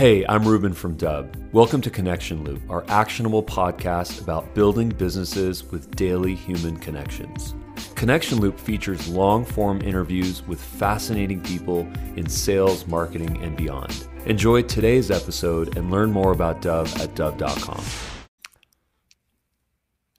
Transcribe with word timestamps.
Hey, 0.00 0.24
I'm 0.30 0.48
Ruben 0.48 0.72
from 0.72 0.96
Dubb. 0.96 1.36
Welcome 1.52 1.82
to 1.82 1.90
Connection 1.90 2.42
Loop, 2.42 2.62
our 2.70 2.86
actionable 2.88 3.42
podcast 3.42 4.22
about 4.22 4.54
building 4.54 4.88
businesses 4.88 5.62
with 5.62 5.94
daily 5.94 6.34
human 6.34 6.78
connections. 6.78 7.54
Connection 7.96 8.40
Loop 8.40 8.58
features 8.58 9.08
long 9.08 9.44
form 9.44 9.82
interviews 9.82 10.42
with 10.46 10.58
fascinating 10.58 11.42
people 11.42 11.80
in 12.16 12.30
sales, 12.30 12.86
marketing, 12.86 13.44
and 13.44 13.58
beyond. 13.58 14.08
Enjoy 14.24 14.62
today's 14.62 15.10
episode 15.10 15.76
and 15.76 15.90
learn 15.90 16.10
more 16.10 16.32
about 16.32 16.62
Dubb 16.62 16.86
at 16.98 17.14
Dubb.com. 17.14 17.84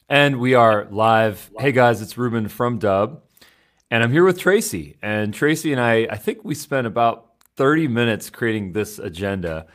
And 0.07 0.39
we 0.39 0.53
are 0.53 0.85
live. 0.91 1.49
Hey 1.57 1.71
guys, 1.71 2.03
it's 2.03 2.19
Ruben 2.19 2.49
from 2.49 2.77
Dubb. 2.77 3.21
And 3.89 4.03
I'm 4.03 4.11
here 4.11 4.25
with 4.25 4.37
Tracy. 4.37 4.99
And 5.01 5.33
Tracy 5.33 5.71
and 5.71 5.81
I, 5.81 6.07
I 6.07 6.17
think 6.17 6.43
we 6.43 6.53
spent 6.53 6.85
about 6.85 7.30
30 7.57 7.87
minutes 7.87 8.29
creating 8.29 8.71
this 8.71 8.99
agenda 8.99 9.67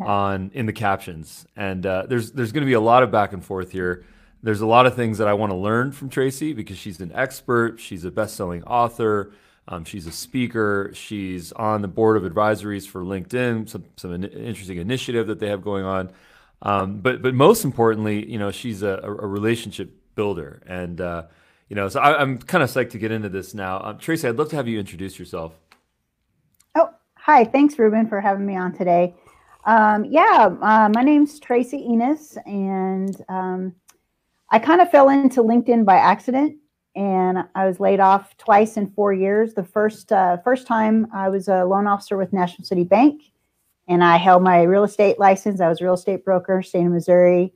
on 0.00 0.50
in 0.54 0.66
the 0.66 0.72
captions. 0.72 1.46
And 1.56 1.84
uh, 1.84 2.06
there's 2.08 2.32
there's 2.32 2.52
going 2.52 2.62
to 2.62 2.66
be 2.66 2.74
a 2.74 2.80
lot 2.80 3.02
of 3.02 3.10
back 3.10 3.32
and 3.32 3.44
forth 3.44 3.72
here. 3.72 4.04
There's 4.42 4.60
a 4.60 4.66
lot 4.66 4.86
of 4.86 4.94
things 4.94 5.18
that 5.18 5.28
I 5.28 5.32
want 5.32 5.50
to 5.50 5.56
learn 5.56 5.92
from 5.92 6.10
Tracy 6.10 6.52
because 6.52 6.76
she's 6.76 7.00
an 7.00 7.12
expert. 7.14 7.80
She's 7.80 8.04
a 8.04 8.10
best-selling 8.10 8.62
author. 8.64 9.32
Um, 9.68 9.84
she's 9.84 10.06
a 10.06 10.12
speaker. 10.12 10.90
She's 10.92 11.50
on 11.52 11.80
the 11.80 11.88
board 11.88 12.22
of 12.22 12.30
advisories 12.30 12.86
for 12.86 13.02
LinkedIn, 13.02 13.68
some 13.68 13.84
some 13.96 14.12
interesting 14.22 14.78
initiative 14.78 15.26
that 15.28 15.40
they 15.40 15.48
have 15.48 15.62
going 15.62 15.84
on. 15.84 16.12
Um, 16.62 17.00
but 17.00 17.22
but 17.22 17.34
most 17.34 17.64
importantly, 17.64 18.30
you 18.30 18.38
know, 18.38 18.50
she's 18.50 18.82
a, 18.82 19.00
a 19.02 19.10
relationship 19.10 19.94
builder, 20.14 20.62
and 20.66 21.00
uh, 21.00 21.24
you 21.68 21.76
know, 21.76 21.88
so 21.88 22.00
I, 22.00 22.20
am 22.20 22.38
kind 22.38 22.62
of 22.62 22.70
psyched 22.70 22.90
to 22.90 22.98
get 22.98 23.10
into 23.10 23.28
this 23.28 23.54
now. 23.54 23.80
Um, 23.82 23.98
Tracy, 23.98 24.28
I'd 24.28 24.36
love 24.36 24.50
to 24.50 24.56
have 24.56 24.68
you 24.68 24.78
introduce 24.78 25.18
yourself. 25.18 25.58
Hi, 27.26 27.42
thanks, 27.42 27.78
Ruben, 27.78 28.06
for 28.06 28.20
having 28.20 28.44
me 28.44 28.54
on 28.54 28.74
today. 28.74 29.14
Um, 29.64 30.04
yeah, 30.04 30.54
uh, 30.60 30.90
my 30.94 31.02
name's 31.02 31.40
Tracy 31.40 31.78
Enos, 31.78 32.36
and 32.44 33.16
um, 33.30 33.74
I 34.50 34.58
kind 34.58 34.82
of 34.82 34.90
fell 34.90 35.08
into 35.08 35.42
LinkedIn 35.42 35.86
by 35.86 35.94
accident, 35.94 36.58
and 36.94 37.38
I 37.54 37.66
was 37.66 37.80
laid 37.80 37.98
off 37.98 38.36
twice 38.36 38.76
in 38.76 38.90
four 38.90 39.14
years. 39.14 39.54
The 39.54 39.64
first 39.64 40.12
uh, 40.12 40.36
first 40.44 40.66
time 40.66 41.06
I 41.14 41.30
was 41.30 41.48
a 41.48 41.64
loan 41.64 41.86
officer 41.86 42.18
with 42.18 42.34
National 42.34 42.66
City 42.66 42.84
Bank, 42.84 43.22
and 43.88 44.04
I 44.04 44.18
held 44.18 44.42
my 44.42 44.60
real 44.60 44.84
estate 44.84 45.18
license. 45.18 45.62
I 45.62 45.70
was 45.70 45.80
a 45.80 45.84
real 45.84 45.94
estate 45.94 46.26
broker, 46.26 46.60
state 46.60 46.84
of 46.84 46.92
Missouri, 46.92 47.54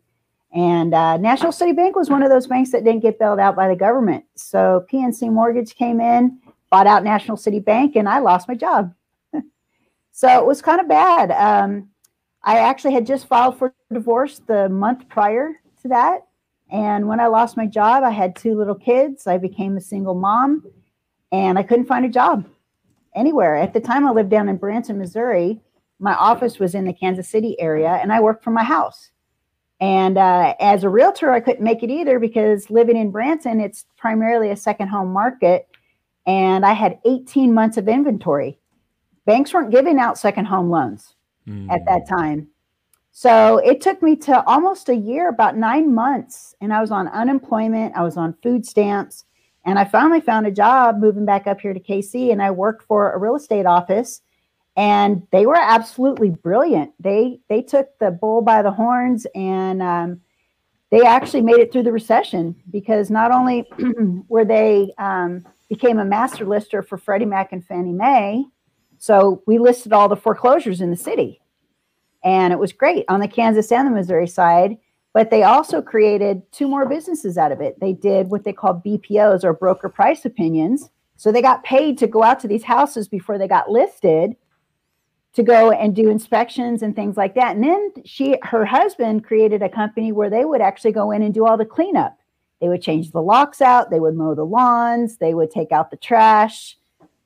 and 0.50 0.94
uh, 0.94 1.19
National 1.19 1.53
City 1.53 1.72
Bank 1.72 1.94
was 1.94 2.08
one 2.08 2.22
of 2.22 2.30
those 2.30 2.47
banks 2.47 2.72
that 2.72 2.84
didn't 2.84 3.03
get 3.03 3.19
bailed 3.19 3.38
out 3.38 3.55
by 3.55 3.69
the 3.69 3.77
government. 3.77 4.25
So 4.34 4.86
PNC 4.91 5.30
Mortgage 5.30 5.75
came 5.75 6.00
in, 6.00 6.38
bought 6.70 6.86
out 6.86 7.05
National 7.05 7.36
City 7.36 7.60
Bank, 7.60 7.97
and 7.97 8.08
I 8.08 8.20
lost 8.20 8.48
my 8.48 8.55
job. 8.55 8.94
So 10.19 10.27
it 10.27 10.44
was 10.44 10.61
kind 10.61 10.80
of 10.80 10.88
bad. 10.88 11.30
Um, 11.30 11.91
I 12.42 12.58
actually 12.58 12.92
had 12.92 13.06
just 13.06 13.28
filed 13.28 13.56
for 13.56 13.72
divorce 13.92 14.41
the 14.41 14.69
month 14.69 15.08
prior 15.08 15.52
to 15.83 15.88
that. 15.91 16.27
And 16.72 17.06
when 17.06 17.20
I 17.20 17.28
lost 17.28 17.56
my 17.56 17.66
job, 17.66 18.02
I 18.02 18.10
had 18.10 18.34
two 18.34 18.58
little 18.58 18.75
kids. 18.75 19.28
I 19.28 19.38
became 19.38 19.77
a 19.77 19.80
single 19.80 20.16
mom 20.16 20.64
and 21.30 21.56
I 21.56 21.62
couldn't 21.62 21.86
find 21.86 22.05
a 22.05 22.08
job 22.08 22.48
anywhere. 23.14 23.55
At 23.55 23.72
the 23.72 23.80
time, 23.80 24.05
I 24.05 24.10
lived 24.10 24.28
down 24.28 24.48
in 24.48 24.56
Branson, 24.56 24.98
Missouri. 24.98 25.60
My 26.00 26.16
office 26.16 26.58
was 26.58 26.75
in 26.75 26.84
the 26.84 26.92
Kansas 26.92 27.28
City 27.28 27.55
area 27.60 28.00
and 28.03 28.12
I 28.12 28.19
worked 28.19 28.42
from 28.42 28.55
my 28.55 28.64
house. 28.64 29.12
And 29.80 30.19
uh, 30.19 30.56
as 30.58 30.82
a 30.82 30.88
realtor, 30.88 31.30
I 31.30 31.38
couldn't 31.38 31.62
make 31.62 31.84
it 31.84 31.91
either 31.91 32.19
because 32.19 32.70
living 32.70 32.97
in 32.97 33.12
Branson, 33.12 33.60
it's 33.60 33.86
primarily 33.97 34.50
a 34.50 34.56
second 34.56 34.88
home 34.88 35.12
market. 35.12 35.69
And 36.27 36.66
I 36.66 36.72
had 36.72 36.98
18 37.05 37.55
months 37.55 37.77
of 37.77 37.86
inventory 37.86 38.57
banks 39.28 39.52
weren't 39.52 39.70
giving 39.70 39.98
out 39.98 40.16
second 40.16 40.46
home 40.46 40.70
loans 40.70 41.14
mm. 41.46 41.70
at 41.70 41.84
that 41.84 42.08
time. 42.08 42.48
So 43.12 43.58
it 43.58 43.82
took 43.82 44.02
me 44.02 44.16
to 44.16 44.42
almost 44.44 44.88
a 44.88 44.94
year, 44.94 45.28
about 45.28 45.54
nine 45.54 45.94
months, 45.94 46.54
and 46.62 46.72
I 46.72 46.80
was 46.80 46.90
on 46.90 47.08
unemployment. 47.08 47.94
I 47.94 48.02
was 48.02 48.16
on 48.16 48.38
food 48.42 48.64
stamps, 48.64 49.26
and 49.66 49.78
I 49.78 49.84
finally 49.84 50.22
found 50.22 50.47
a 50.47 50.50
job 50.50 50.98
moving 50.98 51.26
back 51.26 51.47
up 51.47 51.60
here 51.60 51.75
to 51.75 51.80
KC, 51.80 52.32
and 52.32 52.41
I 52.41 52.50
worked 52.50 52.84
for 52.84 53.12
a 53.12 53.19
real 53.19 53.36
estate 53.36 53.66
office. 53.66 54.22
And 54.76 55.26
they 55.30 55.44
were 55.44 55.58
absolutely 55.60 56.30
brilliant. 56.30 56.92
They 56.98 57.41
they 57.48 57.60
took 57.60 57.98
the 57.98 58.10
bull 58.10 58.41
by 58.41 58.62
the 58.62 58.70
horns, 58.70 59.26
and 59.34 59.82
um, 59.82 60.20
they 60.91 61.03
actually 61.03 61.42
made 61.42 61.58
it 61.58 61.70
through 61.70 61.82
the 61.82 61.92
recession 61.92 62.54
because 62.70 63.10
not 63.10 63.30
only 63.30 63.69
were 64.28 64.47
they 64.47 64.94
um, 64.97 65.44
became 65.69 65.98
a 65.98 66.04
master 66.04 66.47
lister 66.47 66.82
for 66.82 66.97
Freddie 66.97 67.26
Mac 67.26 67.53
and 67.53 67.66
Fannie 67.66 67.92
Mae, 67.92 68.47
so 68.98 69.42
we 69.47 69.59
listed 69.59 69.92
all 69.92 70.09
the 70.09 70.16
foreclosures 70.16 70.81
in 70.81 70.91
the 70.91 70.97
city. 70.97 71.41
And 72.25 72.53
it 72.53 72.59
was 72.59 72.72
great 72.72 73.04
on 73.09 73.20
the 73.20 73.28
Kansas 73.28 73.72
and 73.72 73.86
the 73.86 73.92
Missouri 73.92 74.26
side. 74.26 74.78
But 75.14 75.31
they 75.31 75.42
also 75.42 75.81
created 75.81 76.42
two 76.53 76.69
more 76.69 76.86
businesses 76.86 77.38
out 77.38 77.50
of 77.50 77.60
it. 77.60 77.81
They 77.81 77.92
did 77.92 78.28
what 78.28 78.44
they 78.44 78.53
called 78.53 78.84
BPOs 78.84 79.42
or 79.42 79.53
broker 79.53 79.88
price 79.88 80.25
opinions. 80.25 80.91
So 81.16 81.32
they 81.32 81.42
got 81.42 81.64
paid 81.64 81.98
to 81.98 82.06
go 82.06 82.22
out 82.22 82.38
to 82.41 82.48
these 82.48 82.62
houses 82.62 83.09
before 83.09 83.38
they 83.38 83.48
got 83.48 83.70
listed 83.70 84.36
to 85.32 85.42
go 85.42 85.72
and 85.72 85.94
do 85.94 86.09
inspections 86.09 86.82
and 86.82 86.94
things 86.94 87.16
like 87.16 87.34
that. 87.34 87.56
And 87.56 87.65
then 87.65 87.92
she 88.04 88.36
her 88.42 88.65
husband 88.65 89.25
created 89.25 89.62
a 89.62 89.69
company 89.69 90.12
where 90.12 90.30
they 90.30 90.44
would 90.44 90.60
actually 90.60 90.92
go 90.92 91.10
in 91.10 91.22
and 91.22 91.34
do 91.34 91.47
all 91.47 91.56
the 91.56 91.65
cleanup. 91.65 92.16
They 92.60 92.69
would 92.69 92.82
change 92.82 93.10
the 93.10 93.22
locks 93.22 93.60
out, 93.60 93.91
they 93.91 94.00
would 94.00 94.15
mow 94.15 94.34
the 94.34 94.44
lawns, 94.44 95.16
they 95.16 95.34
would 95.34 95.50
take 95.50 95.72
out 95.72 95.91
the 95.91 95.97
trash, 95.97 96.78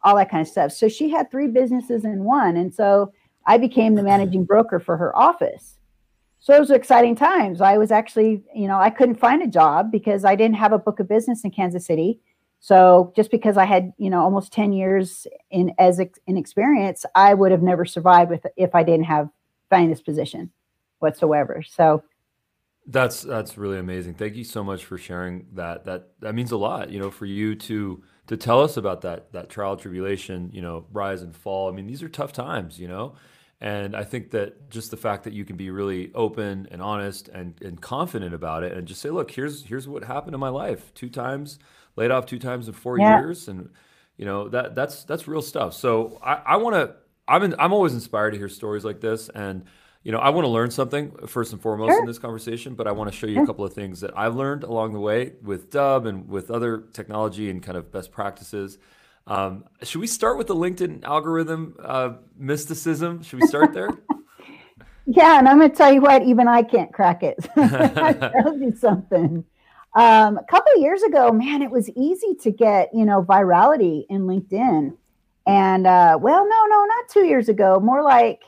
all 0.05 0.17
that 0.17 0.31
kind 0.31 0.41
of 0.41 0.49
stuff. 0.49 0.73
So 0.73 0.89
she 0.89 1.11
had 1.11 1.31
three 1.31 1.49
businesses 1.49 2.05
in 2.05 2.25
one. 2.25 2.57
And 2.57 2.75
so 2.75 3.13
I 3.47 3.59
became 3.59 3.95
the 3.95 4.03
managing 4.03 4.45
broker 4.45 4.81
for 4.81 4.97
her 4.97 5.17
office. 5.17 5.79
So 6.41 6.55
it 6.55 6.61
was 6.61 6.71
exciting 6.71 7.15
times. 7.15 7.61
I 7.61 7.79
was 7.79 7.93
actually, 7.93 8.43
you 8.55 8.67
know, 8.67 8.79
I 8.79 8.91
couldn't 8.91 9.17
find 9.17 9.43
a 9.43 9.47
job 9.47 9.93
because 9.93 10.25
I 10.25 10.35
didn't 10.35 10.57
have 10.57 10.73
a 10.73 10.79
book 10.79 10.99
of 10.99 11.09
business 11.09 11.45
in 11.45 11.53
Kansas 11.53 11.87
City. 11.87 12.21
So 12.59 13.13
just 13.15 13.31
because 13.31 13.57
I 13.57 13.65
had, 13.65 13.93
you 13.97 14.11
know, 14.11 14.21
almost 14.21 14.53
10 14.53 14.73
years 14.73 15.27
in 15.51 15.73
as 15.79 16.01
in 16.27 16.37
experience, 16.37 17.05
I 17.15 17.35
would 17.35 17.53
have 17.53 17.63
never 17.63 17.85
survived 17.85 18.31
with 18.31 18.45
if 18.57 18.75
I 18.75 18.83
didn't 18.83 19.05
have 19.05 19.29
find 19.71 19.91
this 19.91 20.03
position 20.03 20.51
whatsoever. 20.99 21.63
So 21.67 22.03
that's 22.87 23.23
that's 23.23 23.57
really 23.57 23.79
amazing. 23.79 24.15
Thank 24.15 24.35
you 24.35 24.45
so 24.45 24.63
much 24.63 24.85
for 24.85 24.99
sharing 24.99 25.47
that. 25.55 25.85
That 25.85 26.11
that 26.21 26.35
means 26.35 26.53
a 26.53 26.57
lot, 26.57 26.91
you 26.91 27.01
know, 27.01 27.11
for 27.11 27.27
you 27.27 27.55
to 27.55 28.03
to 28.33 28.37
tell 28.39 28.63
us 28.63 28.79
about 28.79 29.03
that 29.03 29.31
that 29.33 29.51
trial 29.51 29.77
tribulation, 29.77 30.49
you 30.55 30.63
know, 30.63 30.87
rise 30.91 31.21
and 31.21 31.37
fall. 31.37 31.69
I 31.69 31.73
mean, 31.73 31.87
these 31.87 32.03
are 32.03 32.09
tough 32.09 32.33
times, 32.33 32.81
you 32.81 32.89
know. 32.89 33.15
And 33.61 33.95
I 33.95 34.05
think 34.05 34.31
that 34.31 34.71
just 34.71 34.91
the 34.91 34.97
fact 34.97 35.25
that 35.25 35.35
you 35.35 35.45
can 35.45 35.57
be 35.57 35.71
really 35.71 36.11
open 36.15 36.67
and 36.71 36.81
honest 36.81 37.29
and, 37.29 37.61
and 37.61 37.81
confident 37.81 38.35
about 38.35 38.65
it 38.65 38.73
and 38.73 38.89
just 38.89 39.03
say, 39.03 39.11
look, 39.11 39.31
here's 39.31 39.67
here's 39.67 39.87
what 39.87 40.03
happened 40.05 40.33
in 40.33 40.41
my 40.41 40.49
life. 40.49 40.95
Two 40.95 41.11
times, 41.11 41.59
laid 41.95 42.11
off 42.11 42.25
two 42.25 42.39
times 42.39 42.69
in 42.69 42.73
four 42.73 42.99
yeah. 42.99 43.21
years. 43.21 43.49
And 43.49 43.69
you 44.17 44.25
know, 44.25 44.49
that 44.49 44.75
that's 44.75 45.05
that's 45.05 45.29
real 45.29 45.43
stuff. 45.43 45.75
So 45.75 46.19
I, 46.25 46.37
I 46.47 46.57
wanna 46.57 46.95
I'm 47.29 47.43
in, 47.43 47.55
I'm 47.59 47.75
always 47.75 47.93
inspired 47.93 48.31
to 48.31 48.39
hear 48.39 48.49
stories 48.49 48.83
like 48.83 49.03
this. 49.03 49.29
And 49.29 49.67
you 50.05 50.11
know, 50.11 50.19
I 50.19 50.31
want 50.31 50.45
to 50.45 50.49
learn 50.49 50.71
something 50.71 51.13
first 51.27 51.53
and 51.53 51.63
foremost 51.63 51.93
sure. 51.93 52.01
in 52.01 52.07
this 52.07 52.19
conversation, 52.19 52.75
but 52.75 52.89
I 52.89 52.93
want 52.93 53.11
to 53.11 53.17
show 53.17 53.27
you 53.27 53.35
sure. 53.35 53.45
a 53.45 53.47
couple 53.47 53.65
of 53.65 53.73
things 53.73 54.01
that 54.01 54.11
I've 54.17 54.35
learned 54.35 54.65
along 54.65 54.93
the 54.93 55.01
way 55.01 55.33
with 55.43 55.71
Dubb 55.71 56.07
and 56.07 56.29
with 56.29 56.51
other 56.51 56.85
technology 56.93 57.51
and 57.51 57.63
kind 57.63 57.79
of 57.79 57.93
best 57.93 58.11
practices. 58.11 58.79
Um, 59.27 59.65
should 59.83 60.01
we 60.01 60.09
start 60.09 60.39
with 60.39 60.49
the 60.49 60.57
LinkedIn 60.57 61.05
algorithm 61.05 61.77
uh, 61.81 62.15
mysticism? 62.37 63.23
Should 63.23 63.41
we 63.41 63.47
start 63.47 63.73
there? 63.73 63.91
yeah, 65.07 65.39
and 65.39 65.49
I'm 65.49 65.59
going 65.59 65.71
to 65.71 65.77
tell 65.77 65.93
you 65.93 66.01
what, 66.01 66.23
even 66.23 66.49
I 66.49 66.63
can't 66.63 66.93
crack 66.93 67.23
it. 67.23 67.39
I 67.57 68.13
tell 68.43 68.59
you 68.59 68.75
something. 68.75 69.45
Um, 69.95 70.39
a 70.39 70.45
couple 70.45 70.73
of 70.75 70.81
years 70.81 71.03
ago, 71.03 71.31
man, 71.31 71.63
it 71.63 71.71
was 71.71 71.89
easy 71.91 72.35
to 72.41 72.51
get 72.51 72.89
you 72.95 73.05
know 73.05 73.23
virality 73.23 74.05
in 74.09 74.23
LinkedIn, 74.23 74.97
and 75.47 75.87
uh, 75.87 76.19
well, 76.21 76.49
no, 76.49 76.67
no, 76.67 76.85
not 76.87 77.09
two 77.09 77.25
years 77.25 77.49
ago, 77.49 77.79
more 77.79 78.03
like 78.03 78.43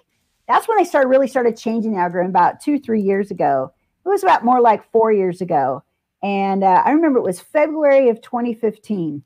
that's 0.48 0.68
when 0.68 0.78
they 0.78 0.84
started 0.84 1.08
really 1.08 1.28
started 1.28 1.56
changing 1.56 1.92
the 1.92 1.98
algorithm 1.98 2.30
about 2.30 2.60
two, 2.60 2.78
three 2.78 3.00
years 3.00 3.30
ago. 3.30 3.72
It 4.04 4.08
was 4.08 4.22
about 4.22 4.44
more 4.44 4.60
like 4.60 4.90
four 4.92 5.12
years 5.12 5.40
ago. 5.40 5.82
And 6.22 6.64
uh, 6.64 6.82
I 6.84 6.90
remember 6.92 7.18
it 7.18 7.22
was 7.22 7.40
February 7.40 8.08
of 8.08 8.20
2015. 8.20 9.22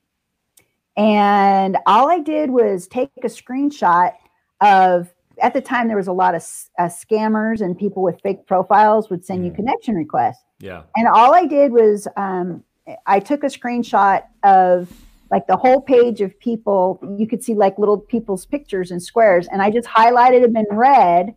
And 0.97 1.77
all 1.87 2.11
I 2.11 2.19
did 2.19 2.51
was 2.51 2.89
take 2.89 3.11
a 3.19 3.29
screenshot 3.29 4.15
of, 4.61 5.13
at 5.41 5.55
the 5.55 5.61
time, 5.61 5.87
there 5.87 5.97
was 5.97 6.09
a 6.09 6.13
lot 6.13 6.35
of 6.35 6.43
uh, 6.79 6.85
scammers 6.85 7.61
and 7.61 7.79
people 7.79 8.03
with 8.03 8.21
fake 8.21 8.47
profiles 8.47 9.09
would 9.11 9.25
send 9.25 9.43
mm. 9.43 9.47
you 9.47 9.53
connection 9.53 9.95
requests. 9.95 10.45
Yeah. 10.59 10.83
And 10.97 11.07
all 11.07 11.35
I 11.35 11.47
did 11.47 11.71
was 11.71 12.09
um, 12.17 12.65
I 13.07 13.21
took 13.21 13.45
a 13.45 13.47
screenshot 13.47 14.25
of 14.43 14.91
like 15.31 15.47
the 15.47 15.57
whole 15.57 15.81
page 15.81 16.21
of 16.21 16.39
people 16.41 17.01
you 17.19 17.27
could 17.27 17.43
see 17.43 17.55
like 17.55 17.79
little 17.79 17.99
people's 17.99 18.47
pictures 18.47 18.91
and 18.91 19.03
squares 19.03 19.49
and 19.51 19.63
i 19.63 19.71
just 19.71 19.89
highlighted 19.89 20.43
them 20.43 20.57
in 20.57 20.67
red 20.71 21.35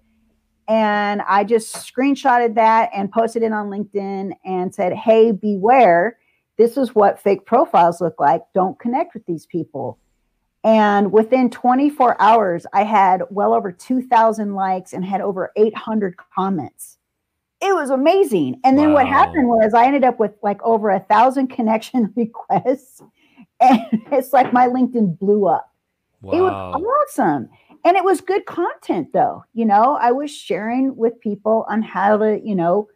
and 0.67 1.21
i 1.27 1.43
just 1.43 1.75
screenshotted 1.75 2.55
that 2.55 2.89
and 2.95 3.11
posted 3.11 3.43
it 3.43 3.51
on 3.51 3.69
linkedin 3.69 4.31
and 4.45 4.73
said 4.73 4.93
hey 4.93 5.31
beware 5.31 6.17
this 6.57 6.77
is 6.77 6.93
what 6.93 7.21
fake 7.21 7.45
profiles 7.45 8.01
look 8.01 8.19
like 8.19 8.41
don't 8.53 8.79
connect 8.79 9.13
with 9.13 9.25
these 9.25 9.45
people 9.45 9.97
And 10.63 11.11
within 11.11 11.49
24 11.49 12.21
hours, 12.21 12.65
I 12.73 12.83
had 12.83 13.23
well 13.29 13.53
over 13.53 13.71
2,000 13.71 14.53
likes 14.53 14.93
and 14.93 15.03
had 15.03 15.21
over 15.21 15.51
800 15.55 16.15
comments. 16.35 16.97
It 17.61 17.73
was 17.73 17.89
amazing. 17.89 18.59
And 18.63 18.77
then 18.77 18.89
wow. 18.89 18.95
what 18.95 19.07
happened 19.07 19.47
was 19.47 19.73
I 19.73 19.85
ended 19.85 20.03
up 20.03 20.19
with 20.19 20.33
like 20.43 20.61
over 20.63 20.89
a 20.91 20.99
thousand 20.99 21.47
connection 21.55 22.13
requests. 22.15 23.01
And 23.61 23.81
it's 24.11 24.33
like 24.33 24.51
my 24.51 24.67
LinkedIn 24.67 25.19
blew 25.19 25.47
up. 25.47 25.71
Wow. 26.21 26.33
It 26.33 26.41
was 26.41 26.83
awesome. 27.09 27.49
And 27.83 27.97
it 27.97 28.03
was 28.03 28.21
good 28.21 28.45
content, 28.45 29.11
though. 29.13 29.43
You 29.53 29.65
know, 29.65 29.97
I 29.99 30.11
was 30.11 30.29
sharing 30.31 30.95
with 30.95 31.19
people 31.19 31.65
on 31.67 31.81
how 31.81 32.17
to, 32.17 32.39
you 32.43 32.55
know, 32.55 32.87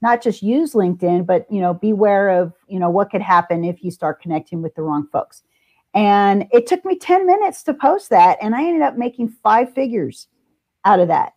not 0.00 0.22
just 0.22 0.42
use 0.42 0.72
LinkedIn, 0.72 1.26
but, 1.26 1.46
you 1.50 1.60
know, 1.60 1.74
beware 1.74 2.30
of, 2.30 2.52
you 2.66 2.78
know, 2.78 2.90
what 2.90 3.10
could 3.10 3.20
happen 3.22 3.64
if 3.64 3.84
you 3.84 3.90
start 3.90 4.22
connecting 4.22 4.62
with 4.62 4.74
the 4.74 4.82
wrong 4.82 5.06
folks. 5.12 5.42
And 5.94 6.48
it 6.50 6.66
took 6.66 6.84
me 6.84 6.98
10 6.98 7.26
minutes 7.26 7.62
to 7.64 7.74
post 7.74 8.10
that. 8.10 8.38
And 8.40 8.54
I 8.54 8.64
ended 8.64 8.82
up 8.82 8.96
making 8.96 9.28
five 9.28 9.72
figures 9.74 10.28
out 10.84 10.98
of 10.98 11.08
that 11.08 11.34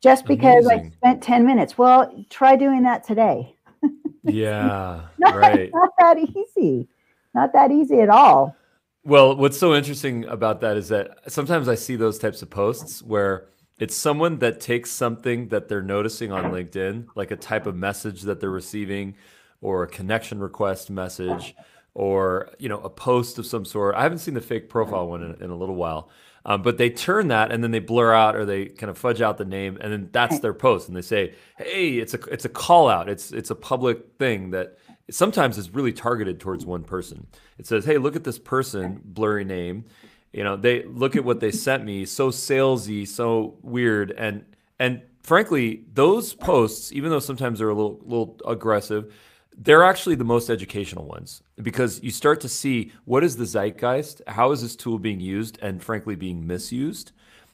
just 0.00 0.26
because 0.26 0.66
Amazing. 0.66 0.92
I 0.92 0.96
spent 0.96 1.22
10 1.22 1.46
minutes. 1.46 1.78
Well, 1.78 2.24
try 2.30 2.56
doing 2.56 2.82
that 2.82 3.04
today. 3.04 3.54
yeah. 4.24 5.02
not, 5.18 5.34
right. 5.36 5.70
Not 5.72 5.90
that 5.98 6.18
easy. 6.18 6.88
Not 7.34 7.52
that 7.52 7.70
easy 7.70 8.00
at 8.00 8.08
all. 8.08 8.56
Well, 9.04 9.36
what's 9.36 9.58
so 9.58 9.74
interesting 9.74 10.24
about 10.26 10.60
that 10.60 10.76
is 10.76 10.88
that 10.88 11.18
sometimes 11.28 11.68
I 11.68 11.74
see 11.74 11.96
those 11.96 12.18
types 12.18 12.42
of 12.42 12.50
posts 12.50 13.02
where 13.02 13.46
it's 13.78 13.96
someone 13.96 14.38
that 14.40 14.60
takes 14.60 14.90
something 14.90 15.48
that 15.48 15.68
they're 15.68 15.82
noticing 15.82 16.32
on 16.32 16.52
LinkedIn, 16.52 17.06
like 17.14 17.30
a 17.30 17.36
type 17.36 17.66
of 17.66 17.74
message 17.74 18.22
that 18.22 18.40
they're 18.40 18.50
receiving 18.50 19.14
or 19.62 19.84
a 19.84 19.88
connection 19.88 20.38
request 20.38 20.90
message 20.90 21.54
or 21.94 22.50
you 22.58 22.68
know 22.68 22.78
a 22.80 22.90
post 22.90 23.38
of 23.38 23.46
some 23.46 23.64
sort. 23.64 23.94
I 23.94 24.02
haven't 24.02 24.18
seen 24.18 24.34
the 24.34 24.40
fake 24.40 24.68
profile 24.68 25.08
one 25.08 25.22
in, 25.22 25.42
in 25.42 25.50
a 25.50 25.56
little 25.56 25.74
while, 25.74 26.10
um, 26.44 26.62
but 26.62 26.76
they 26.76 26.90
turn 26.90 27.28
that 27.28 27.50
and 27.50 27.64
then 27.64 27.70
they 27.70 27.78
blur 27.78 28.12
out 28.12 28.36
or 28.36 28.44
they 28.44 28.66
kind 28.66 28.90
of 28.90 28.98
fudge 28.98 29.22
out 29.22 29.38
the 29.38 29.44
name 29.44 29.78
and 29.80 29.92
then 29.92 30.08
that's 30.12 30.40
their 30.40 30.54
post 30.54 30.88
and 30.88 30.96
they 30.96 31.02
say, 31.02 31.34
"Hey, 31.56 31.94
it's 31.94 32.14
a 32.14 32.20
it's 32.30 32.44
a 32.44 32.50
call 32.50 32.88
out. 32.88 33.08
It's 33.08 33.32
it's 33.32 33.50
a 33.50 33.54
public 33.54 34.12
thing 34.18 34.50
that 34.50 34.76
sometimes 35.10 35.58
it's 35.58 35.70
really 35.70 35.92
targeted 35.92 36.40
towards 36.40 36.64
one 36.64 36.84
person. 36.84 37.26
It 37.58 37.66
says, 37.66 37.84
"Hey, 37.84 37.98
look 37.98 38.16
at 38.16 38.24
this 38.24 38.38
person, 38.38 39.00
blurry 39.04 39.44
name." 39.44 39.84
You 40.32 40.44
know, 40.44 40.56
they 40.56 40.84
look 40.84 41.16
at 41.16 41.24
what 41.24 41.40
they 41.40 41.50
sent 41.50 41.84
me, 41.84 42.04
so 42.04 42.30
salesy, 42.30 43.06
so 43.06 43.58
weird, 43.62 44.12
and 44.12 44.44
and 44.78 45.02
frankly, 45.22 45.84
those 45.92 46.34
posts, 46.34 46.92
even 46.92 47.10
though 47.10 47.20
sometimes 47.20 47.58
they're 47.58 47.68
a 47.68 47.74
little 47.74 48.00
little 48.04 48.36
aggressive, 48.46 49.12
they're 49.56 49.84
actually 49.84 50.14
the 50.14 50.24
most 50.24 50.48
educational 50.48 51.06
ones 51.06 51.42
because 51.60 52.02
you 52.02 52.10
start 52.10 52.40
to 52.40 52.48
see 52.48 52.92
what 53.04 53.22
is 53.22 53.36
the 53.36 53.44
zeitgeist, 53.44 54.22
how 54.26 54.52
is 54.52 54.62
this 54.62 54.76
tool 54.76 54.98
being 54.98 55.20
used, 55.20 55.58
and 55.60 55.82
frankly 55.82 56.14
being 56.14 56.46
misused. 56.46 57.12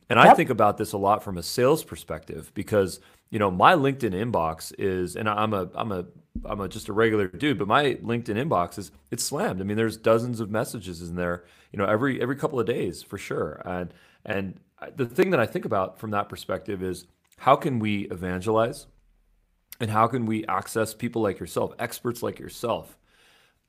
And 0.09 0.19
yep. 0.19 0.29
I 0.29 0.35
think 0.35 0.51
about 0.51 0.79
this 0.79 0.93
a 0.93 0.99
lot 0.99 1.25
from 1.25 1.37
a 1.37 1.43
sales 1.43 1.83
perspective 1.83 2.53
because 2.55 3.01
you 3.31 3.39
know 3.39 3.51
my 3.51 3.75
LinkedIn 3.75 4.13
inbox 4.13 4.73
is, 4.79 5.17
and 5.17 5.29
I'm 5.29 5.53
a 5.53 5.69
I'm 5.75 5.93
a 5.93 6.07
I'm 6.45 6.61
a, 6.61 6.69
just 6.69 6.89
a 6.89 6.93
regular 6.93 7.29
dude, 7.29 7.59
but 7.59 7.69
my 7.69 7.95
LinkedIn 7.95 8.37
inbox 8.37 8.79
is 8.79 8.91
it's 9.11 9.25
slammed. 9.25 9.61
I 9.61 9.65
mean, 9.65 9.77
there's 9.77 9.97
dozens 9.97 10.41
of 10.41 10.51
messages 10.51 11.03
in 11.03 11.17
there, 11.17 11.45
you 11.73 11.79
know, 11.79 11.87
every 11.87 12.21
every 12.21 12.37
couple 12.37 12.61
of 12.61 12.67
days 12.67 13.03
for 13.03 13.19
sure. 13.19 13.63
And 13.65 13.93
and 14.25 14.61
the 14.95 15.07
thing 15.07 15.31
that 15.31 15.41
I 15.41 15.47
think 15.47 15.65
about 15.65 15.99
from 15.99 16.11
that 16.11 16.29
perspective 16.29 16.83
is 16.83 17.07
how 17.39 17.57
can 17.57 17.79
we 17.79 18.03
evangelize 18.11 18.87
and 19.81 19.91
how 19.91 20.07
can 20.07 20.27
we 20.27 20.47
access 20.47 20.95
people 20.95 21.23
like 21.23 21.39
yourself, 21.39 21.73
experts 21.79 22.23
like 22.23 22.39
yourself, 22.39 22.97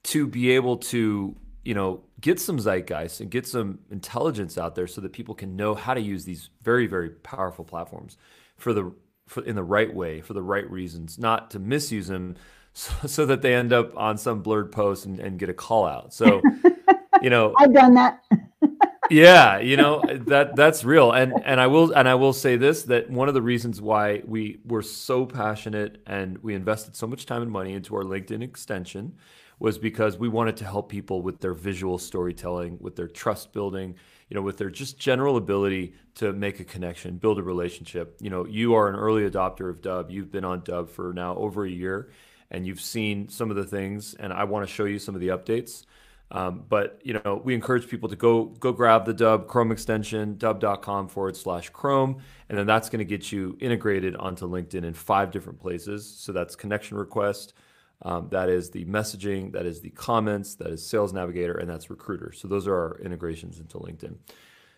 to 0.03 0.27
be 0.27 0.51
able 0.51 0.77
to, 0.77 1.35
you 1.63 1.73
know, 1.73 2.01
get 2.21 2.39
some 2.39 2.59
zeitgeist 2.59 3.19
and 3.19 3.29
get 3.29 3.45
some 3.45 3.79
intelligence 3.91 4.57
out 4.57 4.75
there 4.75 4.87
so 4.87 5.01
that 5.01 5.13
people 5.13 5.35
can 5.35 5.55
know 5.55 5.75
how 5.75 5.93
to 5.93 6.01
use 6.01 6.25
these 6.25 6.49
very, 6.61 6.87
very 6.87 7.09
powerful 7.09 7.65
platforms 7.65 8.17
for 8.57 8.73
the 8.73 8.93
for, 9.27 9.43
in 9.43 9.55
the 9.55 9.63
right 9.63 9.93
way, 9.93 10.21
for 10.21 10.33
the 10.33 10.41
right 10.41 10.69
reasons, 10.71 11.19
not 11.19 11.51
to 11.51 11.59
misuse 11.59 12.07
them 12.07 12.35
so, 12.77 12.93
so 13.07 13.25
that 13.25 13.41
they 13.41 13.53
end 13.53 13.73
up 13.73 13.97
on 13.97 14.17
some 14.17 14.41
blurred 14.41 14.71
post 14.71 15.05
and, 15.05 15.19
and 15.19 15.39
get 15.39 15.49
a 15.49 15.53
call 15.53 15.85
out. 15.85 16.13
So, 16.13 16.41
you 17.21 17.29
know, 17.29 17.53
I've 17.57 17.73
done 17.73 17.95
that. 17.95 18.23
yeah, 19.09 19.59
you 19.59 19.77
know 19.77 20.03
that 20.27 20.55
that's 20.55 20.83
real, 20.83 21.11
and 21.11 21.33
and 21.43 21.59
I 21.59 21.67
will 21.67 21.91
and 21.91 22.07
I 22.07 22.15
will 22.15 22.33
say 22.33 22.55
this 22.55 22.83
that 22.83 23.09
one 23.09 23.27
of 23.27 23.33
the 23.33 23.41
reasons 23.41 23.81
why 23.81 24.21
we 24.25 24.59
were 24.65 24.81
so 24.81 25.25
passionate 25.25 26.01
and 26.05 26.37
we 26.39 26.53
invested 26.53 26.95
so 26.95 27.07
much 27.07 27.25
time 27.25 27.41
and 27.41 27.51
money 27.51 27.73
into 27.73 27.95
our 27.95 28.03
LinkedIn 28.03 28.43
extension 28.43 29.17
was 29.59 29.79
because 29.79 30.17
we 30.17 30.29
wanted 30.29 30.55
to 30.57 30.65
help 30.65 30.87
people 30.87 31.23
with 31.23 31.39
their 31.39 31.53
visual 31.53 31.97
storytelling, 31.97 32.77
with 32.79 32.95
their 32.95 33.07
trust 33.07 33.53
building, 33.53 33.95
you 34.29 34.35
know, 34.35 34.41
with 34.41 34.57
their 34.57 34.69
just 34.69 34.99
general 34.99 35.35
ability 35.35 35.95
to 36.13 36.31
make 36.31 36.59
a 36.59 36.63
connection, 36.63 37.17
build 37.17 37.39
a 37.39 37.43
relationship. 37.43 38.15
You 38.21 38.29
know, 38.29 38.45
you 38.45 38.75
are 38.75 38.87
an 38.87 38.95
early 38.95 39.27
adopter 39.27 39.67
of 39.67 39.81
Dubb. 39.81 40.11
You've 40.11 40.31
been 40.31 40.45
on 40.45 40.61
Dubb 40.61 40.89
for 40.89 41.11
now 41.11 41.35
over 41.37 41.65
a 41.65 41.69
year, 41.69 42.11
and 42.51 42.65
you've 42.65 42.81
seen 42.81 43.29
some 43.29 43.49
of 43.49 43.55
the 43.55 43.65
things, 43.65 44.13
and 44.15 44.31
I 44.31 44.43
want 44.45 44.67
to 44.67 44.73
show 44.73 44.85
you 44.85 44.99
some 44.99 45.15
of 45.15 45.21
the 45.21 45.29
updates. 45.29 45.85
Um, 46.29 46.65
but 46.67 46.99
you 47.03 47.13
know, 47.13 47.41
we 47.43 47.53
encourage 47.53 47.87
people 47.87 48.09
to 48.09 48.15
go 48.15 48.45
go 48.45 48.73
grab 48.73 49.05
the 49.05 49.13
Dubb 49.13 49.47
Chrome 49.47 49.71
extension, 49.71 50.35
dubb.com 50.35 51.07
forward 51.07 51.37
slash 51.37 51.69
Chrome, 51.69 52.21
and 52.49 52.57
then 52.57 52.67
that's 52.67 52.89
going 52.89 52.99
to 52.99 53.05
get 53.05 53.31
you 53.31 53.57
integrated 53.61 54.15
onto 54.17 54.47
LinkedIn 54.47 54.83
in 54.83 54.93
five 54.93 55.31
different 55.31 55.59
places. 55.59 56.05
So 56.05 56.33
that's 56.33 56.55
connection 56.55 56.97
request, 56.97 57.53
um, 58.01 58.27
that 58.29 58.49
is 58.49 58.69
the 58.69 58.83
messaging, 58.85 59.53
that 59.53 59.65
is 59.65 59.79
the 59.79 59.89
comments, 59.91 60.55
that 60.55 60.67
is 60.67 60.85
Sales 60.85 61.13
Navigator, 61.13 61.57
and 61.57 61.69
that's 61.69 61.89
Recruiter. 61.89 62.33
So 62.33 62.47
those 62.47 62.67
are 62.67 62.75
our 62.75 62.99
integrations 63.01 63.59
into 63.59 63.77
LinkedIn. 63.77 64.15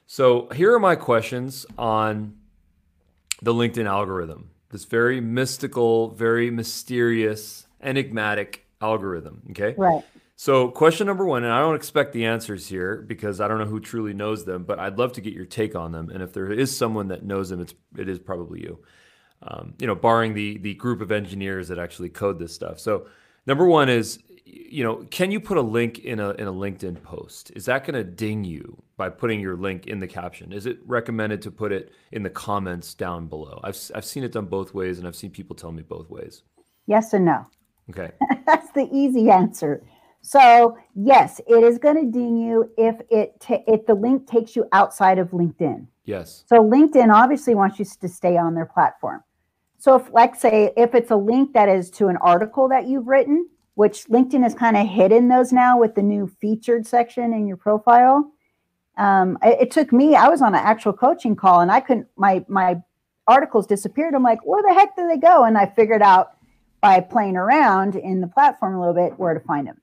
So 0.06 0.50
here 0.50 0.74
are 0.74 0.80
my 0.80 0.96
questions 0.96 1.66
on 1.78 2.36
the 3.42 3.54
LinkedIn 3.54 3.88
algorithm. 3.88 4.52
This 4.72 4.86
very 4.86 5.20
mystical, 5.20 6.10
very 6.12 6.52
mysterious, 6.52 7.66
enigmatic 7.82 8.66
algorithm. 8.82 9.42
Okay. 9.52 9.74
Right. 9.78 10.04
So, 10.36 10.70
question 10.70 11.06
number 11.06 11.26
one, 11.26 11.44
and 11.44 11.52
I 11.52 11.60
don't 11.60 11.76
expect 11.76 12.14
the 12.14 12.26
answers 12.26 12.68
here 12.68 13.04
because 13.06 13.42
I 13.42 13.50
don't 13.50 13.58
know 13.58 13.66
who 13.66 13.82
truly 13.82 14.14
knows 14.14 14.46
them, 14.46 14.64
but 14.64 14.80
I'd 14.80 14.98
love 14.98 15.12
to 15.14 15.22
get 15.22 15.34
your 15.34 15.44
take 15.44 15.76
on 15.76 15.92
them. 15.92 16.10
And 16.10 16.24
if 16.24 16.32
there 16.32 16.50
is 16.50 16.76
someone 16.76 17.10
that 17.10 17.26
knows 17.26 17.50
them, 17.50 17.60
it's 17.60 17.74
it 17.98 18.08
is 18.08 18.20
probably 18.20 18.62
you. 18.62 18.80
Um, 19.44 19.74
you 19.80 19.88
know, 19.88 19.96
barring 19.96 20.36
the 20.36 20.58
the 20.58 20.76
group 20.76 21.02
of 21.02 21.12
engineers 21.12 21.68
that 21.68 21.78
actually 21.78 22.08
code 22.08 22.40
this 22.40 22.54
stuff. 22.54 22.80
So, 22.80 23.08
number 23.46 23.66
one 23.66 23.90
is, 23.90 24.20
you 24.52 24.84
know, 24.84 25.06
can 25.12 25.32
you 25.32 25.40
put 25.40 25.58
a 25.58 25.62
link 25.62 26.00
in 26.00 26.20
a 26.20 26.32
in 26.32 26.48
a 26.48 26.54
LinkedIn 26.54 27.02
post? 27.04 27.52
Is 27.56 27.66
that 27.66 27.86
going 27.86 27.96
to 27.96 28.04
ding 28.04 28.44
you 28.44 28.82
by 28.98 29.10
putting 29.10 29.40
your 29.40 29.56
link 29.56 29.88
in 29.88 30.00
the 30.00 30.08
caption? 30.08 30.52
Is 30.52 30.66
it 30.66 30.80
recommended 30.86 31.42
to 31.44 31.52
put 31.52 31.72
it 31.72 31.92
in 32.12 32.24
the 32.24 32.30
comments 32.30 32.94
down 32.94 33.28
below? 33.28 33.60
I've 33.64 33.78
I've 33.94 34.06
seen 34.06 34.24
it 34.24 34.32
done 34.32 34.46
both 34.46 34.74
ways, 34.74 34.98
and 34.98 35.08
I've 35.08 35.16
seen 35.16 35.32
people 35.32 35.56
tell 35.56 35.72
me 35.72 35.84
both 35.84 36.10
ways. 36.10 36.44
Yes 36.88 37.14
and 37.14 37.26
no. 37.26 37.46
Okay. 37.90 38.12
That's 38.46 38.72
the 38.72 38.90
easy 38.92 39.30
answer. 39.30 39.84
So 40.22 40.78
yes, 40.96 41.40
it 41.48 41.64
is 41.64 41.78
going 41.78 41.96
to 41.96 42.12
ding 42.12 42.38
you 42.38 42.72
if 42.78 43.00
it 43.10 43.40
ta- 43.40 43.64
if 43.68 43.86
the 43.86 43.96
link 43.96 44.28
takes 44.28 44.56
you 44.56 44.66
outside 44.72 45.20
of 45.20 45.30
LinkedIn. 45.30 45.88
Yes. 46.06 46.44
So 46.48 46.58
LinkedIn 46.58 47.14
obviously 47.14 47.56
wants 47.56 47.80
you 47.80 47.86
to 47.86 48.08
stay 48.08 48.38
on 48.38 48.56
their 48.56 48.66
platform. 48.66 49.24
So 49.78 49.96
if 49.96 50.12
like 50.12 50.36
say 50.36 50.74
if 50.76 50.94
it's 50.96 51.12
a 51.12 51.16
link 51.16 51.54
that 51.54 51.70
is 51.70 51.90
to 51.92 52.08
an 52.08 52.18
article 52.18 52.68
that 52.70 52.88
you've 52.88 53.08
written, 53.08 53.48
which 53.80 54.08
LinkedIn 54.08 54.44
has 54.44 54.54
kind 54.54 54.76
of 54.76 54.86
hidden 54.86 55.30
those 55.30 55.54
now 55.54 55.80
with 55.80 55.96
the 55.96 56.02
new 56.02 56.28
featured 56.42 56.86
section 56.86 57.32
in 57.32 57.48
your 57.48 57.56
profile. 57.56 58.30
Um, 58.98 59.38
it, 59.42 59.62
it 59.62 59.72
took 59.72 59.94
me. 59.94 60.18
I 60.18 60.28
was 60.28 60.42
on 60.42 60.54
an 60.54 60.60
actual 60.60 60.92
coaching 60.92 61.34
call 61.34 61.62
and 61.62 61.72
I 61.72 61.80
couldn't. 61.80 62.08
My 62.18 62.44
my 62.50 62.84
articles 63.26 63.66
disappeared. 63.66 64.16
I'm 64.16 64.22
like, 64.22 64.46
where 64.46 64.62
the 64.62 64.74
heck 64.74 64.98
do 64.98 65.08
they 65.08 65.16
go? 65.16 65.46
And 65.46 65.58
I 65.58 65.66
figured 65.66 66.02
out 66.02 66.32
by 66.82 67.00
playing 67.00 67.38
around 67.38 67.96
in 67.96 68.20
the 68.20 68.28
platform 68.28 68.76
a 68.76 68.80
little 68.80 68.94
bit 68.94 69.18
where 69.18 69.34
to 69.34 69.40
find 69.40 69.66
them. 69.66 69.80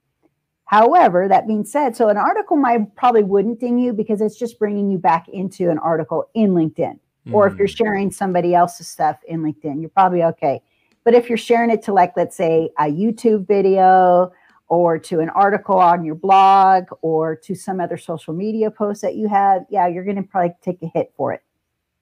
However, 0.66 1.26
that 1.26 1.46
being 1.46 1.64
said, 1.64 1.96
so 1.96 2.10
an 2.10 2.18
article 2.18 2.58
might 2.58 2.94
probably 2.96 3.22
wouldn't 3.22 3.60
ding 3.60 3.78
you 3.78 3.94
because 3.94 4.20
it's 4.20 4.38
just 4.38 4.58
bringing 4.58 4.90
you 4.90 4.98
back 4.98 5.26
into 5.30 5.70
an 5.70 5.78
article 5.78 6.28
in 6.34 6.50
LinkedIn. 6.50 6.98
Mm. 7.28 7.32
Or 7.32 7.46
if 7.46 7.56
you're 7.56 7.66
hmm. 7.66 7.84
sharing 7.84 8.10
somebody 8.10 8.54
else's 8.54 8.88
stuff 8.88 9.16
in 9.26 9.40
LinkedIn, 9.40 9.80
you're 9.80 9.88
probably 9.88 10.22
okay. 10.22 10.60
But 11.06 11.14
if 11.14 11.30
you're 11.30 11.38
sharing 11.38 11.70
it 11.70 11.82
to 11.84 11.92
like 11.92 12.14
let's 12.16 12.36
say 12.36 12.68
a 12.78 12.84
YouTube 12.84 13.46
video 13.46 14.32
or 14.68 14.98
to 14.98 15.20
an 15.20 15.30
article 15.30 15.78
on 15.78 16.04
your 16.04 16.16
blog 16.16 16.86
or 17.00 17.36
to 17.36 17.54
some 17.54 17.80
other 17.80 17.96
social 17.96 18.34
media 18.34 18.70
post 18.70 19.02
that 19.02 19.14
you 19.14 19.28
have, 19.28 19.64
yeah, 19.70 19.86
you're 19.86 20.04
going 20.04 20.16
to 20.16 20.22
probably 20.24 20.52
take 20.60 20.82
a 20.82 20.88
hit 20.88 21.12
for 21.16 21.32
it. 21.32 21.42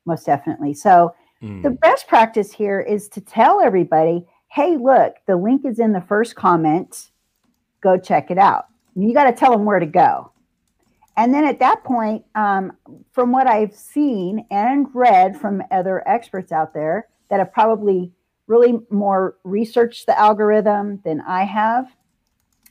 Most 0.07 0.25
definitely. 0.25 0.73
So 0.73 1.15
mm. 1.43 1.63
the 1.63 1.71
best 1.71 2.09
practice 2.09 2.51
here 2.51 2.81
is 2.81 3.09
to 3.11 3.21
tell 3.21 3.61
everybody, 3.61 4.27
"Hey, 4.49 4.77
look, 4.79 5.17
the 5.27 5.37
link 5.37 5.65
is 5.65 5.79
in 5.79 5.93
the 5.93 6.01
first 6.01 6.35
comment." 6.35 7.11
go 7.85 7.99
check 7.99 8.31
it 8.31 8.39
out. 8.39 8.67
You 8.97 9.13
got 9.13 9.25
to 9.25 9.33
tell 9.33 9.53
them 9.53 9.65
where 9.65 9.79
to 9.79 9.87
go. 9.87 10.33
And 11.17 11.33
then 11.33 11.45
at 11.45 11.61
that 11.61 11.85
point, 11.85 12.25
um, 12.35 12.73
from 13.13 13.31
what 13.31 13.47
I've 13.47 13.75
seen 13.75 14.47
and 14.51 14.89
read 14.93 15.39
from 15.39 15.63
other 15.71 16.03
experts 16.09 16.51
out 16.51 16.73
there 16.73 17.09
that 17.29 17.39
have 17.39 17.53
probably 17.53 18.11
really 18.47 18.79
more 18.91 19.37
researched 19.45 20.07
the 20.07 20.19
algorithm 20.19 21.01
than 21.05 21.21
I 21.21 21.45
have, 21.45 21.87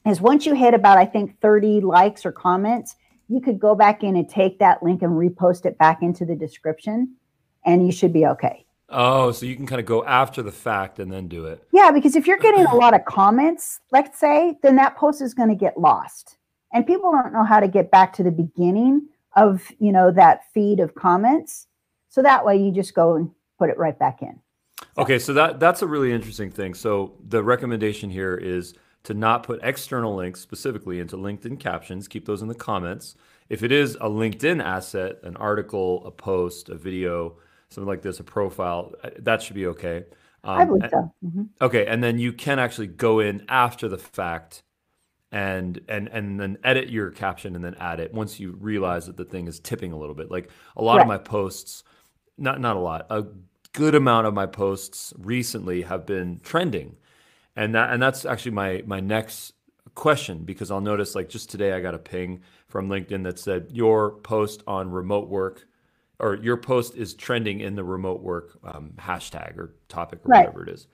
is 0.06 0.22
once 0.22 0.46
you 0.46 0.54
hit 0.54 0.74
about, 0.74 0.98
I 0.98 1.06
think, 1.06 1.40
30 1.40 1.82
likes 1.82 2.26
or 2.26 2.32
comments, 2.32 2.96
you 3.30 3.40
could 3.40 3.60
go 3.60 3.74
back 3.74 4.04
in 4.04 4.16
and 4.16 4.30
take 4.30 4.60
that 4.60 4.84
link 4.84 5.02
and 5.02 5.12
repost 5.12 5.66
it 5.66 5.78
back 5.78 6.02
into 6.02 6.26
the 6.26 6.36
description, 6.36 7.16
and 7.66 7.86
you 7.86 7.92
should 7.92 8.14
be 8.14 8.26
okay. 8.26 8.66
Oh, 8.90 9.32
so 9.32 9.46
you 9.46 9.56
can 9.56 9.66
kind 9.66 9.80
of 9.80 9.88
go 9.88 10.04
after 10.06 10.44
the 10.44 10.52
fact 10.52 11.00
and 11.00 11.12
then 11.12 11.28
do 11.28 11.46
it. 11.46 11.66
Yeah, 11.72 11.90
because 11.90 12.16
if 12.16 12.28
you're 12.28 12.38
getting 12.38 12.66
a 12.66 12.76
lot 12.76 12.94
of 12.94 13.06
comments, 13.06 13.80
let's 13.92 14.20
say, 14.20 14.56
then 14.62 14.76
that 14.76 14.96
post 14.98 15.22
is 15.22 15.34
going 15.34 15.50
to 15.50 15.56
get 15.56 15.80
lost. 15.80 16.38
And 16.74 16.86
people 16.86 17.12
don't 17.12 17.34
know 17.34 17.44
how 17.44 17.60
to 17.60 17.68
get 17.68 17.90
back 17.90 18.14
to 18.14 18.24
the 18.24 18.32
beginning 18.32 19.08
of, 19.36 19.72
you 19.80 19.92
know, 19.92 20.12
that 20.12 20.42
feed 20.54 20.80
of 20.80 20.94
comments. 20.94 21.68
So 22.10 22.22
that 22.22 22.46
way 22.46 22.58
you 22.58 22.72
just 22.72 22.94
go 22.94 23.16
and 23.16 23.32
put 23.58 23.70
it 23.70 23.78
right 23.78 23.98
back 23.98 24.22
in. 24.22 24.40
Okay, 24.98 25.20
so 25.20 25.34
that 25.34 25.60
that's 25.60 25.82
a 25.82 25.88
really 25.88 26.12
interesting 26.12 26.52
thing. 26.52 26.74
So 26.74 27.14
the 27.28 27.44
recommendation 27.44 28.10
here 28.10 28.36
is 28.36 28.76
to 29.04 29.14
not 29.14 29.44
put 29.44 29.60
external 29.64 30.16
links 30.16 30.40
specifically 30.40 31.00
into 31.00 31.18
LinkedIn 31.18 31.60
captions. 31.60 32.08
Keep 32.08 32.26
those 32.26 32.42
in 32.42 32.48
the 32.48 32.56
comments. 32.56 33.16
If 33.50 33.64
it 33.64 33.72
is 33.72 33.96
a 33.96 34.10
LinkedIn 34.10 34.64
asset, 34.64 35.18
an 35.24 35.36
article, 35.38 36.06
a 36.06 36.12
post, 36.12 36.70
a 36.70 36.76
video, 36.76 37.38
something 37.70 37.88
like 37.88 38.02
this, 38.02 38.20
a 38.20 38.24
profile, 38.24 38.94
uh, 39.04 39.10
that 39.20 39.42
should 39.42 39.56
be 39.56 39.68
okay. 39.68 40.06
Um, 40.44 40.60
I 40.60 40.66
believe 40.66 40.90
so. 40.90 41.14
Mm-hmm. 41.26 41.44
Okay, 41.62 41.86
and 41.86 42.04
then 42.04 42.20
you 42.20 42.34
can 42.34 42.60
actually 42.60 42.88
go 42.88 43.20
in 43.20 43.46
after 43.50 43.88
the 43.88 43.98
fact 43.98 44.64
and 45.32 45.82
and 45.90 46.08
and 46.10 46.40
then 46.40 46.58
edit 46.64 46.90
your 46.90 47.10
caption 47.10 47.56
and 47.56 47.66
then 47.66 47.76
add 47.80 48.00
it 48.00 48.14
once 48.14 48.40
you 48.40 48.56
realize 48.60 49.08
that 49.08 49.18
the 49.18 49.26
thing 49.26 49.48
is 49.48 49.60
tipping 49.60 49.92
a 49.92 49.98
little 49.98 50.16
bit. 50.16 50.30
Like 50.30 50.50
a 50.78 50.84
lot 50.84 50.98
right. 50.98 51.02
of 51.02 51.08
my 51.08 51.18
posts, 51.18 51.84
not 52.38 52.62
not 52.62 52.78
a 52.78 52.80
lot, 52.80 53.08
a 53.10 53.26
good 53.74 53.96
amount 53.96 54.28
of 54.28 54.34
my 54.34 54.46
posts 54.46 55.14
recently 55.18 55.82
have 55.82 56.06
been 56.06 56.40
trending 56.44 56.96
and 57.56 57.76
that 57.76 57.92
and 57.92 58.02
that's 58.02 58.26
actually 58.26 58.52
my 58.52 58.84
my 58.86 59.00
next 59.00 59.54
question 59.96 60.40
because 60.40 60.72
I'll 60.72 60.82
notice 60.82 61.16
like 61.16 61.30
just 61.30 61.50
today 61.50 61.74
I 61.74 61.80
got 61.80 61.94
a 61.94 62.00
ping 62.00 62.42
from 62.68 62.90
LinkedIn 62.90 63.24
that 63.24 63.38
said 63.38 63.68
your 63.72 64.12
post 64.12 64.64
on 64.66 64.90
remote 64.92 65.30
work 65.30 65.68
or 66.20 66.36
your 66.36 66.58
post 66.58 66.96
is 66.96 67.14
trending 67.14 67.60
in 67.60 67.76
the 67.76 67.84
remote 67.84 68.22
work 68.22 68.58
um, 68.64 68.94
hashtag 68.98 69.58
or 69.58 69.76
topic 69.90 70.20
or 70.26 70.30
right. 70.30 70.40
whatever 70.46 70.64
it 70.64 70.70
is. 70.70 70.88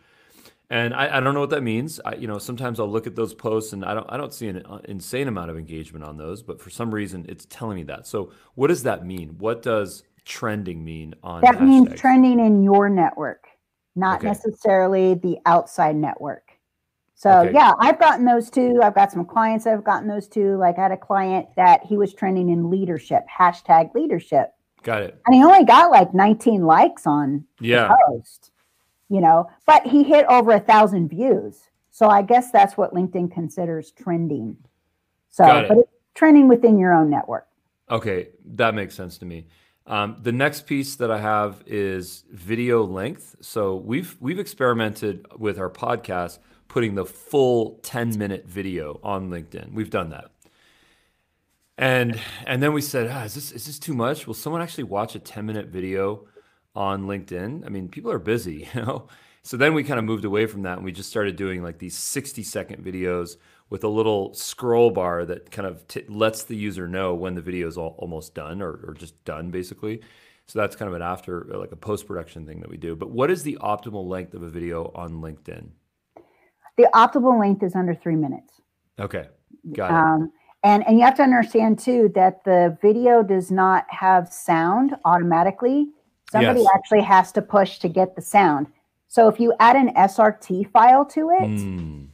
And 0.71 0.93
I, 0.93 1.17
I, 1.17 1.19
don't 1.19 1.33
know 1.33 1.39
what 1.39 1.49
that 1.49 1.63
means. 1.63 1.99
I, 2.05 2.13
you 2.15 2.27
know, 2.27 2.37
sometimes 2.37 2.79
I'll 2.79 2.89
look 2.89 3.07
at 3.07 3.15
those 3.15 3.33
posts 3.33 3.73
and 3.73 3.83
I 3.83 3.95
don't 3.95 4.05
I 4.07 4.17
don't 4.17 4.33
see 4.33 4.47
an 4.47 4.63
uh, 4.65 4.79
insane 4.85 5.27
amount 5.27 5.49
of 5.49 5.57
engagement 5.57 6.05
on 6.05 6.17
those, 6.17 6.43
but 6.43 6.61
for 6.61 6.69
some 6.69 6.93
reason 6.93 7.25
it's 7.27 7.45
telling 7.45 7.77
me 7.77 7.83
that. 7.83 8.05
So 8.05 8.31
what 8.53 8.67
does 8.67 8.83
that 8.83 9.05
mean? 9.05 9.35
What 9.39 9.63
does 9.63 10.03
trending 10.25 10.83
mean 10.83 11.15
on 11.23 11.41
that 11.41 11.55
hashtags? 11.55 11.67
means 11.67 11.99
trending 11.99 12.39
in 12.39 12.63
your 12.63 12.89
network, 12.89 13.47
not 13.95 14.19
okay. 14.19 14.27
necessarily 14.27 15.15
the 15.15 15.37
outside 15.45 15.95
network. 15.95 16.49
So 17.15 17.41
okay. 17.41 17.53
yeah, 17.53 17.73
I've 17.79 17.99
gotten 17.99 18.23
those 18.23 18.49
too. 18.49 18.79
I've 18.81 18.95
got 18.95 19.11
some 19.11 19.25
clients 19.25 19.65
that 19.65 19.71
have 19.71 19.83
gotten 19.83 20.07
those 20.07 20.27
too. 20.27 20.55
Like 20.55 20.79
I 20.79 20.83
had 20.83 20.91
a 20.93 20.97
client 20.97 21.47
that 21.57 21.83
he 21.83 21.97
was 21.97 22.13
trending 22.13 22.49
in 22.49 22.69
leadership, 22.69 23.25
hashtag 23.29 23.93
leadership. 23.93 24.53
Got 24.83 25.01
it. 25.01 25.19
And 25.25 25.35
he 25.35 25.43
only 25.43 25.65
got 25.65 25.91
like 25.91 26.13
19 26.13 26.61
likes 26.61 27.05
on 27.05 27.43
yeah. 27.59 27.89
the 27.89 27.97
post, 28.07 28.51
you 29.09 29.19
know, 29.19 29.49
but 29.65 29.85
he 29.85 30.03
hit 30.03 30.25
over 30.29 30.51
a 30.51 30.61
thousand 30.61 31.09
views. 31.09 31.59
So 31.91 32.07
I 32.07 32.21
guess 32.21 32.51
that's 32.51 32.77
what 32.77 32.93
LinkedIn 32.93 33.33
considers 33.33 33.91
trending. 33.91 34.55
So, 35.27 35.43
but 35.67 35.77
it's 35.77 35.91
trending 36.15 36.47
within 36.47 36.77
your 36.77 36.93
own 36.93 37.09
network. 37.09 37.47
Okay, 37.91 38.29
that 38.53 38.75
makes 38.75 38.95
sense 38.95 39.17
to 39.17 39.25
me. 39.25 39.47
Um, 39.89 40.17
the 40.21 40.31
next 40.31 40.67
piece 40.67 40.95
that 40.97 41.09
I 41.09 41.17
have 41.17 41.63
is 41.65 42.23
video 42.31 42.83
length. 42.83 43.35
So 43.41 43.75
we've 43.75 44.15
we've 44.19 44.37
experimented 44.37 45.25
with 45.35 45.57
our 45.57 45.69
podcast 45.69 46.37
putting 46.67 46.93
the 46.93 47.05
full 47.05 47.79
10 47.81 48.17
minute 48.17 48.45
video 48.47 48.99
on 49.03 49.31
LinkedIn. 49.31 49.73
We've 49.73 49.89
done 49.89 50.11
that. 50.11 50.29
And 51.75 52.19
and 52.45 52.61
then 52.61 52.71
we 52.71 52.81
said, 52.81 53.09
ah, 53.11 53.23
is 53.23 53.33
this 53.33 53.51
is 53.51 53.65
this 53.65 53.79
too 53.79 53.95
much? 53.95 54.27
Will 54.27 54.35
someone 54.35 54.61
actually 54.61 54.83
watch 54.83 55.15
a 55.15 55.19
10 55.19 55.47
minute 55.47 55.69
video 55.69 56.27
on 56.75 57.05
LinkedIn? 57.05 57.65
I 57.65 57.69
mean, 57.69 57.89
people 57.89 58.11
are 58.11 58.19
busy, 58.19 58.69
you 58.75 58.81
know. 58.81 59.07
So 59.41 59.57
then 59.57 59.73
we 59.73 59.83
kind 59.83 59.97
of 59.97 60.05
moved 60.05 60.25
away 60.25 60.45
from 60.45 60.61
that 60.63 60.77
and 60.77 60.85
we 60.85 60.91
just 60.91 61.09
started 61.09 61.35
doing 61.35 61.63
like 61.63 61.79
these 61.79 61.97
60 61.97 62.43
second 62.43 62.85
videos 62.85 63.37
with 63.69 63.83
a 63.83 63.87
little 63.87 64.33
scroll 64.33 64.89
bar 64.89 65.25
that 65.25 65.51
kind 65.51 65.67
of 65.67 65.87
t- 65.87 66.05
lets 66.07 66.43
the 66.43 66.55
user 66.55 66.87
know 66.87 67.13
when 67.13 67.35
the 67.35 67.41
video 67.41 67.67
is 67.67 67.77
all, 67.77 67.95
almost 67.99 68.33
done 68.33 68.61
or, 68.61 68.79
or 68.87 68.95
just 68.97 69.23
done 69.25 69.51
basically. 69.51 70.01
So 70.47 70.57
that's 70.57 70.75
kind 70.75 70.89
of 70.89 70.95
an 70.95 71.03
after, 71.03 71.45
like 71.53 71.71
a 71.71 71.75
post 71.75 72.07
production 72.07 72.45
thing 72.45 72.59
that 72.61 72.69
we 72.69 72.77
do. 72.77 72.95
But 72.95 73.11
what 73.11 73.29
is 73.29 73.43
the 73.43 73.57
optimal 73.61 74.07
length 74.07 74.33
of 74.33 74.41
a 74.41 74.49
video 74.49 74.91
on 74.95 75.21
LinkedIn? 75.21 75.67
The 76.77 76.89
optimal 76.95 77.39
length 77.39 77.61
is 77.61 77.75
under 77.75 77.93
three 77.93 78.15
minutes. 78.15 78.53
Okay, 78.99 79.27
got 79.73 79.91
it. 79.91 79.93
Um, 79.93 80.31
and 80.63 80.85
and 80.87 80.97
you 80.97 81.05
have 81.05 81.15
to 81.15 81.23
understand 81.23 81.79
too 81.79 82.11
that 82.15 82.43
the 82.43 82.77
video 82.81 83.21
does 83.23 83.51
not 83.51 83.85
have 83.89 84.31
sound 84.31 84.95
automatically. 85.05 85.89
Somebody 86.31 86.61
yes. 86.61 86.69
actually 86.73 87.01
has 87.01 87.31
to 87.33 87.41
push 87.41 87.79
to 87.79 87.89
get 87.89 88.15
the 88.15 88.21
sound. 88.21 88.67
So 89.07 89.27
if 89.27 89.39
you 89.39 89.53
add 89.59 89.75
an 89.75 89.93
SRT 89.95 90.71
file 90.71 91.05
to 91.05 91.29
it, 91.31 91.49
mm. 91.49 92.07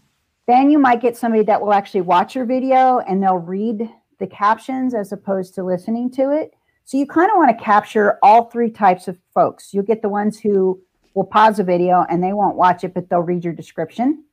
Then 0.48 0.70
you 0.70 0.78
might 0.78 1.02
get 1.02 1.18
somebody 1.18 1.44
that 1.44 1.62
will 1.62 1.74
actually 1.74 2.02
watch 2.02 2.36
your 2.36 2.46
video 2.46 3.00
and 3.00 3.22
they'll 3.22 3.38
read 3.38 3.90
the 4.20 4.28
captions 4.28 4.94
as 4.94 5.12
opposed 5.12 5.56
to 5.56 5.64
listening 5.64 6.12
to 6.12 6.32
it. 6.32 6.54
So 6.84 6.98
you 6.98 7.08
kind 7.08 7.32
of 7.32 7.38
want 7.38 7.58
to 7.58 7.64
capture 7.64 8.20
all 8.22 8.46
three 8.46 8.70
types 8.70 9.08
of 9.08 9.18
folks. 9.34 9.74
You'll 9.74 9.84
get 9.84 10.02
the 10.02 10.10
ones 10.10 10.40
who 10.40 10.80
will 11.16 11.24
pause 11.24 11.58
the 11.58 11.64
video 11.64 12.06
and 12.10 12.24
they 12.24 12.34
won't 12.34 12.56
watch 12.56 12.84
it, 12.84 12.94
but 12.94 13.10
they'll 13.10 13.22
read 13.22 13.44
your 13.44 13.54
description. 13.54 14.24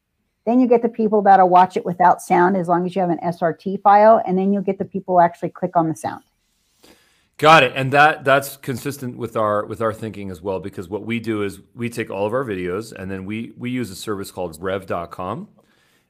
Then 0.45 0.61
you 0.61 0.67
get 0.67 0.83
the 0.83 0.89
people 0.89 1.23
that'll 1.23 1.49
watch 1.49 1.77
it 1.77 1.85
without 1.85 2.21
sound 2.21 2.57
as 2.57 2.69
long 2.69 2.85
as 2.85 2.95
you 2.95 3.01
have 3.01 3.11
an 3.11 3.21
SRT 3.25 3.81
file, 3.81 4.21
and 4.27 4.37
then 4.37 4.53
you'll 4.53 4.63
get 4.63 4.79
the 4.79 4.85
people 4.85 5.15
who 5.15 5.21
actually 5.21 5.51
click 5.51 5.77
on 5.77 5.89
the 5.89 5.95
sound. 5.95 6.25
Got 7.39 7.63
it. 7.63 7.73
And 7.75 7.93
that 7.93 8.25
that's 8.25 8.57
consistent 8.57 9.17
with 9.17 9.37
our 9.37 9.65
with 9.65 9.81
our 9.81 9.93
thinking 9.93 10.31
as 10.31 10.43
well 10.43 10.61
because 10.61 10.89
what 10.89 11.05
we 11.05 11.19
do 11.19 11.43
is 11.43 11.61
we 11.75 11.89
take 11.89 12.11
all 12.11 12.27
of 12.27 12.33
our 12.33 12.45
videos 12.45 12.93
and 12.93 13.11
then 13.11 13.25
we 13.25 13.53
we 13.57 13.71
use 13.71 13.91
a 13.91 13.97
service 13.97 14.31
called 14.31 14.61
rev.com. 14.61 15.49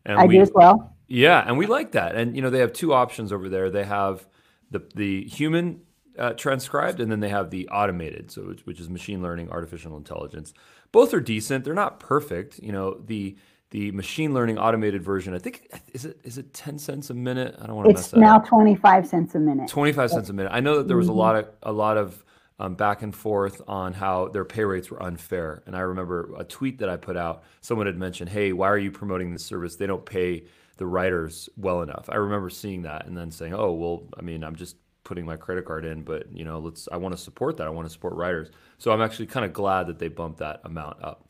And 0.05 0.19
I 0.19 0.27
we, 0.27 0.37
do 0.37 0.43
as 0.43 0.51
well. 0.55 0.97
Yeah, 1.09 1.45
and 1.47 1.59
we 1.59 1.67
like 1.67 1.93
that. 1.93 2.15
And 2.15 2.35
you 2.37 2.43
know, 2.43 2.51
they 2.51 2.61
have 2.61 2.73
two 2.73 2.93
options 2.93 3.33
over 3.33 3.49
there. 3.49 3.71
They 3.71 3.85
have 3.85 4.27
the 4.71 4.83
the 4.95 5.25
human 5.25 5.83
uh, 6.19 6.33
transcribed 6.35 7.01
and 7.01 7.11
then 7.11 7.21
they 7.21 7.29
have 7.29 7.51
the 7.51 7.69
automated, 7.69 8.31
so 8.31 8.43
which, 8.43 8.67
which 8.67 8.81
is 8.81 8.91
machine 8.91 9.23
learning, 9.23 9.51
artificial 9.51 9.97
intelligence. 9.97 10.53
Both 10.91 11.15
are 11.15 11.21
decent. 11.21 11.65
They're 11.65 11.75
not 11.75 12.01
perfect. 12.01 12.59
You 12.59 12.73
know, 12.73 13.01
the 13.05 13.37
the 13.71 13.91
machine 13.93 14.35
learning 14.35 14.59
automated 14.59 15.03
version. 15.03 15.35
I 15.35 15.39
think 15.39 15.71
is 15.95 16.05
it 16.05 16.21
is 16.23 16.37
it 16.37 16.53
ten 16.53 16.79
cents 16.79 17.09
a 17.09 17.15
minute? 17.15 17.57
I 17.61 17.67
don't 17.67 17.77
want 17.77 17.89
to. 17.89 17.95
It's 17.95 18.13
now 18.13 18.39
twenty 18.41 18.75
five 18.75 19.07
cents 19.07 19.35
a 19.35 19.39
minute. 19.39 19.69
Twenty 19.69 19.93
five 19.93 20.11
cents 20.11 20.29
a 20.29 20.33
minute. 20.33 20.51
I 20.53 20.61
know 20.61 20.79
that 20.79 20.89
there 20.89 20.97
was 20.97 21.07
mm-hmm. 21.07 21.17
a 21.17 21.21
lot 21.21 21.37
of 21.37 21.49
a 21.63 21.73
lot 21.73 21.97
of 21.97 22.23
um, 22.62 22.76
back 22.76 23.02
and 23.02 23.12
forth 23.12 23.61
on 23.66 23.92
how 23.92 24.28
their 24.28 24.45
pay 24.45 24.62
rates 24.62 24.88
were 24.88 25.02
unfair. 25.02 25.64
And 25.66 25.75
I 25.75 25.81
remember 25.81 26.33
a 26.38 26.45
tweet 26.45 26.78
that 26.78 26.88
I 26.88 26.97
put 26.97 27.16
out. 27.16 27.42
Someone 27.61 27.88
had 27.88 27.99
mentioned, 27.99 28.31
"Hey, 28.31 28.52
why 28.52 28.69
are 28.69 28.78
you 28.78 28.92
promoting 28.92 29.33
this 29.33 29.45
service? 29.45 29.75
They 29.75 29.87
don't 29.87 30.07
pay 30.07 30.45
the 30.76 30.87
writers 30.87 31.49
well 31.57 31.83
enough." 31.83 32.09
I 32.09 32.16
remember 32.16 32.50
seeing 32.50 32.83
that 32.83 33.07
and 33.07 33.16
then 33.16 33.33
saying, 33.33 33.52
"Oh, 33.52 33.73
well, 33.73 34.04
I 34.16 34.23
mean, 34.23 34.45
I'm 34.45 34.54
just 34.54 34.76
putting 35.02 35.26
my 35.26 35.37
credit 35.37 35.64
card 35.64 35.85
in, 35.85 36.02
but 36.02 36.33
you 36.33 36.45
know, 36.45 36.61
let's. 36.61 36.88
I 36.92 36.99
want 36.99 37.16
to 37.16 37.21
support 37.21 37.57
that. 37.57 37.66
I 37.66 37.71
want 37.71 37.87
to 37.87 37.92
support 37.92 38.14
writers. 38.14 38.49
So 38.78 38.92
I'm 38.92 39.02
actually 39.02 39.26
kind 39.26 39.45
of 39.45 39.52
glad 39.52 39.88
that 39.88 39.99
they 39.99 40.09
bumped 40.09 40.38
that 40.38 40.61
amount 40.64 41.02
up." 41.02 41.28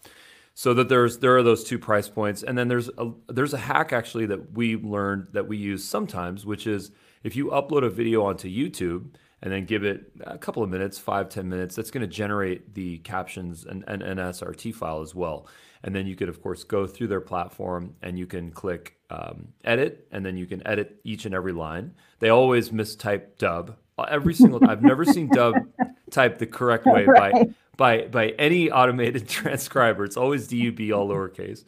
so 0.54 0.74
that 0.74 0.90
there's 0.90 1.16
there 1.20 1.34
are 1.34 1.42
those 1.42 1.64
two 1.64 1.78
price 1.78 2.10
points 2.10 2.42
and 2.42 2.58
then 2.58 2.68
there's 2.68 2.90
a 2.98 3.10
there's 3.28 3.54
a 3.54 3.58
hack 3.58 3.90
actually 3.90 4.26
that 4.26 4.52
we 4.52 4.76
learned 4.76 5.26
that 5.32 5.48
we 5.48 5.56
use 5.56 5.82
sometimes 5.82 6.44
which 6.44 6.66
is 6.66 6.90
if 7.22 7.34
you 7.34 7.46
upload 7.46 7.82
a 7.82 7.88
video 7.88 8.22
onto 8.22 8.46
youtube 8.46 9.14
and 9.42 9.52
then 9.52 9.64
give 9.64 9.84
it 9.84 10.12
a 10.22 10.38
couple 10.38 10.62
of 10.62 10.70
minutes 10.70 10.98
five 10.98 11.28
ten 11.28 11.48
minutes 11.48 11.74
that's 11.74 11.90
going 11.90 12.02
to 12.02 12.06
generate 12.06 12.74
the 12.74 12.98
captions 12.98 13.64
and, 13.64 13.84
and 13.86 14.02
an 14.02 14.18
srt 14.18 14.74
file 14.74 15.00
as 15.00 15.14
well 15.14 15.46
and 15.84 15.94
then 15.94 16.06
you 16.06 16.14
could 16.16 16.28
of 16.28 16.40
course 16.42 16.64
go 16.64 16.86
through 16.86 17.08
their 17.08 17.20
platform 17.20 17.94
and 18.02 18.18
you 18.18 18.26
can 18.26 18.50
click 18.50 18.96
um, 19.10 19.48
edit 19.64 20.06
and 20.10 20.24
then 20.24 20.36
you 20.36 20.46
can 20.46 20.66
edit 20.66 21.00
each 21.04 21.26
and 21.26 21.34
every 21.34 21.52
line 21.52 21.92
they 22.18 22.28
always 22.28 22.70
mistype 22.70 23.36
dub 23.38 23.76
every 24.08 24.34
single 24.34 24.60
i've 24.68 24.82
never 24.82 25.04
seen 25.04 25.28
dub 25.28 25.54
type 26.10 26.38
the 26.38 26.46
correct 26.46 26.86
way 26.86 27.04
right. 27.04 27.32
by 27.32 27.54
by 27.76 28.06
by 28.06 28.28
any 28.38 28.70
automated 28.70 29.28
transcriber. 29.28 30.04
It's 30.04 30.16
always 30.16 30.46
DUB 30.48 30.92
all 30.92 31.08
lowercase. 31.08 31.64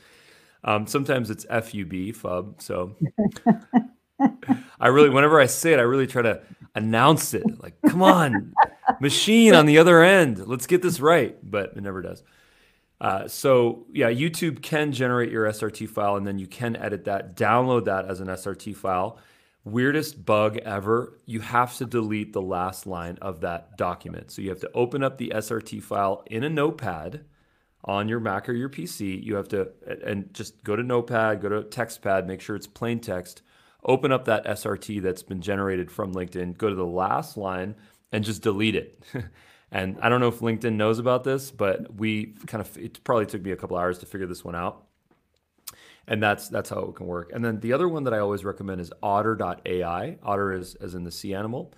Um, 0.63 0.87
sometimes 0.87 1.31
it's 1.31 1.45
FUB 1.47 2.17
fub. 2.17 2.61
So 2.63 2.97
I 4.81 4.89
really, 4.89 5.11
whenever 5.11 5.41
I 5.41 5.47
say 5.47 5.73
it, 5.73 5.79
I 5.79 5.83
really 5.83 6.07
try 6.07 6.23
to 6.23 6.43
announce 6.75 7.35
it. 7.35 7.45
Like, 7.63 7.75
come 7.87 8.03
on, 8.03 8.55
machine 9.01 9.55
on 9.55 9.67
the 9.67 9.79
other 9.79 10.03
end, 10.03 10.47
let's 10.47 10.67
get 10.67 10.83
this 10.83 11.01
right. 11.01 11.37
But 11.43 11.77
it 11.77 11.83
never 11.83 12.03
does. 12.03 12.23
Uh, 13.01 13.29
so 13.29 13.87
yeah, 13.93 14.11
YouTube 14.11 14.63
can 14.63 14.93
generate 14.93 15.31
your 15.31 15.47
SRT 15.47 15.89
file, 15.89 16.17
and 16.17 16.27
then 16.27 16.39
you 16.39 16.47
can 16.47 16.77
edit 16.77 17.05
that, 17.05 17.37
download 17.37 17.85
that 17.87 18.07
as 18.07 18.21
an 18.21 18.29
SRT 18.29 18.77
file 18.77 19.19
weirdest 19.65 20.25
bug 20.25 20.59
ever, 20.59 21.19
you 21.25 21.41
have 21.41 21.77
to 21.79 21.87
delete 21.87 22.33
the 22.33 22.43
last 22.43 22.87
line 22.87 23.19
of 23.21 23.41
that 23.41 23.77
document. 23.77 24.31
So 24.31 24.43
you 24.43 24.51
have 24.51 24.61
to 24.61 24.71
open 24.75 25.03
up 25.03 25.19
the 25.19 25.33
SRT 25.35 25.83
file 25.83 26.23
in 26.27 26.45
a 26.45 26.51
notepad 26.51 27.25
on 27.85 28.09
your 28.09 28.21
Mac 28.21 28.49
or 28.49 28.53
your 28.53 28.69
PC. 28.69 29.23
You 29.23 29.37
have 29.37 29.49
to, 29.49 29.71
and 30.05 30.33
just 30.35 30.63
go 30.65 30.77
to 30.77 30.83
Notepad, 30.83 31.41
go 31.41 31.49
to 31.49 31.63
TextPad, 31.63 32.27
make 32.27 32.41
sure 32.41 32.57
it's 32.57 32.67
plain 32.67 33.01
text, 33.01 33.43
open 33.85 34.13
up 34.13 34.25
that 34.27 34.45
SRT 34.47 35.03
that's 35.03 35.23
been 35.23 35.41
generated 35.41 35.91
from 35.91 36.15
LinkedIn, 36.15 36.57
go 36.57 36.69
to 36.69 36.75
the 36.75 36.87
last 36.87 37.37
line, 37.37 37.75
and 38.13 38.25
just 38.25 38.43
delete 38.43 38.75
it. 38.75 39.03
and 39.71 39.99
I 40.01 40.09
don't 40.09 40.21
know 40.21 40.29
if 40.29 40.41
LinkedIn 40.41 40.75
knows 40.75 40.99
about 40.99 41.25
this, 41.25 41.51
but 41.51 41.95
we 41.95 42.35
kind 42.47 42.61
of 42.61 42.77
it 42.79 43.03
probably 43.05 43.27
took 43.27 43.43
me 43.43 43.53
a 43.53 43.57
couple 43.57 43.77
hours 43.77 43.99
to 43.99 44.07
figure 44.07 44.27
this 44.27 44.45
one 44.45 44.55
out. 44.55 44.85
And 46.07 46.23
that's 46.23 46.49
that's 46.49 46.71
how 46.71 46.81
it 46.81 46.97
can 46.97 47.07
work. 47.07 47.31
And 47.35 47.45
then 47.45 47.61
the 47.61 47.73
other 47.73 47.89
one 47.89 48.05
that 48.05 48.15
I 48.15 48.19
always 48.19 48.45
recommend 48.45 48.81
is 48.81 48.93
otter.ai. 49.03 50.19
Otter 50.23 50.53
is 50.53 50.75
as 50.77 50.95
in 50.95 51.05
the 51.05 51.11
sea 51.11 51.35
animal. 51.35 51.73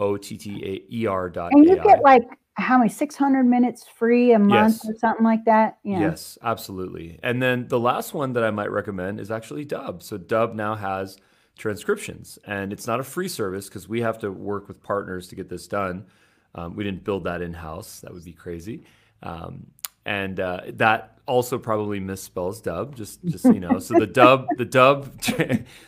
O 0.00 0.16
T 0.16 0.36
T 0.36 0.62
A 0.64 0.94
E 0.94 1.06
R 1.06 1.30
dot. 1.30 1.52
And 1.52 1.64
you 1.64 1.76
get 1.76 2.02
like 2.02 2.22
how 2.54 2.76
many 2.76 2.90
600 2.90 3.44
minutes 3.44 3.86
free 3.86 4.32
a 4.32 4.38
month 4.38 4.80
yes. 4.82 4.88
or 4.88 4.98
something 4.98 5.24
like 5.24 5.44
that 5.44 5.78
yeah. 5.84 6.00
yes 6.00 6.36
absolutely 6.42 7.18
and 7.22 7.40
then 7.40 7.68
the 7.68 7.78
last 7.78 8.14
one 8.14 8.32
that 8.32 8.42
i 8.42 8.50
might 8.50 8.68
recommend 8.70 9.20
is 9.20 9.30
actually 9.30 9.64
dubb 9.64 10.02
so 10.02 10.18
dubb 10.18 10.54
now 10.54 10.74
has 10.74 11.18
transcriptions 11.58 12.38
and 12.46 12.72
it's 12.72 12.86
not 12.86 13.00
a 13.00 13.02
free 13.02 13.28
service 13.28 13.68
because 13.68 13.88
we 13.88 14.00
have 14.00 14.18
to 14.18 14.30
work 14.30 14.68
with 14.68 14.82
partners 14.82 15.28
to 15.28 15.34
get 15.34 15.48
this 15.48 15.66
done 15.68 16.06
um, 16.54 16.74
we 16.74 16.84
didn't 16.84 17.04
build 17.04 17.24
that 17.24 17.42
in-house 17.42 18.00
that 18.00 18.12
would 18.12 18.24
be 18.24 18.32
crazy 18.32 18.84
um, 19.22 19.66
and 20.06 20.40
uh, 20.40 20.62
that 20.68 21.18
also 21.26 21.58
probably 21.58 22.00
misspells 22.00 22.62
dubb 22.62 22.94
just 22.94 23.22
just 23.26 23.44
you 23.44 23.60
know 23.60 23.78
so 23.78 23.94
the 23.98 24.06
dubb 24.06 24.46
the 24.56 24.64
dubb 24.64 25.12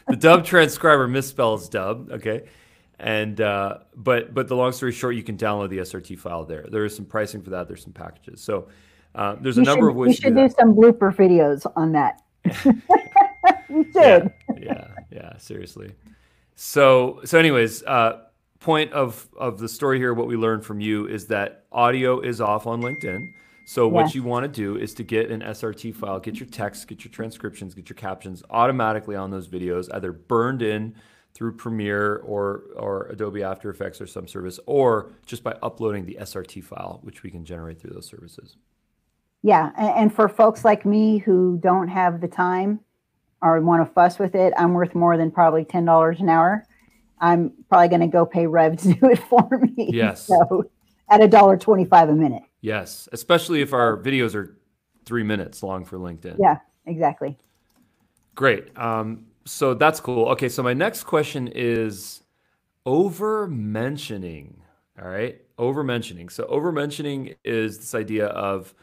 the 0.08 0.16
dubb 0.16 0.44
transcriber 0.44 1.08
misspells 1.08 1.70
dubb 1.70 2.10
okay 2.10 2.42
and 3.00 3.40
uh, 3.40 3.78
but 3.96 4.34
but 4.34 4.46
the 4.46 4.54
long 4.54 4.72
story 4.72 4.92
short, 4.92 5.14
you 5.14 5.22
can 5.22 5.38
download 5.38 5.70
the 5.70 5.78
SRT 5.78 6.18
file 6.18 6.44
there. 6.44 6.66
There 6.70 6.84
is 6.84 6.94
some 6.94 7.06
pricing 7.06 7.40
for 7.40 7.48
that. 7.50 7.66
There's 7.66 7.82
some 7.82 7.94
packages. 7.94 8.42
So 8.42 8.68
uh, 9.14 9.36
there's 9.40 9.56
a 9.56 9.62
number 9.62 9.86
should, 9.86 9.90
of 9.90 9.96
ways. 9.96 10.08
You 10.08 10.14
should 10.22 10.36
do, 10.36 10.48
do 10.48 10.54
some 10.58 10.74
blooper 10.74 11.14
videos 11.14 11.66
on 11.76 11.92
that. 11.92 12.22
you 13.70 13.84
should. 13.84 13.94
Yeah, 13.94 14.30
yeah, 14.58 14.88
yeah, 15.20 15.36
seriously. 15.38 15.94
So 16.54 17.20
so 17.24 17.38
anyways, 17.38 17.82
uh, 17.84 18.22
point 18.60 18.92
of 18.92 19.28
of 19.36 19.58
the 19.58 19.68
story 19.68 19.98
here, 19.98 20.14
what 20.14 20.26
we 20.26 20.36
learned 20.36 20.64
from 20.64 20.80
you 20.80 21.06
is 21.06 21.26
that 21.26 21.66
audio 21.72 22.20
is 22.20 22.40
off 22.40 22.66
on 22.66 22.82
LinkedIn. 22.82 23.32
So 23.66 23.86
what 23.86 24.16
you 24.16 24.24
want 24.24 24.42
to 24.42 24.48
do 24.48 24.76
is 24.76 24.94
to 24.94 25.04
get 25.04 25.30
an 25.30 25.42
SRT 25.42 25.94
file, 25.94 26.18
get 26.18 26.40
your 26.40 26.48
text, 26.48 26.88
get 26.88 27.04
your 27.04 27.12
transcriptions, 27.12 27.72
get 27.72 27.88
your 27.88 27.94
captions 27.94 28.42
automatically 28.50 29.14
on 29.14 29.30
those 29.30 29.46
videos, 29.46 29.88
either 29.94 30.10
burned 30.10 30.60
in 30.60 30.96
through 31.34 31.52
Premiere 31.52 32.16
or, 32.16 32.64
or 32.74 33.06
Adobe 33.10 33.44
After 33.44 33.70
Effects 33.70 34.00
or 34.00 34.08
some 34.08 34.26
service, 34.26 34.58
or 34.66 35.12
just 35.24 35.44
by 35.44 35.52
uploading 35.62 36.04
the 36.04 36.18
SRT 36.20 36.64
file, 36.64 36.98
which 37.04 37.22
we 37.22 37.30
can 37.30 37.44
generate 37.44 37.80
through 37.80 37.92
those 37.92 38.08
services. 38.08 38.56
Yeah. 39.42 39.70
And 39.76 40.12
for 40.12 40.28
folks 40.28 40.64
like 40.64 40.84
me 40.84 41.18
who 41.18 41.58
don't 41.62 41.88
have 41.88 42.20
the 42.20 42.28
time 42.28 42.80
or 43.42 43.60
want 43.60 43.86
to 43.86 43.92
fuss 43.92 44.18
with 44.18 44.34
it, 44.34 44.52
I'm 44.56 44.74
worth 44.74 44.94
more 44.94 45.16
than 45.16 45.30
probably 45.30 45.64
$10 45.64 46.20
an 46.20 46.28
hour. 46.28 46.64
I'm 47.20 47.52
probably 47.68 47.88
going 47.88 48.00
to 48.00 48.06
go 48.06 48.24
pay 48.26 48.46
Rev 48.46 48.76
to 48.82 48.94
do 48.94 49.10
it 49.10 49.18
for 49.18 49.48
me. 49.58 49.90
Yes. 49.92 50.26
So 50.26 50.64
at 51.10 51.20
a 51.20 51.28
dollar 51.28 51.56
twenty-five 51.56 52.08
a 52.08 52.14
minute. 52.14 52.44
Yes, 52.60 53.08
especially 53.12 53.60
if 53.60 53.72
our 53.72 53.96
videos 53.98 54.34
are 54.34 54.56
three 55.04 55.22
minutes 55.22 55.62
long 55.62 55.84
for 55.84 55.98
LinkedIn. 55.98 56.36
Yeah, 56.38 56.58
exactly. 56.86 57.36
Great. 58.34 58.76
Um, 58.78 59.26
so 59.44 59.74
that's 59.74 60.00
cool. 60.00 60.26
Okay, 60.28 60.48
so 60.48 60.62
my 60.62 60.72
next 60.72 61.04
question 61.04 61.48
is 61.48 62.22
over 62.86 63.48
mentioning. 63.48 64.62
All 65.02 65.08
right, 65.08 65.40
over 65.58 65.82
mentioning. 65.82 66.28
So 66.28 66.44
over 66.44 66.70
mentioning 66.72 67.34
is 67.44 67.78
this 67.78 67.94
idea 67.94 68.26
of 68.26 68.74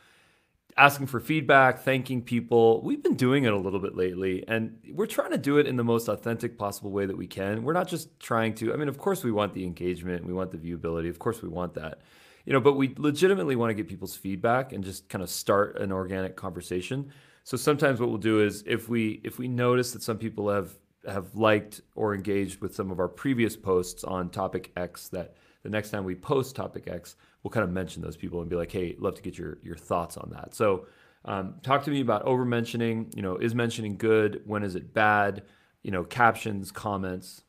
asking 0.77 1.07
for 1.07 1.19
feedback, 1.19 1.79
thanking 1.79 2.21
people. 2.21 2.81
We've 2.83 3.01
been 3.01 3.15
doing 3.15 3.45
it 3.45 3.53
a 3.53 3.57
little 3.57 3.79
bit 3.79 3.95
lately, 3.95 4.43
and 4.47 4.77
we're 4.91 5.07
trying 5.07 5.31
to 5.31 5.37
do 5.37 5.57
it 5.57 5.65
in 5.65 5.75
the 5.75 5.83
most 5.83 6.07
authentic 6.07 6.57
possible 6.57 6.91
way 6.91 7.05
that 7.07 7.17
we 7.17 7.25
can. 7.25 7.63
We're 7.63 7.73
not 7.73 7.87
just 7.87 8.19
trying 8.19 8.53
to, 8.55 8.73
I 8.73 8.77
mean, 8.77 8.87
of 8.87 8.97
course, 8.97 9.23
we 9.23 9.31
want 9.31 9.53
the 9.53 9.63
engagement, 9.63 10.25
we 10.25 10.33
want 10.33 10.51
the 10.51 10.57
viewability, 10.57 11.09
of 11.09 11.17
course, 11.17 11.41
we 11.41 11.49
want 11.49 11.73
that. 11.73 12.01
You 12.45 12.53
know, 12.53 12.61
but 12.61 12.73
we 12.73 12.93
legitimately 12.97 13.55
want 13.55 13.71
to 13.71 13.73
get 13.73 13.87
people's 13.87 14.15
feedback 14.15 14.71
and 14.71 14.83
just 14.83 15.09
kind 15.09 15.23
of 15.23 15.29
start 15.29 15.77
an 15.79 15.91
organic 15.91 16.35
conversation. 16.35 17.11
So 17.43 17.57
sometimes 17.57 17.99
what 17.99 18.09
we'll 18.09 18.19
do 18.19 18.41
is 18.41 18.63
if 18.65 18.87
we 18.87 19.19
if 19.23 19.37
we 19.37 19.47
notice 19.47 19.91
that 19.93 20.01
some 20.01 20.17
people 20.17 20.49
have 20.49 20.73
have 21.07 21.35
liked 21.35 21.81
or 21.95 22.13
engaged 22.13 22.61
with 22.61 22.75
some 22.75 22.91
of 22.91 22.99
our 22.99 23.07
previous 23.07 23.55
posts 23.55 24.03
on 24.03 24.29
topic 24.29 24.71
X 24.77 25.09
that 25.09 25.35
the 25.63 25.69
next 25.69 25.89
time 25.89 26.05
we 26.05 26.15
post 26.15 26.55
topic 26.55 26.87
X, 26.87 27.15
we'll 27.47 27.53
kind 27.53 27.63
of 27.63 27.71
mention 27.71 28.01
those 28.01 28.17
people 28.17 28.41
and 28.41 28.49
be 28.49 28.57
like, 28.57 28.69
hey, 28.69 28.93
love 28.99 29.15
to 29.15 29.21
get 29.21 29.37
your 29.37 29.57
your 29.63 29.77
thoughts 29.77 30.17
on 30.17 30.29
that. 30.31 30.53
So 30.53 30.85
um, 31.23 31.55
talk 31.63 31.81
to 31.85 31.91
me 31.91 32.01
about 32.01 32.23
over 32.23 32.43
mentioning. 32.43 33.09
You 33.15 33.21
know, 33.21 33.37
is 33.37 33.55
mentioning 33.55 33.95
good? 33.95 34.41
When 34.45 34.63
is 34.63 34.75
it 34.75 34.93
bad? 34.93 35.43
You 35.81 35.91
know, 35.91 36.03
captions, 36.03 36.73
comments. 36.73 37.43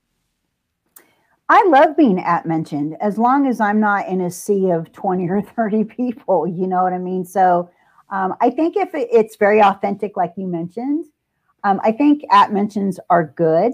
I 1.48 1.66
love 1.66 1.96
being 1.96 2.20
at 2.20 2.46
mentioned 2.46 2.96
as 3.00 3.18
long 3.18 3.48
as 3.48 3.60
I'm 3.60 3.80
not 3.80 4.06
in 4.06 4.20
a 4.20 4.30
sea 4.30 4.70
of 4.70 4.92
20 4.92 5.28
or 5.30 5.42
30 5.42 5.82
people. 5.96 6.46
You 6.46 6.68
know 6.68 6.84
what 6.84 6.92
I 6.92 6.98
mean? 6.98 7.24
So 7.24 7.68
um, 8.10 8.36
I 8.40 8.50
think 8.50 8.76
if 8.76 8.90
it's 8.92 9.34
very 9.34 9.60
authentic, 9.60 10.16
like 10.16 10.34
you 10.36 10.46
mentioned, 10.46 11.06
um, 11.64 11.80
I 11.82 11.90
think 11.90 12.22
at 12.30 12.52
mentions 12.52 13.00
are 13.10 13.24
good 13.24 13.72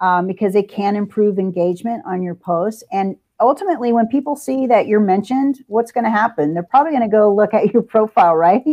um, 0.00 0.26
because 0.26 0.56
it 0.56 0.68
can 0.68 0.96
improve 0.96 1.38
engagement 1.38 2.02
on 2.06 2.24
your 2.24 2.34
posts. 2.34 2.82
And 2.90 3.14
ultimately, 3.40 3.92
when 3.92 4.06
people 4.06 4.36
see 4.36 4.66
that 4.66 4.86
you're 4.86 5.00
mentioned, 5.00 5.64
what's 5.66 5.92
going 5.92 6.04
to 6.04 6.10
happen? 6.10 6.54
They're 6.54 6.62
probably 6.62 6.92
going 6.92 7.02
to 7.02 7.08
go 7.08 7.34
look 7.34 7.54
at 7.54 7.66
your 7.72 7.82
profile, 7.82 8.36
right? 8.36 8.64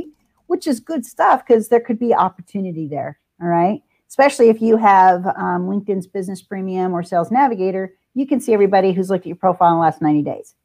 Which 0.47 0.67
is 0.67 0.80
good 0.80 1.06
stuff 1.06 1.45
because 1.45 1.69
there 1.69 1.80
could 1.80 1.99
be 1.99 2.13
opportunity 2.13 2.88
there. 2.88 3.19
All 3.41 3.47
right. 3.47 3.82
Especially 4.10 4.49
if 4.49 4.62
you 4.62 4.77
have 4.77 5.25
um, 5.27 5.67
LinkedIn's 5.67 6.08
Business 6.08 6.41
Premium 6.41 6.93
or 6.93 7.03
Sales 7.03 7.30
Navigator, 7.30 7.93
you 8.13 8.25
can 8.25 8.39
see 8.39 8.53
everybody 8.53 8.93
who's 8.93 9.10
looked 9.10 9.23
at 9.23 9.27
your 9.27 9.36
profile 9.36 9.73
in 9.73 9.75
the 9.75 9.82
last 9.82 10.01
90 10.01 10.21
days. 10.23 10.56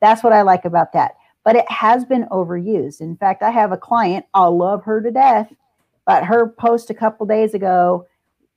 That's 0.00 0.22
what 0.22 0.32
I 0.32 0.42
like 0.42 0.64
about 0.64 0.92
that 0.92 1.16
but 1.44 1.56
it 1.56 1.70
has 1.70 2.04
been 2.04 2.24
overused. 2.26 3.00
In 3.00 3.16
fact, 3.16 3.42
I 3.42 3.50
have 3.50 3.72
a 3.72 3.76
client, 3.76 4.26
I'll 4.34 4.56
love 4.56 4.84
her 4.84 5.00
to 5.00 5.10
death, 5.10 5.52
but 6.06 6.24
her 6.24 6.48
post 6.48 6.90
a 6.90 6.94
couple 6.94 7.26
days 7.26 7.54
ago 7.54 8.06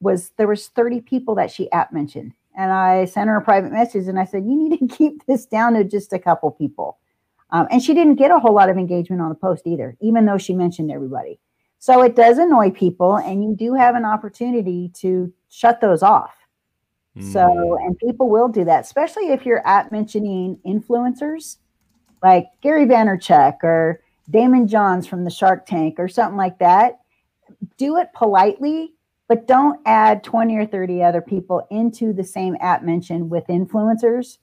was 0.02 0.32
there 0.38 0.48
was 0.48 0.68
30 0.68 1.02
people 1.02 1.36
that 1.36 1.52
she 1.52 1.72
app 1.72 1.92
mentioned. 1.92 2.34
And 2.58 2.72
I 2.72 3.06
sent 3.06 3.30
her 3.30 3.38
a 3.38 3.42
private 3.42 3.72
message 3.72 4.08
and 4.08 4.20
I 4.20 4.26
said, 4.26 4.46
you 4.46 4.56
need 4.56 4.80
to 4.80 4.88
keep 4.96 5.26
this 5.26 5.46
down 5.46 5.74
to 5.74 5.84
just 5.84 6.14
a 6.14 6.20
couple 6.20 6.52
people. 6.52 6.98
Um, 7.52 7.68
and 7.70 7.82
she 7.82 7.94
didn't 7.94 8.16
get 8.16 8.32
a 8.32 8.40
whole 8.40 8.54
lot 8.54 8.70
of 8.70 8.78
engagement 8.78 9.22
on 9.22 9.30
the 9.30 9.36
post 9.36 9.68
either, 9.68 9.96
even 10.02 10.26
though 10.26 10.38
she 10.38 10.54
mentioned 10.54 10.92
everybody. 10.92 11.40
So 11.80 12.02
it 12.02 12.16
does 12.16 12.40
annoy 12.40 12.72
people, 12.72 13.18
and 13.18 13.44
you 13.44 13.56
do 13.56 13.76
have 13.76 13.96
an 13.96 14.06
opportunity 14.06 14.90
to 14.96 15.32
shut 15.50 15.82
those 15.82 16.02
off. 16.02 16.34
Mm. 17.16 17.32
So, 17.32 17.78
and 17.80 17.98
people 18.00 18.28
will 18.28 18.48
do 18.48 18.66
that, 18.66 18.86
especially 18.86 19.30
if 19.30 19.46
you're 19.46 19.66
at 19.68 19.92
mentioning 19.92 20.60
influencers 20.66 21.58
like 22.24 22.48
Gary 22.62 22.86
Vaynerchuk 22.86 23.64
or 23.64 24.02
Daymond 24.32 24.68
Johns 24.68 25.06
from 25.06 25.24
the 25.24 25.30
Shark 25.30 25.68
Tank 25.68 26.00
or 26.00 26.08
something 26.08 26.38
like 26.38 26.58
that. 26.58 27.00
Do 27.78 27.98
it 27.98 28.10
politely, 28.16 28.95
but 29.28 29.48
don't 29.48 29.80
add 29.86 30.24
20 30.24 30.56
or 30.56 30.66
30 30.66 31.02
other 31.02 31.22
people 31.22 31.66
into 31.72 32.14
the 32.14 32.24
same 32.24 32.56
app 32.60 32.84
mention 32.84 33.30
with 33.30 33.46
influencers 33.48 34.38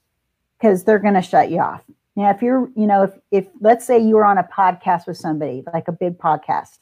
because 0.57 0.83
they're 0.83 0.99
going 0.99 1.13
to 1.13 1.21
shut 1.21 1.49
you 1.49 1.59
off. 1.59 1.83
Now, 2.15 2.29
if 2.29 2.41
you're, 2.41 2.69
you 2.75 2.85
know, 2.85 3.03
if, 3.03 3.11
if 3.31 3.47
let's 3.59 3.85
say 3.85 3.97
you 3.97 4.15
were 4.15 4.25
on 4.25 4.37
a 4.37 4.43
podcast 4.43 5.07
with 5.07 5.17
somebody, 5.17 5.63
like 5.73 5.87
a 5.87 5.93
big 5.93 6.17
podcast, 6.17 6.79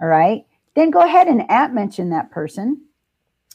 all 0.00 0.08
right, 0.08 0.44
then 0.74 0.90
go 0.90 1.00
ahead 1.00 1.26
and 1.26 1.50
at 1.50 1.74
mention 1.74 2.10
that 2.10 2.30
person 2.30 2.80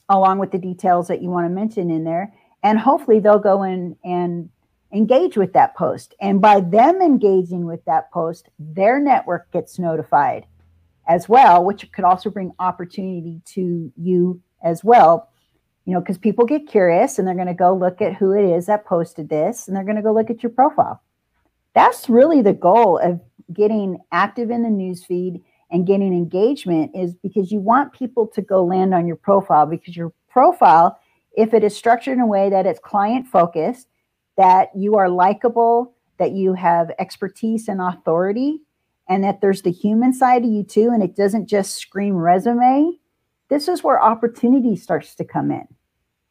along 0.10 0.40
with 0.40 0.52
the 0.52 0.58
details 0.58 1.08
that 1.08 1.22
you 1.22 1.30
want 1.30 1.46
to 1.46 1.50
mention 1.50 1.90
in 1.90 2.04
there. 2.04 2.34
And 2.62 2.78
hopefully 2.78 3.20
they'll 3.20 3.40
go 3.40 3.64
in 3.64 3.96
and 4.04 4.50
engage 4.92 5.38
with 5.38 5.54
that 5.54 5.76
post. 5.76 6.14
And 6.22 6.42
by 6.42 6.60
them 6.60 7.02
engaging 7.02 7.66
with 7.66 7.84
that 7.86 8.12
post, 8.12 8.50
their 8.60 9.00
network 9.00 9.52
gets 9.52 9.80
notified 9.80 10.46
as 11.08 11.28
well, 11.28 11.64
which 11.64 11.92
could 11.92 12.06
also 12.06 12.30
bring 12.30 12.52
opportunity 12.60 13.42
to 13.46 13.92
you 13.98 14.42
as 14.64 14.84
well. 14.84 15.30
You 15.86 15.94
know, 15.94 16.00
because 16.00 16.18
people 16.18 16.46
get 16.46 16.68
curious 16.68 17.20
and 17.20 17.28
they're 17.28 17.36
going 17.36 17.48
to 17.48 17.54
go 17.54 17.76
look 17.76 18.02
at 18.02 18.16
who 18.16 18.32
it 18.32 18.46
is 18.46 18.68
that 18.68 18.86
posted 18.86 19.28
this 19.28 19.68
and 19.68 19.76
they're 19.76 19.84
going 19.84 19.98
to 19.98 20.02
go 20.02 20.14
look 20.14 20.30
at 20.30 20.42
your 20.42 20.52
profile. 20.52 21.02
That's 21.76 22.10
really 22.10 22.42
the 22.42 22.54
goal 22.54 23.00
of 23.00 23.20
getting 23.52 23.98
active 24.12 24.50
in 24.50 24.64
the 24.64 24.70
newsfeed 24.70 25.42
and 25.72 25.88
getting 25.88 26.14
engagement 26.14 26.92
is 26.96 27.16
because 27.16 27.52
you 27.52 27.60
want 27.60 27.94
people 27.94 28.28
to 28.28 28.42
go 28.42 28.64
land 28.64 28.94
on 28.94 29.08
your 29.08 29.16
profile 29.16 29.66
because 29.66 29.98
your 29.98 30.14
profile, 30.30 31.00
if 31.36 31.54
it 31.54 31.64
is 31.64 31.76
structured 31.76 32.14
in 32.14 32.22
a 32.22 32.28
way 32.28 32.50
that 32.50 32.66
it's 32.66 32.80
client 32.80 33.28
focused, 33.28 33.88
that 34.38 34.70
you 34.76 34.96
are 34.96 35.10
likable, 35.10 35.96
that 36.20 36.32
you 36.32 36.54
have 36.54 36.92
expertise 37.00 37.68
and 37.68 37.82
authority, 37.82 38.60
and 39.08 39.24
that 39.24 39.42
there's 39.42 39.62
the 39.62 39.72
human 39.72 40.14
side 40.14 40.44
of 40.44 40.52
you 40.52 40.64
too, 40.64 40.90
and 40.94 41.04
it 41.04 41.16
doesn't 41.16 41.48
just 41.48 41.76
scream 41.76 42.16
resume, 42.16 42.98
this 43.50 43.68
is 43.68 43.84
where 43.84 44.02
opportunity 44.02 44.76
starts 44.76 45.16
to 45.16 45.26
come 45.26 45.52
in. 45.52 45.68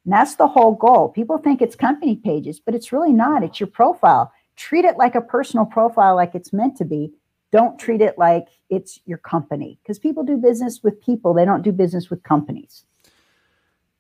And 0.04 0.12
that's 0.12 0.37
the 0.37 0.48
whole 0.48 0.74
goal. 0.74 1.08
People 1.08 1.38
think 1.38 1.62
it's 1.62 1.76
company 1.76 2.16
pages, 2.16 2.58
but 2.58 2.74
it's 2.74 2.92
really 2.92 3.12
not. 3.12 3.44
It's 3.44 3.61
your 3.61 3.68
profile. 3.68 4.32
Treat 4.56 4.85
it 4.85 4.96
like 4.96 5.14
a 5.14 5.20
personal 5.20 5.64
profile, 5.64 6.16
like 6.16 6.35
it's 6.35 6.52
meant 6.52 6.76
to 6.78 6.85
be. 6.85 7.12
Don't 7.52 7.78
treat 7.78 8.00
it 8.00 8.18
like 8.18 8.46
it's 8.70 8.98
your 9.04 9.18
company 9.18 9.78
because 9.82 9.98
people 9.98 10.24
do 10.24 10.37
business 10.37 10.80
with 10.82 11.00
people, 11.02 11.35
they 11.35 11.44
don't 11.44 11.62
do 11.62 11.70
business 11.70 12.08
with 12.08 12.22
companies. 12.22 12.85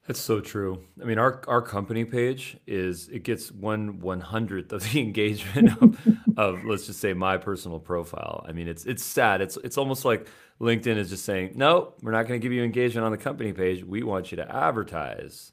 That's 0.06 0.20
so 0.20 0.40
true. 0.40 0.82
I 1.00 1.04
mean, 1.04 1.18
our 1.18 1.42
our 1.46 1.62
company 1.62 2.04
page 2.04 2.56
is 2.66 3.08
it 3.08 3.22
gets 3.22 3.52
one 3.52 4.00
one 4.00 4.20
hundredth 4.20 4.72
of 4.72 4.82
the 4.90 5.00
engagement 5.00 5.70
of, 5.80 5.98
of 6.36 6.64
let's 6.64 6.86
just 6.86 7.00
say 7.00 7.12
my 7.12 7.36
personal 7.36 7.78
profile. 7.78 8.44
I 8.48 8.52
mean, 8.52 8.66
it's 8.66 8.84
it's 8.84 9.04
sad. 9.04 9.40
It's 9.40 9.56
it's 9.58 9.78
almost 9.78 10.04
like 10.04 10.26
LinkedIn 10.60 10.96
is 10.96 11.10
just 11.10 11.24
saying, 11.24 11.52
no, 11.54 11.94
we're 12.02 12.12
not 12.12 12.26
going 12.26 12.40
to 12.40 12.44
give 12.44 12.52
you 12.52 12.62
engagement 12.62 13.04
on 13.04 13.12
the 13.12 13.18
company 13.18 13.52
page. 13.52 13.84
We 13.84 14.02
want 14.02 14.32
you 14.32 14.36
to 14.36 14.54
advertise. 14.54 15.52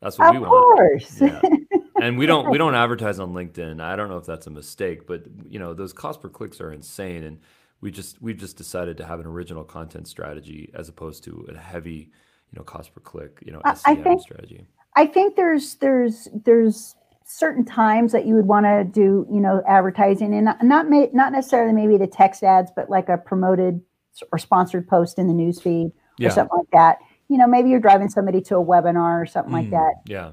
That's 0.00 0.18
what 0.18 0.28
of 0.28 0.34
we 0.34 0.46
want. 0.46 0.52
Of 0.52 0.76
course. 0.76 1.20
Yeah. 1.20 1.40
and 2.00 2.16
we 2.16 2.24
don't 2.24 2.50
we 2.50 2.56
don't 2.56 2.74
advertise 2.74 3.18
on 3.18 3.34
LinkedIn. 3.34 3.82
I 3.82 3.96
don't 3.96 4.08
know 4.08 4.18
if 4.18 4.26
that's 4.26 4.46
a 4.46 4.50
mistake, 4.50 5.06
but 5.06 5.24
you 5.46 5.58
know 5.58 5.74
those 5.74 5.92
cost 5.92 6.22
per 6.22 6.30
clicks 6.30 6.58
are 6.60 6.72
insane, 6.72 7.22
and 7.24 7.38
we 7.82 7.90
just 7.90 8.20
we've 8.22 8.38
just 8.38 8.56
decided 8.56 8.96
to 8.96 9.04
have 9.04 9.20
an 9.20 9.26
original 9.26 9.62
content 9.62 10.08
strategy 10.08 10.70
as 10.74 10.88
opposed 10.88 11.22
to 11.24 11.46
a 11.54 11.58
heavy 11.58 12.10
you 12.54 12.60
know 12.60 12.64
cost 12.64 12.94
per 12.94 13.00
click 13.00 13.40
you 13.44 13.52
know 13.52 13.60
I- 13.64 13.76
I 13.84 13.94
think- 13.96 14.20
strategy. 14.20 14.66
I 14.96 15.06
think 15.06 15.34
there's 15.34 15.74
there's 15.76 16.28
there's 16.44 16.94
certain 17.24 17.64
times 17.64 18.12
that 18.12 18.26
you 18.26 18.34
would 18.36 18.46
want 18.46 18.64
to 18.66 18.84
do 18.84 19.26
you 19.28 19.40
know 19.40 19.60
advertising 19.66 20.32
and 20.34 20.44
not 20.44 20.62
not, 20.62 20.88
ma- 20.88 21.06
not 21.12 21.32
necessarily 21.32 21.72
maybe 21.72 21.96
the 21.96 22.06
text 22.06 22.44
ads 22.44 22.70
but 22.76 22.88
like 22.90 23.08
a 23.08 23.18
promoted 23.18 23.80
or 24.30 24.38
sponsored 24.38 24.86
post 24.86 25.18
in 25.18 25.26
the 25.26 25.34
news 25.34 25.60
feed 25.60 25.90
or 26.22 26.30
something 26.30 26.56
like 26.58 26.70
that 26.72 26.98
you 27.28 27.36
know 27.36 27.46
maybe 27.48 27.70
you're 27.70 27.80
driving 27.80 28.08
somebody 28.08 28.40
to 28.40 28.56
a 28.56 28.64
webinar 28.64 29.20
or 29.20 29.26
something 29.26 29.52
like 29.52 29.66
Mm, 29.66 29.70
that 29.70 29.94
Yeah. 30.06 30.30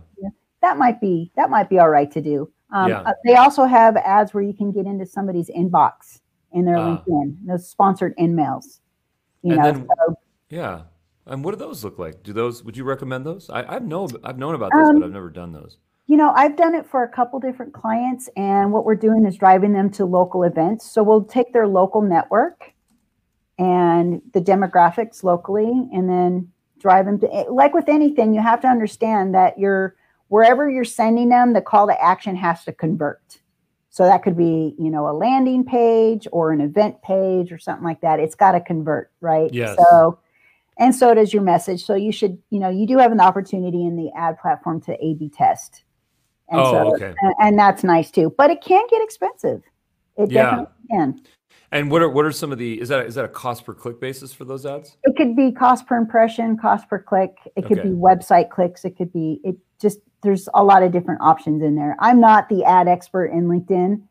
that 0.61 0.77
might 0.77 1.01
be 1.01 1.31
that 1.35 1.49
might 1.49 1.67
be 1.69 1.79
all 1.79 1.89
right 1.89 2.11
to 2.11 2.21
do 2.21 2.51
um, 2.71 2.89
Yeah. 2.89 2.99
uh, 3.01 3.13
they 3.25 3.35
also 3.35 3.65
have 3.65 3.97
ads 3.97 4.31
where 4.33 4.43
you 4.43 4.53
can 4.53 4.71
get 4.71 4.85
into 4.85 5.07
somebody's 5.07 5.49
inbox 5.49 6.19
in 6.51 6.65
their 6.65 6.77
Ah. 6.77 6.97
linkedin 7.07 7.37
those 7.47 7.67
sponsored 7.67 8.13
in-mails 8.17 8.79
you 9.41 9.53
And 9.53 9.61
know 9.63 9.71
then- 9.71 9.87
so, 10.05 10.15
Yeah. 10.49 10.81
And 11.31 11.43
what 11.45 11.51
do 11.51 11.57
those 11.57 11.83
look 11.83 11.97
like? 11.97 12.23
Do 12.23 12.33
those 12.33 12.63
would 12.63 12.75
you 12.75 12.83
recommend 12.83 13.25
those? 13.25 13.49
I, 13.49 13.63
I've 13.75 13.85
know 13.85 14.07
I've 14.23 14.37
known 14.37 14.53
about 14.53 14.71
those, 14.75 14.89
Um, 14.89 14.99
but 14.99 15.05
I've 15.05 15.11
never 15.13 15.29
done 15.29 15.53
those. 15.53 15.77
You 16.07 16.17
know, 16.17 16.31
I've 16.35 16.57
done 16.57 16.75
it 16.75 16.85
for 16.85 17.03
a 17.03 17.07
couple 17.07 17.39
different 17.39 17.73
clients, 17.73 18.29
and 18.35 18.73
what 18.73 18.83
we're 18.83 18.95
doing 18.95 19.25
is 19.25 19.37
driving 19.37 19.71
them 19.71 19.89
to 19.91 20.05
local 20.05 20.43
events. 20.43 20.91
So 20.91 21.01
we'll 21.03 21.23
take 21.23 21.53
their 21.53 21.67
local 21.67 22.01
network 22.01 22.73
and 23.57 24.21
the 24.33 24.41
demographics 24.41 25.23
locally, 25.23 25.71
and 25.93 26.09
then 26.09 26.51
drive 26.79 27.05
them 27.05 27.17
to. 27.19 27.33
eh, 27.33 27.45
Like 27.49 27.73
with 27.73 27.87
anything, 27.87 28.33
you 28.33 28.41
have 28.41 28.59
to 28.61 28.67
understand 28.67 29.33
that 29.33 29.57
you're 29.57 29.95
wherever 30.27 30.69
you're 30.69 30.83
sending 30.83 31.29
them, 31.29 31.53
the 31.53 31.61
call 31.61 31.87
to 31.87 32.03
action 32.03 32.35
has 32.35 32.63
to 32.65 32.73
convert. 32.73 33.39
So 33.89 34.03
that 34.03 34.23
could 34.23 34.37
be, 34.37 34.75
you 34.79 34.89
know, 34.89 35.07
a 35.09 35.11
landing 35.11 35.65
page 35.65 36.25
or 36.31 36.51
an 36.53 36.61
event 36.61 37.01
page 37.01 37.51
or 37.51 37.57
something 37.57 37.83
like 37.83 37.99
that. 38.01 38.19
It's 38.19 38.35
got 38.35 38.53
to 38.53 38.61
convert, 38.61 39.11
right? 39.19 39.53
Yes. 39.53 39.77
So, 39.77 40.19
and 40.81 40.93
so 40.95 41.13
does 41.13 41.33
your 41.33 41.43
message. 41.43 41.85
So 41.85 41.95
you 41.95 42.11
should, 42.11 42.37
you 42.49 42.59
know, 42.59 42.69
you 42.69 42.87
do 42.87 42.97
have 42.97 43.11
an 43.11 43.21
opportunity 43.21 43.85
in 43.85 43.95
the 43.95 44.11
ad 44.17 44.39
platform 44.39 44.81
to 44.81 44.93
A/B 44.93 45.29
test. 45.29 45.83
And 46.49 46.59
Oh, 46.59 46.71
so, 46.71 46.95
okay. 46.95 47.13
and, 47.21 47.33
and 47.39 47.59
that's 47.59 47.83
nice 47.83 48.11
too. 48.11 48.33
But 48.37 48.49
it 48.49 48.61
can 48.61 48.85
get 48.89 49.01
expensive. 49.01 49.61
It 50.17 50.31
Yeah. 50.31 50.43
definitely 50.49 50.73
can. 50.89 51.21
And 51.71 51.89
what 51.89 52.01
are 52.01 52.09
what 52.09 52.25
are 52.25 52.31
some 52.33 52.51
of 52.51 52.57
the 52.57 52.81
is 52.81 52.89
that 52.89 53.05
is 53.05 53.15
that 53.15 53.23
a 53.23 53.29
cost 53.29 53.63
per 53.63 53.73
click 53.73 54.01
basis 54.01 54.33
for 54.33 54.43
those 54.43 54.65
ads? 54.65 54.97
It 55.03 55.15
could 55.15 55.35
be 55.37 55.51
cost 55.51 55.87
per 55.87 55.95
impression, 55.95 56.57
cost 56.57 56.89
per 56.89 56.99
click. 56.99 57.37
It 57.55 57.65
could 57.65 57.79
Okay. 57.79 57.89
be 57.89 57.95
website 57.95 58.49
clicks. 58.49 58.83
It 58.83 58.97
could 58.97 59.13
be 59.13 59.39
it 59.43 59.55
just 59.79 59.99
there's 60.23 60.49
a 60.53 60.63
lot 60.63 60.83
of 60.83 60.91
different 60.91 61.21
options 61.21 61.63
in 61.63 61.75
there. 61.75 61.95
I'm 61.99 62.19
not 62.19 62.49
the 62.49 62.63
ad 62.65 62.87
expert 62.87 63.27
in 63.27 63.47
LinkedIn 63.47 64.01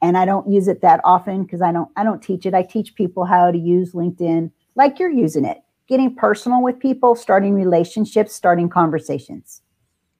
and 0.00 0.16
I 0.16 0.24
don't 0.24 0.48
use 0.48 0.66
it 0.68 0.80
that 0.80 1.00
often 1.04 1.42
because 1.42 1.60
I 1.60 1.72
don't 1.72 1.90
I 1.96 2.04
don't 2.04 2.22
teach 2.22 2.46
it. 2.46 2.54
I 2.54 2.62
teach 2.62 2.94
people 2.94 3.24
how 3.24 3.50
to 3.50 3.58
use 3.58 3.92
LinkedIn 3.92 4.50
like 4.76 4.98
you're 4.98 5.10
using 5.10 5.44
it. 5.44 5.58
Getting 5.90 6.14
personal 6.14 6.62
with 6.62 6.78
people, 6.78 7.14
starting 7.16 7.52
relationships, 7.54 8.32
starting 8.32 8.68
conversations. 8.70 9.62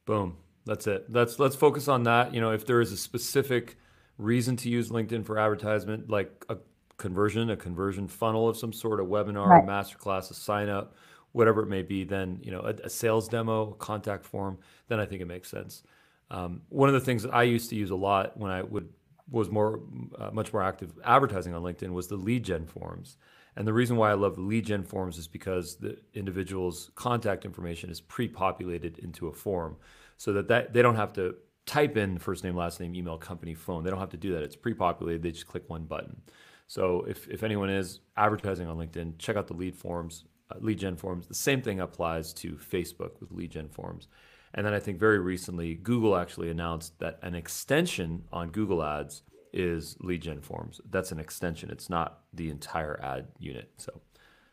Boom. 0.04 0.36
That's 0.66 0.86
it. 0.86 1.06
Let's 1.08 1.38
let's 1.38 1.56
focus 1.56 1.88
on 1.88 2.02
that. 2.04 2.34
You 2.34 2.40
know, 2.40 2.50
if 2.50 2.66
there 2.66 2.80
is 2.80 2.92
a 2.92 2.96
specific 2.96 3.76
reason 4.18 4.56
to 4.56 4.68
use 4.68 4.90
LinkedIn 4.90 5.24
for 5.24 5.38
advertisement, 5.38 6.10
like 6.10 6.44
a 6.48 6.58
conversion, 6.98 7.50
a 7.50 7.56
conversion 7.56 8.08
funnel 8.08 8.48
of 8.48 8.56
some 8.56 8.72
sort, 8.72 9.00
a 9.00 9.04
webinar, 9.04 9.46
Right. 9.46 9.64
a 9.64 9.66
masterclass, 9.66 10.30
a 10.30 10.34
sign 10.34 10.68
up, 10.68 10.94
whatever 11.32 11.62
it 11.62 11.68
may 11.68 11.82
be, 11.82 12.04
then 12.04 12.40
you 12.42 12.50
know, 12.50 12.60
a, 12.60 12.74
a 12.84 12.90
sales 12.90 13.28
demo, 13.28 13.70
a 13.70 13.74
contact 13.76 14.26
form, 14.26 14.58
then 14.88 15.00
I 15.00 15.06
think 15.06 15.22
it 15.22 15.26
makes 15.26 15.48
sense. 15.48 15.82
Um, 16.30 16.62
one 16.68 16.88
of 16.88 16.94
the 16.94 17.00
things 17.00 17.22
that 17.22 17.32
I 17.32 17.44
used 17.44 17.70
to 17.70 17.76
use 17.76 17.90
a 17.90 17.96
lot 17.96 18.36
when 18.36 18.50
I 18.50 18.62
would 18.62 18.88
was 19.30 19.48
more 19.48 19.80
uh, 20.18 20.30
much 20.32 20.52
more 20.52 20.62
active 20.62 20.92
advertising 21.04 21.54
on 21.54 21.62
LinkedIn 21.62 21.90
was 21.92 22.08
the 22.08 22.16
lead 22.16 22.42
gen 22.44 22.66
forms. 22.66 23.16
And 23.56 23.66
the 23.66 23.72
reason 23.72 23.96
why 23.96 24.10
I 24.10 24.14
love 24.14 24.36
the 24.36 24.42
lead 24.42 24.66
gen 24.66 24.84
forms 24.84 25.18
is 25.18 25.26
because 25.26 25.76
the 25.76 25.96
individual's 26.14 26.90
contact 26.94 27.44
information 27.44 27.90
is 27.90 28.00
pre-populated 28.00 28.98
into 28.98 29.28
a 29.28 29.32
form 29.32 29.76
so 30.16 30.32
that, 30.34 30.48
that 30.48 30.72
they 30.72 30.82
don't 30.82 30.96
have 30.96 31.12
to 31.14 31.34
type 31.66 31.96
in 31.96 32.18
first 32.18 32.44
name, 32.44 32.56
last 32.56 32.80
name, 32.80 32.94
email, 32.94 33.18
company, 33.18 33.54
phone. 33.54 33.84
They 33.84 33.90
don't 33.90 33.98
have 33.98 34.10
to 34.10 34.16
do 34.16 34.32
that. 34.34 34.42
It's 34.42 34.56
pre-populated. 34.56 35.22
They 35.22 35.30
just 35.32 35.46
click 35.46 35.68
one 35.68 35.84
button. 35.84 36.20
So 36.66 37.04
if, 37.08 37.28
if 37.28 37.42
anyone 37.42 37.70
is 37.70 38.00
advertising 38.16 38.68
on 38.68 38.76
LinkedIn, 38.76 39.18
check 39.18 39.36
out 39.36 39.48
the 39.48 39.54
lead 39.54 39.76
forms, 39.76 40.24
uh, 40.50 40.58
lead 40.60 40.78
gen 40.78 40.96
forms. 40.96 41.26
The 41.26 41.34
same 41.34 41.62
thing 41.62 41.80
applies 41.80 42.32
to 42.34 42.52
Facebook 42.52 43.20
with 43.20 43.32
lead 43.32 43.50
gen 43.50 43.68
forms. 43.68 44.08
And 44.54 44.66
then 44.66 44.74
I 44.74 44.80
think 44.80 44.98
very 44.98 45.18
recently, 45.18 45.74
Google 45.74 46.16
actually 46.16 46.50
announced 46.50 46.98
that 46.98 47.18
an 47.22 47.34
extension 47.34 48.24
on 48.32 48.50
Google 48.50 48.82
Ads 48.82 49.22
is 49.52 49.96
lead 50.00 50.22
gen 50.22 50.40
forms. 50.40 50.80
That's 50.90 51.12
an 51.12 51.18
extension. 51.20 51.70
It's 51.70 51.88
not 51.90 52.20
the 52.34 52.50
entire 52.50 53.00
ad 53.02 53.28
unit. 53.38 53.70
So 53.78 54.00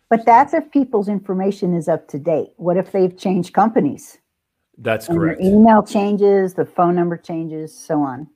But 0.10 0.26
that's 0.26 0.54
if 0.54 0.72
people's 0.72 1.10
information 1.10 1.74
is 1.76 1.88
up 1.90 2.08
to 2.10 2.20
date. 2.20 2.52
What 2.58 2.78
if 2.78 2.92
they've 2.92 3.16
changed 3.18 3.54
companies? 3.54 4.18
that's 4.78 5.10
And 5.10 5.10
correct. 5.10 5.42
email 5.42 5.84
changes, 5.84 6.54
the 6.56 6.66
phone 6.66 6.96
number 6.96 7.18
changes, 7.18 7.78
so 7.78 8.02
on. 8.02 8.28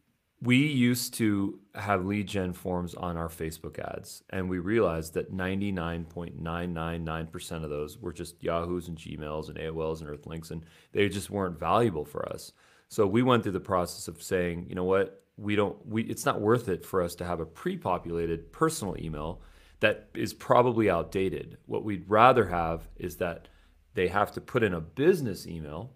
We 0.42 0.58
used 0.58 1.14
to 1.16 1.60
have 1.76 2.06
lead 2.06 2.28
gen 2.28 2.54
forms 2.54 2.94
on 2.96 3.18
our 3.18 3.28
Facebook 3.30 3.80
ads, 3.80 4.24
and 4.30 4.50
we 4.50 4.60
realized 4.60 5.14
that 5.16 5.34
99.999% 5.34 7.64
of 7.64 7.70
those 7.70 7.98
were 8.00 8.14
just 8.14 8.42
Yahoos 8.44 8.88
and 8.88 8.98
Gmails 8.98 9.50
and 9.50 9.58
AOLs 9.58 10.02
and 10.02 10.10
Earthlinks, 10.10 10.52
and 10.52 10.64
they 10.94 11.10
just 11.10 11.30
weren't 11.32 11.60
valuable 11.60 12.06
for 12.06 12.28
us. 12.30 12.52
So 12.90 13.06
we 13.08 13.24
went 13.24 13.44
through 13.44 13.54
the 13.54 13.60
process 13.62 14.08
of 14.08 14.22
saying, 14.24 14.66
you 14.70 14.76
know 14.76 14.84
what, 14.84 15.24
we 15.38 15.56
don't, 15.56 15.78
we, 15.88 16.04
it's 16.04 16.26
not 16.26 16.42
worth 16.42 16.68
it 16.70 16.86
for 16.86 17.02
us 17.02 17.16
to 17.16 17.26
have 17.26 17.40
a 17.40 17.46
pre-populated 17.46 18.52
personal 18.52 18.96
email 19.00 19.42
that 19.80 20.10
is 20.14 20.34
probably 20.34 20.90
outdated. 20.90 21.58
What 21.66 21.84
we'd 21.84 22.08
rather 22.08 22.48
have 22.48 22.88
is 22.98 23.16
that 23.18 23.48
they 23.94 24.08
have 24.08 24.32
to 24.34 24.42
put 24.42 24.64
in 24.64 24.74
a 24.74 24.82
business 24.82 25.48
email 25.48 25.94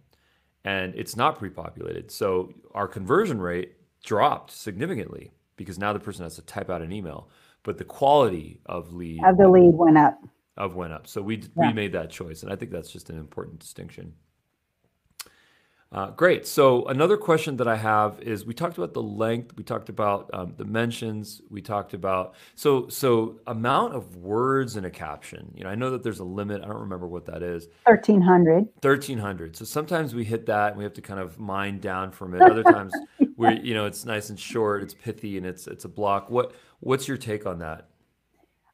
and 0.64 0.96
it's 0.96 1.16
not 1.16 1.38
pre-populated. 1.38 2.10
So 2.12 2.52
our 2.74 2.88
conversion 2.88 3.40
rate 3.40 3.74
dropped 4.04 4.52
significantly 4.52 5.32
because 5.58 5.78
now 5.78 5.94
the 5.94 6.00
person 6.00 6.24
has 6.24 6.36
to 6.36 6.42
type 6.42 6.70
out 6.72 6.82
an 6.82 6.92
email, 6.92 7.30
but 7.64 7.78
the 7.78 7.84
quality 7.86 8.60
of 8.66 8.94
lead 8.94 9.24
Of 9.24 9.38
the 9.38 9.48
lead 9.48 9.74
went 9.76 9.98
up. 9.98 10.20
of 10.58 10.76
went 10.76 10.94
up. 10.94 11.06
So 11.08 11.22
we 11.22 11.38
Yeah. 11.38 11.68
we 11.68 11.74
made 11.74 11.92
that 11.94 12.10
choice, 12.10 12.42
and 12.44 12.52
I 12.52 12.56
think 12.56 12.72
that's 12.72 12.92
just 12.92 13.10
an 13.12 13.18
important 13.20 13.60
distinction. 13.60 14.14
Uh, 15.92 16.10
great. 16.10 16.46
So 16.46 16.86
another 16.88 17.16
question 17.16 17.56
that 17.58 17.68
I 17.68 17.76
have 17.78 18.20
is: 18.22 18.46
we 18.46 18.54
talked 18.54 18.78
about 18.78 18.94
the 18.94 19.02
length, 19.04 19.56
we 19.56 19.64
talked 19.64 19.88
about 19.88 20.30
um, 20.34 20.54
the 20.58 20.66
mentions, 20.66 21.42
we 21.50 21.62
talked 21.62 21.94
about 21.94 22.34
so 22.56 22.90
so 22.90 23.40
amount 23.48 23.94
of 23.94 24.18
words 24.18 24.76
in 24.76 24.86
a 24.86 24.90
caption. 24.90 25.54
You 25.56 25.64
know, 25.64 25.70
I 25.70 25.76
know 25.76 25.92
that 25.92 26.04
there's 26.04 26.20
a 26.20 26.26
limit. 26.26 26.62
I 26.64 26.68
don't 26.68 26.82
remember 26.82 27.08
what 27.08 27.26
that 27.28 27.44
is. 27.44 27.68
1300. 27.86 28.68
1300 28.82 29.56
so 29.56 29.64
sometimes 29.66 30.14
we 30.16 30.24
hit 30.24 30.46
that 30.48 30.70
and 30.70 30.78
we 30.78 30.84
have 30.84 30.94
to 30.94 31.02
kind 31.02 31.20
of 31.20 31.40
mine 31.40 31.80
down 31.80 32.12
from 32.12 32.34
it 32.34 32.42
other 32.42 32.64
times 32.64 32.94
we 33.38 33.60
you 33.62 33.74
know 33.74 33.86
it's 33.86 34.06
nice 34.06 34.30
and 34.30 34.40
short 34.40 34.82
it's 34.84 34.94
pithy 34.94 35.38
and 35.38 35.46
it's 35.46 35.68
it's 35.68 35.86
a 35.86 35.90
block 35.90 36.30
what 36.30 36.54
what's 36.80 37.08
your 37.08 37.18
take 37.18 37.46
on 37.46 37.60
that 37.60 37.88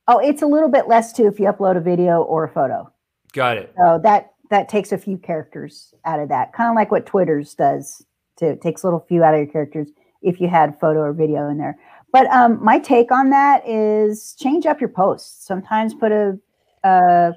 Oh, 0.08 0.18
it's 0.18 0.42
a 0.42 0.48
little 0.48 0.70
bit 0.70 0.88
less 0.88 1.14
too 1.14 1.28
if 1.28 1.40
you 1.40 1.46
upload 1.46 1.78
a 1.78 1.80
video 1.80 2.22
or 2.24 2.44
a 2.44 2.50
photo. 2.50 2.92
got 3.34 3.58
it 3.58 3.74
So 3.78 4.00
that 4.04 4.31
that 4.52 4.70
takes 4.70 4.92
a 4.92 4.98
few 4.98 5.18
characters 5.18 5.94
out 6.06 6.20
of 6.20 6.30
that. 6.30 6.54
Kind 6.54 6.70
of 6.70 6.76
like 6.76 6.92
what 6.92 7.06
Twitter's 7.06 7.56
does 7.56 8.06
To 8.38 8.48
It 8.48 8.62
takes 8.62 8.84
a 8.84 8.86
little 8.88 9.00
few 9.00 9.24
out 9.24 9.34
of 9.34 9.40
your 9.40 9.48
characters 9.48 9.90
if 10.22 10.40
you 10.40 10.48
had 10.48 10.80
photo 10.80 11.00
or 11.00 11.14
video 11.14 11.50
in 11.50 11.58
there. 11.58 11.80
But 12.12 12.28
um, 12.28 12.64
my 12.64 12.78
take 12.78 13.12
on 13.12 13.30
that 13.32 13.68
is 13.68 14.36
change 14.38 14.66
up 14.66 14.80
your 14.80 14.90
posts. 14.90 15.48
Sometimes 15.48 15.94
put 15.94 16.12
a, 16.12 16.38
a 16.84 17.32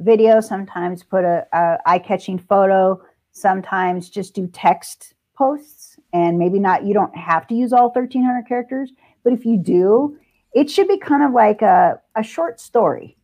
video, 0.00 0.40
sometimes 0.40 1.02
put 1.04 1.24
a, 1.24 1.46
a 1.52 1.78
eye-catching 1.86 2.38
photo, 2.40 3.00
sometimes 3.30 4.10
just 4.10 4.34
do 4.34 4.48
text 4.48 5.14
posts 5.36 5.96
and 6.12 6.38
maybe 6.38 6.58
not 6.58 6.84
you 6.84 6.92
don't 6.92 7.16
have 7.16 7.46
to 7.46 7.54
use 7.54 7.72
all 7.72 7.90
1300 7.90 8.42
characters, 8.48 8.90
but 9.22 9.32
if 9.32 9.46
you 9.46 9.56
do, 9.56 10.18
it 10.52 10.68
should 10.68 10.88
be 10.88 10.98
kind 10.98 11.22
of 11.22 11.32
like 11.32 11.62
a, 11.62 12.00
a 12.16 12.22
short 12.22 12.60
story 12.60 13.16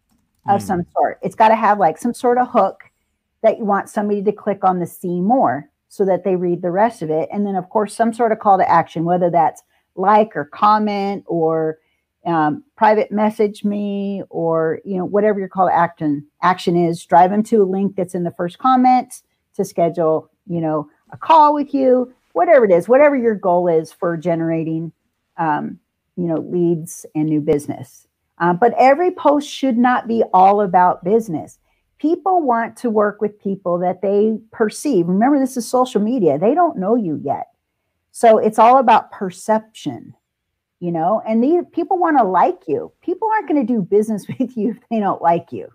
of 0.48 0.61
Mm. 0.61 0.66
some 0.66 0.87
sort. 0.92 1.18
It's 1.22 1.35
got 1.35 1.48
to 1.48 1.57
have 1.57 1.78
like 1.78 1.98
some 1.98 2.14
sort 2.14 2.38
of 2.38 2.48
hook 2.48 2.85
that 3.42 3.59
you 3.59 3.64
want 3.64 3.88
somebody 3.88 4.22
to 4.22 4.33
click 4.33 4.64
on 4.64 4.78
the 4.78 4.87
see 4.87 5.20
more 5.20 5.68
so 5.88 6.05
that 6.05 6.24
they 6.24 6.37
read 6.37 6.62
the 6.62 6.70
rest 6.70 7.02
of 7.02 7.11
it. 7.11 7.28
And 7.33 7.46
then, 7.46 7.57
of 7.57 7.68
course, 7.68 7.94
some 7.94 8.12
sort 8.12 8.33
of 8.33 8.38
call 8.38 8.59
to 8.59 8.68
action, 8.70 9.05
whether 9.05 9.31
that's 9.31 9.62
like 9.94 10.35
or 10.37 10.46
comment 10.46 11.24
or 11.26 11.78
um, 12.24 12.64
private 12.76 13.11
message 13.11 13.64
me 13.64 14.22
or 14.31 14.81
you 14.85 14.96
know 14.96 15.05
whatever 15.05 15.40
your 15.40 15.48
call 15.48 15.68
to 15.68 15.74
action 15.74 16.24
action 16.40 16.76
is 16.76 17.05
drive 17.05 17.31
them 17.31 17.42
to 17.42 17.62
a 17.62 17.64
link 17.64 17.96
that's 17.96 18.14
in 18.14 18.22
the 18.22 18.31
first 18.31 18.59
comment 18.59 19.22
to 19.57 19.64
schedule, 19.64 20.31
you 20.46 20.61
know, 20.61 20.88
a 21.12 21.16
call 21.16 21.55
with 21.55 21.74
you, 21.74 22.12
whatever 22.33 22.64
it 22.64 22.70
is, 22.70 22.88
whatever 22.88 23.16
your 23.16 23.35
goal 23.35 23.68
is 23.68 23.92
for 23.92 24.16
generating, 24.16 24.92
um, 25.37 25.78
you 26.16 26.24
know, 26.24 26.37
leads 26.37 27.07
and 27.14 27.28
new 27.28 27.40
business. 27.40 28.07
Um, 28.38 28.57
but 28.57 28.74
every 28.78 29.11
post 29.11 29.48
should 29.48 29.76
not 29.76 30.09
be 30.09 30.22
all 30.33 30.62
about 30.62 31.05
business. 31.05 31.59
People 32.02 32.42
want 32.42 32.76
to 32.78 32.90
work 32.90 33.20
with 33.20 33.40
people 33.40 33.78
that 33.78 34.02
they 34.02 34.36
perceive. 34.50 35.06
Remember, 35.06 35.38
this 35.38 35.56
is 35.56 35.68
social 35.68 36.00
media. 36.00 36.36
They 36.36 36.52
don't 36.52 36.76
know 36.76 36.96
you 36.96 37.20
yet. 37.22 37.46
So 38.10 38.38
it's 38.38 38.58
all 38.58 38.78
about 38.78 39.12
perception, 39.12 40.12
you 40.80 40.90
know, 40.90 41.22
and 41.24 41.44
these 41.44 41.62
people 41.70 41.98
want 41.98 42.18
to 42.18 42.24
like 42.24 42.64
you. 42.66 42.90
People 43.02 43.28
aren't 43.32 43.46
going 43.46 43.64
to 43.64 43.72
do 43.72 43.82
business 43.82 44.26
with 44.40 44.56
you 44.56 44.72
if 44.72 44.78
they 44.90 44.98
don't 44.98 45.22
like 45.22 45.52
you. 45.52 45.68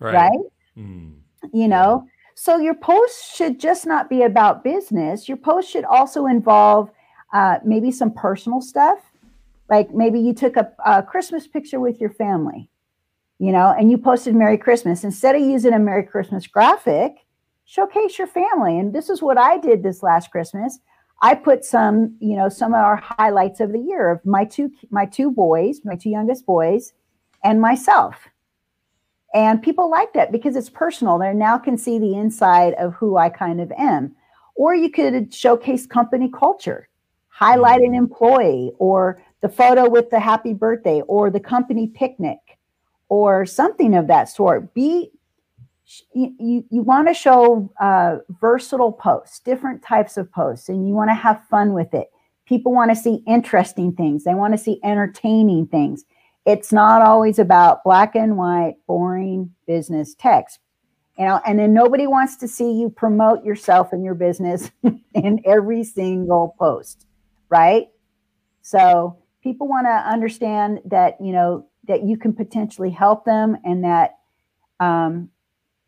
Right. 0.00 0.14
right? 0.14 0.38
Mm. 0.76 1.14
You 1.54 1.68
know, 1.68 2.06
so 2.34 2.58
your 2.58 2.74
post 2.74 3.34
should 3.34 3.58
just 3.58 3.86
not 3.86 4.10
be 4.10 4.22
about 4.24 4.64
business. 4.64 5.28
Your 5.30 5.38
post 5.38 5.70
should 5.70 5.86
also 5.86 6.26
involve 6.26 6.90
uh, 7.32 7.60
maybe 7.64 7.90
some 7.90 8.12
personal 8.12 8.60
stuff. 8.60 8.98
Like 9.70 9.94
maybe 9.94 10.20
you 10.20 10.34
took 10.34 10.58
a, 10.58 10.70
a 10.84 11.02
Christmas 11.02 11.46
picture 11.46 11.80
with 11.80 12.02
your 12.02 12.10
family, 12.10 12.68
you 13.38 13.52
know, 13.52 13.74
and 13.78 13.90
you 13.90 13.98
posted 13.98 14.34
Merry 14.34 14.58
Christmas. 14.58 15.04
Instead 15.04 15.34
of 15.34 15.42
using 15.42 15.72
a 15.72 15.78
Merry 15.78 16.04
Christmas 16.04 16.46
graphic, 16.46 17.16
showcase 17.64 18.18
your 18.18 18.26
family. 18.26 18.78
And 18.78 18.92
this 18.92 19.10
is 19.10 19.22
what 19.22 19.38
I 19.38 19.58
did 19.58 19.82
this 19.82 20.02
last 20.02 20.30
Christmas. 20.30 20.78
I 21.22 21.34
put 21.34 21.64
some, 21.64 22.16
you 22.20 22.36
know, 22.36 22.48
some 22.48 22.74
of 22.74 22.80
our 22.80 22.96
highlights 22.96 23.60
of 23.60 23.72
the 23.72 23.78
year 23.78 24.10
of 24.10 24.24
my 24.24 24.44
two 24.44 24.70
my 24.90 25.06
two 25.06 25.30
boys, 25.30 25.80
my 25.84 25.96
two 25.96 26.10
youngest 26.10 26.44
boys, 26.44 26.92
and 27.42 27.60
myself 27.60 28.28
and 29.34 29.60
people 29.60 29.90
like 29.90 30.12
that 30.12 30.30
because 30.30 30.54
it's 30.54 30.70
personal. 30.70 31.18
They 31.18 31.34
now 31.34 31.58
can 31.58 31.76
see 31.76 31.98
the 31.98 32.14
inside 32.14 32.74
of 32.74 32.94
who 32.94 33.16
I 33.16 33.28
kind 33.28 33.60
of 33.60 33.70
am. 33.72 34.14
Or 34.54 34.74
you 34.74 34.88
could 34.88 35.34
showcase 35.34 35.86
company 35.86 36.30
culture, 36.32 36.88
highlight 37.28 37.80
an 37.80 37.92
mm. 37.92 37.98
employee, 37.98 38.70
or 38.78 39.20
the 39.40 39.48
photo 39.48 39.88
with 39.88 40.08
the 40.10 40.20
happy 40.20 40.54
birthday, 40.54 41.00
or 41.02 41.28
the 41.28 41.40
company 41.40 41.88
picnic, 41.88 42.38
or 43.08 43.46
something 43.46 43.94
of 43.94 44.06
that 44.08 44.28
sort. 44.28 44.74
Be 44.74 45.10
you, 46.14 46.64
you, 46.70 46.82
want 46.82 47.08
to 47.08 47.14
show 47.14 47.70
uh, 47.78 48.16
versatile 48.40 48.92
posts, 48.92 49.40
different 49.40 49.82
types 49.82 50.16
of 50.16 50.32
posts, 50.32 50.70
and 50.70 50.88
you 50.88 50.94
want 50.94 51.10
to 51.10 51.14
have 51.14 51.46
fun 51.50 51.74
with 51.74 51.92
it. 51.92 52.08
People 52.46 52.72
want 52.72 52.90
to 52.90 52.96
see 52.96 53.22
interesting 53.26 53.92
things. 53.92 54.24
They 54.24 54.34
want 54.34 54.54
to 54.54 54.58
see 54.58 54.80
entertaining 54.82 55.66
things 55.66 56.04
it's 56.46 56.72
not 56.72 57.00
always 57.00 57.38
about 57.38 57.84
black 57.84 58.14
and 58.14 58.36
white, 58.36 58.74
boring 58.86 59.54
business 59.66 60.14
text. 60.14 60.58
You 61.18 61.26
know, 61.26 61.40
and 61.46 61.58
then 61.58 61.72
nobody 61.72 62.06
wants 62.06 62.36
to 62.38 62.48
see 62.48 62.72
you 62.72 62.90
promote 62.90 63.44
yourself 63.44 63.92
and 63.92 64.04
your 64.04 64.14
business 64.14 64.70
in 65.14 65.40
every 65.44 65.84
single 65.84 66.56
post, 66.58 67.06
right? 67.48 67.86
So 68.62 69.18
people 69.42 69.68
want 69.68 69.86
to 69.86 69.90
understand 69.90 70.80
that, 70.86 71.16
you 71.20 71.32
know, 71.32 71.68
that 71.86 72.04
you 72.04 72.16
can 72.16 72.32
potentially 72.32 72.90
help 72.90 73.24
them 73.24 73.56
and 73.64 73.84
that 73.84 74.18
um, 74.80 75.30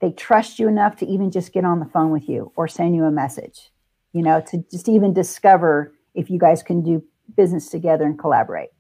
they 0.01 0.11
trust 0.13 0.59
you 0.59 0.69
enough 0.69 0.97
to 0.97 1.07
even 1.07 1.31
just 1.31 1.53
get 1.53 1.65
on 1.65 1.81
the 1.81 1.87
phone 1.87 2.11
with 2.11 2.29
you 2.29 2.53
or 2.57 2.69
send 2.69 2.95
you 2.95 3.05
a 3.05 3.11
message, 3.11 3.71
you 4.13 4.23
know, 4.23 4.41
to 4.41 4.65
just 4.71 4.89
even 4.89 5.13
discover 5.13 5.95
if 6.15 6.31
you 6.31 6.39
guys 6.39 6.63
can 6.63 6.83
do 6.83 7.03
business 7.37 7.69
together 7.69 8.05
and 8.05 8.19
collaborate. 8.19 8.71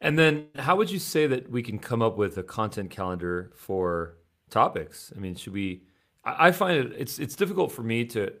And 0.00 0.18
then, 0.18 0.48
how 0.58 0.76
would 0.76 0.90
you 0.90 0.98
say 0.98 1.28
that 1.28 1.48
we 1.48 1.62
can 1.62 1.78
come 1.78 2.02
up 2.02 2.16
with 2.16 2.36
a 2.36 2.42
content 2.42 2.90
calendar 2.90 3.52
for 3.56 4.16
topics? 4.50 5.12
I 5.16 5.20
mean, 5.20 5.36
should 5.36 5.52
we? 5.52 5.84
I 6.24 6.52
find 6.52 6.76
it 6.76 6.92
it's 6.96 7.18
it's 7.18 7.36
difficult 7.36 7.72
for 7.72 7.82
me 7.82 8.04
to 8.06 8.32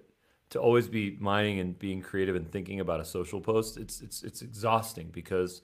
to 0.50 0.60
always 0.60 0.88
be 0.88 1.16
mining 1.20 1.60
and 1.60 1.78
being 1.78 2.02
creative 2.02 2.36
and 2.36 2.50
thinking 2.50 2.80
about 2.80 3.00
a 3.00 3.04
social 3.04 3.40
post. 3.40 3.76
It's 3.76 4.00
it's 4.00 4.22
it's 4.24 4.42
exhausting 4.42 5.10
because, 5.12 5.62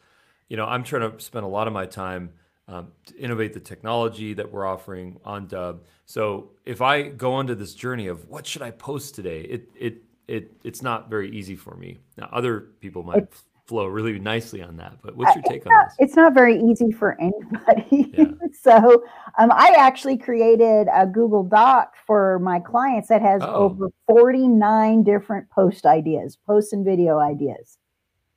you 0.48 0.56
know, 0.56 0.64
I'm 0.64 0.82
trying 0.82 1.10
to 1.10 1.20
spend 1.20 1.44
a 1.44 1.48
lot 1.48 1.66
of 1.66 1.72
my 1.72 1.86
time 1.86 2.30
um, 2.68 2.88
to 3.06 3.16
innovate 3.16 3.54
the 3.54 3.60
technology 3.60 4.34
that 4.34 4.50
we're 4.50 4.66
offering 4.66 5.18
on 5.24 5.46
Dubb. 5.48 5.80
So 6.06 6.50
if 6.64 6.82
I 6.82 7.08
go 7.08 7.32
onto 7.32 7.54
this 7.54 7.74
journey 7.74 8.08
of 8.08 8.28
what 8.28 8.46
should 8.46 8.62
I 8.62 8.70
post 8.72 9.14
today, 9.14 9.40
it 9.42 9.70
it 9.78 10.02
it 10.26 10.52
it's 10.64 10.82
not 10.82 11.08
very 11.08 11.30
easy 11.30 11.56
for 11.56 11.76
me. 11.76 11.98
Now, 12.16 12.28
other 12.30 12.60
people 12.80 13.02
might 13.02 13.22
it's, 13.24 13.42
flow 13.68 13.86
really 13.86 14.18
nicely 14.18 14.62
on 14.62 14.76
that. 14.78 14.98
But 15.02 15.16
what's 15.16 15.34
your 15.34 15.44
take 15.44 15.66
on 15.66 15.72
this? 15.84 15.94
It's 15.98 16.16
not 16.16 16.32
very 16.34 16.60
easy 16.60 16.90
for 16.90 17.18
anybody. 17.20 18.12
Yeah. 18.16 18.24
so 18.60 19.04
um, 19.38 19.52
I 19.52 19.74
actually 19.76 20.16
created 20.16 20.88
a 20.92 21.06
Google 21.06 21.44
Doc 21.44 21.94
for 22.06 22.38
my 22.38 22.60
clients 22.60 23.08
that 23.08 23.20
has 23.20 23.42
oh. 23.42 23.54
over 23.54 23.90
49 24.06 25.04
different 25.04 25.48
post 25.50 25.84
ideas, 25.84 26.36
post 26.46 26.72
and 26.72 26.84
video 26.84 27.18
ideas. 27.18 27.76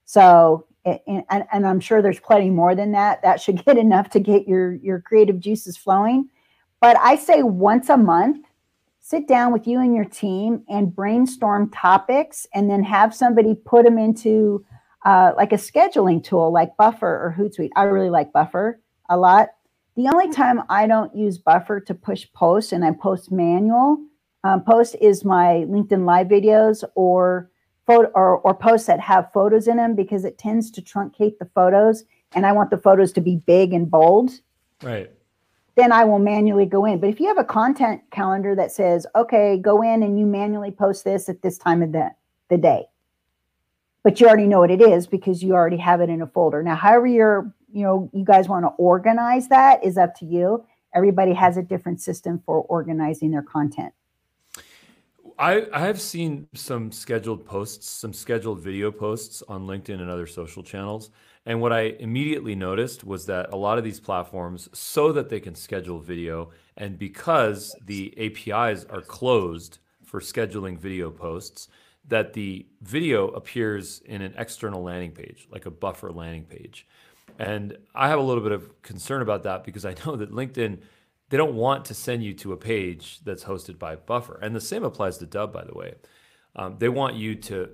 So 0.06 0.67
and, 0.85 1.23
and 1.29 1.67
I'm 1.67 1.79
sure 1.79 2.01
there's 2.01 2.19
plenty 2.19 2.49
more 2.49 2.75
than 2.75 2.91
that. 2.93 3.21
That 3.21 3.41
should 3.41 3.63
get 3.65 3.77
enough 3.85 4.09
to 4.11 4.19
get 4.19 4.47
your 4.47 4.73
your 4.75 5.01
creative 5.01 5.39
juices 5.39 5.77
flowing. 5.77 6.29
But 6.79 6.97
I 6.97 7.15
say 7.15 7.43
once 7.43 7.89
a 7.89 7.97
month, 7.97 8.45
sit 8.99 9.27
down 9.27 9.53
with 9.53 9.67
you 9.67 9.79
and 9.79 9.95
your 9.95 10.05
team 10.05 10.63
and 10.67 10.95
brainstorm 10.95 11.69
topics, 11.69 12.47
and 12.53 12.69
then 12.69 12.83
have 12.83 13.13
somebody 13.13 13.55
put 13.55 13.85
them 13.85 13.97
into 13.97 14.65
uh, 15.05 15.33
like 15.35 15.51
a 15.51 15.57
scheduling 15.57 16.23
tool 16.23 16.51
like 16.51 16.75
Buffer 16.77 17.07
or 17.07 17.35
Hootsuite. 17.37 17.71
I 17.75 17.83
really 17.83 18.09
like 18.09 18.31
Buffer 18.31 18.79
a 19.09 19.17
lot. 19.17 19.49
The 19.95 20.07
only 20.07 20.31
time 20.31 20.61
I 20.69 20.87
don't 20.87 21.13
use 21.15 21.37
Buffer 21.37 21.79
to 21.81 21.93
push 21.93 22.25
posts 22.33 22.71
and 22.71 22.85
I 22.85 22.91
post 22.91 23.31
manual 23.31 23.97
um, 24.43 24.63
post 24.63 24.95
is 25.01 25.23
my 25.23 25.65
LinkedIn 25.67 26.05
live 26.05 26.27
videos 26.27 26.83
or 26.95 27.50
photo 27.91 28.12
or, 28.13 28.38
or 28.39 28.54
posts 28.54 28.88
that 28.88 28.99
have 28.99 29.32
photos 29.34 29.67
in 29.67 29.77
them 29.77 29.95
because 29.95 30.25
it 30.25 30.38
tends 30.38 30.71
to 30.71 30.82
truncate 30.82 31.38
the 31.38 31.49
photos 31.54 32.04
and 32.34 32.45
I 32.45 32.51
want 32.51 32.69
the 32.69 32.77
photos 32.77 33.12
to 33.13 33.21
be 33.21 33.38
big 33.38 33.73
and 33.73 33.89
bold. 33.89 34.32
Right. 34.82 35.12
Then 35.75 35.91
I 35.91 36.04
will 36.04 36.19
manually 36.19 36.65
go 36.65 36.86
in. 36.86 36.99
But 36.99 37.10
if 37.10 37.19
you 37.19 37.27
have 37.27 37.38
a 37.38 37.43
content 37.43 38.01
calendar 38.12 38.56
that 38.56 38.71
says, 38.71 39.06
okay, 39.15 39.58
go 39.58 39.82
in 39.82 40.04
and 40.04 40.19
you 40.19 40.25
manually 40.25 40.71
post 40.71 41.04
this 41.04 41.30
at 41.30 41.41
this 41.41 41.58
time 41.58 41.82
of 41.82 41.91
the, 41.91 42.12
the 42.49 42.58
day, 42.58 42.86
but 44.04 44.19
you 44.19 44.27
already 44.27 44.47
know 44.47 44.60
what 44.60 44.71
it 44.71 44.82
is 44.82 45.08
because 45.08 45.43
you 45.43 45.54
already 45.54 45.77
have 45.77 46.01
it 46.01 46.10
in 46.10 46.21
a 46.21 46.27
folder. 46.27 46.63
Now, 46.63 46.75
however 46.75 47.08
you're, 47.08 47.54
you 47.71 47.84
know, 47.84 48.10
you 48.13 48.25
guys 48.25 48.49
want 48.49 48.65
to 48.65 48.69
organize 48.69 49.47
that 49.47 49.84
is 49.84 49.97
up 49.97 50.15
to 50.15 50.25
you. 50.25 50.65
Everybody 50.93 51.34
has 51.34 51.56
a 51.56 51.62
different 51.62 52.01
system 52.01 52.41
for 52.45 52.62
organizing 52.63 53.32
their 53.32 53.43
content. 53.43 53.93
I, 55.41 55.65
I 55.73 55.80
have 55.80 55.99
seen 55.99 56.47
some 56.54 56.91
scheduled 56.91 57.47
posts, 57.47 57.89
some 57.89 58.13
scheduled 58.13 58.60
video 58.60 58.91
posts 58.91 59.41
on 59.47 59.65
LinkedIn 59.65 59.99
and 59.99 60.08
other 60.08 60.27
social 60.27 60.62
channels. 60.62 61.10
And 61.47 61.60
what 61.60 61.73
I 61.73 61.95
immediately 61.99 62.54
noticed 62.54 63.04
was 63.04 63.25
that 63.25 63.51
a 63.51 63.56
lot 63.56 63.80
of 63.80 63.84
these 63.84 63.99
platforms, 63.99 64.69
so 64.71 65.12
that 65.13 65.30
they 65.30 65.39
can 65.39 65.56
schedule 65.56 65.99
video, 65.99 66.51
and 66.77 66.99
because 66.99 67.75
the 67.84 68.13
APIs 68.19 68.86
are 68.86 69.01
closed 69.01 69.80
for 70.06 70.19
scheduling 70.19 70.77
video 70.77 71.10
posts, 71.10 71.69
that 72.08 72.34
the 72.34 72.67
video 72.84 73.30
appears 73.30 74.01
in 74.06 74.21
an 74.21 74.36
external 74.38 74.84
landing 74.84 75.12
page, 75.12 75.47
like 75.49 75.65
a 75.65 75.71
buffer 75.71 76.12
landing 76.12 76.45
page. 76.45 76.86
And 77.39 77.77
I 77.95 78.10
have 78.10 78.19
a 78.19 78.23
little 78.23 78.43
bit 78.43 78.51
of 78.51 78.80
concern 78.84 79.23
about 79.23 79.41
that 79.43 79.63
because 79.63 79.86
I 79.86 79.95
know 80.06 80.15
that 80.17 80.32
LinkedIn, 80.32 80.82
they 81.31 81.37
don't 81.37 81.55
want 81.55 81.85
to 81.85 81.95
send 81.95 82.23
you 82.23 82.33
to 82.35 82.53
a 82.53 82.57
page 82.57 83.19
that's 83.23 83.45
hosted 83.45 83.79
by 83.79 83.95
Buffer. 83.95 84.37
And 84.39 84.55
the 84.55 84.61
same 84.61 84.83
applies 84.83 85.17
to 85.17 85.25
Dubb, 85.25 85.51
by 85.51 85.63
the 85.63 85.73
way. 85.73 85.95
Um, 86.55 86.75
they 86.77 86.89
want 86.89 87.15
you 87.15 87.33
to, 87.35 87.69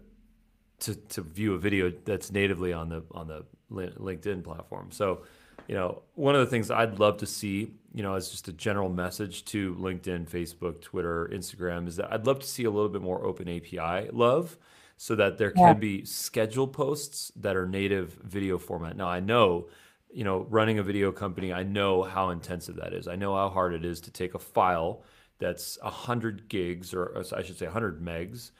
to, 0.79 0.95
to 0.95 1.21
view 1.21 1.53
a 1.53 1.57
video 1.57 1.91
that's 2.05 2.31
natively 2.31 2.71
on 2.71 2.87
the, 2.87 3.03
on 3.11 3.27
the 3.27 3.43
LinkedIn 3.69 4.43
platform. 4.43 4.91
So 4.91 5.23
you 5.67 5.75
know, 5.75 6.01
one 6.15 6.33
of 6.33 6.41
the 6.41 6.47
things 6.47 6.71
I'd 6.71 6.99
love 6.99 7.17
to 7.17 7.25
see, 7.25 7.73
you 7.93 8.01
know, 8.01 8.15
as 8.15 8.29
just 8.29 8.47
a 8.47 8.53
general 8.53 8.89
message 8.89 9.43
to 9.45 9.75
LinkedIn, 9.75 10.29
Facebook, 10.29 10.81
Twitter, 10.81 11.29
Instagram, 11.33 11.87
is 11.87 11.97
that 11.97 12.11
I'd 12.11 12.25
love 12.25 12.39
to 12.39 12.47
see 12.47 12.63
a 12.63 12.71
little 12.71 12.89
bit 12.89 13.01
more 13.01 13.25
open 13.25 13.49
API 13.49 14.09
love 14.11 14.57
so 14.95 15.15
that 15.15 15.37
there 15.37 15.51
yeah. 15.55 15.73
can 15.73 15.79
be 15.79 16.05
scheduled 16.05 16.73
posts 16.73 17.31
that 17.35 17.55
are 17.55 17.67
native 17.67 18.13
video 18.23 18.57
format. 18.57 18.95
Now, 18.95 19.09
I 19.09 19.19
know, 19.19 19.67
you 20.09 20.23
know, 20.23 20.45
running 20.49 20.79
a 20.79 20.83
video 20.83 21.11
company, 21.11 21.53
I 21.53 21.63
know 21.63 22.03
how 22.03 22.29
intensive 22.29 22.75
that 22.77 22.93
is. 22.93 23.07
I 23.07 23.15
know 23.15 23.35
how 23.35 23.49
hard 23.49 23.73
it 23.73 23.85
is 23.85 24.01
to 24.01 24.11
take 24.11 24.33
a 24.33 24.39
file 24.39 25.03
that's 25.39 25.77
100 25.81 26.49
gigs, 26.49 26.93
or 26.93 27.23
I 27.35 27.43
should 27.43 27.57
say 27.57 27.65
100 27.65 28.01
megs, 28.01 28.51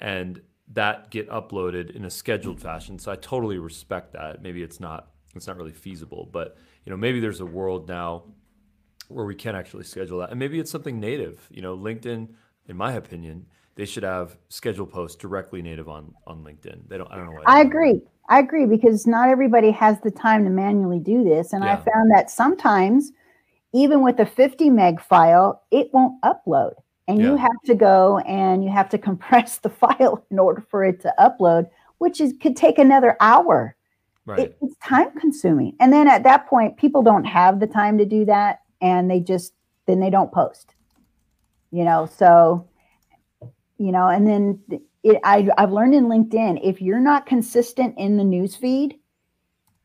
and 0.00 0.40
that 0.72 1.10
get 1.10 1.28
uploaded 1.30 1.94
in 1.94 2.04
a 2.04 2.10
scheduled 2.10 2.60
fashion. 2.60 2.98
So 2.98 3.12
I 3.12 3.16
totally 3.16 3.58
respect 3.58 4.12
that. 4.12 4.42
Maybe 4.42 4.62
it's 4.62 4.80
not 4.80 5.10
it's 5.34 5.46
not 5.46 5.56
really 5.56 5.72
feasible. 5.72 6.28
But 6.30 6.56
you 6.84 6.90
know, 6.90 6.96
maybe 6.96 7.20
there's 7.20 7.40
a 7.40 7.46
world 7.46 7.88
now 7.88 8.24
where 9.08 9.24
we 9.24 9.34
can 9.34 9.54
actually 9.54 9.84
schedule 9.84 10.18
that, 10.20 10.30
and 10.30 10.38
maybe 10.38 10.58
it's 10.58 10.70
something 10.70 10.98
native. 10.98 11.46
You 11.50 11.62
know, 11.62 11.76
LinkedIn, 11.76 12.28
in 12.66 12.76
my 12.76 12.92
opinion, 12.92 13.46
they 13.76 13.84
should 13.84 14.02
have 14.02 14.36
schedule 14.48 14.86
posts 14.86 15.16
directly 15.16 15.62
native 15.62 15.88
on 15.88 16.14
on 16.26 16.42
LinkedIn. 16.42 16.88
They 16.88 16.98
don't. 16.98 17.10
I 17.10 17.16
don't 17.16 17.26
know 17.26 17.32
why. 17.32 17.42
I 17.46 17.60
agree. 17.60 18.02
I 18.28 18.40
agree 18.40 18.66
because 18.66 19.06
not 19.06 19.28
everybody 19.28 19.70
has 19.70 20.00
the 20.00 20.10
time 20.10 20.44
to 20.44 20.50
manually 20.50 20.98
do 20.98 21.24
this, 21.24 21.52
and 21.52 21.62
yeah. 21.64 21.72
I 21.72 21.76
found 21.76 22.10
that 22.12 22.30
sometimes, 22.30 23.12
even 23.72 24.02
with 24.02 24.18
a 24.20 24.26
50 24.26 24.70
meg 24.70 25.00
file, 25.00 25.62
it 25.70 25.90
won't 25.92 26.20
upload. 26.22 26.74
and 27.08 27.20
yeah. 27.20 27.28
you 27.28 27.36
have 27.36 27.62
to 27.64 27.74
go 27.74 28.18
and 28.20 28.64
you 28.64 28.70
have 28.70 28.88
to 28.90 28.98
compress 29.08 29.58
the 29.58 29.70
file 29.70 30.24
in 30.30 30.38
order 30.38 30.64
for 30.70 30.84
it 30.84 31.00
to 31.00 31.14
upload, 31.18 31.68
which 31.98 32.20
is 32.20 32.34
could 32.40 32.56
take 32.56 32.78
another 32.78 33.16
hour. 33.20 33.76
Right. 34.24 34.40
It, 34.40 34.58
it's 34.60 34.76
time 34.78 35.12
consuming. 35.20 35.76
And 35.78 35.92
then 35.92 36.08
at 36.08 36.24
that 36.24 36.48
point, 36.48 36.76
people 36.76 37.02
don't 37.02 37.24
have 37.24 37.60
the 37.60 37.66
time 37.68 37.96
to 37.98 38.04
do 38.04 38.24
that 38.24 38.62
and 38.80 39.08
they 39.10 39.20
just 39.20 39.52
then 39.86 40.00
they 40.00 40.10
don't 40.10 40.32
post. 40.32 40.74
You 41.70 41.84
know, 41.84 42.06
so 42.06 42.68
you 43.78 43.92
know, 43.92 44.08
and 44.08 44.26
then 44.26 44.60
it, 45.06 45.20
I, 45.22 45.48
I've 45.56 45.72
learned 45.72 45.94
in 45.94 46.06
LinkedIn 46.06 46.60
if 46.64 46.82
you're 46.82 46.98
not 46.98 47.26
consistent 47.26 47.94
in 47.96 48.16
the 48.16 48.24
news 48.24 48.56
feed, 48.56 48.98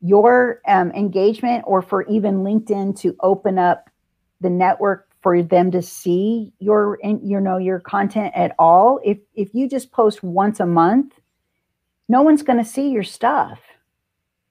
your 0.00 0.60
um, 0.66 0.90
engagement 0.92 1.62
or 1.64 1.80
for 1.80 2.02
even 2.08 2.42
LinkedIn 2.42 2.98
to 3.00 3.14
open 3.20 3.56
up 3.56 3.88
the 4.40 4.50
network 4.50 5.08
for 5.20 5.40
them 5.40 5.70
to 5.70 5.80
see 5.80 6.52
your 6.58 6.98
you 7.04 7.38
know 7.38 7.56
your 7.56 7.78
content 7.78 8.32
at 8.34 8.56
all 8.58 8.98
if 9.04 9.18
if 9.36 9.54
you 9.54 9.68
just 9.68 9.92
post 9.92 10.24
once 10.24 10.58
a 10.58 10.66
month 10.66 11.12
no 12.08 12.22
one's 12.22 12.42
going 12.42 12.58
to 12.58 12.64
see 12.68 12.90
your 12.90 13.04
stuff. 13.04 13.60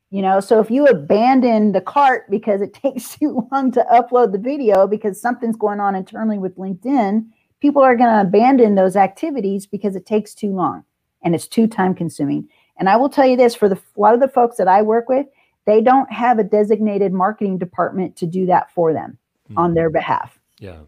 You 0.09 0.21
know 0.21 0.39
so 0.39 0.61
if 0.61 0.71
you 0.71 0.87
abandon 0.87 1.73
the 1.73 1.81
cart 1.81 2.31
because 2.31 2.61
it 2.61 2.73
takes 2.85 3.17
too 3.17 3.45
long 3.51 3.73
to 3.73 3.85
upload 3.91 4.31
the 4.31 4.37
video 4.37 4.87
because 4.87 5.19
something's 5.19 5.57
going 5.57 5.81
on 5.81 5.95
internally 5.95 6.37
with 6.37 6.55
linkedin 6.55 7.25
people 7.61 7.81
are 7.81 7.95
going 7.95 8.09
to 8.09 8.27
abandon 8.27 8.75
those 8.75 8.95
activities 8.95 9.65
because 9.65 9.95
it 9.95 10.05
takes 10.05 10.33
too 10.33 10.51
long 10.51 10.83
and 11.23 11.33
it's 11.33 11.47
too 11.47 11.67
time 11.67 11.95
consuming 11.95 12.47
and 12.77 12.89
i 12.89 12.95
will 12.97 13.09
tell 13.09 13.25
you 13.25 13.37
this 13.37 13.55
for 13.55 13.69
the 13.69 13.75
a 13.75 13.99
lot 13.99 14.13
of 14.13 14.19
the 14.19 14.27
folks 14.27 14.57
that 14.57 14.67
i 14.67 14.81
work 14.81 15.07
with 15.07 15.25
they 15.65 15.81
don't 15.81 16.11
have 16.11 16.39
a 16.39 16.43
designated 16.43 17.13
marketing 17.13 17.57
department 17.57 18.15
to 18.15 18.25
do 18.25 18.45
that 18.45 18.71
for 18.71 18.93
them 18.93 19.17
mm-hmm. 19.49 19.57
on 19.57 19.73
their 19.73 19.89
behalf 19.89 20.41
yeah. 20.61 20.81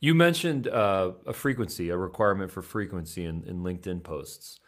You 0.00 0.14
mentioned 0.14 0.66
uh, 0.66 1.12
a 1.26 1.32
frequency, 1.34 1.90
a 1.90 1.96
requirement 1.96 2.50
for 2.50 2.62
frequency 2.62 3.26
in, 3.26 3.44
in 3.44 3.62
LinkedIn 3.62 4.02
posts. 4.02 4.58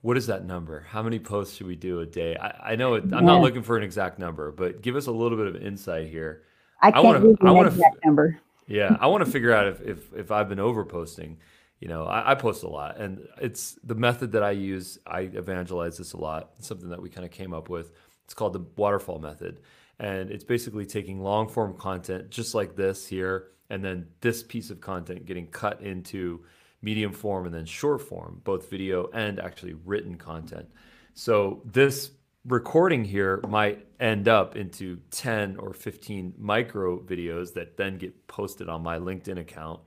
What 0.00 0.16
is 0.16 0.28
that 0.28 0.44
number? 0.44 0.86
How 0.88 1.02
many 1.02 1.18
posts 1.18 1.56
should 1.56 1.66
we 1.66 1.74
do 1.74 2.00
a 2.00 2.06
day? 2.06 2.36
I, 2.36 2.72
I 2.72 2.76
know 2.76 2.94
it, 2.94 3.04
I'm 3.04 3.10
yeah. 3.10 3.20
not 3.20 3.40
looking 3.40 3.64
for 3.64 3.76
an 3.76 3.82
exact 3.82 4.20
number, 4.20 4.52
but 4.52 4.80
give 4.80 4.94
us 4.94 5.08
a 5.08 5.10
little 5.10 5.36
bit 5.36 5.48
of 5.48 5.56
insight 5.56 6.08
here. 6.08 6.44
I 6.80 6.92
can't 6.92 7.04
I 7.04 7.08
wanna, 7.08 7.20
give 7.20 7.36
you 7.42 7.58
an 7.58 7.66
exact 7.66 8.04
number. 8.04 8.40
Yeah, 8.66 8.96
I 9.00 9.06
want 9.08 9.24
to 9.24 9.30
figure 9.30 9.52
out 9.52 9.66
if, 9.66 9.80
if, 9.82 10.14
if 10.14 10.30
I've 10.30 10.48
been 10.48 10.60
over 10.60 10.84
posting. 10.84 11.38
You 11.80 11.88
know, 11.88 12.04
I, 12.04 12.32
I, 12.32 12.34
post 12.34 12.62
a 12.62 12.68
lot, 12.68 12.98
and 12.98 13.26
it's 13.42 13.78
the 13.84 13.96
method 13.96 14.32
that 14.32 14.42
I 14.42 14.52
use. 14.52 14.98
I 15.06 15.22
evangelize 15.22 15.98
this 15.98 16.14
a 16.14 16.16
lot. 16.16 16.52
It's 16.58 16.66
something 16.66 16.88
that 16.88 17.02
we 17.02 17.10
kind 17.10 17.26
of 17.26 17.30
came 17.30 17.52
up 17.52 17.68
with. 17.68 17.92
It's 18.24 18.32
called 18.32 18.54
the 18.54 18.64
waterfall 18.76 19.18
method 19.18 19.60
and 19.98 20.30
it's 20.30 20.44
basically 20.44 20.86
taking 20.86 21.20
long 21.20 21.48
form 21.48 21.74
content 21.74 22.30
just 22.30 22.54
like 22.54 22.76
this 22.76 23.06
here 23.06 23.48
and 23.70 23.84
then 23.84 24.06
this 24.20 24.42
piece 24.42 24.70
of 24.70 24.80
content 24.80 25.26
getting 25.26 25.46
cut 25.46 25.80
into 25.80 26.44
medium 26.82 27.12
form 27.12 27.46
and 27.46 27.54
then 27.54 27.64
short 27.64 28.02
form 28.02 28.40
both 28.44 28.70
video 28.70 29.08
and 29.14 29.38
actually 29.38 29.74
written 29.84 30.16
content 30.16 30.68
so 31.14 31.62
this 31.64 32.10
recording 32.46 33.04
here 33.04 33.40
might 33.48 33.86
end 34.00 34.28
up 34.28 34.56
into 34.56 34.98
10 35.10 35.56
or 35.56 35.72
15 35.72 36.34
micro 36.36 37.00
videos 37.00 37.54
that 37.54 37.76
then 37.76 37.96
get 37.96 38.26
posted 38.26 38.68
on 38.68 38.82
my 38.82 38.98
linkedin 38.98 39.38
account 39.38 39.80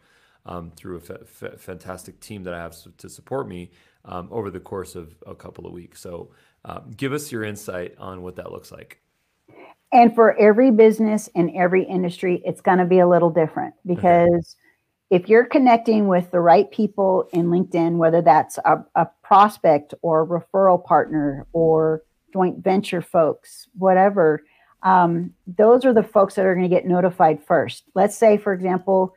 um, 0.45 0.71
through 0.71 0.97
a 0.97 1.01
f- 1.01 1.43
f- 1.43 1.59
fantastic 1.59 2.19
team 2.19 2.43
that 2.43 2.53
i 2.53 2.57
have 2.57 2.75
to 2.97 3.09
support 3.09 3.47
me 3.47 3.69
um, 4.07 4.27
over 4.31 4.49
the 4.49 4.59
course 4.59 4.95
of 4.95 5.15
a 5.25 5.35
couple 5.35 5.67
of 5.67 5.73
weeks. 5.73 6.01
So 6.01 6.31
um, 6.65 6.91
give 6.95 7.13
us 7.13 7.31
your 7.31 7.43
insight 7.43 7.95
on 7.97 8.21
what 8.21 8.35
that 8.37 8.51
looks 8.51 8.71
like. 8.71 9.01
And 9.91 10.13
for 10.13 10.37
every 10.37 10.71
business 10.71 11.29
in 11.35 11.55
every 11.55 11.83
industry, 11.83 12.41
it's 12.45 12.61
going 12.61 12.79
to 12.79 12.85
be 12.85 12.99
a 12.99 13.07
little 13.07 13.29
different 13.29 13.73
because 13.85 14.55
if 15.09 15.29
you're 15.29 15.45
connecting 15.45 16.07
with 16.07 16.31
the 16.31 16.41
right 16.41 16.69
people 16.69 17.29
in 17.31 17.45
LinkedIn, 17.47 17.95
whether 17.95 18.21
that's 18.21 18.57
a, 18.59 18.83
a 18.95 19.07
prospect 19.23 19.93
or 20.01 20.23
a 20.23 20.27
referral 20.27 20.83
partner 20.83 21.47
or 21.53 22.03
joint 22.33 22.63
venture 22.63 23.01
folks, 23.01 23.67
whatever, 23.77 24.43
um, 24.83 25.33
those 25.45 25.85
are 25.85 25.93
the 25.93 26.03
folks 26.03 26.35
that 26.35 26.45
are 26.45 26.53
going 26.53 26.69
to 26.69 26.75
get 26.75 26.85
notified 26.85 27.43
first. 27.43 27.85
Let's 27.95 28.15
say, 28.15 28.37
for 28.37 28.53
example, 28.53 29.15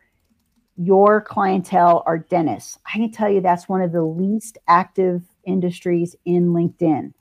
your 0.76 1.20
clientele 1.20 2.02
are 2.06 2.18
dentists. 2.18 2.78
I 2.86 2.98
can 2.98 3.12
tell 3.12 3.28
you 3.30 3.40
that's 3.40 3.68
one 3.68 3.82
of 3.82 3.92
the 3.92 4.02
least 4.02 4.56
active 4.66 5.22
industries 5.44 6.16
in 6.24 6.48
LinkedIn. 6.48 7.12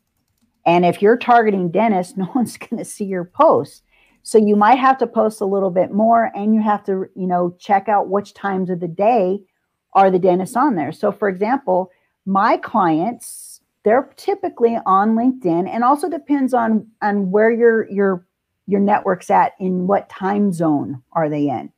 And 0.65 0.85
if 0.85 1.01
you're 1.01 1.17
targeting 1.17 1.71
dentists, 1.71 2.15
no 2.17 2.31
one's 2.33 2.57
going 2.57 2.77
to 2.77 2.85
see 2.85 3.05
your 3.05 3.25
posts. 3.25 3.81
So 4.23 4.37
you 4.37 4.55
might 4.55 4.79
have 4.79 4.97
to 4.99 5.07
post 5.07 5.41
a 5.41 5.45
little 5.45 5.71
bit 5.71 5.91
more 5.91 6.31
and 6.35 6.53
you 6.53 6.61
have 6.61 6.83
to, 6.85 7.05
you 7.15 7.27
know, 7.27 7.55
check 7.59 7.89
out 7.89 8.09
which 8.09 8.33
times 8.33 8.69
of 8.69 8.79
the 8.79 8.87
day 8.87 9.39
are 9.93 10.11
the 10.11 10.19
dentists 10.19 10.55
on 10.55 10.75
there. 10.75 10.91
So 10.91 11.11
for 11.11 11.27
example, 11.27 11.89
my 12.25 12.57
clients, 12.57 13.48
they're 13.83 14.11
typically 14.15 14.77
on 14.85 15.15
LinkedIn 15.15 15.67
and 15.67 15.83
also 15.83 16.09
depends 16.09 16.53
on 16.53 16.87
on 17.01 17.31
where 17.31 17.51
your 17.51 17.89
your 17.89 18.25
your 18.67 18.79
network's 18.79 19.29
at 19.29 19.53
in 19.59 19.87
what 19.87 20.09
time 20.09 20.51
zone 20.51 21.01
are 21.13 21.29
they 21.29 21.49
in. 21.49 21.71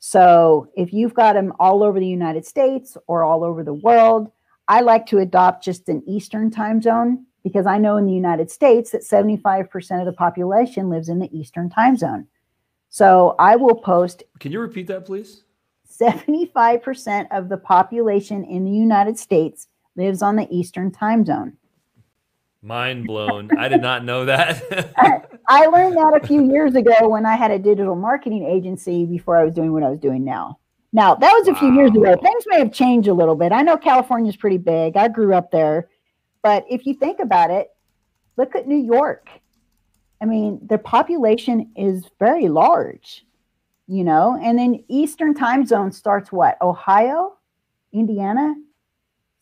So 0.00 0.70
if 0.76 0.92
you've 0.92 1.14
got 1.14 1.34
them 1.34 1.52
all 1.60 1.82
over 1.82 2.00
the 2.00 2.06
United 2.06 2.46
States 2.46 2.96
or 3.06 3.22
all 3.22 3.44
over 3.44 3.62
the 3.62 3.74
world, 3.74 4.30
I 4.68 4.80
like 4.80 5.06
to 5.06 5.18
adopt 5.18 5.64
just 5.64 5.88
an 5.88 6.02
Eastern 6.06 6.50
time 6.50 6.80
zone 6.80 7.26
because 7.42 7.66
I 7.66 7.78
know 7.78 7.96
in 7.96 8.06
the 8.06 8.12
United 8.12 8.50
States 8.50 8.90
that 8.90 9.02
75% 9.02 10.00
of 10.00 10.06
the 10.06 10.12
population 10.12 10.88
lives 10.88 11.08
in 11.08 11.18
the 11.18 11.34
Eastern 11.36 11.70
time 11.70 11.96
zone. 11.96 12.26
So 12.88 13.34
I 13.38 13.56
will 13.56 13.74
post. 13.74 14.22
Can 14.40 14.52
you 14.52 14.60
repeat 14.60 14.86
that, 14.88 15.06
please? 15.06 15.44
75% 15.90 17.26
of 17.30 17.48
the 17.48 17.56
population 17.56 18.44
in 18.44 18.64
the 18.64 18.70
United 18.70 19.18
States 19.18 19.68
lives 19.96 20.22
on 20.22 20.36
the 20.36 20.46
Eastern 20.50 20.90
time 20.90 21.24
zone. 21.24 21.56
Mind 22.62 23.06
blown. 23.06 23.50
I 23.58 23.68
did 23.68 23.80
not 23.80 24.04
know 24.04 24.26
that. 24.26 24.92
I 25.48 25.66
learned 25.72 25.96
that 25.96 26.20
a 26.22 26.26
few 26.26 26.50
years 26.50 26.74
ago 26.74 27.08
when 27.08 27.24
I 27.24 27.34
had 27.34 27.50
a 27.50 27.58
digital 27.58 27.96
marketing 27.96 28.44
agency 28.44 29.06
before 29.06 29.38
I 29.38 29.44
was 29.44 29.54
doing 29.54 29.72
what 29.72 29.82
I 29.82 29.88
was 29.88 29.98
doing 29.98 30.24
now. 30.24 30.58
Now, 30.92 31.14
that 31.14 31.32
was 31.32 31.48
a 31.48 31.52
wow. 31.52 31.58
few 31.58 31.74
years 31.74 31.90
ago. 31.90 32.16
Things 32.22 32.44
may 32.48 32.58
have 32.58 32.72
changed 32.72 33.08
a 33.08 33.14
little 33.14 33.36
bit. 33.36 33.52
I 33.52 33.62
know 33.62 33.76
California 33.76 34.28
is 34.28 34.36
pretty 34.36 34.58
big. 34.58 34.96
I 34.96 35.08
grew 35.08 35.34
up 35.34 35.50
there. 35.50 35.88
But 36.42 36.64
if 36.68 36.84
you 36.84 36.94
think 36.94 37.20
about 37.20 37.50
it, 37.50 37.68
look 38.36 38.54
at 38.54 38.66
New 38.66 38.76
York. 38.78 39.28
I 40.20 40.26
mean, 40.26 40.60
the 40.66 40.78
population 40.78 41.70
is 41.76 42.04
very 42.18 42.48
large, 42.48 43.24
you 43.86 44.04
know, 44.04 44.38
and 44.42 44.58
then 44.58 44.84
Eastern 44.88 45.32
time 45.32 45.64
zone 45.64 45.92
starts 45.92 46.30
what? 46.30 46.60
Ohio, 46.60 47.38
Indiana, 47.92 48.54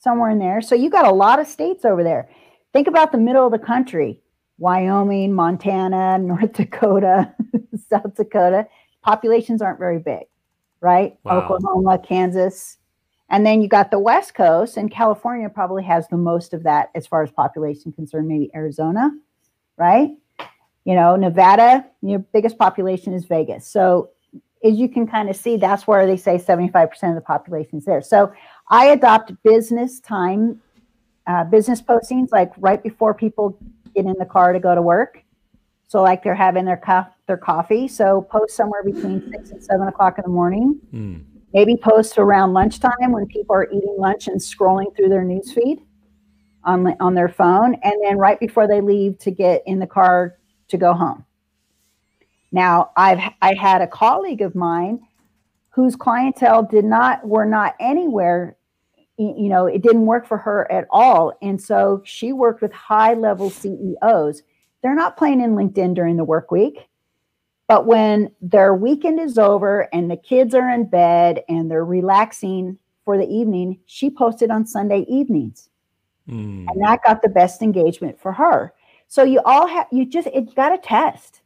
somewhere 0.08 0.30
in 0.30 0.38
there. 0.38 0.62
So 0.62 0.74
you 0.74 0.88
got 0.88 1.06
a 1.06 1.12
lot 1.12 1.38
of 1.38 1.46
states 1.46 1.84
over 1.84 2.02
there. 2.02 2.30
Think 2.72 2.88
about 2.88 3.12
the 3.12 3.18
middle 3.18 3.44
of 3.44 3.52
the 3.52 3.58
country 3.58 4.22
Wyoming, 4.56 5.34
Montana, 5.34 6.18
North 6.32 6.54
Dakota, 6.54 7.34
South 7.90 8.14
Dakota. 8.16 8.66
Populations 9.02 9.60
aren't 9.60 9.78
very 9.78 9.98
big, 9.98 10.24
right? 10.80 11.16
Wow. 11.24 11.42
Oklahoma, 11.42 11.98
Kansas, 11.98 12.78
and 13.28 13.44
then 13.44 13.60
you 13.60 13.68
got 13.68 13.90
the 13.90 13.98
West 13.98 14.34
Coast, 14.34 14.78
and 14.78 14.90
California 14.90 15.50
probably 15.50 15.84
has 15.84 16.08
the 16.08 16.16
most 16.16 16.54
of 16.54 16.62
that 16.62 16.90
as 16.94 17.06
far 17.06 17.22
as 17.22 17.30
population 17.30 17.92
concerned, 17.92 18.26
maybe 18.26 18.50
Arizona, 18.54 19.10
right? 19.76 20.10
You 20.86 20.94
know, 20.94 21.16
Nevada, 21.16 21.84
your 22.00 22.20
biggest 22.20 22.56
population 22.56 23.12
is 23.12 23.26
Vegas. 23.26 23.66
So 23.66 24.08
as 24.64 24.76
you 24.76 24.88
can 24.88 25.06
kind 25.06 25.28
of 25.28 25.36
see, 25.36 25.56
that's 25.56 25.86
where 25.86 26.06
they 26.06 26.16
say 26.16 26.38
75% 26.38 26.90
of 27.10 27.14
the 27.14 27.20
population 27.20 27.78
is 27.78 27.84
there. 27.84 28.02
So 28.02 28.32
I 28.70 28.86
adopt 28.86 29.32
business 29.42 30.00
time, 30.00 30.60
uh, 31.26 31.44
business 31.44 31.80
postings, 31.80 32.28
like 32.32 32.52
right 32.58 32.82
before 32.82 33.14
people 33.14 33.58
get 33.94 34.04
in 34.04 34.14
the 34.18 34.26
car 34.26 34.52
to 34.52 34.60
go 34.60 34.74
to 34.74 34.82
work. 34.82 35.22
So 35.86 36.02
like 36.02 36.22
they're 36.22 36.34
having 36.34 36.64
their, 36.64 36.76
co- 36.76 37.06
their 37.26 37.38
coffee. 37.38 37.88
So 37.88 38.22
post 38.30 38.54
somewhere 38.54 38.82
between 38.84 39.30
six 39.32 39.50
and 39.50 39.62
seven 39.64 39.88
o'clock 39.88 40.18
in 40.18 40.24
the 40.24 40.30
morning. 40.30 40.80
Mm 40.92 41.24
maybe 41.52 41.76
post 41.76 42.18
around 42.18 42.52
lunchtime 42.52 43.12
when 43.12 43.26
people 43.26 43.54
are 43.54 43.68
eating 43.70 43.96
lunch 43.98 44.28
and 44.28 44.40
scrolling 44.40 44.94
through 44.94 45.08
their 45.08 45.24
news 45.24 45.52
feed 45.52 45.80
on, 46.64 46.94
on 47.00 47.14
their 47.14 47.28
phone 47.28 47.74
and 47.82 47.94
then 48.02 48.18
right 48.18 48.38
before 48.40 48.66
they 48.66 48.80
leave 48.80 49.18
to 49.18 49.30
get 49.30 49.62
in 49.66 49.78
the 49.78 49.86
car 49.86 50.36
to 50.68 50.76
go 50.76 50.92
home 50.92 51.24
now 52.52 52.90
i've 52.96 53.20
i 53.40 53.54
had 53.54 53.80
a 53.80 53.86
colleague 53.86 54.42
of 54.42 54.54
mine 54.54 55.00
whose 55.70 55.96
clientele 55.96 56.62
did 56.62 56.84
not 56.84 57.26
were 57.26 57.46
not 57.46 57.74
anywhere 57.80 58.56
you 59.18 59.48
know 59.48 59.66
it 59.66 59.82
didn't 59.82 60.06
work 60.06 60.26
for 60.26 60.38
her 60.38 60.70
at 60.70 60.86
all 60.90 61.36
and 61.42 61.60
so 61.60 62.00
she 62.04 62.32
worked 62.32 62.62
with 62.62 62.72
high 62.72 63.14
level 63.14 63.50
ceos 63.50 64.42
they're 64.82 64.94
not 64.94 65.16
playing 65.16 65.40
in 65.40 65.56
linkedin 65.56 65.94
during 65.94 66.16
the 66.16 66.24
work 66.24 66.50
week 66.50 66.88
but 67.68 67.84
when 67.84 68.30
their 68.40 68.74
weekend 68.74 69.20
is 69.20 69.36
over 69.36 69.88
and 69.92 70.10
the 70.10 70.16
kids 70.16 70.54
are 70.54 70.70
in 70.70 70.86
bed 70.86 71.42
and 71.50 71.70
they're 71.70 71.84
relaxing 71.84 72.78
for 73.04 73.18
the 73.18 73.28
evening, 73.28 73.78
she 73.86 74.10
posted 74.10 74.50
on 74.50 74.66
Sunday 74.66 75.00
evenings. 75.08 75.68
Mm. 76.28 76.66
And 76.68 76.82
that 76.82 77.00
got 77.04 77.20
the 77.20 77.28
best 77.28 77.60
engagement 77.62 78.18
for 78.20 78.32
her. 78.32 78.72
So 79.06 79.22
you 79.22 79.40
all 79.44 79.66
have 79.66 79.86
you 79.92 80.06
just 80.06 80.28
it 80.28 80.54
got 80.54 80.70
to 80.70 80.78
test. 80.78 81.42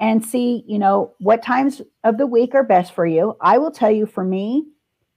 and 0.00 0.24
see, 0.24 0.64
you 0.66 0.78
know, 0.78 1.12
what 1.18 1.42
times 1.42 1.82
of 2.04 2.18
the 2.18 2.26
week 2.26 2.54
are 2.54 2.62
best 2.62 2.94
for 2.94 3.06
you. 3.06 3.36
I 3.40 3.58
will 3.58 3.70
tell 3.70 3.90
you 3.90 4.06
for 4.06 4.24
me, 4.24 4.66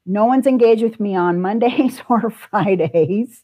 no 0.06 0.26
one's 0.26 0.48
engaged 0.48 0.84
with 0.84 1.00
me 1.00 1.16
on 1.16 1.42
Mondays 1.42 2.02
or 2.10 2.30
Fridays. 2.30 3.44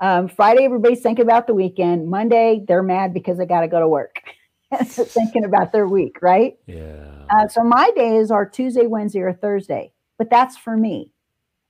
Um, 0.00 0.28
Friday, 0.28 0.64
everybody's 0.64 1.00
thinking 1.00 1.24
about 1.24 1.46
the 1.46 1.54
weekend. 1.54 2.08
Monday, 2.08 2.64
they're 2.66 2.82
mad 2.82 3.14
because 3.14 3.38
they 3.38 3.46
got 3.46 3.60
to 3.60 3.68
go 3.68 3.80
to 3.80 3.88
work, 3.88 4.20
thinking 4.84 5.44
about 5.44 5.72
their 5.72 5.86
week, 5.86 6.18
right? 6.20 6.56
Yeah. 6.66 7.24
Uh, 7.30 7.48
so 7.48 7.62
my 7.62 7.90
days 7.96 8.30
are 8.30 8.44
Tuesday, 8.44 8.86
Wednesday, 8.86 9.20
or 9.20 9.32
Thursday, 9.32 9.92
but 10.18 10.30
that's 10.30 10.56
for 10.56 10.76
me. 10.76 11.10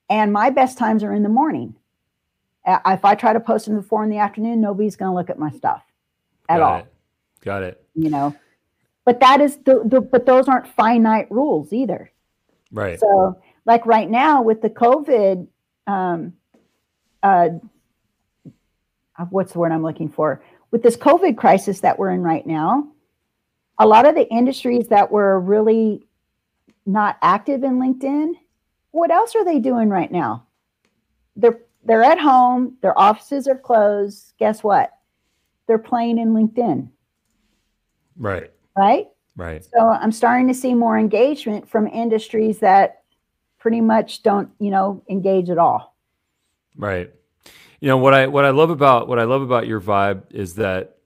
And 0.08 0.32
my 0.32 0.50
best 0.50 0.78
times 0.78 1.02
are 1.02 1.12
in 1.12 1.22
the 1.22 1.28
morning. 1.28 1.74
Uh, 2.66 2.78
if 2.86 3.04
I 3.04 3.14
try 3.14 3.32
to 3.32 3.40
post 3.40 3.68
in 3.68 3.76
the 3.76 3.82
four 3.82 4.02
in 4.04 4.10
the 4.10 4.18
afternoon, 4.18 4.60
nobody's 4.60 4.96
going 4.96 5.10
to 5.10 5.14
look 5.14 5.30
at 5.30 5.38
my 5.38 5.50
stuff 5.50 5.82
at 6.48 6.58
Got 6.58 6.62
all. 6.62 6.78
It. 6.78 6.86
Got 7.42 7.62
it. 7.62 7.86
You 7.94 8.10
know, 8.10 8.34
but 9.04 9.20
that 9.20 9.40
is 9.40 9.58
the, 9.58 9.82
the 9.84 10.00
but 10.00 10.26
those 10.26 10.48
aren't 10.48 10.66
finite 10.66 11.30
rules 11.30 11.72
either. 11.72 12.10
Right. 12.72 12.98
So, 12.98 13.38
like 13.66 13.86
right 13.86 14.10
now 14.10 14.42
with 14.42 14.62
the 14.62 14.70
COVID, 14.70 15.46
um, 15.86 16.34
uh, 17.22 17.50
what's 19.30 19.52
the 19.52 19.58
word 19.58 19.72
I'm 19.72 19.82
looking 19.82 20.08
for? 20.08 20.42
With 20.70 20.82
this 20.82 20.96
COVID 20.96 21.36
crisis 21.36 21.80
that 21.80 21.98
we're 21.98 22.10
in 22.10 22.22
right 22.22 22.46
now, 22.46 22.88
a 23.78 23.86
lot 23.86 24.06
of 24.06 24.14
the 24.14 24.28
industries 24.28 24.88
that 24.88 25.10
were 25.10 25.40
really 25.40 26.06
not 26.86 27.16
active 27.22 27.62
in 27.64 27.78
LinkedIn, 27.78 28.34
what 28.90 29.10
else 29.10 29.34
are 29.34 29.44
they 29.44 29.58
doing 29.58 29.88
right 29.88 30.10
now? 30.10 30.46
They're 31.36 31.60
they're 31.86 32.02
at 32.04 32.18
home, 32.18 32.76
their 32.80 32.98
offices 32.98 33.46
are 33.46 33.58
closed. 33.58 34.32
Guess 34.38 34.64
what? 34.64 34.90
They're 35.66 35.78
playing 35.78 36.18
in 36.18 36.32
LinkedIn, 36.32 36.88
Right. 38.16 38.50
right? 38.76 39.08
Right. 39.36 39.64
So 39.64 39.88
I'm 39.88 40.12
starting 40.12 40.48
to 40.48 40.54
see 40.54 40.74
more 40.74 40.96
engagement 40.96 41.68
from 41.68 41.86
industries 41.88 42.58
that 42.60 43.02
pretty 43.64 43.80
much 43.80 44.22
don't, 44.22 44.50
you 44.58 44.70
know, 44.70 45.02
engage 45.08 45.48
at 45.48 45.56
all. 45.56 45.96
Right. 46.76 47.10
You 47.80 47.88
know 47.88 47.96
what 47.96 48.12
I 48.12 48.26
what 48.26 48.44
I 48.44 48.50
love 48.50 48.68
about 48.68 49.08
what 49.08 49.18
I 49.18 49.24
love 49.24 49.40
about 49.40 49.66
your 49.66 49.80
vibe 49.80 50.30
is 50.30 50.56
that 50.56 50.98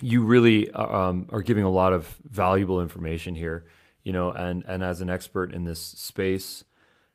you 0.00 0.24
really 0.24 0.68
um, 0.72 1.28
are 1.30 1.42
giving 1.42 1.62
a 1.62 1.70
lot 1.70 1.92
of 1.92 2.16
valuable 2.28 2.82
information 2.82 3.36
here. 3.36 3.66
You 4.02 4.12
know, 4.12 4.32
and 4.32 4.64
and 4.66 4.82
as 4.82 5.00
an 5.00 5.10
expert 5.10 5.54
in 5.54 5.62
this 5.62 5.80
space, 5.80 6.64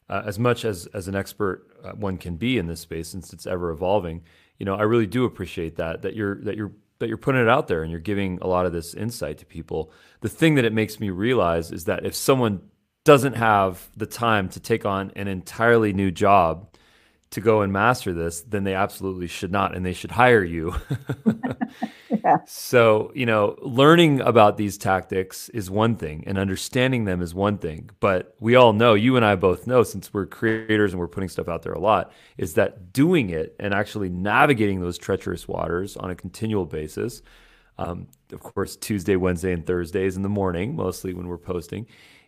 uh, 0.10 0.22
as 0.26 0.40
much 0.40 0.64
as 0.64 0.86
as 0.94 1.10
an 1.10 1.16
expert 1.16 1.68
uh, 1.84 1.92
one 1.92 2.18
can 2.18 2.38
be 2.38 2.58
in 2.58 2.68
this 2.68 2.80
space, 2.80 3.10
since 3.10 3.34
it's 3.34 3.46
ever 3.46 3.72
evolving. 3.72 4.24
You 4.58 4.66
know, 4.66 4.76
I 4.76 4.84
really 4.84 5.08
do 5.08 5.26
appreciate 5.26 5.76
that 5.76 6.02
that 6.04 6.16
you're 6.16 6.42
that 6.44 6.56
you're 6.56 6.72
that 7.00 7.10
you're 7.10 7.18
putting 7.18 7.42
it 7.42 7.50
out 7.50 7.68
there 7.68 7.82
and 7.82 7.92
you're 7.92 8.00
giving 8.00 8.40
a 8.42 8.48
lot 8.48 8.66
of 8.66 8.72
this 8.72 8.94
insight 8.94 9.38
to 9.40 9.46
people. 9.46 9.92
The 10.22 10.30
thing 10.30 10.56
that 10.56 10.64
it 10.64 10.72
makes 10.72 10.98
me 10.98 11.10
realize 11.10 11.74
is 11.74 11.84
that 11.86 12.06
if 12.06 12.16
someone 12.16 12.62
doesn't 13.06 13.36
have 13.36 13.90
the 13.96 14.06
time 14.06 14.50
to 14.50 14.60
take 14.60 14.86
on 14.86 15.12
an 15.16 15.30
entirely 15.30 15.94
new 15.94 16.12
job 16.12 16.68
to 17.32 17.42
go 17.42 17.62
and 17.62 17.72
master 17.72 18.14
this, 18.14 18.42
then 18.42 18.64
they 18.66 18.74
absolutely 18.74 19.28
should 19.28 19.52
not, 19.52 19.76
and 19.76 19.86
they 19.86 19.94
should 19.94 20.12
hire 20.12 20.44
you. 20.44 20.76
Yeah. 22.24 22.38
So, 22.48 23.12
you 23.14 23.28
know, 23.28 23.56
learning 23.62 24.22
about 24.22 24.58
these 24.58 24.80
tactics 24.80 25.50
is 25.50 25.70
one 25.70 25.96
thing, 25.96 26.24
and 26.26 26.40
understanding 26.40 27.06
them 27.06 27.22
is 27.22 27.36
one 27.36 27.60
thing. 27.60 27.92
But 28.00 28.36
we 28.40 28.56
all 28.56 28.74
know, 28.74 28.96
you 28.96 29.16
and 29.16 29.24
I 29.24 29.36
both 29.36 29.68
know, 29.68 29.84
since 29.84 30.12
we're 30.12 30.26
creators 30.26 30.92
and 30.92 31.00
we're 31.00 31.08
putting 31.08 31.30
stuff 31.30 31.48
out 31.48 31.62
there 31.62 31.74
a 31.74 31.80
lot, 31.80 32.12
is 32.38 32.56
that 32.56 32.94
doing 32.94 33.30
it 33.30 33.56
and 33.60 33.76
actually 33.76 34.10
navigating 34.10 34.82
those 34.82 34.98
treacherous 34.98 35.48
waters 35.48 35.98
on 35.98 36.10
a 36.10 36.16
continual 36.16 36.66
basis. 36.66 37.22
Um, 37.78 38.08
of 38.32 38.40
course, 38.40 38.76
Tuesday, 38.76 39.18
Wednesday, 39.18 39.52
and 39.52 39.64
Thursdays 39.64 40.16
in 40.16 40.24
the 40.24 40.30
morning, 40.30 40.76
mostly 40.76 41.14
when 41.14 41.28
we're 41.28 41.38
posting 41.38 41.86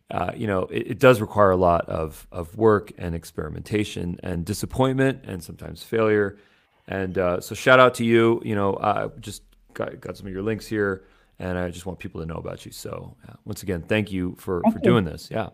uh, 0.10 0.32
you 0.36 0.48
know, 0.48 0.64
it, 0.64 0.92
it, 0.92 1.00
does 1.00 1.20
require 1.20 1.52
a 1.52 1.58
lot 1.58 1.88
of, 1.90 2.28
of 2.32 2.56
work 2.56 2.94
and 2.98 3.14
experimentation 3.14 4.18
and 4.24 4.46
disappointment 4.46 5.22
and 5.26 5.44
sometimes 5.44 5.84
failure. 5.84 6.38
And 6.88 7.18
uh, 7.18 7.42
so, 7.42 7.54
shout 7.56 7.80
out 7.80 7.94
to 7.96 8.06
you. 8.06 8.42
You 8.46 8.56
know, 8.56 8.78
I 8.82 9.08
just 9.20 9.44
got, 9.74 10.00
got 10.00 10.16
some 10.16 10.26
of 10.26 10.32
your 10.32 10.44
links 10.44 10.66
here, 10.66 11.04
and 11.40 11.58
I 11.58 11.70
just 11.70 11.86
want 11.86 12.00
people 12.00 12.22
to 12.22 12.26
know 12.26 12.36
about 12.36 12.66
you. 12.66 12.72
So, 12.72 13.18
uh, 13.28 13.34
once 13.44 13.64
again, 13.64 13.82
thank 13.82 14.10
you 14.10 14.36
for, 14.40 14.62
thank 14.64 14.76
for 14.76 14.80
you. 14.80 14.84
doing 14.84 15.04
this. 15.04 15.28
Yeah. 15.30 15.50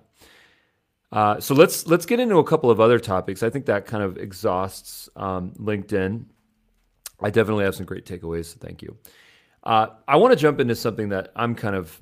Uh, 1.12 1.40
so 1.40 1.54
let's 1.56 1.86
let's 1.88 2.06
get 2.08 2.20
into 2.20 2.38
a 2.38 2.44
couple 2.44 2.70
of 2.70 2.80
other 2.80 3.00
topics. 3.00 3.44
I 3.44 3.50
think 3.50 3.66
that 3.68 3.86
kind 3.86 4.04
of 4.04 4.18
exhausts 4.18 5.10
um, 5.16 5.52
LinkedIn. 5.60 6.26
I 7.22 7.30
definitely 7.30 7.66
have 7.66 7.76
some 7.76 7.86
great 7.86 8.06
takeaways. 8.06 8.46
So 8.46 8.58
thank 8.60 8.82
you. 8.82 8.98
Uh, 9.64 9.88
I 10.08 10.18
want 10.18 10.34
to 10.34 10.36
jump 10.36 10.60
into 10.60 10.76
something 10.76 11.10
that 11.10 11.32
I'm 11.36 11.56
kind 11.56 11.76
of 11.76 12.02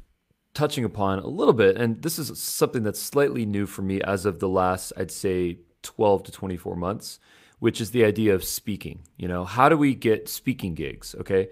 touching 0.53 0.83
upon 0.83 1.19
a 1.19 1.27
little 1.27 1.53
bit, 1.53 1.77
and 1.77 2.01
this 2.01 2.19
is 2.19 2.37
something 2.39 2.83
that's 2.83 2.99
slightly 2.99 3.45
new 3.45 3.65
for 3.65 3.81
me 3.81 4.01
as 4.01 4.25
of 4.25 4.39
the 4.39 4.49
last, 4.49 4.93
I'd 4.97 5.11
say, 5.11 5.59
12 5.83 6.23
to 6.23 6.31
24 6.31 6.75
months, 6.75 7.19
which 7.59 7.81
is 7.81 7.91
the 7.91 8.03
idea 8.03 8.33
of 8.33 8.43
speaking. 8.43 8.99
You 9.17 9.27
know, 9.27 9.45
how 9.45 9.69
do 9.69 9.77
we 9.77 9.95
get 9.95 10.29
speaking 10.29 10.73
gigs? 10.75 11.15
Okay. 11.19 11.49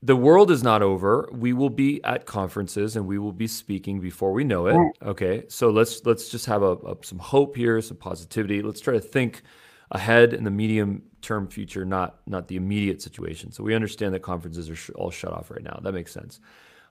The 0.00 0.14
world 0.14 0.52
is 0.52 0.62
not 0.62 0.80
over. 0.80 1.28
We 1.32 1.52
will 1.52 1.70
be 1.70 2.02
at 2.04 2.24
conferences 2.24 2.94
and 2.94 3.06
we 3.06 3.18
will 3.18 3.32
be 3.32 3.48
speaking 3.48 4.00
before 4.00 4.32
we 4.32 4.44
know 4.44 4.66
it. 4.68 4.76
Okay. 5.02 5.44
So 5.48 5.70
let's 5.70 6.06
let's 6.06 6.28
just 6.28 6.46
have 6.46 6.62
a, 6.62 6.72
a, 6.76 6.96
some 7.02 7.18
hope 7.18 7.56
here, 7.56 7.80
some 7.80 7.96
positivity. 7.96 8.62
Let's 8.62 8.80
try 8.80 8.94
to 8.94 9.00
think 9.00 9.42
ahead 9.90 10.34
in 10.34 10.44
the 10.44 10.52
medium 10.52 11.02
term 11.20 11.48
future, 11.48 11.84
not 11.84 12.20
not 12.26 12.46
the 12.46 12.54
immediate 12.54 13.02
situation. 13.02 13.50
So 13.50 13.64
we 13.64 13.74
understand 13.74 14.14
that 14.14 14.20
conferences 14.20 14.70
are 14.70 14.76
sh- 14.76 14.90
all 14.94 15.10
shut 15.10 15.32
off 15.32 15.50
right 15.50 15.64
now. 15.64 15.80
That 15.82 15.94
makes 15.94 16.12
sense. 16.12 16.38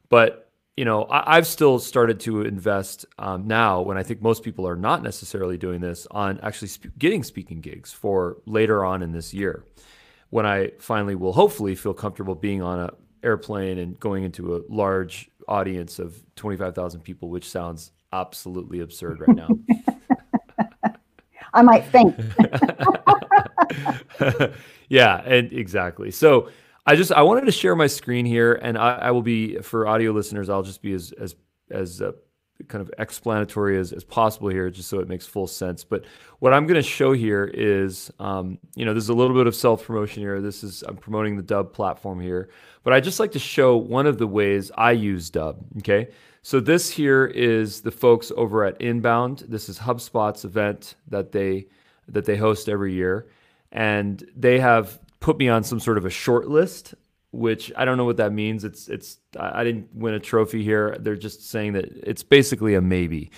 But 0.09 0.46
you 0.77 0.85
know, 0.85 1.07
I, 1.09 1.35
have 1.35 1.47
still 1.47 1.79
started 1.79 2.19
to 2.21 2.41
invest 2.41 3.05
um, 3.17 3.47
now 3.47 3.81
when 3.81 3.97
I 3.97 4.03
think 4.03 4.21
most 4.21 4.43
people 4.43 4.67
are 4.67 4.75
not 4.75 5.01
necessarily 5.01 5.57
doing 5.57 5.81
this 5.81 6.05
on 6.11 6.39
actually 6.43 6.67
sp- 6.69 6.93
getting 6.99 7.23
speaking 7.23 7.61
gigs 7.61 7.91
for 7.91 8.37
later 8.45 8.85
on 8.85 9.01
in 9.01 9.11
this 9.11 9.33
year 9.33 9.63
when 10.29 10.45
I 10.45 10.71
finally 10.79 11.15
will 11.15 11.33
hopefully 11.33 11.73
feel 11.73 11.95
comfortable 11.95 12.35
being 12.35 12.61
on 12.61 12.79
an 12.79 12.89
airplane 13.23 13.79
and 13.79 13.99
going 13.99 14.23
into 14.23 14.55
a 14.55 14.61
large 14.69 15.29
audience 15.47 15.97
of 15.97 16.21
25,000 16.35 17.01
people, 17.01 17.29
which 17.29 17.49
sounds 17.49 17.91
absolutely 18.13 18.81
absurd 18.81 19.19
right 19.21 19.35
now. 19.35 19.49
I 21.53 21.61
might 21.63 21.85
think. 21.85 22.15
yeah, 24.89 25.21
and 25.25 25.51
exactly. 25.51 26.11
So 26.11 26.49
I 26.87 26.95
just 26.95 27.11
I 27.11 27.21
wanted 27.21 27.45
to 27.45 27.51
share 27.51 27.75
my 27.75 27.87
screen 27.87 28.25
here, 28.25 28.53
and 28.53 28.77
I, 28.77 28.93
I 28.93 29.11
will 29.11 29.21
be 29.21 29.57
for 29.57 29.85
audio 29.87 30.13
listeners. 30.13 30.49
I'll 30.49 30.63
just 30.63 30.81
be 30.81 30.93
as 30.93 31.11
as 31.19 31.35
as 31.69 32.01
uh, 32.01 32.13
kind 32.69 32.81
of 32.81 32.89
explanatory 32.97 33.77
as, 33.77 33.91
as 33.91 34.05
possible 34.05 34.47
here, 34.47 34.69
just 34.69 34.89
so 34.89 34.99
it 34.99 35.09
makes 35.09 35.27
full 35.27 35.47
sense. 35.47 35.83
But 35.83 36.05
what 36.39 36.53
I'm 36.53 36.65
going 36.65 36.81
to 36.81 36.87
show 36.87 37.11
here 37.11 37.51
is, 37.53 38.09
um, 38.19 38.57
you 38.75 38.85
know, 38.85 38.93
there's 38.93 39.09
a 39.09 39.13
little 39.13 39.35
bit 39.35 39.47
of 39.47 39.55
self 39.55 39.85
promotion 39.85 40.23
here. 40.23 40.39
This 40.39 40.63
is 40.63 40.81
I'm 40.87 40.95
promoting 40.95 41.35
the 41.35 41.43
Dubb 41.43 41.73
platform 41.73 42.21
here, 42.21 42.49
but 42.83 42.93
I 42.93 43.01
just 43.01 43.19
like 43.19 43.33
to 43.33 43.39
show 43.39 43.75
one 43.75 44.07
of 44.07 44.17
the 44.17 44.27
ways 44.27 44.71
I 44.77 44.91
use 44.91 45.29
Dubb. 45.29 45.57
Okay, 45.79 46.07
so 46.41 46.61
this 46.61 46.89
here 46.89 47.25
is 47.25 47.81
the 47.81 47.91
folks 47.91 48.31
over 48.37 48.63
at 48.63 48.81
Inbound. 48.81 49.43
This 49.49 49.67
is 49.67 49.77
HubSpot's 49.77 50.45
event 50.45 50.95
that 51.09 51.33
they 51.33 51.67
that 52.07 52.23
they 52.23 52.37
host 52.37 52.69
every 52.69 52.93
year, 52.93 53.27
and 53.73 54.25
they 54.37 54.57
have 54.57 55.01
put 55.19 55.37
me 55.37 55.49
on 55.49 55.63
some 55.63 55.79
sort 55.79 55.97
of 55.97 56.05
a 56.05 56.09
short 56.09 56.47
list 56.47 56.93
which 57.31 57.71
I 57.75 57.85
don't 57.85 57.97
know 57.97 58.05
what 58.05 58.17
that 58.17 58.31
means. 58.31 58.63
It's 58.63 58.87
it's 58.87 59.19
I 59.37 59.63
didn't 59.63 59.93
win 59.93 60.13
a 60.13 60.19
trophy 60.19 60.63
here. 60.63 60.95
They're 60.99 61.15
just 61.15 61.47
saying 61.49 61.73
that 61.73 61.85
it's 61.85 62.23
basically 62.23 62.73
a 62.73 62.81
maybe. 62.81 63.31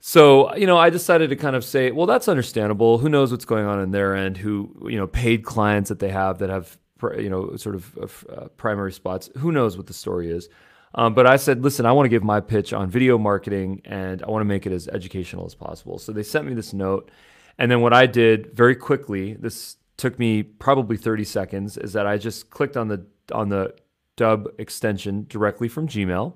So, 0.00 0.54
you 0.54 0.66
know, 0.66 0.78
I 0.78 0.90
decided 0.90 1.30
to 1.30 1.36
kind 1.36 1.56
of 1.56 1.64
say, 1.64 1.90
well, 1.90 2.06
that's 2.06 2.28
understandable. 2.28 2.98
Who 2.98 3.08
knows 3.08 3.32
what's 3.32 3.44
going 3.44 3.66
on 3.66 3.80
in 3.80 3.90
their 3.90 4.14
end? 4.14 4.36
Who, 4.36 4.88
you 4.88 4.96
know, 4.96 5.08
paid 5.08 5.44
clients 5.44 5.88
that 5.88 5.98
they 5.98 6.10
have 6.10 6.38
that 6.38 6.50
have, 6.50 6.78
you 7.18 7.28
know, 7.28 7.56
sort 7.56 7.74
of 7.74 8.26
uh, 8.32 8.48
primary 8.56 8.92
spots. 8.92 9.28
Who 9.38 9.50
knows 9.50 9.76
what 9.76 9.88
the 9.88 9.92
story 9.92 10.30
is? 10.30 10.48
Um, 10.94 11.14
but 11.14 11.26
I 11.26 11.36
said, 11.36 11.64
listen, 11.64 11.84
I 11.84 11.92
want 11.92 12.06
to 12.06 12.10
give 12.10 12.22
my 12.22 12.40
pitch 12.40 12.72
on 12.72 12.88
video 12.88 13.18
marketing 13.18 13.82
and 13.84 14.22
I 14.22 14.30
want 14.30 14.40
to 14.40 14.46
make 14.46 14.66
it 14.66 14.72
as 14.72 14.88
educational 14.88 15.44
as 15.44 15.54
possible. 15.54 15.98
So 15.98 16.12
they 16.12 16.22
sent 16.22 16.46
me 16.46 16.54
this 16.54 16.72
note. 16.72 17.10
And 17.58 17.70
then 17.70 17.80
what 17.80 17.92
I 17.92 18.06
did 18.06 18.54
very 18.54 18.76
quickly, 18.76 19.34
this 19.34 19.76
took 19.98 20.18
me 20.18 20.42
probably 20.42 20.96
30 20.96 21.24
seconds 21.24 21.76
is 21.76 21.92
that 21.92 22.06
I 22.06 22.16
just 22.16 22.48
clicked 22.48 22.76
on 22.76 22.88
the 22.88 23.04
on 23.32 23.50
the 23.50 23.74
Dubb 24.16 24.46
extension 24.58 25.26
directly 25.28 25.68
from 25.68 25.86
Gmail 25.86 26.34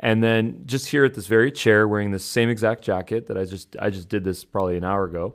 and 0.00 0.22
then 0.22 0.62
just 0.64 0.88
here 0.88 1.04
at 1.04 1.14
this 1.14 1.26
very 1.26 1.50
chair 1.50 1.88
wearing 1.88 2.12
the 2.12 2.18
same 2.18 2.48
exact 2.48 2.82
jacket 2.82 3.26
that 3.26 3.36
I 3.36 3.44
just 3.44 3.76
I 3.80 3.90
just 3.90 4.08
did 4.08 4.24
this 4.24 4.44
probably 4.44 4.76
an 4.76 4.84
hour 4.84 5.04
ago. 5.04 5.34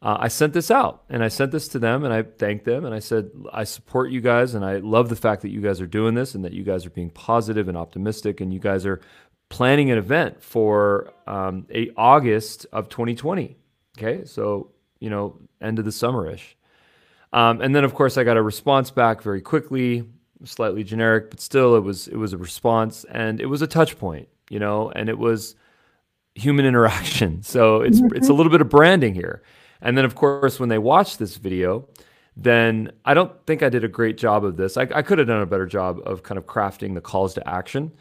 Uh, 0.00 0.16
I 0.20 0.28
sent 0.28 0.52
this 0.52 0.70
out 0.70 1.02
and 1.08 1.24
I 1.24 1.28
sent 1.28 1.50
this 1.50 1.66
to 1.68 1.78
them 1.78 2.04
and 2.04 2.14
I 2.14 2.22
thanked 2.22 2.64
them 2.64 2.84
and 2.84 2.94
I 2.94 3.00
said 3.00 3.30
I 3.52 3.64
support 3.64 4.10
you 4.10 4.20
guys 4.20 4.54
and 4.54 4.64
I 4.64 4.76
love 4.76 5.08
the 5.08 5.16
fact 5.16 5.42
that 5.42 5.50
you 5.50 5.60
guys 5.60 5.80
are 5.80 5.88
doing 5.88 6.14
this 6.14 6.34
and 6.34 6.44
that 6.44 6.52
you 6.52 6.62
guys 6.62 6.86
are 6.86 6.90
being 6.90 7.10
positive 7.10 7.68
and 7.68 7.76
optimistic 7.76 8.40
and 8.40 8.52
you 8.52 8.60
guys 8.60 8.86
are 8.86 9.00
planning 9.48 9.90
an 9.90 9.98
event 9.98 10.42
for 10.42 11.12
um, 11.26 11.66
a 11.74 11.90
August 11.96 12.66
of 12.72 12.88
2020. 12.88 13.56
Okay, 13.98 14.24
so 14.24 14.70
you 15.00 15.10
know 15.10 15.40
end 15.60 15.78
of 15.78 15.84
the 15.84 15.90
summerish. 15.90 16.54
Um, 17.32 17.60
and 17.60 17.74
then, 17.74 17.84
of 17.84 17.94
course, 17.94 18.16
I 18.16 18.24
got 18.24 18.36
a 18.36 18.42
response 18.42 18.90
back 18.90 19.22
very 19.22 19.40
quickly. 19.40 20.04
slightly 20.44 20.84
generic, 20.84 21.30
but 21.30 21.40
still 21.40 21.74
it 21.76 21.80
was 21.80 22.08
it 22.08 22.16
was 22.16 22.32
a 22.32 22.38
response 22.38 23.04
and 23.10 23.40
it 23.40 23.46
was 23.46 23.60
a 23.62 23.66
touch 23.66 23.98
point, 23.98 24.28
you 24.50 24.58
know, 24.58 24.90
and 24.94 25.08
it 25.08 25.18
was 25.18 25.56
human 26.34 26.64
interaction. 26.70 27.42
So 27.42 27.80
it's 27.82 28.00
mm-hmm. 28.00 28.16
it's 28.16 28.28
a 28.28 28.32
little 28.32 28.52
bit 28.52 28.60
of 28.60 28.68
branding 28.68 29.14
here. 29.14 29.42
And 29.80 29.96
then 29.98 30.04
of 30.04 30.14
course 30.14 30.60
when 30.60 30.68
they 30.68 30.78
watch 30.78 31.18
this 31.18 31.36
video, 31.36 31.88
then 32.36 32.92
I 33.04 33.14
don't 33.14 33.32
think 33.46 33.62
I 33.62 33.68
did 33.68 33.84
a 33.84 33.88
great 33.88 34.16
job 34.16 34.44
of 34.44 34.56
this. 34.56 34.76
I, 34.76 34.82
I 34.94 35.02
could 35.02 35.18
have 35.18 35.26
done 35.26 35.42
a 35.42 35.46
better 35.46 35.66
job 35.66 36.00
of 36.06 36.22
kind 36.22 36.38
of 36.38 36.46
crafting 36.46 36.94
the 36.94 37.00
calls 37.00 37.34
to 37.34 37.48
action. 37.48 37.92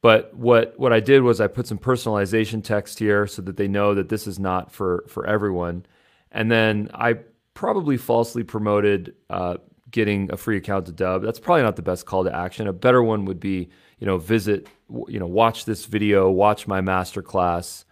But 0.00 0.34
what 0.34 0.78
what 0.78 0.92
I 0.92 1.00
did 1.00 1.22
was 1.22 1.40
I 1.40 1.48
put 1.48 1.66
some 1.66 1.78
personalization 1.78 2.62
text 2.64 2.98
here 2.98 3.26
so 3.26 3.42
that 3.42 3.56
they 3.56 3.68
know 3.68 3.94
that 3.94 4.08
this 4.08 4.26
is 4.26 4.38
not 4.38 4.72
for 4.72 5.04
for 5.08 5.26
everyone. 5.26 5.84
And 6.32 6.50
then 6.50 6.90
I 6.94 7.18
probably 7.54 7.96
falsely 7.96 8.42
promoted 8.42 9.14
uh, 9.30 9.56
getting 9.90 10.30
a 10.32 10.36
free 10.36 10.56
account 10.56 10.86
to 10.86 10.92
Dubb. 10.92 11.22
That's 11.22 11.38
probably 11.38 11.62
not 11.62 11.76
the 11.76 11.82
best 11.82 12.04
call 12.04 12.24
to 12.24 12.34
action. 12.34 12.66
A 12.66 12.72
better 12.72 13.02
one 13.02 13.24
would 13.24 13.40
be, 13.40 13.70
you 14.00 14.06
know, 14.06 14.18
visit, 14.18 14.66
you 15.08 15.18
know, 15.20 15.26
watch 15.26 15.64
this 15.64 15.86
video, 15.86 16.30
watch 16.30 16.66
my 16.66 16.80
masterclass, 16.80 17.84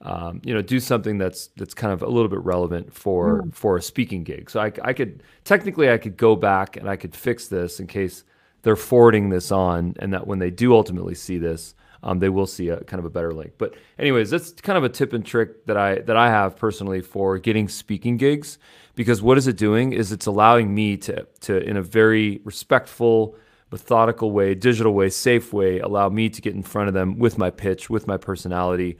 um, 0.00 0.40
you 0.44 0.54
know, 0.54 0.62
do 0.62 0.78
something 0.78 1.18
that's 1.18 1.48
that's 1.56 1.74
kind 1.74 1.92
of 1.92 2.02
a 2.02 2.08
little 2.08 2.28
bit 2.28 2.38
relevant 2.40 2.94
for 2.94 3.42
mm. 3.42 3.54
for 3.54 3.76
a 3.76 3.82
speaking 3.82 4.22
gig. 4.22 4.48
So 4.48 4.60
I, 4.60 4.72
I 4.82 4.92
could 4.92 5.24
technically 5.44 5.90
I 5.90 5.98
could 5.98 6.16
go 6.16 6.36
back 6.36 6.76
and 6.76 6.88
I 6.88 6.94
could 6.96 7.16
fix 7.16 7.48
this 7.48 7.80
in 7.80 7.88
case 7.88 8.22
they're 8.62 8.76
forwarding 8.76 9.30
this 9.30 9.50
on, 9.50 9.94
and 9.98 10.12
that 10.12 10.26
when 10.26 10.38
they 10.38 10.50
do 10.50 10.74
ultimately 10.74 11.14
see 11.14 11.38
this, 11.38 11.74
um, 12.02 12.18
they 12.18 12.28
will 12.28 12.46
see 12.46 12.68
a 12.68 12.80
kind 12.84 12.98
of 12.98 13.04
a 13.04 13.10
better 13.10 13.32
link. 13.32 13.52
But 13.58 13.74
anyways, 13.98 14.30
that's 14.30 14.52
kind 14.52 14.78
of 14.78 14.84
a 14.84 14.88
tip 14.88 15.12
and 15.12 15.24
trick 15.24 15.66
that 15.66 15.76
I 15.76 16.00
that 16.00 16.16
I 16.16 16.28
have 16.30 16.56
personally 16.56 17.00
for 17.00 17.38
getting 17.38 17.68
speaking 17.68 18.16
gigs 18.16 18.58
because 18.94 19.22
what 19.22 19.38
is 19.38 19.46
it 19.46 19.56
doing 19.56 19.92
is 19.92 20.10
it's 20.12 20.26
allowing 20.26 20.74
me 20.74 20.96
to 20.96 21.26
to 21.40 21.58
in 21.58 21.76
a 21.76 21.82
very 21.82 22.40
respectful, 22.44 23.36
methodical 23.70 24.32
way, 24.32 24.54
digital 24.54 24.92
way, 24.92 25.08
safe 25.08 25.52
way, 25.52 25.78
allow 25.80 26.08
me 26.08 26.28
to 26.28 26.40
get 26.40 26.54
in 26.54 26.62
front 26.62 26.88
of 26.88 26.94
them 26.94 27.18
with 27.18 27.38
my 27.38 27.50
pitch, 27.50 27.90
with 27.90 28.06
my 28.06 28.16
personality, 28.16 28.98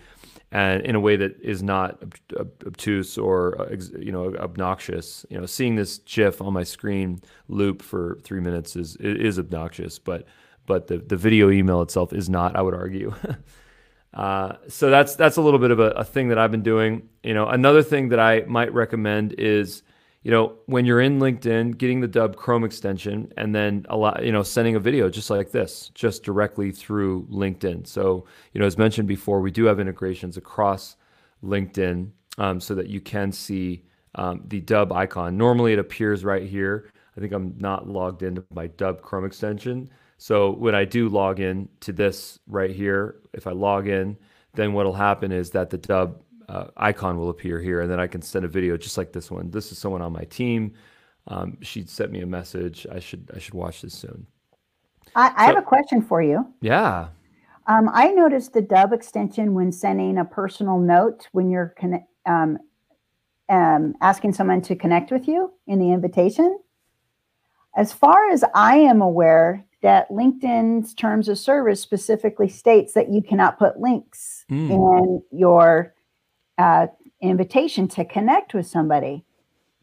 and 0.50 0.82
in 0.82 0.94
a 0.94 1.00
way 1.00 1.16
that 1.16 1.40
is 1.42 1.62
not 1.62 2.02
obtuse 2.64 3.18
or 3.18 3.60
uh, 3.60 3.76
you 3.98 4.12
know 4.12 4.34
obnoxious. 4.36 5.26
You 5.30 5.38
know, 5.38 5.46
seeing 5.46 5.76
this 5.76 5.98
GIF 5.98 6.40
on 6.40 6.52
my 6.52 6.64
screen 6.64 7.20
loop 7.48 7.82
for 7.82 8.18
three 8.22 8.40
minutes 8.40 8.76
is 8.76 8.96
is 8.96 9.38
obnoxious, 9.38 9.98
but 9.98 10.26
but 10.68 10.86
the, 10.86 10.98
the 10.98 11.16
video 11.16 11.50
email 11.50 11.82
itself 11.82 12.12
is 12.12 12.28
not, 12.28 12.54
I 12.54 12.62
would 12.62 12.74
argue. 12.74 13.12
uh, 14.14 14.52
so 14.68 14.90
that's 14.90 15.16
that's 15.16 15.38
a 15.38 15.42
little 15.42 15.58
bit 15.58 15.72
of 15.72 15.80
a, 15.80 15.90
a, 15.90 16.04
thing 16.04 16.28
that 16.28 16.38
I've 16.38 16.52
been 16.52 16.62
doing. 16.62 17.08
You 17.24 17.34
know, 17.34 17.48
another 17.48 17.82
thing 17.82 18.10
that 18.10 18.20
I 18.20 18.42
might 18.46 18.72
recommend 18.72 19.32
is, 19.32 19.82
you 20.22 20.30
know, 20.30 20.52
when 20.66 20.84
you're 20.84 21.00
in 21.00 21.18
LinkedIn, 21.18 21.78
getting 21.78 22.00
the 22.00 22.06
Dubb 22.06 22.36
Chrome 22.36 22.62
extension 22.62 23.32
and 23.36 23.54
then 23.54 23.86
a 23.88 23.96
lot, 23.96 24.24
you 24.24 24.30
know, 24.30 24.42
sending 24.42 24.76
a 24.76 24.80
video 24.80 25.08
just 25.08 25.30
like 25.30 25.50
this, 25.50 25.90
just 25.94 26.22
directly 26.22 26.70
through 26.70 27.26
LinkedIn. 27.30 27.86
So, 27.86 28.26
you 28.52 28.60
know, 28.60 28.66
as 28.66 28.78
mentioned 28.78 29.08
before, 29.08 29.40
we 29.40 29.50
do 29.50 29.64
have 29.64 29.80
integrations 29.80 30.36
across 30.36 30.96
LinkedIn 31.42 32.10
um, 32.36 32.60
so 32.60 32.74
that 32.74 32.88
you 32.88 33.00
can 33.00 33.32
see 33.32 33.84
um, 34.16 34.42
the 34.46 34.60
Dubb 34.60 34.92
icon. 34.92 35.38
Normally, 35.38 35.72
it 35.72 35.78
appears 35.78 36.24
right 36.24 36.46
here. 36.46 36.90
I 37.16 37.20
think 37.20 37.32
I'm 37.32 37.54
not 37.58 37.88
logged 37.88 38.22
into 38.22 38.44
my 38.54 38.68
Dubb 38.68 39.00
Chrome 39.00 39.24
extension. 39.24 39.90
So 40.18 40.50
when 40.50 40.74
I 40.74 40.84
do 40.84 41.08
log 41.08 41.40
in 41.40 41.68
to 41.80 41.92
this 41.92 42.38
right 42.48 42.70
here, 42.70 43.20
if 43.32 43.46
I 43.46 43.52
log 43.52 43.86
in, 43.86 44.16
then 44.54 44.72
what'll 44.72 44.92
happen 44.92 45.30
is 45.30 45.50
that 45.50 45.70
the 45.70 45.78
dubb 45.78 46.16
uh, 46.48 46.66
icon 46.76 47.16
will 47.16 47.30
appear 47.30 47.60
here, 47.60 47.82
and 47.82 47.90
then 47.90 48.00
I 48.00 48.08
can 48.08 48.20
send 48.20 48.44
a 48.44 48.48
video 48.48 48.76
just 48.76 48.98
like 48.98 49.12
this 49.12 49.30
one. 49.30 49.50
This 49.50 49.70
is 49.70 49.78
someone 49.78 50.02
on 50.02 50.12
my 50.12 50.24
team. 50.24 50.74
Um, 51.28 51.58
she 51.62 51.84
sent 51.84 52.10
me 52.10 52.20
a 52.20 52.26
message. 52.26 52.86
I 52.90 52.98
should 52.98 53.30
I 53.34 53.38
should 53.38 53.54
watch 53.54 53.82
this 53.82 53.94
soon. 53.94 54.26
I, 55.14 55.32
I 55.36 55.46
so, 55.46 55.54
have 55.54 55.62
a 55.62 55.66
question 55.66 56.02
for 56.02 56.20
you. 56.20 56.52
Yeah. 56.60 57.08
Um, 57.66 57.90
I 57.92 58.08
noticed 58.08 58.54
the 58.54 58.62
dubb 58.62 58.92
extension 58.92 59.54
when 59.54 59.70
sending 59.70 60.18
a 60.18 60.24
personal 60.24 60.78
note 60.78 61.28
when 61.32 61.50
you're 61.50 61.74
um, 62.26 62.58
um, 63.48 63.94
asking 64.00 64.32
someone 64.32 64.62
to 64.62 64.74
connect 64.74 65.10
with 65.10 65.28
you 65.28 65.52
in 65.66 65.78
the 65.78 65.92
invitation. 65.92 66.58
As 67.76 67.92
far 67.92 68.30
as 68.30 68.42
I 68.54 68.76
am 68.76 69.02
aware, 69.02 69.64
that 69.82 70.10
LinkedIn's 70.10 70.94
terms 70.94 71.28
of 71.28 71.38
service 71.38 71.80
specifically 71.80 72.48
states 72.48 72.94
that 72.94 73.10
you 73.10 73.22
cannot 73.22 73.58
put 73.58 73.78
links 73.78 74.44
mm. 74.50 74.70
in 74.70 75.22
your 75.30 75.94
uh, 76.58 76.88
invitation 77.20 77.86
to 77.88 78.04
connect 78.04 78.54
with 78.54 78.66
somebody. 78.66 79.24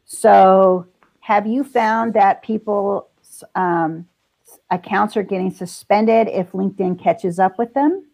So, 0.05 0.87
have 1.21 1.47
you 1.47 1.63
found 1.63 2.13
that 2.13 2.43
people's 2.43 3.43
um, 3.55 4.07
accounts 4.69 5.17
are 5.17 5.23
getting 5.23 5.51
suspended 5.51 6.27
if 6.27 6.51
LinkedIn 6.51 7.01
catches 7.01 7.39
up 7.39 7.57
with 7.57 7.73
them? 7.73 8.05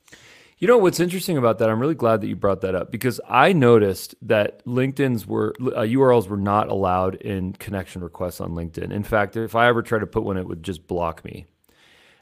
You 0.62 0.68
know 0.68 0.78
what's 0.78 1.00
interesting 1.00 1.38
about 1.38 1.58
that? 1.58 1.72
I'm 1.72 1.80
really 1.80 1.96
glad 1.96 2.22
that 2.22 2.28
you 2.28 2.36
brought 2.36 2.62
that 2.62 2.76
up 2.76 2.92
because 2.92 3.20
I 3.28 3.52
noticed 3.52 4.14
that 4.22 4.64
LinkedIn's 4.66 5.26
were 5.26 5.56
uh, 5.60 5.82
URLs 5.82 6.28
were 6.28 6.38
not 6.38 6.70
allowed 6.70 7.16
in 7.16 7.54
connection 7.54 8.04
requests 8.04 8.40
on 8.40 8.52
LinkedIn. 8.52 8.92
In 8.92 9.04
fact, 9.04 9.36
if 9.36 9.56
I 9.56 9.68
ever 9.68 9.82
tried 9.82 10.00
to 10.00 10.08
put 10.08 10.24
one, 10.24 10.38
it 10.38 10.48
would 10.48 10.62
just 10.62 10.86
block 10.86 11.26
me. 11.26 11.48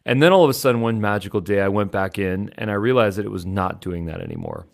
And 0.09 0.23
then 0.23 0.33
all 0.33 0.43
of 0.43 0.49
a 0.49 0.55
sudden, 0.55 0.81
one 0.81 0.99
magical 0.99 1.39
day, 1.39 1.61
I 1.61 1.67
went 1.67 1.91
back 1.91 2.17
in 2.17 2.51
and 2.57 2.71
I 2.71 2.73
realized 2.73 3.19
that 3.19 3.27
it 3.27 3.31
was 3.31 3.45
not 3.45 3.79
doing 3.79 4.05
that 4.05 4.21
anymore. 4.21 4.65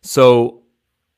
So 0.00 0.62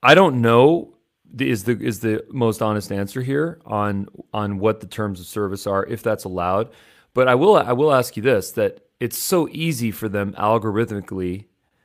I 0.02 0.14
don't 0.14 0.40
know 0.40 0.94
is 1.38 1.64
the 1.64 1.78
is 1.78 2.00
the 2.00 2.24
most 2.30 2.62
honest 2.62 2.90
answer 2.90 3.20
here 3.20 3.60
on 3.66 4.06
on 4.32 4.58
what 4.58 4.80
the 4.80 4.86
terms 4.86 5.20
of 5.20 5.26
service 5.26 5.66
are 5.66 5.84
if 5.84 6.02
that's 6.02 6.24
allowed. 6.24 6.70
But 7.12 7.28
I 7.28 7.34
will 7.34 7.56
I 7.56 7.72
will 7.72 7.92
ask 7.92 8.16
you 8.16 8.22
this 8.22 8.52
that 8.52 8.80
it's 9.00 9.18
so 9.18 9.50
easy 9.52 9.90
for 9.90 10.08
them 10.08 10.32
algorithmically 10.38 11.44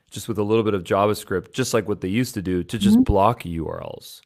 just 0.10 0.30
with 0.30 0.38
a 0.38 0.44
little 0.44 0.64
bit 0.64 0.74
of 0.74 0.86
JavaScript, 0.86 1.52
just 1.52 1.74
like 1.74 1.90
what 1.90 2.00
they 2.00 2.08
used 2.08 2.34
to 2.36 2.42
do, 2.42 2.64
to 2.64 2.78
just 2.78 2.96
mm-hmm. 2.96 3.04
block 3.04 3.44
URLs. 3.44 4.22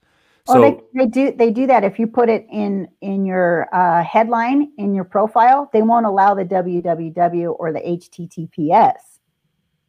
So 0.47 0.59
well, 0.59 0.81
they, 0.93 1.05
they, 1.05 1.07
do 1.07 1.31
they 1.31 1.51
do 1.51 1.67
that 1.67 1.83
if 1.83 1.99
you 1.99 2.07
put 2.07 2.27
it 2.27 2.47
in 2.51 2.87
in 3.01 3.25
your 3.25 3.67
uh, 3.73 4.03
headline 4.03 4.71
in 4.77 4.95
your 4.95 5.03
profile, 5.03 5.69
they 5.71 5.83
won't 5.83 6.05
allow 6.05 6.33
the 6.33 6.45
www 6.45 7.55
or 7.59 7.71
the 7.71 7.79
HTTPS. 7.79 8.97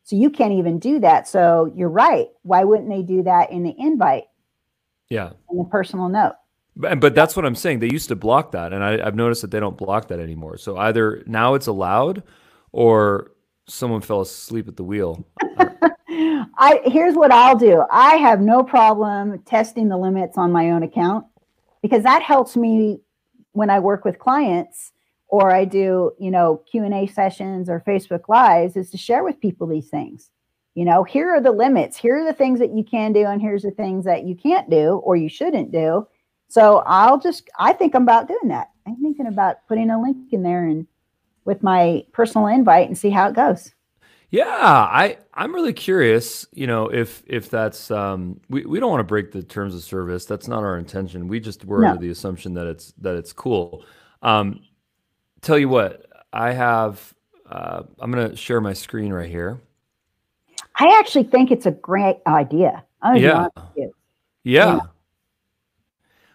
So 0.05 0.17
you 0.17 0.31
can't 0.31 0.53
even 0.53 0.79
do 0.79 0.99
that. 1.01 1.27
So 1.29 1.73
you're 1.75 1.89
right. 1.89 2.29
Why 2.43 2.65
wouldn't 2.65 2.91
they 2.91 3.03
do 3.03 3.23
that 3.23 3.51
in 3.51 3.63
the 3.63 3.75
invite? 3.79 4.25
Yeah. 5.09 5.33
In 5.51 5.59
the 5.59 5.65
personal 5.65 6.09
note. 6.09 6.35
But, 6.75 7.01
but 7.01 7.15
that's 7.15 7.37
what 7.37 7.45
I'm 7.45 7.55
saying. 7.55 7.79
They 7.79 7.91
used 7.91 8.09
to 8.09 8.17
block 8.17 8.53
that, 8.53 8.73
and 8.73 8.83
I, 8.83 9.07
I've 9.07 9.15
noticed 9.15 9.43
that 9.43 9.51
they 9.51 9.61
don't 9.61 9.77
block 9.77 10.09
that 10.09 10.19
anymore. 10.19 10.57
So 10.57 10.77
either 10.77 11.23
now 11.27 11.55
it's 11.55 11.67
allowed, 11.67 12.23
or 12.73 13.33
someone 13.67 14.01
fell 14.01 14.21
asleep 14.21 14.69
at 14.69 14.77
the 14.77 14.85
wheel. 14.85 15.27
I 16.09 16.81
here's 16.85 17.15
what 17.15 17.33
I'll 17.33 17.57
do. 17.57 17.85
I 17.91 18.17
have 18.17 18.41
no 18.41 18.63
problem 18.63 19.39
testing 19.41 19.89
the 19.89 19.97
limits 19.97 20.37
on 20.37 20.53
my 20.53 20.71
own 20.71 20.83
account 20.83 21.27
because 21.81 22.03
that 22.03 22.23
helps 22.23 22.57
me 22.57 23.01
when 23.53 23.71
I 23.71 23.79
work 23.79 24.05
with 24.05 24.19
clients 24.19 24.93
or 25.29 25.51
I 25.51 25.65
do, 25.65 26.13
you 26.19 26.31
know, 26.31 26.63
Q&A 26.71 27.07
sessions 27.07 27.71
or 27.71 27.83
Facebook 27.87 28.29
lives 28.29 28.77
is 28.77 28.91
to 28.91 28.99
share 28.99 29.25
with 29.25 29.41
people 29.41 29.67
these 29.67 29.89
things. 29.89 30.31
You 30.75 30.85
know, 30.85 31.05
here 31.05 31.31
are 31.31 31.41
the 31.41 31.53
limits. 31.53 31.97
Here 31.97 32.17
are 32.21 32.25
the 32.25 32.35
things 32.35 32.59
that 32.59 32.75
you 32.75 32.85
can 32.85 33.13
do 33.13 33.25
and 33.25 33.41
here's 33.41 33.63
the 33.63 33.71
things 33.71 34.05
that 34.05 34.25
you 34.25 34.35
can't 34.35 34.71
do 34.71 35.01
or 35.05 35.17
you 35.17 35.29
shouldn't 35.29 35.73
do. 35.73 36.07
So 36.49 36.83
I'll 36.87 37.19
just 37.19 37.49
I 37.59 37.73
think 37.73 37.95
I'm 37.95 38.03
about 38.03 38.29
doing 38.29 38.49
that. 38.49 38.69
I'm 38.87 38.97
thinking 38.97 39.27
about 39.27 39.67
putting 39.69 39.91
a 39.91 40.01
link 40.01 40.33
in 40.33 40.43
there 40.43 40.67
and 40.67 40.87
with 41.45 41.63
my 41.63 42.05
personal 42.13 42.47
invite 42.47 42.87
and 42.87 42.97
see 42.97 43.11
how 43.11 43.29
it 43.29 43.35
goes. 43.35 43.73
Yeah, 44.31 44.47
I 44.47 45.19
I'm 45.35 45.55
really 45.55 45.75
curious. 45.75 46.47
You 46.53 46.67
know, 46.67 46.89
if 46.89 47.23
if 47.27 47.51
that's 47.51 47.91
um, 47.91 48.41
we 48.49 48.65
we 48.65 48.81
don't 48.81 48.91
want 48.91 49.01
to 49.01 49.05
break 49.05 49.31
the 49.31 49.43
terms 49.43 49.75
of 49.75 49.83
service. 49.83 50.25
That's 50.25 50.49
not 50.49 50.65
our 50.65 50.79
intention. 50.79 51.29
We 51.29 51.39
just 51.39 51.67
were 51.67 51.83
no. 51.83 51.91
under 51.91 52.01
the 52.01 52.11
assumption 52.11 52.55
that 52.55 52.67
it's 52.67 52.95
that 52.99 53.15
it's 53.17 53.33
cool. 53.33 53.85
Um, 54.23 54.61
tell 55.43 55.59
you 55.59 55.69
what, 55.69 56.07
I 56.33 56.53
have. 56.53 57.13
Uh, 57.47 57.83
I'm 57.99 58.11
gonna 58.11 58.35
share 58.35 58.63
my 58.63 58.73
screen 58.73 59.13
right 59.13 59.29
here. 59.29 59.61
I 60.77 60.99
actually 60.99 61.25
think 61.25 61.51
it's 61.51 61.67
a 61.67 61.73
great 61.73 62.17
idea. 62.27 62.83
yeah. 63.15 63.49
yeah. 63.77 63.87
yeah. 64.45 64.81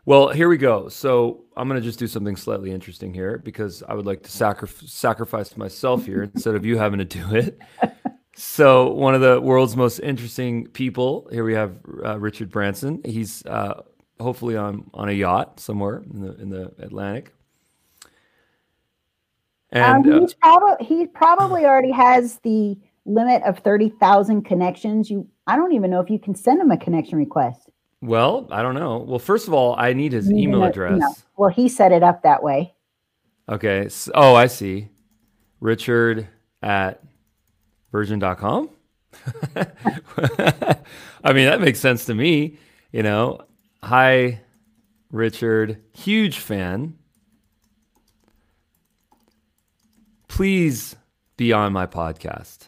Well, 0.08 0.30
here 0.30 0.48
we 0.48 0.56
go. 0.56 0.88
So 0.88 1.44
I'm 1.58 1.68
going 1.68 1.82
to 1.82 1.86
just 1.86 2.00
do 2.00 2.08
something 2.08 2.38
slightly 2.38 2.72
interesting 2.72 3.14
here 3.14 3.40
because 3.40 3.84
I 3.84 3.94
would 3.94 4.06
like 4.06 4.24
to 4.24 4.32
sacri- 4.32 4.70
sacrifice 4.70 5.58
myself 5.58 6.06
here 6.06 6.24
instead 6.24 6.56
of 6.56 6.66
you 6.66 6.78
having 6.78 7.00
to 7.00 7.06
do 7.06 7.36
it. 7.36 7.60
So 8.40 8.92
one 8.92 9.16
of 9.16 9.22
the 9.22 9.42
world's 9.42 9.76
most 9.76 9.98
interesting 9.98 10.68
people 10.68 11.28
here 11.32 11.44
we 11.44 11.56
have 11.56 11.76
uh, 12.06 12.20
Richard 12.20 12.52
Branson. 12.52 13.02
He's 13.04 13.44
uh, 13.48 13.82
hopefully 14.20 14.56
on 14.56 14.88
on 14.94 15.10
a 15.10 15.12
yacht 15.12 15.60
somewhere 15.60 16.04
in 16.14 16.22
the 16.22 16.36
in 16.36 16.50
the 16.52 16.72
Atlantic. 16.78 17.34
And 19.72 20.08
um, 20.08 20.22
he's 20.22 20.34
uh, 20.34 20.36
probably 20.40 20.86
he 20.86 21.08
probably 21.08 21.66
already 21.66 21.92
has 21.92 22.38
the 22.44 22.78
limit 23.06 23.42
of 23.42 23.58
thirty 23.58 23.90
thousand 23.90 24.44
connections. 24.44 25.10
You, 25.10 25.28
I 25.48 25.56
don't 25.56 25.74
even 25.74 25.90
know 25.90 26.00
if 26.00 26.12
you 26.12 26.20
can 26.20 26.36
send 26.36 26.62
him 26.62 26.70
a 26.70 26.78
connection 26.78 27.18
request. 27.18 27.72
Well, 28.02 28.48
I 28.52 28.62
don't 28.62 28.76
know. 28.76 29.00
Well, 29.00 29.20
first 29.20 29.48
of 29.48 29.54
all, 29.54 29.76
I 29.78 29.94
need 29.94 30.12
his 30.12 30.32
email 30.32 30.64
address. 30.64 31.26
Well, 31.36 31.50
he 31.50 31.68
set 31.68 31.92
it 31.92 32.04
up 32.04 32.24
that 32.24 32.44
way. 32.44 32.76
Okay. 33.50 33.90
So, 33.90 34.12
oh, 34.14 34.36
I 34.36 34.48
see. 34.48 34.90
Richard 35.60 36.28
at 36.62 37.02
virgin.com. 37.92 38.70
I 41.24 41.34
mean, 41.34 41.46
that 41.46 41.60
makes 41.60 41.80
sense 41.80 42.06
to 42.06 42.14
me. 42.14 42.58
You 42.92 43.04
know, 43.04 43.42
hi, 43.82 44.42
Richard, 45.12 45.82
huge 45.94 46.40
fan. 46.40 46.98
Please 50.28 50.96
be 51.36 51.52
on 51.52 51.74
my 51.74 51.88
podcast. 51.88 52.67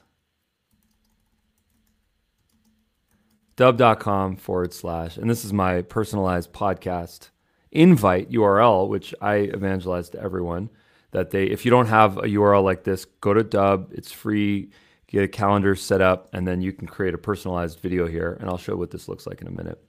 Dubb.com 3.60 4.38
forward 4.38 4.74
slash, 4.74 5.18
and 5.18 5.30
this 5.30 5.43
is 5.43 5.51
my 5.51 5.82
personalized 5.82 6.53
podcast 6.53 7.28
invite 7.74 8.32
URL, 8.32 8.88
which 8.88 9.14
I 9.20 9.34
evangelize 9.36 10.10
to 10.12 10.22
everyone 10.22 10.70
that 11.12 11.32
they, 11.32 11.43
if 11.43 11.66
you 11.66 11.70
don't 11.70 11.88
have 11.88 12.16
a 12.20 12.22
URL 12.22 12.64
like 12.64 12.86
this, 12.86 13.03
go 13.03 13.34
to 13.34 13.43
dubb. 13.43 13.91
It's 13.91 14.14
free. 14.14 14.70
Get 15.07 15.26
a 15.26 15.28
calendar 15.28 15.76
set 15.76 15.99
up, 15.99 16.30
and 16.32 16.47
then 16.47 16.62
you 16.62 16.72
can 16.72 16.88
create 16.88 17.14
a 17.14 17.18
personalized 17.18 17.82
video 17.82 18.07
here. 18.07 18.38
And 18.39 18.49
I'll 18.49 18.57
show 18.57 18.78
what 18.78 18.91
this 18.91 19.10
looks 19.10 19.28
like 19.28 19.41
in 19.41 19.47
a 19.47 19.51
minute. 19.51 19.84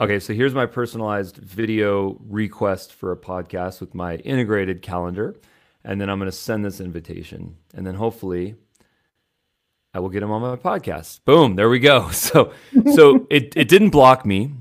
Okay, 0.00 0.18
so 0.18 0.34
here's 0.34 0.52
my 0.52 0.66
personalized 0.66 1.36
video 1.36 2.18
request 2.28 2.92
for 2.92 3.12
a 3.12 3.16
podcast 3.16 3.80
with 3.80 3.94
my 3.94 4.16
integrated 4.16 4.82
calendar. 4.82 5.36
And 5.84 6.00
then 6.00 6.10
I'm 6.10 6.18
going 6.18 6.28
to 6.28 6.36
send 6.36 6.64
this 6.64 6.80
invitation. 6.80 7.56
And 7.72 7.86
then 7.86 7.94
hopefully 7.94 8.56
I 9.94 10.00
will 10.00 10.08
get 10.08 10.24
him 10.24 10.32
on 10.32 10.42
my 10.42 10.56
podcast. 10.56 11.20
Boom, 11.24 11.54
there 11.54 11.68
we 11.68 11.78
go. 11.78 12.10
So 12.12 12.52
so 12.94 13.26
it, 13.30 13.52
it 13.56 13.68
didn't 13.68 13.90
block 13.90 14.26
me. 14.26 14.52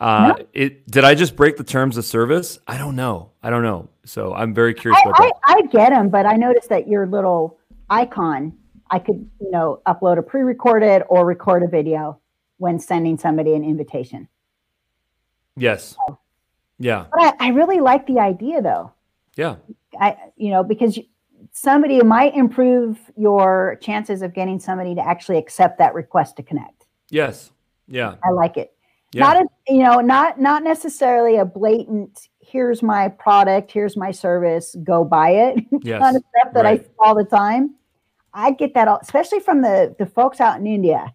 Uh, 0.00 0.34
no. 0.38 0.46
it 0.52 0.88
did 0.90 1.04
I 1.04 1.14
just 1.14 1.36
break 1.36 1.56
the 1.56 1.64
terms 1.64 1.96
of 1.96 2.04
service? 2.04 2.58
I 2.66 2.78
don't 2.78 2.96
know. 2.96 3.32
I 3.42 3.50
don't 3.50 3.62
know. 3.62 3.88
So 4.04 4.32
I'm 4.32 4.54
very 4.54 4.72
curious 4.72 5.00
I, 5.04 5.08
about 5.08 5.18
that. 5.18 5.32
I, 5.44 5.54
I 5.54 5.62
get 5.66 5.90
them, 5.90 6.08
but 6.08 6.24
I 6.24 6.36
noticed 6.36 6.68
that 6.70 6.88
your 6.88 7.06
little 7.06 7.58
icon, 7.90 8.56
I 8.90 9.00
could, 9.00 9.28
you 9.40 9.50
know, 9.50 9.82
upload 9.86 10.18
a 10.18 10.22
pre-recorded 10.22 11.02
or 11.08 11.26
record 11.26 11.62
a 11.62 11.68
video 11.68 12.20
when 12.56 12.78
sending 12.78 13.18
somebody 13.18 13.54
an 13.54 13.64
invitation. 13.64 14.28
Yes. 15.56 15.96
So, 16.06 16.18
yeah. 16.78 17.06
But 17.10 17.36
I, 17.40 17.48
I 17.48 17.48
really 17.48 17.80
like 17.80 18.06
the 18.06 18.20
idea 18.20 18.62
though. 18.62 18.92
Yeah. 19.36 19.56
I, 20.00 20.16
you 20.36 20.50
know, 20.50 20.62
because 20.62 20.98
somebody 21.60 22.00
might 22.02 22.34
improve 22.34 22.98
your 23.16 23.78
chances 23.80 24.22
of 24.22 24.32
getting 24.32 24.60
somebody 24.60 24.94
to 24.94 25.00
actually 25.00 25.38
accept 25.38 25.78
that 25.78 25.92
request 25.94 26.36
to 26.36 26.42
connect. 26.42 26.86
Yes. 27.10 27.50
Yeah. 27.88 28.14
I 28.24 28.30
like 28.30 28.56
it. 28.56 28.74
Yeah. 29.12 29.24
Not 29.24 29.36
a, 29.36 29.46
you 29.68 29.82
know, 29.82 30.00
not 30.00 30.38
not 30.38 30.62
necessarily 30.62 31.36
a 31.36 31.44
blatant 31.44 32.28
here's 32.40 32.82
my 32.82 33.08
product, 33.08 33.72
here's 33.72 33.96
my 33.96 34.10
service, 34.10 34.76
go 34.84 35.04
buy 35.04 35.30
it 35.30 35.64
yes. 35.82 36.00
kind 36.00 36.16
of 36.16 36.22
stuff 36.30 36.54
that 36.54 36.64
right. 36.64 36.80
I 36.80 36.84
see 36.84 36.90
all 36.98 37.14
the 37.14 37.24
time. 37.24 37.74
I 38.34 38.52
get 38.52 38.74
that 38.74 38.86
all, 38.86 38.98
especially 39.02 39.40
from 39.40 39.62
the 39.62 39.94
the 39.98 40.06
folks 40.06 40.40
out 40.40 40.60
in 40.60 40.66
India. 40.66 41.12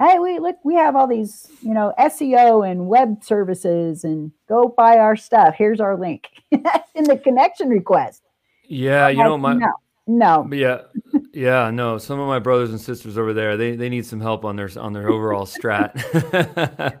Hey, 0.00 0.18
we 0.18 0.38
look, 0.38 0.56
we 0.64 0.74
have 0.74 0.94
all 0.94 1.08
these, 1.08 1.48
you 1.60 1.74
know, 1.74 1.92
SEO 1.98 2.68
and 2.68 2.86
web 2.86 3.24
services 3.24 4.04
and 4.04 4.30
go 4.48 4.72
buy 4.76 4.98
our 4.98 5.16
stuff. 5.16 5.54
Here's 5.56 5.80
our 5.80 5.96
link 5.96 6.28
in 6.50 7.04
the 7.04 7.20
connection 7.22 7.68
request. 7.68 8.22
Yeah, 8.68 9.08
you 9.08 9.22
know 9.24 9.38
my 9.38 9.54
no, 9.54 9.72
no. 10.06 10.48
Yeah, 10.52 10.82
yeah, 11.32 11.70
no. 11.70 11.98
Some 11.98 12.20
of 12.20 12.28
my 12.28 12.38
brothers 12.38 12.70
and 12.70 12.80
sisters 12.80 13.18
over 13.18 13.32
there, 13.32 13.56
they 13.56 13.74
they 13.76 13.88
need 13.88 14.06
some 14.06 14.20
help 14.20 14.44
on 14.44 14.56
their 14.56 14.70
on 14.78 14.92
their 14.92 15.08
overall 15.08 15.46
strat. 15.46 15.92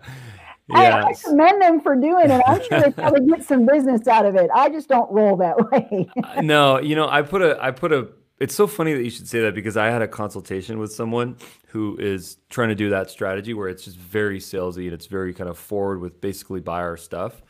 I, 0.70 0.90
I, 1.00 1.14
commend 1.24 1.62
them 1.62 1.80
for 1.80 1.96
doing 1.96 2.30
it. 2.30 2.42
I'm 2.46 2.62
sure 2.62 2.80
they 2.80 2.90
probably 2.90 3.26
get 3.26 3.42
some 3.42 3.64
business 3.64 4.06
out 4.06 4.26
of 4.26 4.36
it. 4.36 4.50
I 4.54 4.68
just 4.68 4.86
don't 4.88 5.10
roll 5.10 5.34
that 5.38 5.70
way. 5.72 6.10
no, 6.42 6.78
you 6.78 6.94
know, 6.94 7.08
I 7.08 7.22
put 7.22 7.42
a 7.42 7.62
I 7.62 7.70
put 7.70 7.92
a 7.92 8.08
it's 8.38 8.54
so 8.54 8.66
funny 8.66 8.94
that 8.94 9.02
you 9.02 9.10
should 9.10 9.28
say 9.28 9.40
that 9.40 9.54
because 9.54 9.76
I 9.76 9.86
had 9.86 10.02
a 10.02 10.08
consultation 10.08 10.78
with 10.78 10.92
someone 10.92 11.36
who 11.68 11.96
is 11.98 12.36
trying 12.50 12.68
to 12.68 12.74
do 12.74 12.90
that 12.90 13.10
strategy 13.10 13.54
where 13.54 13.68
it's 13.68 13.84
just 13.84 13.96
very 13.96 14.38
salesy 14.38 14.84
and 14.84 14.92
it's 14.92 15.06
very 15.06 15.34
kind 15.34 15.50
of 15.50 15.58
forward 15.58 16.00
with 16.00 16.20
basically 16.20 16.60
buy 16.60 16.80
our 16.80 16.96
stuff. 16.96 17.42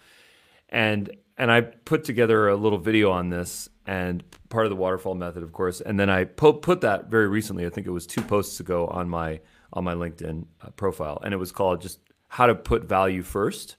And 0.70 1.10
and 1.38 1.50
I 1.52 1.60
put 1.62 2.04
together 2.04 2.48
a 2.48 2.56
little 2.56 2.78
video 2.78 3.10
on 3.12 3.30
this 3.30 3.68
and 3.86 4.22
part 4.50 4.66
of 4.66 4.70
the 4.70 4.76
waterfall 4.76 5.14
method, 5.14 5.42
of 5.42 5.52
course. 5.52 5.80
And 5.80 5.98
then 5.98 6.10
I 6.10 6.24
po- 6.24 6.52
put 6.52 6.82
that 6.82 7.08
very 7.08 7.28
recently. 7.28 7.64
I 7.64 7.70
think 7.70 7.86
it 7.86 7.90
was 7.90 8.06
two 8.06 8.22
posts 8.22 8.60
ago 8.60 8.88
on 8.88 9.08
my 9.08 9.40
on 9.72 9.84
my 9.84 9.94
LinkedIn 9.94 10.46
uh, 10.62 10.70
profile, 10.70 11.20
and 11.22 11.32
it 11.34 11.36
was 11.36 11.52
called 11.52 11.80
just 11.80 12.00
how 12.28 12.46
to 12.46 12.54
put 12.54 12.84
value 12.84 13.22
first. 13.22 13.76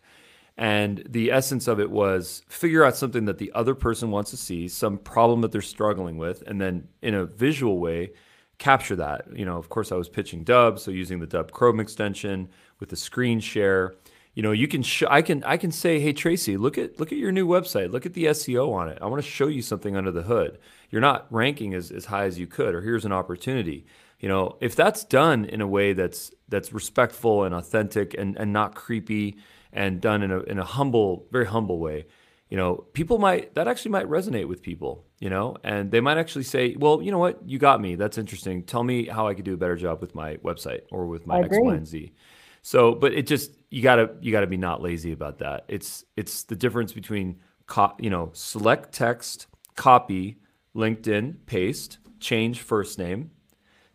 And 0.55 1.03
the 1.10 1.32
essence 1.32 1.68
of 1.68 1.80
it 1.80 1.89
was 1.89 2.43
figure 2.47 2.84
out 2.84 2.95
something 2.95 3.26
that 3.26 3.38
the 3.38 3.51
other 3.53 3.74
person 3.74 4.12
wants 4.12 4.30
to 4.32 4.38
see, 4.38 4.68
some 4.68 4.97
problem 4.97 5.41
that 5.41 5.51
they're 5.51 5.62
struggling 5.62 6.18
with, 6.18 6.43
and 6.47 6.62
then 6.62 6.88
in 7.01 7.16
a 7.16 7.26
visual 7.26 7.80
way, 7.80 8.12
capture 8.57 8.95
that. 8.97 9.26
You 9.34 9.45
know, 9.45 9.57
of 9.57 9.70
course, 9.70 9.91
I 9.91 9.95
was 9.95 10.10
pitching 10.10 10.45
Dubb, 10.45 10.78
so 10.80 10.91
using 10.91 11.20
the 11.20 11.28
Dubb 11.28 11.51
Chrome 11.51 11.80
extension 11.80 12.49
with 12.80 12.89
the 12.89 12.95
screen 12.95 13.39
share 13.39 13.95
you 14.34 14.43
know 14.43 14.51
you 14.51 14.67
can 14.67 14.84
sh- 14.84 15.03
i 15.09 15.21
can 15.21 15.43
i 15.43 15.57
can 15.57 15.71
say 15.71 15.99
hey 15.99 16.13
tracy 16.13 16.55
look 16.57 16.77
at 16.77 16.99
look 16.99 17.11
at 17.11 17.17
your 17.17 17.32
new 17.32 17.47
website. 17.47 17.91
Look 17.91 18.05
at 18.05 18.13
the 18.13 18.25
seo 18.25 18.73
on 18.73 18.89
it. 18.89 18.97
I 19.01 19.07
want 19.07 19.23
to 19.23 19.30
show 19.30 19.47
you 19.47 19.61
something 19.61 19.95
under 19.95 20.11
the 20.11 20.23
hood. 20.23 20.59
You're 20.89 21.01
not 21.01 21.27
ranking 21.30 21.73
as, 21.73 21.91
as 21.91 22.05
high 22.05 22.25
as 22.25 22.39
you 22.39 22.47
could 22.47 22.73
or 22.75 22.82
here's 22.82 23.05
an 23.05 23.11
opportunity. 23.11 23.86
You 24.19 24.30
know 24.30 24.57
if 24.59 24.75
that's 24.75 25.03
done 25.03 25.45
in 25.45 25.61
a 25.61 25.67
way 25.67 25.93
that's 25.93 26.32
that's 26.47 26.73
respectful 26.73 27.43
and 27.43 27.55
authentic 27.55 28.13
and, 28.13 28.38
and 28.38 28.53
not 28.53 28.75
creepy 28.75 29.38
and 29.71 30.01
done 30.01 30.23
in 30.23 30.32
a, 30.32 30.39
in 30.41 30.59
a 30.59 30.65
humble 30.65 31.27
very 31.32 31.45
humble 31.45 31.80
way 31.80 32.07
you 32.49 32.57
know 32.57 32.88
people 32.93 33.19
might 33.19 33.53
that 33.53 33.67
actually 33.67 33.91
might 33.91 34.07
resonate 34.07 34.47
with 34.47 34.61
people 34.61 35.05
you 35.19 35.30
know? 35.30 35.57
And 35.63 35.91
they 35.91 35.99
might 35.99 36.17
actually 36.17 36.45
say 36.45 36.75
well 36.77 37.01
you 37.01 37.11
know 37.11 37.19
what? 37.19 37.47
You 37.47 37.59
got 37.59 37.82
me. 37.82 37.95
That's 37.95 38.17
interesting. 38.17 38.63
Tell 38.63 38.84
me 38.84 39.05
how 39.05 39.27
i 39.27 39.34
could 39.34 39.45
do 39.45 39.53
a 39.53 39.57
better 39.57 39.75
job 39.75 40.01
with 40.01 40.15
my 40.15 40.38
website 40.38 40.82
or 40.91 41.07
with 41.07 41.27
my 41.27 41.41
x 41.41 41.57
y 41.59 41.75
and 41.75 41.88
z. 41.88 42.13
So, 42.61 42.93
but 42.93 43.13
it 43.13 43.27
just 43.27 43.51
you 43.70 43.82
gotta 43.84 44.11
you 44.22 44.32
gotta 44.32 44.47
be 44.47 44.57
not 44.57 44.82
lazy 44.82 45.11
about 45.11 45.39
that. 45.39 45.65
It's 45.67 46.05
it's 46.17 46.43
the 46.43 46.55
difference 46.55 46.93
between 46.93 47.39
co- 47.67 47.93
you 47.99 48.09
know 48.09 48.32
select 48.34 48.93
text, 48.93 49.47
copy, 49.76 50.39
LinkedIn, 50.76 51.45
paste, 51.45 51.99
change 52.20 52.61
first 52.61 52.97
name, 52.97 53.32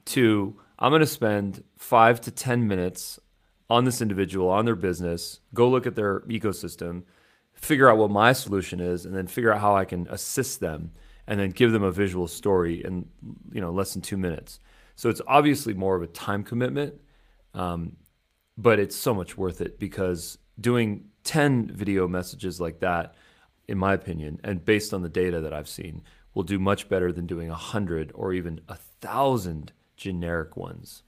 to 0.06 0.58
I'm 0.78 0.92
gonna 0.92 1.06
spend 1.06 1.64
five 1.76 2.20
to 2.22 2.30
ten 2.30 2.66
minutes 2.66 3.18
on 3.68 3.84
this 3.84 4.00
individual, 4.00 4.48
on 4.48 4.64
their 4.64 4.76
business, 4.76 5.40
go 5.54 5.68
look 5.68 5.86
at 5.86 5.96
their 5.96 6.20
ecosystem, 6.20 7.02
figure 7.54 7.90
out 7.90 7.96
what 7.96 8.10
my 8.10 8.32
solution 8.32 8.78
is, 8.78 9.06
and 9.06 9.16
then 9.16 9.26
figure 9.26 9.52
out 9.52 9.60
how 9.60 9.74
I 9.74 9.84
can 9.84 10.06
assist 10.10 10.60
them, 10.60 10.92
and 11.26 11.40
then 11.40 11.50
give 11.50 11.72
them 11.72 11.82
a 11.82 11.90
visual 11.90 12.28
story 12.28 12.84
in 12.84 13.08
you 13.52 13.60
know 13.60 13.72
less 13.72 13.92
than 13.92 14.02
two 14.02 14.16
minutes. 14.16 14.60
So 14.94 15.10
it's 15.10 15.20
obviously 15.26 15.74
more 15.74 15.96
of 15.96 16.02
a 16.02 16.06
time 16.06 16.44
commitment. 16.44 17.00
Um, 17.54 17.96
but 18.56 18.78
it's 18.78 18.96
so 18.96 19.14
much 19.14 19.36
worth 19.36 19.60
it 19.60 19.78
because 19.78 20.38
doing 20.60 21.04
10 21.24 21.68
video 21.68 22.06
messages 22.06 22.60
like 22.60 22.80
that 22.80 23.14
in 23.66 23.78
my 23.78 23.94
opinion 23.94 24.38
and 24.44 24.64
based 24.64 24.92
on 24.92 25.02
the 25.02 25.08
data 25.08 25.40
that 25.40 25.52
i've 25.52 25.68
seen 25.68 26.02
will 26.34 26.42
do 26.42 26.58
much 26.58 26.88
better 26.88 27.12
than 27.12 27.26
doing 27.26 27.48
100 27.48 28.12
or 28.14 28.32
even 28.32 28.60
a 28.68 28.76
thousand 29.00 29.72
generic 29.96 30.56
ones. 30.56 31.02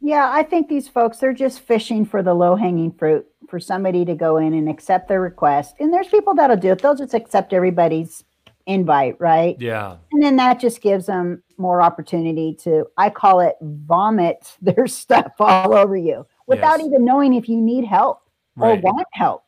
Yeah 0.00 0.30
i 0.32 0.42
think 0.42 0.68
these 0.68 0.88
folks 0.88 1.18
they're 1.18 1.32
just 1.32 1.60
fishing 1.60 2.04
for 2.04 2.22
the 2.22 2.34
low 2.34 2.56
hanging 2.56 2.90
fruit 2.92 3.26
for 3.48 3.60
somebody 3.60 4.04
to 4.04 4.14
go 4.14 4.36
in 4.38 4.54
and 4.54 4.68
accept 4.68 5.08
their 5.08 5.20
request. 5.20 5.74
And 5.80 5.92
there's 5.92 6.06
people 6.06 6.34
that'll 6.34 6.56
do 6.56 6.70
it. 6.70 6.80
They'll 6.80 6.94
just 6.94 7.14
accept 7.14 7.52
everybody's 7.52 8.24
invite 8.66 9.20
right? 9.20 9.56
Yeah. 9.58 9.96
And 10.12 10.22
then 10.22 10.36
that 10.36 10.60
just 10.60 10.80
gives 10.80 11.06
them 11.06 11.42
more 11.58 11.82
opportunity 11.82 12.54
to 12.54 12.86
i 12.96 13.10
call 13.10 13.40
it 13.40 13.56
vomit 13.60 14.56
their 14.62 14.86
stuff 14.86 15.32
all 15.38 15.74
over 15.74 15.96
you 15.96 16.26
without 16.50 16.80
yes. 16.80 16.88
even 16.88 17.04
knowing 17.04 17.34
if 17.34 17.48
you 17.48 17.60
need 17.60 17.84
help 17.84 18.20
right. 18.56 18.78
or 18.78 18.80
want 18.82 19.06
help. 19.12 19.44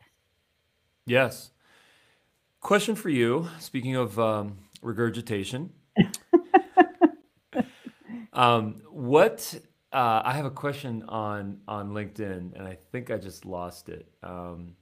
Yes. 1.05 1.51
Question 2.61 2.95
for 2.95 3.09
you. 3.09 3.49
Speaking 3.59 3.97
of 3.97 4.19
um, 4.19 4.57
regurgitation, 4.81 5.71
um, 8.33 8.81
what 8.89 9.55
uh, 9.93 10.23
I 10.25 10.33
have 10.35 10.47
a 10.47 10.51
question 10.51 11.03
on 11.09 11.59
on 11.67 11.91
LinkedIn, 11.91 12.57
and 12.57 12.63
I 12.63 12.79
think 12.93 13.11
I 13.11 13.17
just 13.17 13.45
lost 13.45 13.89
it. 13.89 14.07
Um, 14.23 14.77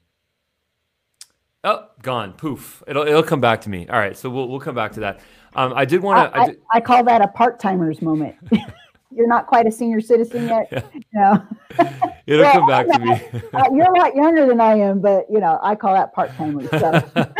oh, 1.64 1.86
gone. 2.02 2.34
Poof. 2.34 2.82
It'll 2.86 3.06
it'll 3.06 3.22
come 3.22 3.40
back 3.40 3.62
to 3.62 3.70
me. 3.70 3.88
All 3.88 3.98
right, 3.98 4.14
so 4.14 4.28
we'll 4.28 4.46
we'll 4.46 4.60
come 4.60 4.74
back 4.74 4.92
to 4.92 5.00
that. 5.00 5.20
Um, 5.54 5.72
I 5.74 5.86
did 5.86 6.02
want 6.02 6.32
to. 6.32 6.38
I, 6.38 6.42
I, 6.42 6.54
I, 6.74 6.80
call 6.80 7.02
that 7.04 7.22
a 7.22 7.28
part 7.28 7.58
timers 7.58 8.02
moment. 8.02 8.36
you're 9.10 9.26
not 9.26 9.46
quite 9.46 9.66
a 9.66 9.70
senior 9.70 10.00
citizen 10.00 10.48
yet. 10.48 10.92
Yeah. 11.12 11.38
No. 11.78 12.12
It'll 12.26 12.44
well, 12.44 12.52
come 12.52 12.66
back 12.68 12.86
to 12.86 12.98
me. 13.00 13.42
uh, 13.52 13.64
you're 13.72 13.92
a 13.92 13.98
lot 13.98 14.14
younger 14.14 14.46
than 14.46 14.60
I 14.60 14.74
am, 14.74 15.00
but 15.00 15.26
you 15.28 15.40
know, 15.40 15.58
I 15.60 15.74
call 15.74 15.92
that 15.94 16.14
part 16.14 16.32
timer. 16.36 16.68
So. 16.68 17.32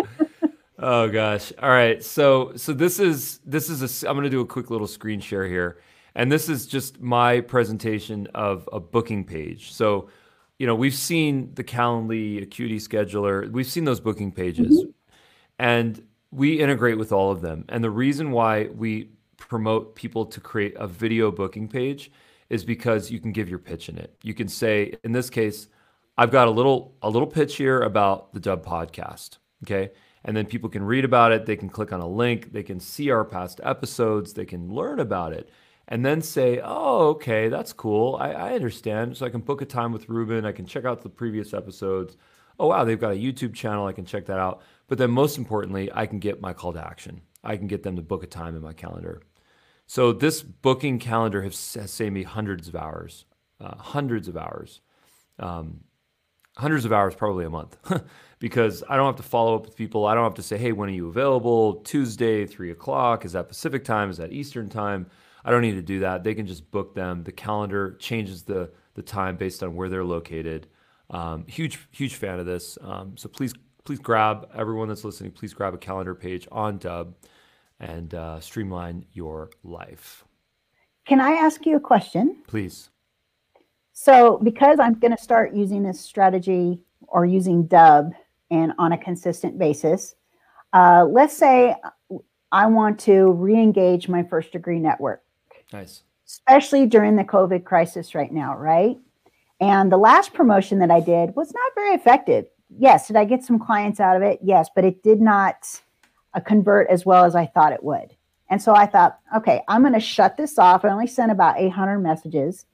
oh 0.81 1.09
gosh. 1.09 1.53
All 1.63 1.69
right. 1.69 2.03
So 2.03 2.53
so 2.57 2.73
this 2.73 2.99
is 2.99 3.39
this 3.45 3.71
is 3.71 4.05
a 4.05 4.09
I'm 4.09 4.17
going 4.17 4.25
to 4.25 4.31
do 4.31 4.41
a 4.41 4.47
quick 4.47 4.71
little 4.71 4.89
screen 4.89 5.21
share 5.21 5.47
here. 5.47 5.79
And 6.17 6.33
this 6.33 6.49
is 6.49 6.67
just 6.67 7.01
my 7.01 7.41
presentation 7.43 8.27
of 8.35 8.69
a 8.73 8.81
booking 8.81 9.25
page. 9.25 9.73
So, 9.73 10.09
you 10.59 10.67
know, 10.67 10.75
we've 10.75 10.93
seen 10.93 11.55
the 11.55 11.63
Calendly, 11.63 12.43
Acuity 12.43 12.79
Scheduler, 12.79 13.49
we've 13.53 13.69
seen 13.69 13.85
those 13.85 14.01
booking 14.01 14.33
pages. 14.33 14.81
Mm-hmm. 14.81 14.91
and 15.61 16.03
we 16.33 16.61
integrate 16.61 16.99
with 16.99 17.13
all 17.13 17.31
of 17.31 17.41
them. 17.41 17.65
And 17.69 17.83
the 17.83 17.91
reason 17.91 18.31
why 18.31 18.67
we 18.67 19.11
promote 19.47 19.95
people 19.95 20.27
to 20.27 20.41
create 20.41 20.75
a 20.77 20.87
video 20.87 21.31
booking 21.31 21.69
page 21.69 22.11
is 22.49 22.65
because 22.65 23.11
you 23.11 23.21
can 23.21 23.33
give 23.33 23.49
your 23.49 23.59
pitch 23.59 23.89
in 23.89 23.99
it. 23.99 24.15
You 24.23 24.35
can 24.35 24.49
say, 24.49 24.95
in 25.05 25.13
this 25.13 25.31
case, 25.31 25.69
I've 26.19 26.31
got 26.31 26.49
a 26.49 26.51
little 26.51 26.95
a 27.03 27.09
little 27.09 27.27
pitch 27.27 27.57
here 27.57 27.81
about 27.81 28.33
the 28.33 28.41
Dubb 28.41 28.65
podcast. 28.65 29.39
Okay. 29.65 29.93
And 30.25 30.37
then 30.37 30.47
people 30.47 30.69
can 30.69 30.83
read 30.83 31.05
about 31.05 31.33
it. 31.33 31.47
They 31.47 31.57
can 31.57 31.71
click 31.71 31.93
on 31.93 32.01
a 32.01 32.07
link. 32.07 32.53
They 32.53 32.63
can 32.63 32.79
see 32.79 33.11
our 33.11 33.25
past 33.25 33.61
episodes. 33.65 34.35
They 34.35 34.45
can 34.45 34.69
learn 34.69 35.01
about 35.01 35.33
it 35.33 35.51
and 35.89 36.05
then 36.05 36.23
say, 36.23 36.61
oh, 36.63 37.09
okay, 37.09 37.49
that's 37.49 37.73
cool. 37.73 38.17
I, 38.21 38.31
I 38.31 38.53
understand. 38.53 39.17
So 39.17 39.27
I 39.27 39.31
can 39.31 39.41
book 39.41 39.61
a 39.61 39.65
time 39.65 39.93
with 39.93 40.09
Ruben. 40.09 40.47
I 40.47 40.53
can 40.53 40.67
check 40.67 40.85
out 40.85 41.03
the 41.03 41.09
previous 41.09 41.53
episodes. 41.53 42.17
Oh, 42.59 42.69
wow, 42.69 42.85
they've 42.85 43.01
got 43.01 43.13
a 43.13 43.17
YouTube 43.17 43.55
channel. 43.55 43.87
I 43.87 43.93
can 43.93 44.05
check 44.05 44.27
that 44.27 44.39
out. 44.39 44.63
But 44.87 44.99
then 44.99 45.11
most 45.11 45.37
importantly, 45.37 45.91
I 45.93 46.07
can 46.07 46.19
get 46.19 46.41
my 46.41 46.53
call 46.53 46.73
to 46.75 46.87
action. 46.87 47.23
I 47.43 47.57
can 47.57 47.67
get 47.67 47.83
them 47.83 47.97
to 47.97 48.03
book 48.03 48.23
a 48.23 48.27
time 48.27 48.55
in 48.55 48.63
my 48.63 48.73
calendar. 48.73 49.23
So 49.91 50.13
this 50.13 50.41
booking 50.41 51.01
calendar 51.01 51.43
has, 51.43 51.75
has 51.75 51.91
saved 51.91 52.15
me 52.15 52.23
hundreds 52.23 52.69
of 52.69 52.77
hours, 52.77 53.25
uh, 53.61 53.75
hundreds 53.77 54.29
of 54.29 54.37
hours. 54.37 54.83
Um, 55.41 55.81
hundreds 56.57 56.85
of 56.85 56.93
hours 56.93 57.17
probably 57.17 57.45
a 57.45 57.51
month 57.51 57.77
because 58.39 58.85
I 58.89 58.97
don't 58.97 59.07
have 59.07 59.17
to 59.17 59.25
follow 59.25 59.57
up 59.57 59.65
with 59.65 59.75
people. 59.75 60.07
I 60.07 60.15
don't 60.15 60.23
have 60.23 60.35
to 60.35 60.45
say, 60.45 60.59
hey, 60.59 60.71
when 60.71 60.89
are 60.91 60.93
you 60.93 61.09
available? 61.09 61.81
Tuesday, 61.83 62.47
three 62.47 62.71
o'clock. 62.71 63.25
Is 63.25 63.33
that 63.33 63.49
Pacific 63.49 63.83
time? 63.83 64.11
Is 64.11 64.19
that 64.19 64.31
Eastern 64.31 64.69
time? 64.69 65.11
I 65.45 65.51
don't 65.51 65.63
need 65.63 65.75
to 65.75 65.83
do 65.83 65.99
that. 65.99 66.23
They 66.23 66.37
can 66.37 66.47
just 66.47 66.71
book 66.71 66.95
them. 66.95 67.25
The 67.25 67.33
calendar 67.33 67.97
changes 67.99 68.45
the 68.45 68.71
the 68.95 69.03
time 69.03 69.37
based 69.37 69.61
on 69.61 69.75
where 69.75 69.89
they're 69.89 70.05
located. 70.05 70.69
Um, 71.11 71.47
huge, 71.49 71.81
huge 71.91 72.15
fan 72.15 72.39
of 72.39 72.47
this. 72.47 72.79
Um, 72.81 73.17
so 73.17 73.29
please, 73.29 73.55
please 73.83 73.99
grab 73.99 74.51
everyone 74.55 74.87
that's 74.87 75.03
listening. 75.03 75.33
Please 75.33 75.53
grab 75.53 75.75
a 75.75 75.79
calendar 75.79 76.15
page 76.15 76.47
on 76.53 76.79
Dubb 76.79 77.15
and 77.81 78.15
uh, 78.15 78.41
streamline 78.41 79.05
your 79.13 79.51
life. 79.65 80.25
Can 81.07 81.21
I 81.21 81.33
ask 81.33 81.67
you 81.67 81.77
a 81.77 81.81
question? 81.81 82.37
Please. 82.47 82.91
So, 83.93 84.39
because 84.43 84.79
I'm 84.79 84.95
going 84.95 85.17
to 85.17 85.23
start 85.23 85.55
using 85.55 85.83
this 85.83 86.01
strategy 86.01 86.85
or 87.09 87.27
using 87.27 87.67
Dubb 87.67 88.13
and 88.51 88.73
on 88.79 88.93
a 88.93 88.99
consistent 88.99 89.59
basis, 89.59 90.15
uh, 90.73 91.05
let's 91.11 91.37
say 91.37 91.75
I 92.53 92.67
want 92.67 92.99
to 93.01 93.33
re 93.33 93.55
engage 93.55 94.09
my 94.09 94.23
first 94.23 94.53
degree 94.53 94.79
network. 94.79 95.23
Nice. 95.73 96.03
Especially 96.27 96.87
during 96.87 97.17
the 97.17 97.25
COVID 97.25 97.65
crisis 97.65 98.15
right 98.15 98.33
now, 98.33 98.57
right? 98.57 98.97
And 99.61 99.91
the 99.93 99.99
last 99.99 100.33
promotion 100.33 100.79
that 100.79 100.91
I 100.91 101.01
did 101.01 101.35
was 101.37 101.53
not 101.53 101.73
very 101.75 101.95
effective. 101.95 102.47
Yes, 102.79 103.09
did 103.09 103.17
I 103.17 103.25
get 103.25 103.45
some 103.45 103.59
clients 103.59 104.01
out 104.01 104.17
of 104.17 104.23
it? 104.23 104.39
Yes, 104.43 104.71
but 104.75 104.85
it 104.85 105.03
did 105.03 105.21
not 105.21 105.81
uh, 106.35 106.41
convert 106.41 106.89
as 106.89 107.05
well 107.05 107.25
as 107.25 107.35
I 107.35 107.47
thought 107.47 107.73
it 107.73 107.85
would. 107.85 108.15
And 108.49 108.61
so 108.61 108.75
I 108.75 108.87
thought, 108.87 109.19
okay, 109.37 109.63
I'm 109.69 109.83
going 109.83 109.95
to 109.95 110.01
shut 110.01 110.37
this 110.37 110.59
off. 110.59 110.85
I 110.85 110.89
only 110.89 111.07
sent 111.07 111.31
about 111.31 111.59
800 111.59 112.01
messages. 112.01 112.67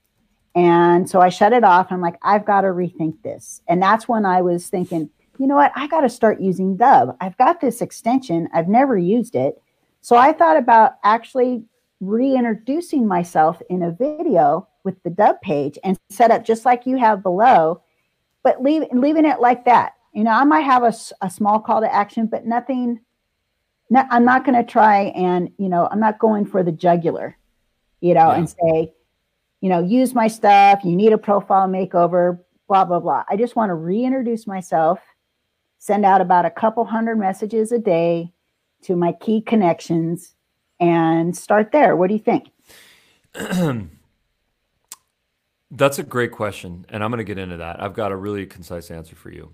And 0.55 1.09
so 1.09 1.21
I 1.21 1.29
shut 1.29 1.53
it 1.53 1.65
off. 1.65 1.93
I'm 1.93 2.01
like, 2.01 2.17
I've 2.23 2.47
got 2.47 2.63
to 2.63 2.69
rethink 2.69 3.23
this. 3.23 3.61
And 3.69 3.83
that's 3.83 4.09
when 4.09 4.25
I 4.25 4.41
was 4.41 4.69
thinking, 4.69 5.11
you 5.39 5.47
know 5.47 5.57
what? 5.57 5.73
I 5.77 5.87
got 5.87 6.01
to 6.01 6.09
start 6.09 6.41
using 6.41 6.79
Dubb. 6.79 7.15
I've 7.21 7.37
got 7.37 7.61
this 7.61 7.83
extension, 7.83 8.49
I've 8.55 8.69
never 8.69 8.97
used 8.97 9.37
it. 9.37 9.61
So 10.01 10.17
I 10.17 10.33
thought 10.33 10.57
about 10.57 10.95
actually 11.05 11.65
reintroducing 12.01 13.07
myself 13.07 13.61
in 13.69 13.83
a 13.83 13.91
video 13.91 14.69
with 14.85 15.03
the 15.03 15.11
Dubb 15.11 15.41
page 15.43 15.79
and 15.85 15.99
set 16.09 16.31
up 16.31 16.45
just 16.45 16.65
like 16.65 16.87
you 16.87 16.97
have 16.97 17.23
below, 17.23 17.83
but 18.43 18.63
leave, 18.63 18.85
leaving 18.93 19.25
it 19.25 19.41
like 19.41 19.65
that. 19.65 19.93
You 20.15 20.25
know, 20.25 20.31
I 20.31 20.45
might 20.45 20.61
have 20.61 20.85
a, 20.85 20.95
a 21.21 21.29
small 21.29 21.61
call 21.61 21.81
to 21.81 21.93
action, 21.93 22.27
but 22.27 22.47
nothing. 22.47 23.01
No, 23.89 24.05
I'm 24.11 24.25
not 24.25 24.45
going 24.45 24.57
to 24.57 24.69
try 24.69 25.13
and, 25.17 25.51
you 25.59 25.69
know, 25.69 25.89
I'm 25.91 26.01
not 26.01 26.19
going 26.19 26.45
for 26.45 26.63
the 26.63 26.73
jugular, 26.73 27.37
you 28.01 28.15
know, 28.15 28.31
yeah. 28.31 28.37
and 28.37 28.49
say, 28.49 28.93
you 29.61 29.69
know, 29.69 29.83
use 29.83 30.15
my 30.15 30.29
stuff. 30.29 30.81
You 30.85 30.97
need 30.97 31.13
a 31.13 31.19
profile 31.19 31.69
makeover, 31.69 32.41
blah, 32.69 32.85
blah, 32.85 33.01
blah. 33.01 33.25
I 33.29 33.37
just 33.37 33.55
want 33.55 33.71
to 33.71 33.75
reintroduce 33.75 34.47
myself, 34.47 35.01
send 35.79 36.05
out 36.05 36.21
about 36.21 36.45
a 36.45 36.51
couple 36.51 36.85
hundred 36.85 37.17
messages 37.17 37.71
a 37.71 37.79
day 37.79 38.33
to 38.83 38.97
my 38.97 39.13
key 39.13 39.41
connections 39.41 40.35
and 40.81 41.37
start 41.37 41.73
there. 41.73 41.97
What 41.97 42.09
do 42.09 42.15
you 42.15 42.21
think? 42.21 42.51
That's 45.71 45.99
a 45.99 46.03
great 46.03 46.33
question. 46.33 46.87
And 46.89 47.03
I'm 47.05 47.11
going 47.11 47.19
to 47.19 47.25
get 47.25 47.39
into 47.39 47.57
that. 47.59 47.83
I've 47.83 47.95
got 47.95 48.13
a 48.13 48.17
really 48.17 48.47
concise 48.47 48.91
answer 48.91 49.17
for 49.17 49.31
you 49.31 49.53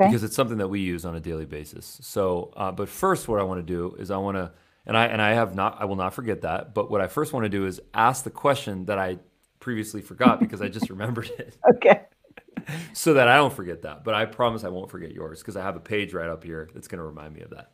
okay. 0.00 0.08
because 0.08 0.22
it's 0.22 0.36
something 0.36 0.58
that 0.58 0.68
we 0.68 0.80
use 0.80 1.04
on 1.04 1.16
a 1.16 1.20
daily 1.20 1.46
basis. 1.46 1.98
So, 2.02 2.52
uh, 2.56 2.72
but 2.72 2.88
first, 2.88 3.28
what 3.28 3.40
I 3.40 3.44
want 3.44 3.66
to 3.66 3.74
do 3.74 3.96
is 3.98 4.10
I 4.10 4.16
want 4.16 4.36
to, 4.36 4.52
and 4.86 4.96
I, 4.96 5.06
and 5.06 5.20
I 5.20 5.34
have 5.34 5.54
not, 5.54 5.80
I 5.80 5.84
will 5.84 5.96
not 5.96 6.14
forget 6.14 6.42
that. 6.42 6.74
But 6.74 6.90
what 6.90 7.00
I 7.00 7.06
first 7.06 7.32
want 7.32 7.44
to 7.44 7.48
do 7.48 7.66
is 7.66 7.80
ask 7.94 8.24
the 8.24 8.30
question 8.30 8.86
that 8.86 8.98
I 8.98 9.18
previously 9.60 10.00
forgot 10.00 10.40
because 10.40 10.62
I 10.62 10.68
just 10.68 10.90
remembered 10.90 11.30
it. 11.38 11.56
Okay. 11.76 12.02
so 12.92 13.14
that 13.14 13.28
I 13.28 13.36
don't 13.36 13.52
forget 13.52 13.82
that. 13.82 14.04
But 14.04 14.14
I 14.14 14.24
promise 14.26 14.64
I 14.64 14.68
won't 14.68 14.90
forget 14.90 15.12
yours 15.12 15.40
because 15.40 15.56
I 15.56 15.62
have 15.62 15.76
a 15.76 15.80
page 15.80 16.14
right 16.14 16.28
up 16.28 16.44
here 16.44 16.68
that's 16.74 16.88
going 16.88 16.98
to 16.98 17.04
remind 17.04 17.34
me 17.34 17.42
of 17.42 17.50
that. 17.50 17.72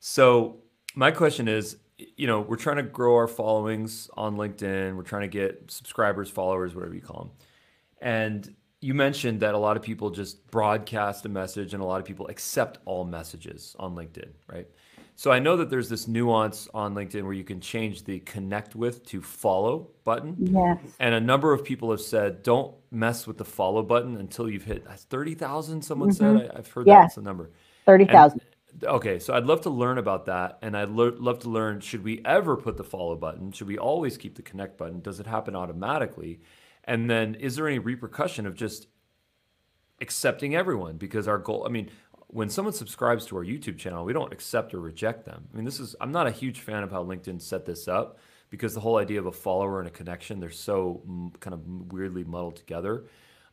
So, 0.00 0.58
my 0.94 1.10
question 1.10 1.48
is 1.48 1.76
you 2.16 2.26
know, 2.26 2.40
we're 2.40 2.56
trying 2.56 2.76
to 2.76 2.82
grow 2.82 3.14
our 3.16 3.28
followings 3.28 4.10
on 4.14 4.36
LinkedIn. 4.36 4.96
We're 4.96 5.02
trying 5.02 5.22
to 5.22 5.28
get 5.28 5.70
subscribers, 5.70 6.30
followers, 6.30 6.74
whatever 6.74 6.94
you 6.94 7.00
call 7.00 7.24
them. 7.24 7.30
And 8.00 8.54
you 8.82 8.94
mentioned 8.94 9.40
that 9.40 9.54
a 9.54 9.58
lot 9.58 9.76
of 9.76 9.82
people 9.82 10.10
just 10.10 10.50
broadcast 10.50 11.24
a 11.24 11.28
message 11.28 11.72
and 11.72 11.82
a 11.82 11.86
lot 11.86 12.00
of 12.00 12.04
people 12.04 12.26
accept 12.26 12.78
all 12.84 13.04
messages 13.04 13.76
on 13.78 13.94
LinkedIn, 13.94 14.28
right? 14.48 14.66
So 15.14 15.30
I 15.30 15.38
know 15.38 15.56
that 15.58 15.70
there's 15.70 15.88
this 15.88 16.08
nuance 16.08 16.68
on 16.74 16.94
LinkedIn 16.94 17.22
where 17.22 17.32
you 17.32 17.44
can 17.44 17.60
change 17.60 18.02
the 18.02 18.18
connect 18.20 18.74
with 18.74 19.06
to 19.06 19.22
follow 19.22 19.90
button. 20.02 20.34
Yes. 20.36 20.78
And 20.98 21.14
a 21.14 21.20
number 21.20 21.52
of 21.52 21.62
people 21.62 21.92
have 21.92 22.00
said, 22.00 22.42
don't 22.42 22.74
mess 22.90 23.24
with 23.24 23.38
the 23.38 23.44
follow 23.44 23.84
button 23.84 24.16
until 24.16 24.50
you've 24.50 24.64
hit 24.64 24.84
30,000, 24.88 25.80
someone 25.80 26.10
mm-hmm. 26.10 26.38
said. 26.38 26.50
I, 26.52 26.56
have 26.56 26.68
heard 26.68 26.88
yeah. 26.88 27.02
that's 27.02 27.14
the 27.14 27.22
number. 27.22 27.50
30,000. 27.86 28.40
Okay, 28.82 29.20
so 29.20 29.34
I'd 29.34 29.44
love 29.44 29.60
to 29.60 29.70
learn 29.70 29.98
about 29.98 30.26
that, 30.26 30.58
and 30.62 30.76
I'd 30.76 30.88
lo- 30.88 31.14
love 31.18 31.40
to 31.40 31.50
learn: 31.50 31.80
should 31.80 32.02
we 32.02 32.22
ever 32.24 32.56
put 32.56 32.78
the 32.78 32.82
follow 32.82 33.14
button? 33.14 33.52
Should 33.52 33.68
we 33.68 33.76
always 33.76 34.16
keep 34.16 34.34
the 34.34 34.40
connect 34.40 34.78
button? 34.78 35.00
Does 35.00 35.20
it 35.20 35.26
happen 35.26 35.54
automatically? 35.54 36.40
And 36.84 37.08
then, 37.08 37.34
is 37.36 37.56
there 37.56 37.68
any 37.68 37.78
repercussion 37.78 38.46
of 38.46 38.54
just 38.54 38.88
accepting 40.00 40.54
everyone? 40.54 40.96
Because 40.96 41.28
our 41.28 41.38
goal, 41.38 41.64
I 41.66 41.70
mean, 41.70 41.90
when 42.26 42.48
someone 42.48 42.74
subscribes 42.74 43.26
to 43.26 43.36
our 43.36 43.44
YouTube 43.44 43.78
channel, 43.78 44.04
we 44.04 44.12
don't 44.12 44.32
accept 44.32 44.74
or 44.74 44.80
reject 44.80 45.24
them. 45.24 45.48
I 45.52 45.56
mean, 45.56 45.64
this 45.64 45.78
is 45.78 45.94
I'm 46.00 46.12
not 46.12 46.26
a 46.26 46.30
huge 46.30 46.60
fan 46.60 46.82
of 46.82 46.90
how 46.90 47.04
LinkedIn 47.04 47.40
set 47.40 47.66
this 47.66 47.88
up 47.88 48.18
because 48.50 48.74
the 48.74 48.80
whole 48.80 48.98
idea 48.98 49.18
of 49.18 49.26
a 49.26 49.32
follower 49.32 49.78
and 49.78 49.88
a 49.88 49.90
connection 49.90 50.40
they're 50.40 50.50
so 50.50 51.02
kind 51.40 51.54
of 51.54 51.92
weirdly 51.92 52.24
muddled 52.24 52.56
together. 52.56 53.04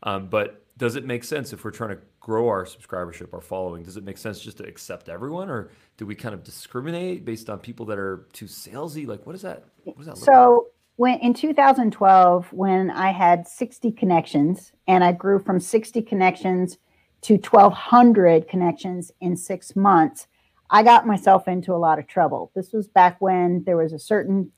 Um, 0.04 0.30
but 0.30 0.66
does 0.78 0.96
it 0.96 1.06
make 1.06 1.26
sense 1.26 1.52
if 1.52 1.66
we're 1.66 1.72
trying 1.72 1.90
to 1.90 2.00
grow 2.22 2.48
our 2.48 2.64
subscribership, 2.64 3.34
our 3.34 3.42
following? 3.42 3.84
Does 3.84 3.98
it 3.98 4.04
make 4.06 4.18
sense 4.18 4.40
just 4.40 4.58
to 4.58 4.64
accept 4.64 5.10
everyone, 5.10 5.50
or 5.50 5.72
do 5.98 6.06
we 6.06 6.16
kind 6.16 6.34
of 6.34 6.44
discriminate 6.44 7.26
based 7.26 7.50
on 7.50 7.60
people 7.60 7.86
that 7.88 8.00
are 8.00 8.28
too 8.32 8.46
salesy? 8.46 9.06
Like, 9.06 9.26
what 9.26 9.36
is 9.36 9.42
that? 9.42 9.66
What 9.84 9.98
does 9.98 10.06
that 10.06 10.18
so 10.18 10.32
like? 10.64 10.74
When 11.00 11.18
in 11.20 11.34
2012, 11.34 12.52
when 12.52 12.92
I 12.92 13.14
had 13.14 13.48
60 13.48 13.90
connections, 13.94 14.74
and 14.86 15.02
I 15.02 15.14
grew 15.14 15.40
from 15.40 15.62
60 15.62 16.02
connections 16.02 16.78
to 17.22 17.36
1,200 17.36 18.50
connections 18.50 19.10
in 19.22 19.38
six 19.38 19.78
months, 19.78 20.28
I 20.70 20.84
got 20.84 21.08
myself 21.08 21.48
into 21.48 21.74
a 21.74 21.80
lot 21.80 22.00
of 22.00 22.08
trouble. 22.08 22.52
This 22.54 22.74
was 22.74 22.90
back 22.90 23.16
when 23.22 23.64
there 23.64 23.78
was 23.78 23.94
a 23.94 24.00
certain 24.00 24.52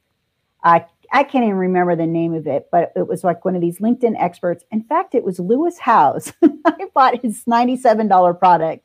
uh, 0.63 0.79
I 1.13 1.23
can't 1.23 1.43
even 1.43 1.57
remember 1.57 1.95
the 1.95 2.07
name 2.07 2.33
of 2.33 2.47
it, 2.47 2.69
but 2.71 2.91
it 2.95 3.07
was 3.07 3.23
like 3.23 3.45
one 3.45 3.53
of 3.53 3.61
these 3.61 3.77
LinkedIn 3.77 4.15
experts. 4.19 4.63
In 4.71 4.81
fact, 4.81 5.13
it 5.13 5.23
was 5.23 5.39
Lewis 5.39 5.77
Howes. 5.77 6.33
I 6.65 6.85
bought 6.95 7.21
his 7.21 7.43
$97 7.43 8.39
product. 8.39 8.83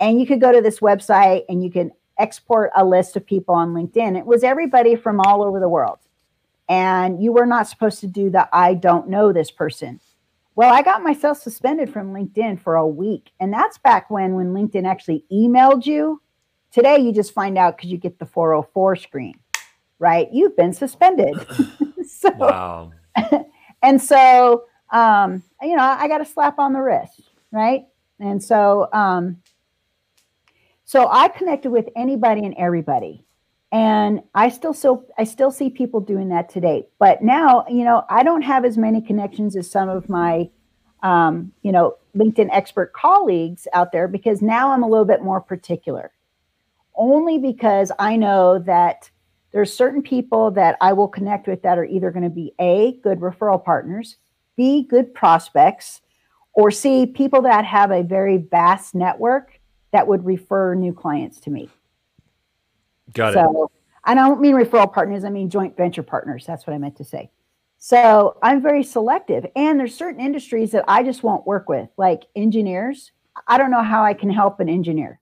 And 0.00 0.20
you 0.20 0.26
could 0.26 0.40
go 0.40 0.50
to 0.50 0.60
this 0.60 0.80
website 0.80 1.42
and 1.48 1.62
you 1.62 1.70
can 1.70 1.92
export 2.18 2.72
a 2.74 2.84
list 2.84 3.16
of 3.16 3.24
people 3.24 3.54
on 3.54 3.72
LinkedIn. 3.72 4.18
It 4.18 4.26
was 4.26 4.42
everybody 4.42 4.96
from 4.96 5.20
all 5.20 5.44
over 5.44 5.60
the 5.60 5.68
world. 5.68 5.98
And 6.68 7.22
you 7.22 7.32
were 7.32 7.46
not 7.46 7.68
supposed 7.68 8.00
to 8.00 8.06
do 8.06 8.30
the 8.30 8.48
I 8.52 8.74
don't 8.74 9.08
know 9.08 9.32
this 9.32 9.50
person. 9.50 10.00
Well, 10.54 10.74
I 10.74 10.82
got 10.82 11.02
myself 11.02 11.38
suspended 11.38 11.92
from 11.92 12.12
LinkedIn 12.12 12.60
for 12.60 12.74
a 12.74 12.86
week. 12.86 13.30
And 13.40 13.52
that's 13.52 13.78
back 13.78 14.10
when 14.10 14.34
when 14.34 14.52
LinkedIn 14.52 14.86
actually 14.86 15.24
emailed 15.32 15.86
you. 15.86 16.20
Today 16.70 16.98
you 16.98 17.12
just 17.12 17.32
find 17.32 17.56
out 17.56 17.76
because 17.76 17.90
you 17.90 17.96
get 17.96 18.18
the 18.18 18.26
404 18.26 18.96
screen 18.96 19.38
right? 19.98 20.28
You've 20.32 20.56
been 20.56 20.72
suspended. 20.72 21.34
so, 22.06 22.30
wow. 22.32 22.92
and 23.82 24.00
so, 24.00 24.64
um, 24.90 25.42
you 25.62 25.76
know, 25.76 25.82
I 25.82 26.08
got 26.08 26.20
a 26.20 26.24
slap 26.24 26.58
on 26.58 26.72
the 26.72 26.80
wrist, 26.80 27.22
right? 27.50 27.84
And 28.20 28.42
so, 28.42 28.88
um, 28.92 29.42
so 30.84 31.08
I 31.10 31.28
connected 31.28 31.70
with 31.70 31.88
anybody 31.96 32.44
and 32.44 32.54
everybody. 32.56 33.24
And 33.72 34.22
I 34.34 34.48
still 34.48 34.72
so 34.74 35.04
I 35.18 35.24
still 35.24 35.50
see 35.50 35.70
people 35.70 36.00
doing 36.00 36.30
that 36.30 36.48
today. 36.48 36.86
But 36.98 37.22
now, 37.22 37.64
you 37.68 37.84
know, 37.84 38.04
I 38.08 38.22
don't 38.22 38.42
have 38.42 38.64
as 38.64 38.78
many 38.78 39.00
connections 39.02 39.56
as 39.56 39.70
some 39.70 39.88
of 39.88 40.08
my 40.08 40.50
um, 41.02 41.52
you 41.62 41.70
know, 41.70 41.96
LinkedIn 42.16 42.48
expert 42.52 42.92
colleagues 42.92 43.68
out 43.72 43.92
there 43.92 44.08
because 44.08 44.42
now 44.42 44.72
I'm 44.72 44.82
a 44.82 44.88
little 44.88 45.04
bit 45.04 45.22
more 45.22 45.40
particular. 45.40 46.10
only 46.94 47.38
because 47.38 47.92
I 47.98 48.16
know 48.16 48.58
that 48.60 49.10
there's 49.52 49.72
certain 49.72 50.02
people 50.02 50.50
that 50.52 50.76
I 50.80 50.92
will 50.92 51.08
connect 51.08 51.46
with 51.46 51.62
that 51.62 51.78
are 51.78 51.84
either 51.84 52.10
going 52.10 52.24
to 52.24 52.30
be 52.30 52.54
A, 52.60 52.98
good 53.02 53.20
referral 53.20 53.64
partners, 53.64 54.16
B, 54.56 54.82
good 54.82 55.14
prospects, 55.14 56.02
or 56.52 56.70
C, 56.70 57.06
people 57.06 57.42
that 57.42 57.64
have 57.64 57.90
a 57.92 58.02
very 58.02 58.38
vast 58.38 58.94
network 58.94 59.60
that 59.92 60.06
would 60.06 60.26
refer 60.26 60.74
new 60.74 60.92
clients 60.92 61.40
to 61.40 61.50
me. 61.50 61.68
Got 63.14 63.34
so, 63.34 63.64
it. 63.64 63.70
I 64.04 64.14
don't 64.14 64.40
mean 64.40 64.54
referral 64.54 64.92
partners, 64.92 65.24
I 65.24 65.30
mean 65.30 65.50
joint 65.50 65.76
venture 65.76 66.02
partners. 66.02 66.44
That's 66.46 66.66
what 66.66 66.74
I 66.74 66.78
meant 66.78 66.96
to 66.96 67.04
say. 67.04 67.30
So 67.78 68.36
I'm 68.42 68.60
very 68.60 68.82
selective. 68.82 69.46
And 69.54 69.78
there's 69.78 69.94
certain 69.94 70.20
industries 70.20 70.72
that 70.72 70.84
I 70.88 71.02
just 71.02 71.22
won't 71.22 71.46
work 71.46 71.68
with, 71.68 71.88
like 71.96 72.24
engineers. 72.34 73.12
I 73.46 73.56
don't 73.56 73.70
know 73.70 73.82
how 73.82 74.02
I 74.02 74.14
can 74.14 74.30
help 74.30 74.60
an 74.60 74.68
engineer. 74.68 75.20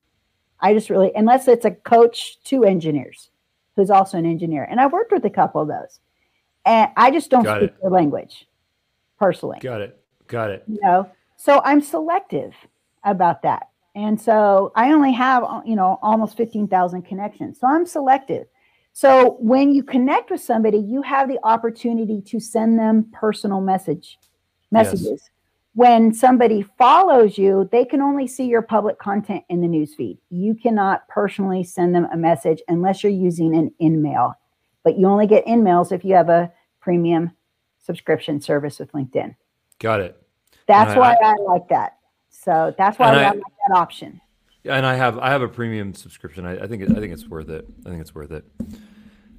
I 0.61 0.73
just 0.73 0.89
really, 0.89 1.13
unless 1.15 1.49
it's 1.49 1.67
a 1.67 1.71
coach 1.71 2.43
to 2.45 2.65
engineers 2.65 3.31
who's 3.77 3.91
also 3.91 4.17
an 4.17 4.25
engineer. 4.25 4.65
And 4.65 4.81
I've 4.81 4.93
worked 4.93 5.13
with 5.13 5.25
a 5.27 5.31
couple 5.31 5.61
of 5.61 5.69
those. 5.69 6.01
And 6.65 6.91
I 6.97 7.11
just 7.11 7.31
don't 7.31 7.45
Got 7.45 7.59
speak 7.59 7.71
it. 7.71 7.77
their 7.83 7.91
language 7.91 8.49
personally. 9.19 9.59
Got 9.61 9.83
it. 9.83 10.01
Got 10.27 10.51
it. 10.51 10.65
You 10.67 10.79
know, 10.83 11.11
so 11.37 11.61
I'm 11.65 11.81
selective 11.81 12.55
about 13.05 13.43
that. 13.43 13.69
And 13.97 14.21
so 14.21 14.73
I 14.77 14.93
only 14.93 15.11
have, 15.13 15.43
uh, 15.43 15.63
you 15.65 15.75
know, 15.75 15.99
almost 16.03 16.37
15,000 16.37 17.03
connections. 17.03 17.59
So 17.59 17.67
I'm 17.67 17.87
selective. 17.87 18.47
So 18.93 19.37
when 19.41 19.75
you 19.75 19.83
connect 19.83 20.31
with 20.31 20.43
somebody, 20.43 20.79
you 20.79 21.01
have 21.03 21.29
the 21.29 21.39
opportunity 21.43 22.23
to 22.27 22.39
send 22.39 22.79
them 22.79 23.11
personal 23.13 23.61
message 23.61 24.19
messages. 24.71 25.07
Yes. 25.07 25.31
When 25.73 26.13
somebody 26.13 26.63
follows 26.79 27.37
you, 27.39 27.69
they 27.73 27.85
can 27.85 28.01
only 28.01 28.27
see 28.27 28.47
your 28.47 28.63
public 28.63 28.99
content 28.99 29.45
in 29.49 29.61
the 29.61 29.67
newsfeed. 29.67 30.19
You 30.31 30.55
cannot 30.55 31.07
personally 31.09 31.65
send 31.65 31.95
them 31.95 32.07
a 32.13 32.17
message 32.17 32.63
unless 32.69 33.03
you're 33.03 33.13
using 33.13 33.55
an 33.55 33.71
InMail. 33.81 34.35
But 34.85 34.99
you 34.99 35.07
only 35.07 35.27
get 35.27 35.45
InMails 35.47 35.93
if 35.93 36.05
you 36.05 36.15
have 36.15 36.29
a 36.29 36.53
premium 36.81 37.33
subscription 37.79 38.41
service 38.41 38.79
with 38.79 38.93
LinkedIn. 38.93 39.37
Got 39.79 40.01
it. 40.01 40.23
That's 40.67 40.97
why 40.97 41.17
I, 41.23 41.31
I, 41.31 41.35
like 41.43 41.69
that. 41.69 41.96
So 42.47 42.75
that's 42.79 42.99
why 42.99 43.11
I, 43.11 43.23
I 43.25 43.31
like 43.33 43.43
that 43.69 43.77
option 43.77 44.21
and 44.69 44.87
I 44.87 44.95
have 44.95 45.19
I 45.19 45.31
have 45.31 45.43
a 45.43 45.49
premium 45.49 45.95
subscription. 45.95 46.45
I, 46.47 46.65
I 46.65 46.67
think 46.67 46.83
it, 46.83 46.91
I 46.91 46.95
think 46.95 47.13
it's 47.13 47.27
worth 47.27 47.49
it. 47.49 47.67
I 47.85 47.91
think 47.91 48.01
it's 48.01 48.15
worth 48.15 48.31
it. 48.31 48.45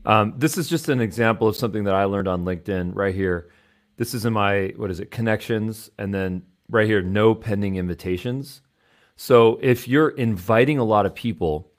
Um, 0.05 0.33
this 0.37 0.57
is 0.57 0.69
just 0.69 0.89
an 0.89 1.01
example 1.01 1.47
of 1.47 1.55
something 1.55 1.83
that 1.83 1.95
I 1.95 2.05
learned 2.05 2.27
on 2.27 2.45
LinkedIn 2.45 2.95
right 2.95 3.13
here. 3.13 3.49
This 3.97 4.13
is 4.13 4.25
in 4.25 4.33
my 4.33 4.73
what 4.77 4.91
is 4.91 4.99
it 4.99 5.11
connections, 5.11 5.89
and 5.97 6.13
then 6.13 6.43
right 6.69 6.87
here 6.87 7.01
no 7.01 7.35
pending 7.35 7.75
invitations. 7.75 8.61
So 9.15 9.59
if 9.61 9.87
you're 9.87 10.09
inviting 10.09 10.77
a 10.77 10.83
lot 10.83 11.05
of 11.05 11.15
people, 11.15 11.71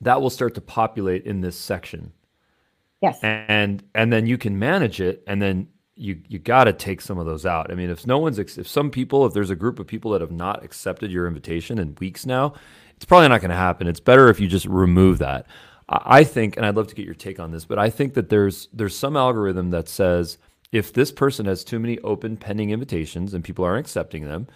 that 0.00 0.20
will 0.20 0.30
start 0.30 0.54
to 0.54 0.60
populate 0.60 1.24
in 1.24 1.40
this 1.40 1.56
section. 1.56 2.12
Yes. 3.00 3.18
And 3.22 3.82
and 3.94 4.12
then 4.12 4.26
you 4.26 4.38
can 4.38 4.58
manage 4.58 5.00
it, 5.00 5.24
and 5.26 5.40
then 5.40 5.68
you 6.00 6.20
you 6.28 6.38
got 6.38 6.64
to 6.64 6.72
take 6.72 7.00
some 7.00 7.18
of 7.18 7.26
those 7.26 7.44
out. 7.46 7.70
I 7.70 7.74
mean, 7.74 7.90
if 7.90 8.06
no 8.06 8.18
one's 8.18 8.38
if 8.38 8.66
some 8.66 8.90
people 8.90 9.26
if 9.26 9.34
there's 9.34 9.50
a 9.50 9.56
group 9.56 9.78
of 9.78 9.86
people 9.86 10.10
that 10.12 10.20
have 10.20 10.32
not 10.32 10.64
accepted 10.64 11.10
your 11.10 11.26
invitation 11.26 11.78
in 11.78 11.96
weeks 12.00 12.26
now, 12.26 12.54
it's 12.96 13.04
probably 13.04 13.28
not 13.28 13.40
going 13.40 13.50
to 13.50 13.56
happen. 13.56 13.86
It's 13.86 14.00
better 14.00 14.28
if 14.28 14.40
you 14.40 14.48
just 14.48 14.66
remove 14.66 15.18
that. 15.18 15.46
I 15.88 16.22
think, 16.22 16.56
and 16.56 16.64
I'd 16.64 16.76
love 16.76 16.86
to 16.86 16.94
get 16.94 17.04
your 17.04 17.14
take 17.14 17.40
on 17.40 17.50
this, 17.50 17.64
but 17.64 17.78
I 17.78 17.90
think 17.90 18.14
that 18.14 18.28
there's 18.28 18.68
there's 18.72 18.96
some 18.96 19.16
algorithm 19.16 19.70
that 19.70 19.88
says 19.88 20.38
if 20.72 20.92
this 20.92 21.10
person 21.10 21.46
has 21.46 21.64
too 21.64 21.78
many 21.80 21.98
open 22.00 22.36
pending 22.36 22.70
invitations 22.70 23.34
and 23.34 23.42
people 23.42 23.64
aren't 23.64 23.86
accepting 23.86 24.24
them, 24.24 24.46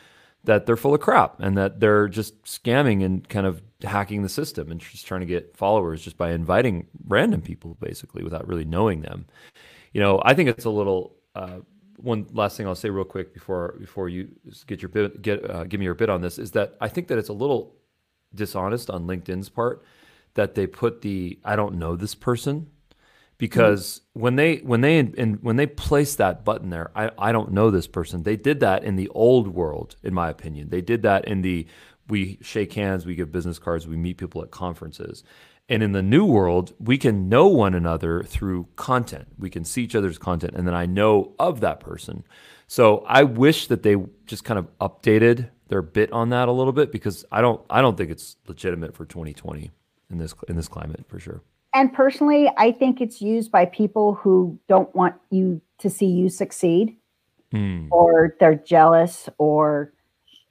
that 0.44 0.66
they're 0.66 0.76
full 0.76 0.94
of 0.94 1.00
crap 1.00 1.40
and 1.40 1.56
that 1.58 1.80
they're 1.80 2.08
just 2.08 2.42
scamming 2.44 3.04
and 3.04 3.28
kind 3.28 3.46
of 3.46 3.62
hacking 3.82 4.22
the 4.22 4.28
system 4.28 4.70
and 4.70 4.80
just 4.80 5.06
trying 5.06 5.20
to 5.20 5.26
get 5.26 5.56
followers 5.56 6.02
just 6.02 6.16
by 6.16 6.30
inviting 6.30 6.86
random 7.06 7.40
people 7.40 7.76
basically 7.80 8.22
without 8.22 8.46
really 8.46 8.64
knowing 8.64 9.00
them. 9.00 9.26
You 9.92 10.00
know, 10.00 10.20
I 10.24 10.34
think 10.34 10.48
it's 10.48 10.64
a 10.64 10.70
little 10.70 11.13
uh, 11.34 11.60
one 11.96 12.26
last 12.32 12.56
thing 12.56 12.66
I'll 12.66 12.74
say 12.74 12.90
real 12.90 13.04
quick 13.04 13.32
before 13.32 13.76
before 13.78 14.08
you 14.08 14.28
get 14.66 14.82
your 14.82 14.88
bit, 14.88 15.22
get 15.22 15.48
uh, 15.48 15.64
give 15.64 15.80
me 15.80 15.84
your 15.84 15.94
bit 15.94 16.10
on 16.10 16.20
this 16.20 16.38
is 16.38 16.52
that 16.52 16.76
I 16.80 16.88
think 16.88 17.08
that 17.08 17.18
it's 17.18 17.28
a 17.28 17.34
little 17.34 17.76
dishonest 18.34 18.90
on 18.90 19.06
LinkedIn's 19.06 19.48
part 19.48 19.84
that 20.34 20.54
they 20.54 20.66
put 20.66 21.02
the 21.02 21.38
I 21.44 21.56
don't 21.56 21.76
know 21.76 21.96
this 21.96 22.14
person 22.14 22.68
because 23.38 24.00
mm-hmm. 24.00 24.20
when 24.20 24.36
they 24.36 24.56
when 24.58 24.80
they 24.80 24.98
in, 24.98 25.34
when 25.42 25.56
they 25.56 25.66
place 25.66 26.16
that 26.16 26.44
button 26.44 26.70
there 26.70 26.90
I, 26.94 27.10
I 27.18 27.32
don't 27.32 27.52
know 27.52 27.70
this 27.70 27.86
person 27.86 28.22
they 28.22 28.36
did 28.36 28.60
that 28.60 28.84
in 28.84 28.96
the 28.96 29.08
old 29.08 29.48
world 29.48 29.96
in 30.02 30.14
my 30.14 30.28
opinion 30.28 30.68
they 30.68 30.80
did 30.80 31.02
that 31.02 31.26
in 31.26 31.42
the 31.42 31.66
we 32.08 32.38
shake 32.42 32.72
hands 32.74 33.06
we 33.06 33.14
give 33.14 33.32
business 33.32 33.58
cards 33.58 33.86
we 33.86 33.96
meet 33.96 34.18
people 34.18 34.42
at 34.42 34.50
conferences 34.50 35.24
and 35.68 35.82
in 35.82 35.92
the 35.92 36.02
new 36.02 36.24
world, 36.24 36.74
we 36.78 36.98
can 36.98 37.28
know 37.28 37.46
one 37.46 37.74
another 37.74 38.22
through 38.22 38.68
content. 38.76 39.28
We 39.38 39.48
can 39.48 39.64
see 39.64 39.82
each 39.82 39.94
other's 39.94 40.18
content, 40.18 40.54
and 40.54 40.66
then 40.66 40.74
I 40.74 40.86
know 40.86 41.32
of 41.38 41.60
that 41.60 41.80
person. 41.80 42.24
So 42.66 43.04
I 43.06 43.22
wish 43.22 43.68
that 43.68 43.82
they 43.82 43.96
just 44.26 44.44
kind 44.44 44.58
of 44.58 44.68
updated 44.78 45.50
their 45.68 45.82
bit 45.82 46.12
on 46.12 46.28
that 46.30 46.48
a 46.48 46.52
little 46.52 46.72
bit 46.72 46.92
because 46.92 47.24
I 47.32 47.40
don't 47.40 47.64
I 47.70 47.80
don't 47.80 47.96
think 47.96 48.10
it's 48.10 48.36
legitimate 48.46 48.94
for 48.94 49.06
2020 49.06 49.70
in 50.10 50.18
this 50.18 50.34
in 50.48 50.56
this 50.56 50.68
climate 50.68 51.04
for 51.08 51.18
sure. 51.18 51.42
And 51.72 51.92
personally, 51.92 52.50
I 52.56 52.70
think 52.70 53.00
it's 53.00 53.20
used 53.20 53.50
by 53.50 53.64
people 53.64 54.14
who 54.14 54.58
don't 54.68 54.94
want 54.94 55.16
you 55.30 55.60
to 55.78 55.90
see 55.90 56.06
you 56.06 56.28
succeed, 56.28 56.96
hmm. 57.50 57.88
or 57.90 58.36
they're 58.38 58.54
jealous, 58.54 59.28
or 59.38 59.92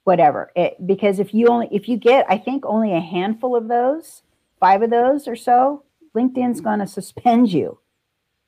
whatever. 0.04 0.52
It, 0.56 0.86
because 0.86 1.20
if 1.20 1.34
you 1.34 1.48
only 1.48 1.70
if 1.72 1.88
you 1.88 1.98
get, 1.98 2.26
I 2.28 2.38
think 2.40 2.66
only 2.66 2.94
a 2.94 3.00
handful 3.00 3.56
of 3.56 3.68
those 3.68 4.23
five 4.64 4.82
of 4.82 4.90
those 4.90 5.28
or 5.28 5.36
so, 5.36 5.84
LinkedIn's 6.16 6.60
mm-hmm. 6.60 6.64
going 6.64 6.80
to 6.80 6.88
suspend 6.88 7.52
you. 7.52 7.78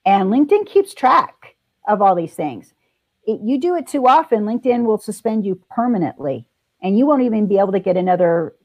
And 0.06 0.32
LinkedIn 0.32 0.66
keeps 0.66 0.94
track 0.94 1.58
of 1.90 2.02
all 2.02 2.16
these 2.16 2.34
things. 2.34 2.74
It, 3.28 3.42
you 3.44 3.60
do 3.60 3.76
it 3.76 3.86
too 3.86 4.08
often, 4.08 4.46
LinkedIn 4.46 4.86
will 4.86 4.98
suspend 4.98 5.46
you 5.46 5.60
permanently, 5.70 6.48
and 6.82 6.98
you 6.98 7.06
won't 7.06 7.24
even 7.24 7.48
be 7.48 7.60
able 7.60 7.74
to 7.74 7.82
get 7.82 7.98
another 7.98 8.56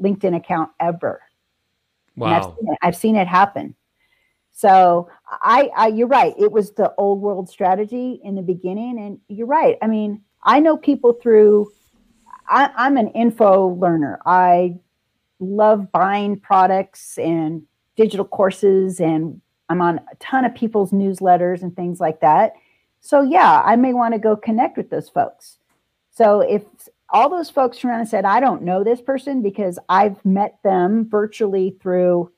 LinkedIn 0.00 0.36
account 0.36 0.70
ever. 0.78 1.20
Wow. 2.14 2.28
I've 2.28 2.44
seen, 2.44 2.68
it, 2.68 2.78
I've 2.82 2.96
seen, 2.96 3.16
it, 3.16 3.26
happen. 3.26 3.74
So 4.52 5.08
I, 5.26 5.70
I, 5.76 5.86
you're 5.88 6.06
right. 6.06 6.34
It 6.38 6.52
was 6.52 6.70
the 6.72 6.94
old 6.98 7.20
world 7.20 7.48
strategy 7.48 8.20
in 8.22 8.36
the 8.36 8.42
beginning, 8.42 9.00
and 9.00 9.18
you're 9.26 9.48
right. 9.48 9.76
I 9.82 9.88
mean, 9.88 10.22
I 10.44 10.60
know 10.60 10.76
people 10.76 11.14
through. 11.14 11.72
I, 12.48 12.70
I'm 12.76 12.96
an 12.96 13.08
info 13.08 13.68
learner. 13.70 14.20
I 14.24 14.76
love 15.42 15.90
buying 15.92 16.38
products 16.38 17.18
and 17.18 17.62
digital 17.96 18.24
courses 18.24 19.00
and 19.00 19.40
I'm 19.68 19.80
on 19.80 19.98
a 20.10 20.14
ton 20.16 20.44
of 20.44 20.54
people's 20.54 20.92
newsletters 20.92 21.62
and 21.62 21.74
things 21.74 21.98
like 21.98 22.20
that. 22.20 22.54
So 23.00 23.22
yeah, 23.22 23.62
I 23.64 23.76
may 23.76 23.92
want 23.92 24.14
to 24.14 24.20
go 24.20 24.36
connect 24.36 24.76
with 24.76 24.90
those 24.90 25.08
folks. 25.08 25.58
So 26.10 26.40
if 26.40 26.62
all 27.08 27.28
those 27.28 27.50
folks 27.50 27.84
around 27.84 28.00
and 28.00 28.08
said, 28.08 28.24
I 28.24 28.40
don't 28.40 28.62
know 28.62 28.84
this 28.84 29.00
person 29.00 29.42
because 29.42 29.78
I've 29.88 30.22
met 30.24 30.58
them 30.62 31.08
virtually 31.08 31.76
through, 31.80 32.30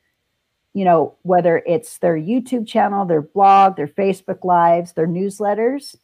you 0.72 0.84
know, 0.84 1.14
whether 1.22 1.62
it's 1.66 1.98
their 1.98 2.16
YouTube 2.16 2.66
channel, 2.66 3.04
their 3.04 3.22
blog, 3.22 3.76
their 3.76 3.88
Facebook 3.88 4.44
lives, 4.44 4.92
their 4.92 5.06
newsletters, 5.06 5.96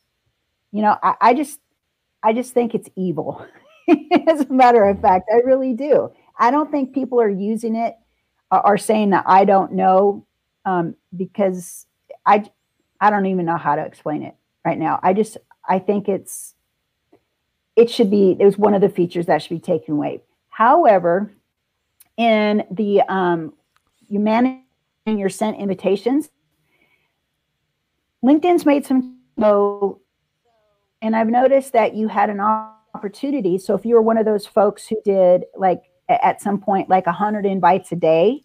you 0.73 0.83
know, 0.83 0.97
I, 1.03 1.15
I 1.21 1.35
just 1.35 1.59
I 2.23 2.33
just 2.33 2.53
think 2.53 2.75
it's 2.75 2.89
evil. 2.97 3.45
As 4.29 4.41
a 4.43 4.53
matter 4.53 4.85
of 4.85 5.01
fact, 5.01 5.29
I 5.33 5.39
really 5.39 5.73
do. 5.75 6.13
I 6.41 6.51
don't 6.51 6.71
think 6.71 6.95
people 6.95 7.21
are 7.21 7.29
using 7.29 7.77
it 7.77 7.95
uh, 8.51 8.63
or 8.65 8.79
saying 8.79 9.11
that 9.11 9.25
I 9.27 9.45
don't 9.45 9.73
know 9.73 10.27
um, 10.65 10.97
because 11.15 11.87
I 12.27 12.51
I 13.01 13.11
don't 13.11 13.27
even 13.27 13.45
know 13.45 13.59
how 13.59 13.77
to 13.77 13.85
explain 13.85 14.23
it 14.23 14.35
right 14.65 14.79
now. 14.79 14.99
I 15.03 15.13
just 15.13 15.37
I 15.69 15.79
think 15.79 16.09
it's 16.09 16.55
it 17.77 17.91
should 17.91 18.11
be 18.11 18.37
it 18.41 18.45
was 18.45 18.59
one 18.59 18.75
of 18.75 18.81
the 18.81 18.89
features 18.89 19.27
that 19.27 19.43
should 19.43 19.51
be 19.51 19.61
taken 19.61 19.95
away. 19.95 20.23
However, 20.49 21.31
in 22.17 22.65
the 22.71 23.03
um, 23.03 23.53
you 24.09 24.19
managing 24.19 24.65
your 25.07 25.29
sent 25.29 25.59
invitations, 25.59 26.31
LinkedIn's 28.25 28.65
made 28.65 28.87
some 28.87 29.19
so, 29.39 30.01
and 31.03 31.15
I've 31.17 31.29
noticed 31.29 31.73
that 31.73 31.95
you 31.95 32.09
had 32.09 32.29
an 32.29 32.41
opportunity. 32.41 33.57
So 33.59 33.75
if 33.75 33.87
you 33.87 33.95
were 33.95 34.03
one 34.03 34.19
of 34.19 34.27
those 34.27 34.47
folks 34.47 34.87
who 34.87 35.01
did 35.05 35.45
like 35.57 35.90
at 36.11 36.41
some 36.41 36.59
point 36.59 36.89
like 36.89 37.07
100 37.07 37.47
invites 37.47 37.93
a 37.93 37.97
day 37.97 38.43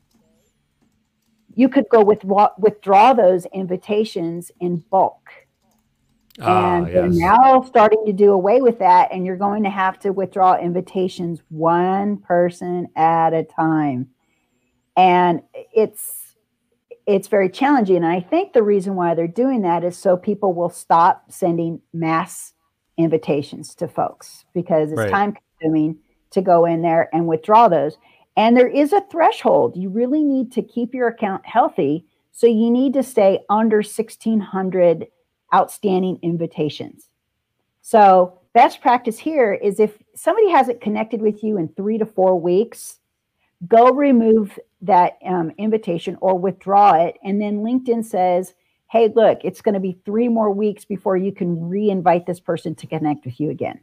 you 1.56 1.70
could 1.70 1.86
go 1.90 2.04
with 2.04 2.24
withdraw 2.24 3.14
those 3.14 3.46
invitations 3.48 4.52
in 4.60 4.78
bulk 4.92 5.30
ah, 6.42 6.84
and 6.84 6.88
yes. 6.92 7.14
now 7.16 7.62
starting 7.62 8.04
to 8.06 8.14
do 8.14 8.32
away 8.32 8.62
with 8.62 8.80
that 8.80 9.12
and 9.12 9.26
you're 9.26 9.38
going 9.38 9.64
to 9.64 9.70
have 9.70 9.98
to 10.00 10.12
withdraw 10.12 10.58
invitations 10.58 11.42
one 11.50 12.18
person 12.18 12.88
at 12.96 13.34
a 13.34 13.44
time 13.44 14.08
and 14.96 15.42
it's 15.74 16.36
it's 17.08 17.28
very 17.28 17.50
challenging 17.50 17.98
and 17.98 18.06
i 18.06 18.20
think 18.20 18.54
the 18.54 18.64
reason 18.64 18.96
why 18.96 19.16
they're 19.16 19.28
doing 19.28 19.62
that 19.62 19.84
is 19.84 19.98
so 19.98 20.16
people 20.16 20.54
will 20.54 20.70
stop 20.70 21.32
sending 21.32 21.82
mass 21.94 22.54
invitations 22.98 23.76
to 23.76 23.88
folks 23.88 24.46
because 24.54 24.92
it's 24.92 25.00
right. 25.00 25.12
time 25.12 25.36
consuming 25.60 25.98
to 26.36 26.42
go 26.42 26.66
in 26.66 26.82
there 26.82 27.10
and 27.14 27.28
withdraw 27.28 27.68
those. 27.68 27.98
And 28.38 28.56
there 28.56 28.68
is 28.68 28.94
a 28.94 29.04
threshold. 29.12 29.76
You 29.76 29.90
really 29.90 30.24
need 30.24 30.52
to 30.54 30.62
keep 30.62 30.94
your 30.94 31.08
account 31.08 31.46
healthy. 31.46 32.06
So 32.32 32.48
you 32.48 32.70
need 32.70 32.94
to 32.94 33.04
stay 33.04 33.40
under 33.50 33.78
1,600 33.78 35.08
outstanding 35.54 36.20
invitations. 36.22 37.10
So, 37.82 38.40
best 38.54 38.82
practice 38.82 39.20
here 39.20 39.54
is 39.54 39.80
if 39.80 39.98
somebody 40.16 40.50
hasn't 40.50 40.82
connected 40.82 41.22
with 41.22 41.44
you 41.44 41.58
in 41.58 41.68
three 41.70 41.98
to 41.98 42.06
four 42.06 42.40
weeks, 42.40 42.98
go 43.68 43.92
remove 43.92 44.58
that 44.82 45.18
um, 45.26 45.52
invitation 45.58 46.18
or 46.20 46.38
withdraw 46.38 46.94
it. 46.94 47.18
And 47.24 47.40
then 47.40 47.60
LinkedIn 47.60 48.04
says, 48.04 48.54
hey, 48.92 49.12
look, 49.16 49.40
it's 49.44 49.62
going 49.62 49.74
to 49.74 49.80
be 49.80 50.00
three 50.04 50.28
more 50.28 50.52
weeks 50.52 50.84
before 50.84 51.16
you 51.16 51.32
can 51.32 51.70
re 51.70 51.90
invite 51.90 52.26
this 52.26 52.40
person 52.40 52.76
to 52.76 52.88
connect 52.88 53.26
with 53.26 53.40
you 53.40 53.50
again. 53.50 53.80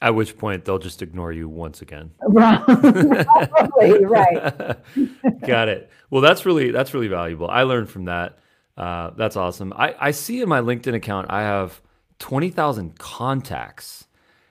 At 0.00 0.14
which 0.14 0.38
point 0.38 0.64
they'll 0.64 0.78
just 0.78 1.02
ignore 1.02 1.32
you 1.32 1.48
once 1.48 1.82
again. 1.82 2.12
Probably, 2.32 4.04
right. 4.04 4.76
Got 5.46 5.68
it. 5.68 5.90
Well, 6.10 6.22
that's 6.22 6.46
really 6.46 6.70
that's 6.70 6.94
really 6.94 7.08
valuable. 7.08 7.48
I 7.48 7.62
learned 7.62 7.90
from 7.90 8.04
that. 8.04 8.38
Uh, 8.76 9.10
that's 9.16 9.36
awesome. 9.36 9.72
I, 9.76 9.96
I 9.98 10.10
see 10.12 10.40
in 10.40 10.48
my 10.48 10.60
LinkedIn 10.60 10.94
account 10.94 11.26
I 11.30 11.40
have 11.42 11.80
twenty 12.20 12.48
thousand 12.50 12.98
contacts, 12.98 14.06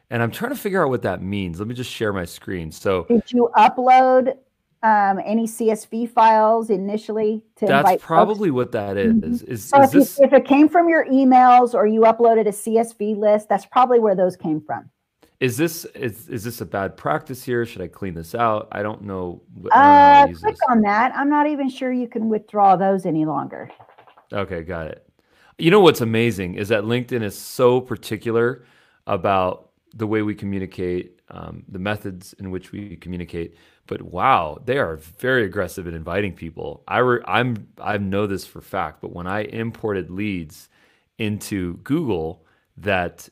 and 0.09 0.21
I'm 0.21 0.31
trying 0.31 0.51
to 0.51 0.57
figure 0.57 0.83
out 0.83 0.89
what 0.89 1.03
that 1.03 1.21
means. 1.21 1.59
Let 1.59 1.69
me 1.69 1.75
just 1.75 1.91
share 1.91 2.11
my 2.11 2.25
screen. 2.25 2.69
So, 2.69 3.05
did 3.05 3.31
you 3.31 3.49
upload 3.55 4.35
um, 4.83 5.21
any 5.25 5.47
CSV 5.47 6.09
files 6.09 6.69
initially 6.69 7.45
to 7.55 7.65
That's 7.65 8.03
probably 8.03 8.49
folks? 8.49 8.55
what 8.55 8.71
that 8.73 8.97
is. 8.97 9.13
Mm-hmm. 9.13 9.51
Is, 9.51 9.63
so 9.63 9.81
is 9.81 9.87
if, 9.87 9.93
this... 9.93 10.19
you, 10.19 10.25
if 10.25 10.33
it 10.33 10.45
came 10.45 10.67
from 10.67 10.89
your 10.89 11.05
emails 11.05 11.73
or 11.73 11.87
you 11.87 12.01
uploaded 12.01 12.47
a 12.47 12.51
CSV 12.51 13.17
list, 13.17 13.47
that's 13.47 13.65
probably 13.65 13.99
where 13.99 14.15
those 14.15 14.35
came 14.35 14.61
from. 14.61 14.89
Is 15.39 15.55
this 15.55 15.85
is 15.85 16.27
is 16.29 16.43
this 16.43 16.61
a 16.61 16.65
bad 16.65 16.97
practice 16.97 17.43
here? 17.43 17.65
Should 17.65 17.81
I 17.81 17.87
clean 17.87 18.15
this 18.15 18.33
out? 18.33 18.67
I 18.71 18.81
don't 18.81 19.03
know. 19.03 19.41
I 19.71 20.23
don't 20.23 20.33
know 20.33 20.33
uh, 20.33 20.39
click 20.39 20.55
this. 20.55 20.59
on 20.69 20.81
that. 20.81 21.15
I'm 21.15 21.29
not 21.29 21.47
even 21.47 21.69
sure 21.69 21.91
you 21.91 22.07
can 22.07 22.27
withdraw 22.27 22.75
those 22.75 23.05
any 23.05 23.25
longer. 23.25 23.69
Okay, 24.33 24.63
got 24.63 24.87
it. 24.87 25.07
You 25.59 25.71
know 25.71 25.79
what's 25.79 26.01
amazing 26.01 26.55
is 26.55 26.69
that 26.69 26.83
LinkedIn 26.83 27.23
is 27.23 27.37
so 27.37 27.79
particular 27.79 28.65
about 29.05 29.69
the 29.93 30.05
way 30.05 30.21
we 30.21 30.35
communicate, 30.35 31.19
um, 31.29 31.63
the 31.69 31.79
methods 31.79 32.33
in 32.33 32.51
which 32.51 32.71
we 32.71 32.95
communicate 32.97 33.55
but 33.87 34.01
wow, 34.01 34.61
they 34.63 34.77
are 34.77 34.97
very 34.97 35.45
aggressive 35.45 35.87
in 35.87 35.93
inviting 35.93 36.33
people. 36.33 36.83
I 36.87 36.99
re- 36.99 37.23
I'm 37.25 37.67
I 37.81 37.97
know 37.97 38.27
this 38.27 38.45
for 38.45 38.61
fact, 38.61 39.01
but 39.01 39.13
when 39.13 39.25
I 39.25 39.43
imported 39.45 40.11
leads 40.11 40.69
into 41.17 41.77
Google, 41.77 42.45
that 42.75 43.27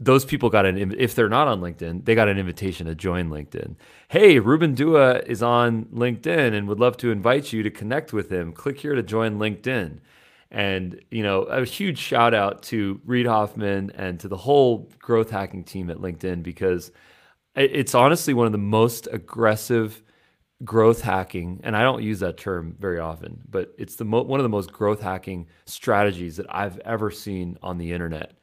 those 0.00 0.24
people 0.24 0.48
got 0.48 0.64
an 0.64 0.94
if 0.98 1.14
they're 1.14 1.28
not 1.28 1.46
on 1.46 1.60
LinkedIn, 1.60 2.06
they 2.06 2.14
got 2.14 2.28
an 2.28 2.38
invitation 2.38 2.86
to 2.86 2.94
join 2.94 3.28
LinkedIn. 3.28 3.76
Hey, 4.08 4.38
Ruben 4.38 4.74
Dua 4.74 5.18
is 5.20 5.42
on 5.42 5.84
LinkedIn 5.86 6.54
and 6.54 6.66
would 6.66 6.80
love 6.80 6.96
to 6.98 7.10
invite 7.10 7.52
you 7.52 7.62
to 7.62 7.70
connect 7.70 8.12
with 8.12 8.32
him. 8.32 8.52
Click 8.52 8.80
here 8.80 8.94
to 8.94 9.02
join 9.02 9.38
LinkedIn. 9.38 9.98
And 10.50 11.00
you 11.10 11.22
know, 11.22 11.42
a 11.42 11.64
huge 11.64 11.98
shout 11.98 12.34
out 12.34 12.62
to 12.64 13.00
Reid 13.04 13.26
Hoffman 13.26 13.92
and 13.94 14.18
to 14.20 14.28
the 14.28 14.38
whole 14.38 14.90
growth 14.98 15.30
hacking 15.30 15.64
team 15.64 15.90
at 15.90 15.98
LinkedIn 15.98 16.42
because 16.42 16.90
it's 17.54 17.94
honestly 17.94 18.32
one 18.32 18.46
of 18.46 18.52
the 18.52 18.58
most 18.58 19.06
aggressive 19.12 20.02
growth 20.64 21.00
hacking, 21.02 21.60
and 21.62 21.76
I 21.76 21.82
don't 21.82 22.02
use 22.02 22.20
that 22.20 22.36
term 22.36 22.76
very 22.78 22.98
often, 22.98 23.40
but 23.48 23.74
it's 23.78 23.96
the 23.96 24.04
mo- 24.04 24.22
one 24.22 24.40
of 24.40 24.44
the 24.44 24.50
most 24.50 24.72
growth 24.72 25.00
hacking 25.00 25.46
strategies 25.64 26.36
that 26.36 26.46
I've 26.54 26.78
ever 26.80 27.10
seen 27.10 27.58
on 27.62 27.78
the 27.78 27.92
internet. 27.92 28.34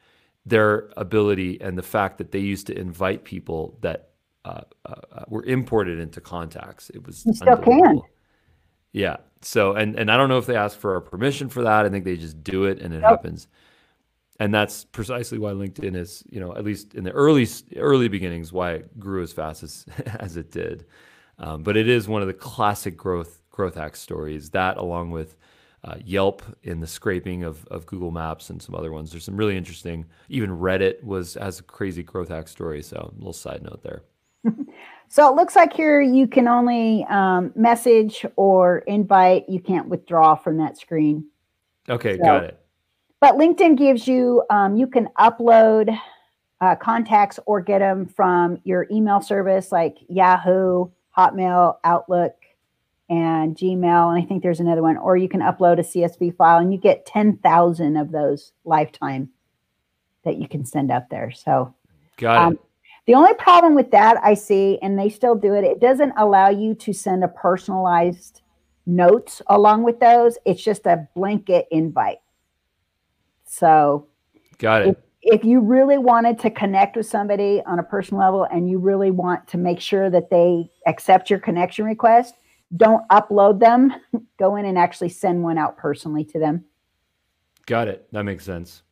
Their 0.48 0.90
ability 0.96 1.60
and 1.60 1.76
the 1.76 1.82
fact 1.82 2.18
that 2.18 2.32
they 2.32 2.38
used 2.38 2.66
to 2.68 2.78
invite 2.78 3.24
people 3.24 3.78
that 3.80 4.10
uh, 4.44 4.62
uh, 4.86 5.24
were 5.28 5.44
imported 5.44 5.98
into 5.98 6.20
contacts. 6.20 6.90
It 6.90 7.06
was 7.06 7.24
you 7.26 7.34
still 7.34 7.56
can. 7.56 8.00
Yeah. 8.92 9.16
So 9.42 9.74
and 9.74 9.96
and 9.96 10.10
I 10.10 10.16
don't 10.16 10.28
know 10.28 10.38
if 10.38 10.46
they 10.46 10.56
ask 10.56 10.78
for 10.78 10.94
our 10.94 11.00
permission 11.00 11.48
for 11.48 11.62
that. 11.62 11.84
I 11.84 11.88
think 11.88 12.04
they 12.04 12.16
just 12.16 12.42
do 12.42 12.64
it 12.64 12.80
and 12.80 12.94
it 12.94 13.00
nope. 13.00 13.10
happens 13.10 13.48
and 14.40 14.54
that's 14.54 14.84
precisely 14.84 15.38
why 15.38 15.50
LinkedIn 15.50 15.96
is, 15.96 16.22
you 16.30 16.40
know, 16.40 16.54
at 16.54 16.64
least 16.64 16.94
in 16.94 17.04
the 17.04 17.10
early 17.10 17.46
early 17.76 18.08
beginnings, 18.08 18.52
why 18.52 18.72
it 18.72 18.98
grew 18.98 19.22
as 19.22 19.32
fast 19.32 19.62
as 19.62 19.84
as 20.06 20.36
it 20.36 20.50
did. 20.50 20.86
Um, 21.38 21.62
but 21.62 21.76
it 21.76 21.88
is 21.88 22.08
one 22.08 22.22
of 22.22 22.28
the 22.28 22.34
classic 22.34 22.96
growth 22.96 23.42
growth 23.50 23.74
hack 23.74 23.96
stories. 23.96 24.50
That, 24.50 24.76
along 24.76 25.10
with 25.10 25.36
uh, 25.84 25.96
Yelp 26.04 26.42
in 26.62 26.80
the 26.80 26.86
scraping 26.86 27.44
of, 27.44 27.66
of 27.66 27.86
Google 27.86 28.10
Maps 28.10 28.50
and 28.50 28.60
some 28.60 28.74
other 28.74 28.92
ones. 28.92 29.10
There's 29.10 29.24
some 29.24 29.36
really 29.36 29.56
interesting. 29.56 30.06
Even 30.28 30.50
Reddit 30.50 31.02
was 31.02 31.34
has 31.34 31.60
a 31.60 31.62
crazy 31.62 32.02
growth 32.02 32.28
hack 32.28 32.48
story. 32.48 32.82
So 32.82 33.12
a 33.12 33.18
little 33.18 33.32
side 33.32 33.62
note 33.62 33.82
there. 33.82 34.02
so 35.08 35.28
it 35.30 35.36
looks 35.36 35.56
like 35.56 35.72
here 35.72 36.00
you 36.00 36.26
can 36.26 36.48
only 36.48 37.04
um, 37.08 37.52
message 37.54 38.26
or 38.36 38.78
invite. 38.80 39.48
You 39.48 39.60
can't 39.60 39.88
withdraw 39.88 40.34
from 40.34 40.58
that 40.58 40.78
screen. 40.78 41.26
Okay, 41.88 42.16
so, 42.16 42.22
got 42.22 42.44
it. 42.44 42.60
But 43.20 43.34
LinkedIn 43.34 43.76
gives 43.76 44.06
you, 44.06 44.44
um, 44.50 44.76
you 44.76 44.86
can 44.86 45.08
upload 45.18 45.96
uh, 46.60 46.76
contacts 46.76 47.38
or 47.46 47.60
get 47.60 47.78
them 47.78 48.06
from 48.06 48.58
your 48.64 48.86
email 48.90 49.20
service 49.20 49.72
like 49.72 49.98
Yahoo, 50.08 50.88
Hotmail, 51.16 51.76
Outlook, 51.84 52.34
and 53.08 53.56
Gmail. 53.56 54.14
And 54.14 54.22
I 54.22 54.26
think 54.26 54.42
there's 54.42 54.60
another 54.60 54.82
one. 54.82 54.96
Or 54.96 55.16
you 55.16 55.28
can 55.28 55.40
upload 55.40 55.78
a 55.78 55.82
CSV 55.82 56.36
file 56.36 56.58
and 56.58 56.72
you 56.72 56.78
get 56.78 57.06
10,000 57.06 57.96
of 57.96 58.10
those 58.10 58.52
lifetime 58.64 59.30
that 60.24 60.36
you 60.36 60.48
can 60.48 60.64
send 60.64 60.90
up 60.90 61.08
there. 61.08 61.30
So, 61.30 61.74
got 62.16 62.42
um, 62.42 62.52
it. 62.54 62.60
The 63.06 63.14
only 63.14 63.32
problem 63.34 63.74
with 63.74 63.90
that 63.92 64.18
I 64.22 64.34
see, 64.34 64.78
and 64.82 64.98
they 64.98 65.08
still 65.08 65.34
do 65.34 65.54
it, 65.54 65.64
it 65.64 65.80
doesn't 65.80 66.12
allow 66.18 66.50
you 66.50 66.74
to 66.74 66.92
send 66.92 67.24
a 67.24 67.28
personalized 67.28 68.42
notes 68.84 69.40
along 69.46 69.84
with 69.84 69.98
those. 69.98 70.36
It's 70.44 70.62
just 70.62 70.84
a 70.84 71.08
blanket 71.14 71.66
invite. 71.70 72.18
So, 73.46 74.08
got 74.58 74.82
it. 74.82 74.88
If, 74.88 74.96
if 75.40 75.44
you 75.44 75.60
really 75.60 75.96
wanted 75.96 76.38
to 76.40 76.50
connect 76.50 76.96
with 76.96 77.06
somebody 77.06 77.62
on 77.64 77.78
a 77.78 77.82
personal 77.82 78.20
level 78.22 78.44
and 78.44 78.68
you 78.68 78.78
really 78.78 79.10
want 79.10 79.48
to 79.48 79.56
make 79.56 79.80
sure 79.80 80.10
that 80.10 80.28
they 80.28 80.70
accept 80.86 81.30
your 81.30 81.38
connection 81.38 81.86
request, 81.86 82.34
don't 82.76 83.06
upload 83.08 83.60
them. 83.60 83.94
Go 84.38 84.56
in 84.56 84.64
and 84.64 84.78
actually 84.78 85.08
send 85.08 85.42
one 85.42 85.58
out 85.58 85.76
personally 85.76 86.24
to 86.24 86.38
them. 86.38 86.64
Got 87.66 87.88
it. 87.88 88.06
That 88.12 88.24
makes 88.24 88.44
sense. 88.44 88.82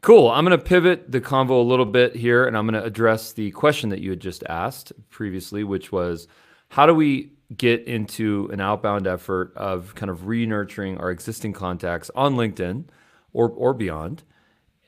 Cool. 0.00 0.30
I'm 0.30 0.44
going 0.44 0.58
to 0.58 0.62
pivot 0.62 1.10
the 1.10 1.20
convo 1.20 1.50
a 1.50 1.68
little 1.68 1.86
bit 1.86 2.14
here 2.14 2.46
and 2.46 2.56
I'm 2.56 2.66
going 2.66 2.80
to 2.80 2.86
address 2.86 3.32
the 3.32 3.50
question 3.52 3.88
that 3.88 4.00
you 4.00 4.10
had 4.10 4.20
just 4.20 4.44
asked 4.44 4.92
previously, 5.08 5.64
which 5.64 5.92
was 5.92 6.28
how 6.68 6.84
do 6.84 6.94
we 6.94 7.32
get 7.56 7.86
into 7.86 8.50
an 8.52 8.60
outbound 8.60 9.06
effort 9.06 9.52
of 9.56 9.94
kind 9.94 10.10
of 10.10 10.26
re-nurturing 10.26 10.98
our 10.98 11.10
existing 11.10 11.52
contacts 11.52 12.10
on 12.14 12.34
LinkedIn 12.34 12.84
or, 13.32 13.48
or 13.50 13.72
beyond 13.72 14.22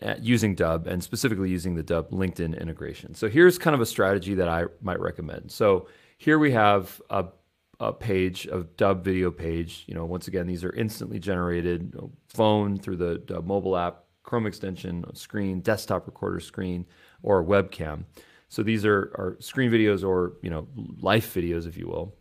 uh, 0.02 0.14
using 0.20 0.54
Dubb 0.54 0.86
and 0.86 1.02
specifically 1.02 1.48
using 1.48 1.74
the 1.74 1.82
Dubb 1.82 2.10
LinkedIn 2.10 2.60
integration. 2.60 3.14
So 3.14 3.28
here's 3.28 3.56
kind 3.56 3.74
of 3.74 3.80
a 3.80 3.86
strategy 3.86 4.34
that 4.34 4.48
I 4.48 4.64
might 4.82 5.00
recommend. 5.00 5.50
So 5.50 5.88
here 6.18 6.38
we 6.38 6.52
have 6.52 7.00
a, 7.10 7.26
a 7.80 7.92
page 7.92 8.46
of 8.46 8.76
Dubb 8.76 9.02
video 9.02 9.30
page. 9.30 9.84
You 9.86 9.94
know, 9.94 10.04
once 10.04 10.28
again, 10.28 10.46
these 10.46 10.64
are 10.64 10.72
instantly 10.72 11.18
generated 11.18 11.92
you 11.94 12.00
know, 12.00 12.10
phone 12.28 12.78
through 12.78 12.96
the 12.96 13.18
Dubb 13.18 13.44
mobile 13.44 13.76
app, 13.76 14.04
Chrome 14.22 14.46
extension, 14.46 15.04
screen, 15.14 15.60
desktop 15.60 16.06
recorder 16.06 16.40
screen, 16.40 16.84
or 17.22 17.44
webcam. 17.44 18.04
So 18.48 18.62
these 18.62 18.84
are, 18.84 19.12
are 19.14 19.36
screen 19.40 19.70
videos 19.70 20.04
or 20.06 20.34
you 20.42 20.50
know 20.50 20.66
life 21.00 21.32
videos, 21.34 21.66
if 21.66 21.76
you 21.76 21.86
will. 21.86 22.16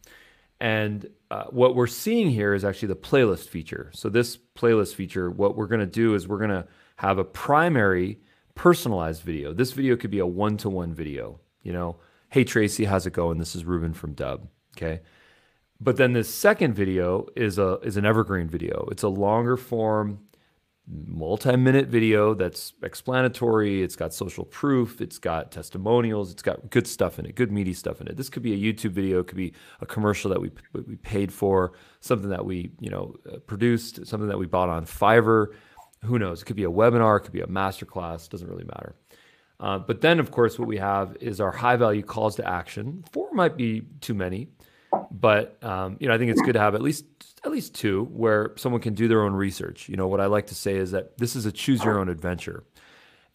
And 0.60 1.08
uh, 1.32 1.46
what 1.46 1.76
we're 1.76 1.88
seeing 1.88 2.30
here 2.30 2.54
is 2.54 2.64
actually 2.64 2.90
the 2.90 2.96
playlist 2.96 3.50
feature. 3.50 3.92
So 3.94 4.10
this 4.10 4.38
playlist 4.56 4.96
feature, 4.96 5.30
what 5.30 5.56
we're 5.56 5.68
going 5.68 5.82
to 5.82 5.86
do 5.86 6.16
is 6.16 6.28
we're 6.28 6.38
going 6.38 6.50
to 6.50 6.66
have 6.98 7.18
a 7.18 7.26
primary 7.26 8.20
personalized 8.54 9.22
video. 9.22 9.52
This 9.54 9.74
video 9.74 9.98
could 9.98 10.12
be 10.12 10.20
a 10.20 10.26
one-to-one 10.26 10.94
video. 10.94 11.40
You 11.62 11.74
know, 11.74 11.98
hey 12.30 12.44
Tracy, 12.44 12.86
how's 12.86 13.06
it 13.06 13.14
going? 13.14 13.38
This 13.38 13.56
is 13.56 13.66
Ruben 13.66 13.94
from 13.94 14.14
Dubb. 14.14 14.48
Okay. 14.76 15.02
But 15.80 15.98
then 15.98 16.14
this 16.14 16.34
second 16.34 16.74
video 16.74 17.28
is 17.36 17.58
a 17.58 17.80
is 17.84 17.98
an 17.98 18.06
evergreen 18.06 18.48
video. 18.48 18.88
It's 18.92 19.04
a 19.04 19.10
longer 19.10 19.58
form 19.58 20.20
multi-minute 20.88 21.88
video 21.88 22.34
that's 22.36 22.74
explanatory. 22.84 23.82
It's 23.82 23.96
got 23.96 24.14
social 24.14 24.46
proof. 24.46 25.02
It's 25.02 25.18
got 25.18 25.52
testimonials. 25.52 26.32
It's 26.32 26.44
got 26.44 26.70
good 26.70 26.88
stuff 26.88 27.20
in 27.20 27.26
it 27.26 27.36
good 27.36 27.52
meaty 27.52 27.74
stuff 27.74 28.02
in 28.02 28.08
it. 28.08 28.16
This 28.18 28.30
could 28.30 28.44
be 28.44 28.54
a 28.54 28.74
youtube 28.74 28.92
video. 28.92 29.20
It 29.20 29.28
could 29.28 29.38
be 29.38 29.54
a 29.82 29.86
commercial 29.86 30.30
that 30.30 30.42
we 30.42 30.52
we 30.74 30.96
paid 30.98 31.34
for 31.34 31.74
something 32.00 32.30
that 32.30 32.46
we 32.46 32.72
you 32.80 32.90
know 32.90 33.16
uh, 33.32 33.38
produced 33.40 34.06
something 34.06 34.30
that 34.30 34.40
we 34.40 34.46
bought 34.46 34.70
on 34.70 34.86
fiverr. 34.86 35.48
Who 36.04 36.20
knows? 36.20 36.42
It 36.42 36.46
could 36.46 36.56
be 36.56 36.66
a 36.66 36.72
webinar. 36.72 37.18
It 37.18 37.22
could 37.22 37.34
be 37.34 37.42
a 37.42 37.48
master 37.48 37.86
class 37.86 38.28
doesn't 38.28 38.48
really 38.48 38.66
matter 38.66 38.96
uh, 39.60 39.80
but 39.80 40.02
then 40.02 40.20
of 40.20 40.32
course 40.32 40.60
what 40.60 40.68
we 40.68 40.78
have 40.78 41.16
is 41.22 41.40
our 41.40 41.52
high 41.52 41.76
value 41.76 42.04
calls 42.04 42.36
to 42.36 42.48
action 42.48 43.04
four 43.12 43.32
might 43.34 43.56
be 43.58 43.82
too 44.02 44.14
many 44.14 44.50
but 45.12 45.64
um, 45.64 45.98
you 46.00 46.08
know, 46.08 46.14
I 46.14 46.18
think 46.18 46.32
it's 46.32 46.42
good 46.42 46.54
to 46.54 46.60
have 46.60 46.76
at 46.76 46.82
least 46.82 47.06
at 47.44 47.52
least 47.52 47.76
two 47.76 48.06
where 48.06 48.52
someone 48.56 48.82
can 48.82 48.94
do 48.94 49.08
their 49.08 49.24
own 49.24 49.34
research. 49.34 49.88
You 49.90 49.98
know, 49.98 50.08
what 50.08 50.22
I 50.22 50.26
like 50.26 50.48
to 50.48 50.56
say 50.56 50.76
is 50.76 50.92
that 50.92 51.18
this 51.18 51.36
is 51.36 51.46
a 51.46 51.52
choose 51.52 51.84
your 51.84 52.00
own 52.00 52.10
adventure. 52.10 52.64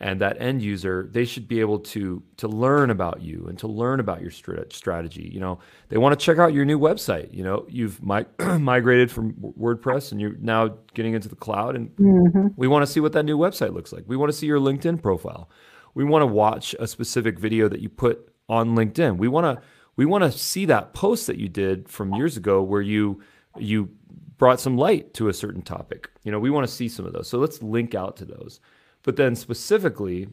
and 0.03 0.19
that 0.23 0.41
end 0.41 0.63
user 0.63 1.11
they 1.13 1.27
should 1.27 1.47
be 1.47 1.61
able 1.61 1.79
to 1.79 2.23
to 2.39 2.49
learn 2.49 2.89
about 2.89 3.21
you 3.21 3.45
and 3.49 3.59
to 3.59 3.69
learn 3.69 4.01
about 4.01 4.23
your 4.23 4.31
strategy 4.31 5.31
you 5.31 5.39
know 5.39 5.59
they 5.91 5.99
want 5.99 6.19
to 6.19 6.25
check 6.25 6.39
out 6.39 6.55
your 6.55 6.65
new 6.65 6.79
website 6.79 7.29
you 7.35 7.45
know 7.45 7.67
you've 7.69 8.03
mi- 8.03 8.25
migrated 8.59 9.11
from 9.11 9.35
wordpress 9.61 10.11
and 10.11 10.19
you're 10.19 10.39
now 10.41 10.75
getting 10.95 11.13
into 11.13 11.29
the 11.29 11.37
cloud 11.37 11.77
and 11.77 11.95
mm-hmm. 11.97 12.47
we 12.57 12.67
want 12.67 12.83
to 12.83 12.91
see 12.91 13.01
what 13.01 13.13
that 13.13 13.25
new 13.25 13.37
website 13.37 13.75
looks 13.75 13.93
like 13.93 14.03
we 14.07 14.17
want 14.17 14.33
to 14.33 14.39
see 14.39 14.47
your 14.47 14.59
linkedin 14.59 14.97
profile 15.01 15.51
we 15.95 16.05
want 16.05 16.23
to 16.23 16.27
watch 16.27 16.75
a 16.79 16.87
specific 16.87 17.39
video 17.39 17.69
that 17.69 17.81
you 17.81 17.89
put 17.89 18.33
on 18.49 18.75
linkedin 18.75 19.17
we 19.17 19.29
want 19.29 19.45
to 19.45 19.63
we 19.97 20.07
want 20.07 20.25
to 20.25 20.33
see 20.33 20.65
that 20.65 20.95
post 20.95 21.27
that 21.27 21.37
you 21.37 21.49
did 21.49 21.89
from 21.89 22.15
years 22.15 22.37
ago 22.37 22.63
where 22.63 22.83
you 22.83 23.21
you 23.59 23.91
brought 24.39 24.61
some 24.61 24.77
light 24.77 25.13
to 25.13 25.29
a 25.29 25.35
certain 25.35 25.63
topic 25.63 26.11
you 26.25 26.33
know 26.33 26.39
we 26.39 26.51
want 26.51 26.67
to 26.67 26.73
see 26.73 26.89
some 26.89 27.05
of 27.05 27.13
those 27.13 27.29
so 27.29 27.39
let's 27.39 27.63
link 27.63 27.95
out 27.95 28.17
to 28.17 28.25
those 28.25 28.61
but 29.03 29.17
then 29.17 29.35
specifically 29.35 30.29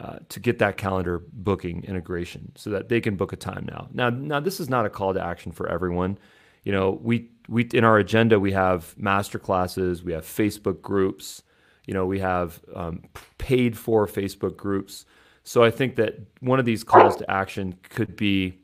uh, 0.00 0.18
to 0.30 0.40
get 0.40 0.58
that 0.58 0.78
calendar 0.78 1.22
booking 1.30 1.84
integration 1.84 2.52
so 2.56 2.70
that 2.70 2.88
they 2.88 3.02
can 3.02 3.16
book 3.16 3.34
a 3.34 3.36
time 3.36 3.66
now. 3.70 3.86
Now, 3.92 4.08
now 4.08 4.40
this 4.40 4.58
is 4.58 4.70
not 4.70 4.86
a 4.86 4.90
call 4.90 5.12
to 5.12 5.22
action 5.22 5.52
for 5.52 5.68
everyone. 5.68 6.18
You 6.64 6.72
know, 6.72 6.98
we 7.02 7.28
we 7.48 7.64
in 7.74 7.84
our 7.84 7.98
agenda 7.98 8.40
we 8.40 8.52
have 8.52 8.96
master 8.96 9.38
classes, 9.38 10.02
we 10.02 10.12
have 10.12 10.24
Facebook 10.24 10.80
groups, 10.80 11.42
you 11.90 11.94
know, 11.94 12.06
we 12.06 12.20
have 12.20 12.60
um, 12.74 13.02
paid 13.38 13.76
for 13.76 14.06
Facebook 14.06 14.56
groups. 14.56 15.04
So 15.42 15.64
I 15.64 15.72
think 15.72 15.96
that 15.96 16.20
one 16.38 16.60
of 16.60 16.64
these 16.64 16.84
calls 16.84 17.16
to 17.16 17.28
action 17.28 17.76
could 17.82 18.14
be 18.14 18.60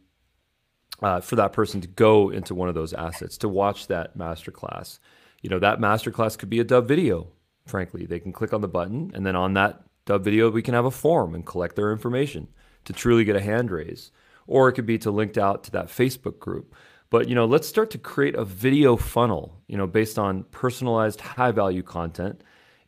uh, 1.03 1.21
for 1.21 1.35
that 1.35 1.53
person 1.53 1.81
to 1.81 1.89
go 1.89 2.31
into 2.31 2.55
one 2.55 2.69
of 2.69 2.77
those 2.77 2.93
assets 2.93 3.37
to 3.39 3.49
watch 3.49 3.89
that 3.89 4.15
master 4.15 4.53
class. 4.53 5.01
You 5.43 5.51
know, 5.51 5.59
that 5.59 5.81
master 5.81 6.13
class 6.13 6.37
could 6.37 6.51
be 6.51 6.61
a 6.61 6.65
dubb 6.65 6.87
video 6.87 7.27
frankly. 7.67 8.07
They 8.07 8.21
can 8.21 8.33
click 8.33 8.53
on 8.53 8.61
the 8.61 8.69
button, 8.69 9.11
and 9.13 9.27
then 9.27 9.37
on 9.37 9.55
that 9.55 9.83
dubb 10.07 10.23
video, 10.23 10.51
we 10.51 10.63
can 10.63 10.75
have 10.75 10.85
a 10.85 10.91
form 10.91 11.35
and 11.35 11.45
collect 11.45 11.77
their 11.77 11.93
information 11.93 12.49
to 12.85 12.93
truly 12.93 13.25
get 13.25 13.37
a 13.37 13.41
hand 13.41 13.71
raise. 13.71 14.13
Or 14.47 14.69
it 14.69 14.75
could 14.75 14.87
be 14.87 14.99
to 14.99 15.11
linked 15.11 15.37
out 15.37 15.65
to 15.65 15.71
that 15.73 15.89
Facebook 15.89 16.39
group. 16.39 16.75
But 17.11 17.29
you 17.29 17.35
know, 17.35 17.45
let's 17.45 17.69
start 17.69 17.91
to 17.91 17.99
create 17.99 18.37
a 18.37 18.45
video 18.45 18.97
funnel, 18.97 19.61
you 19.67 19.77
know, 19.77 19.87
based 19.87 20.19
on 20.19 20.45
personalized 20.45 21.21
high 21.21 21.51
value 21.51 21.83
content 21.83 22.43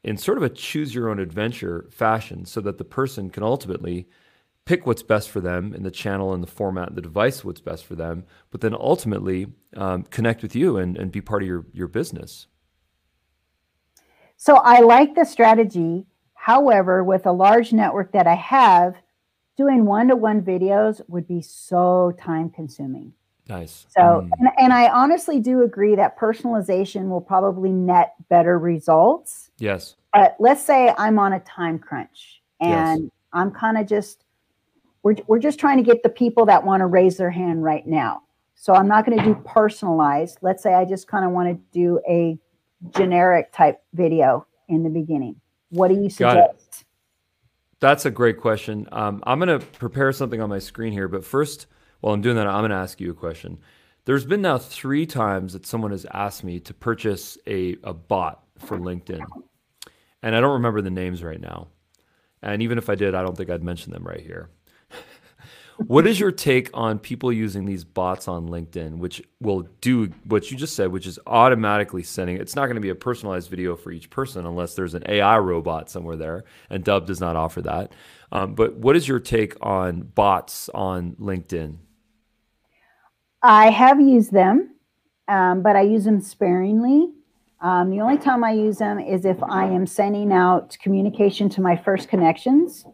in 0.08 0.16
sort 0.16 0.38
of 0.38 0.44
a 0.44 0.48
choose 0.48 0.94
your 0.94 1.08
own 1.08 1.18
adventure 1.18 1.86
fashion 1.90 2.44
so 2.44 2.60
that 2.60 2.78
the 2.78 2.84
person 2.84 3.30
can 3.30 3.42
ultimately 3.42 4.08
pick 4.64 4.86
what's 4.86 5.02
best 5.02 5.30
for 5.30 5.40
them 5.40 5.72
in 5.74 5.82
the 5.82 5.90
channel 5.90 6.32
and 6.32 6.42
the 6.42 6.48
format 6.48 6.88
and 6.88 6.96
the 6.96 7.02
device 7.02 7.44
what's 7.44 7.60
best 7.60 7.84
for 7.84 7.94
them 7.94 8.24
but 8.50 8.60
then 8.60 8.74
ultimately 8.74 9.46
um, 9.76 10.02
connect 10.04 10.42
with 10.42 10.54
you 10.54 10.76
and, 10.76 10.96
and 10.96 11.12
be 11.12 11.20
part 11.20 11.42
of 11.42 11.48
your, 11.48 11.66
your 11.72 11.88
business 11.88 12.46
so 14.38 14.56
I 14.56 14.80
like 14.80 15.16
the 15.16 15.24
strategy. 15.24 16.06
However, 16.34 17.02
with 17.02 17.26
a 17.26 17.32
large 17.32 17.72
network 17.72 18.12
that 18.12 18.28
I 18.28 18.36
have, 18.36 18.94
doing 19.56 19.84
one 19.84 20.08
to 20.08 20.16
one 20.16 20.40
videos 20.42 21.00
would 21.08 21.26
be 21.26 21.42
so 21.42 22.14
time 22.18 22.48
consuming. 22.48 23.12
Nice. 23.48 23.86
So, 23.90 24.00
mm. 24.00 24.30
and, 24.38 24.48
and, 24.58 24.72
I 24.72 24.90
honestly 24.90 25.40
do 25.40 25.62
agree 25.62 25.96
that 25.96 26.18
personalization 26.18 27.08
will 27.08 27.20
probably 27.20 27.72
net 27.72 28.14
better 28.28 28.58
results. 28.58 29.50
Yes. 29.58 29.96
But 30.12 30.36
let's 30.38 30.62
say 30.64 30.94
I'm 30.96 31.18
on 31.18 31.34
a 31.34 31.40
time 31.40 31.78
crunch 31.78 32.42
and 32.60 33.02
yes. 33.04 33.10
I'm 33.32 33.50
kind 33.50 33.78
of 33.78 33.86
just, 33.86 34.24
we're, 35.02 35.16
we're 35.26 35.38
just 35.38 35.58
trying 35.58 35.76
to 35.76 35.82
get 35.82 36.02
the 36.02 36.08
people 36.08 36.46
that 36.46 36.64
want 36.64 36.80
to 36.80 36.86
raise 36.86 37.16
their 37.16 37.30
hand 37.30 37.62
right 37.62 37.86
now. 37.86 38.22
So 38.54 38.74
I'm 38.74 38.88
not 38.88 39.06
going 39.06 39.18
to 39.18 39.24
do 39.24 39.34
personalized. 39.44 40.38
Let's 40.42 40.62
say 40.62 40.74
I 40.74 40.84
just 40.84 41.06
kind 41.06 41.24
of 41.24 41.30
want 41.30 41.48
to 41.48 41.62
do 41.72 42.00
a 42.08 42.38
generic 42.90 43.52
type 43.52 43.82
video 43.94 44.46
in 44.68 44.82
the 44.82 44.90
beginning? 44.90 45.36
What 45.70 45.88
do 45.88 45.94
you 45.94 46.08
suggest? 46.08 46.84
That's 47.80 48.06
a 48.06 48.10
great 48.10 48.38
question. 48.38 48.88
Um, 48.92 49.22
I'm 49.26 49.38
going 49.38 49.60
to 49.60 49.64
prepare 49.64 50.12
something 50.12 50.40
on 50.40 50.48
my 50.48 50.58
screen 50.58 50.92
here, 50.92 51.08
but 51.08 51.24
first, 51.24 51.66
while 52.00 52.14
I'm 52.14 52.20
doing 52.20 52.36
that, 52.36 52.46
I'm 52.46 52.60
going 52.60 52.70
to 52.70 52.76
ask 52.76 53.00
you 53.00 53.10
a 53.10 53.14
question. 53.14 53.58
There's 54.04 54.24
been 54.24 54.42
now 54.42 54.58
three 54.58 55.06
times 55.06 55.52
that 55.52 55.66
someone 55.66 55.90
has 55.90 56.06
asked 56.12 56.42
me 56.42 56.60
to 56.60 56.74
purchase 56.74 57.36
a, 57.46 57.76
a 57.84 57.92
bot 57.92 58.42
for 58.58 58.78
LinkedIn, 58.78 59.22
and 60.22 60.34
I 60.34 60.40
don't 60.40 60.54
remember 60.54 60.80
the 60.80 60.90
names 60.90 61.22
right 61.22 61.40
now. 61.40 61.68
And 62.42 62.62
even 62.62 62.78
if 62.78 62.88
I 62.88 62.94
did, 62.94 63.14
I 63.14 63.22
don't 63.22 63.36
think 63.36 63.50
I'd 63.50 63.64
mention 63.64 63.92
them 63.92 64.06
right 64.06 64.20
here 64.20 64.50
what 65.86 66.06
is 66.06 66.18
your 66.18 66.32
take 66.32 66.70
on 66.74 66.98
people 66.98 67.32
using 67.32 67.64
these 67.64 67.84
bots 67.84 68.28
on 68.28 68.48
LinkedIn, 68.48 68.98
which 68.98 69.22
will 69.40 69.68
do 69.80 70.12
what 70.24 70.50
you 70.50 70.56
just 70.56 70.74
said, 70.74 70.90
which 70.90 71.06
is 71.06 71.18
automatically 71.26 72.02
sending? 72.02 72.36
It's 72.36 72.56
not 72.56 72.66
going 72.66 72.76
to 72.76 72.80
be 72.80 72.88
a 72.90 72.94
personalized 72.94 73.48
video 73.50 73.76
for 73.76 73.90
each 73.90 74.10
person 74.10 74.46
unless 74.46 74.74
there's 74.74 74.94
an 74.94 75.04
AI 75.08 75.38
robot 75.38 75.88
somewhere 75.90 76.16
there, 76.16 76.44
and 76.70 76.84
Dubb 76.84 77.06
does 77.06 77.20
not 77.20 77.36
offer 77.36 77.62
that. 77.62 77.92
Um, 78.32 78.54
but 78.54 78.76
what 78.76 78.96
is 78.96 79.06
your 79.06 79.20
take 79.20 79.56
on 79.60 80.02
bots 80.02 80.68
on 80.74 81.12
LinkedIn? 81.12 81.78
I 83.42 83.70
have 83.70 84.00
used 84.00 84.32
them, 84.32 84.74
um, 85.28 85.62
but 85.62 85.76
I 85.76 85.82
use 85.82 86.04
them 86.04 86.20
sparingly. 86.20 87.12
Um, 87.60 87.90
the 87.90 88.00
only 88.00 88.18
time 88.18 88.44
I 88.44 88.52
use 88.52 88.78
them 88.78 89.00
is 89.00 89.24
if 89.24 89.42
I 89.42 89.64
am 89.64 89.86
sending 89.86 90.32
out 90.32 90.76
communication 90.80 91.48
to 91.50 91.60
my 91.60 91.76
first 91.76 92.08
connections 92.08 92.84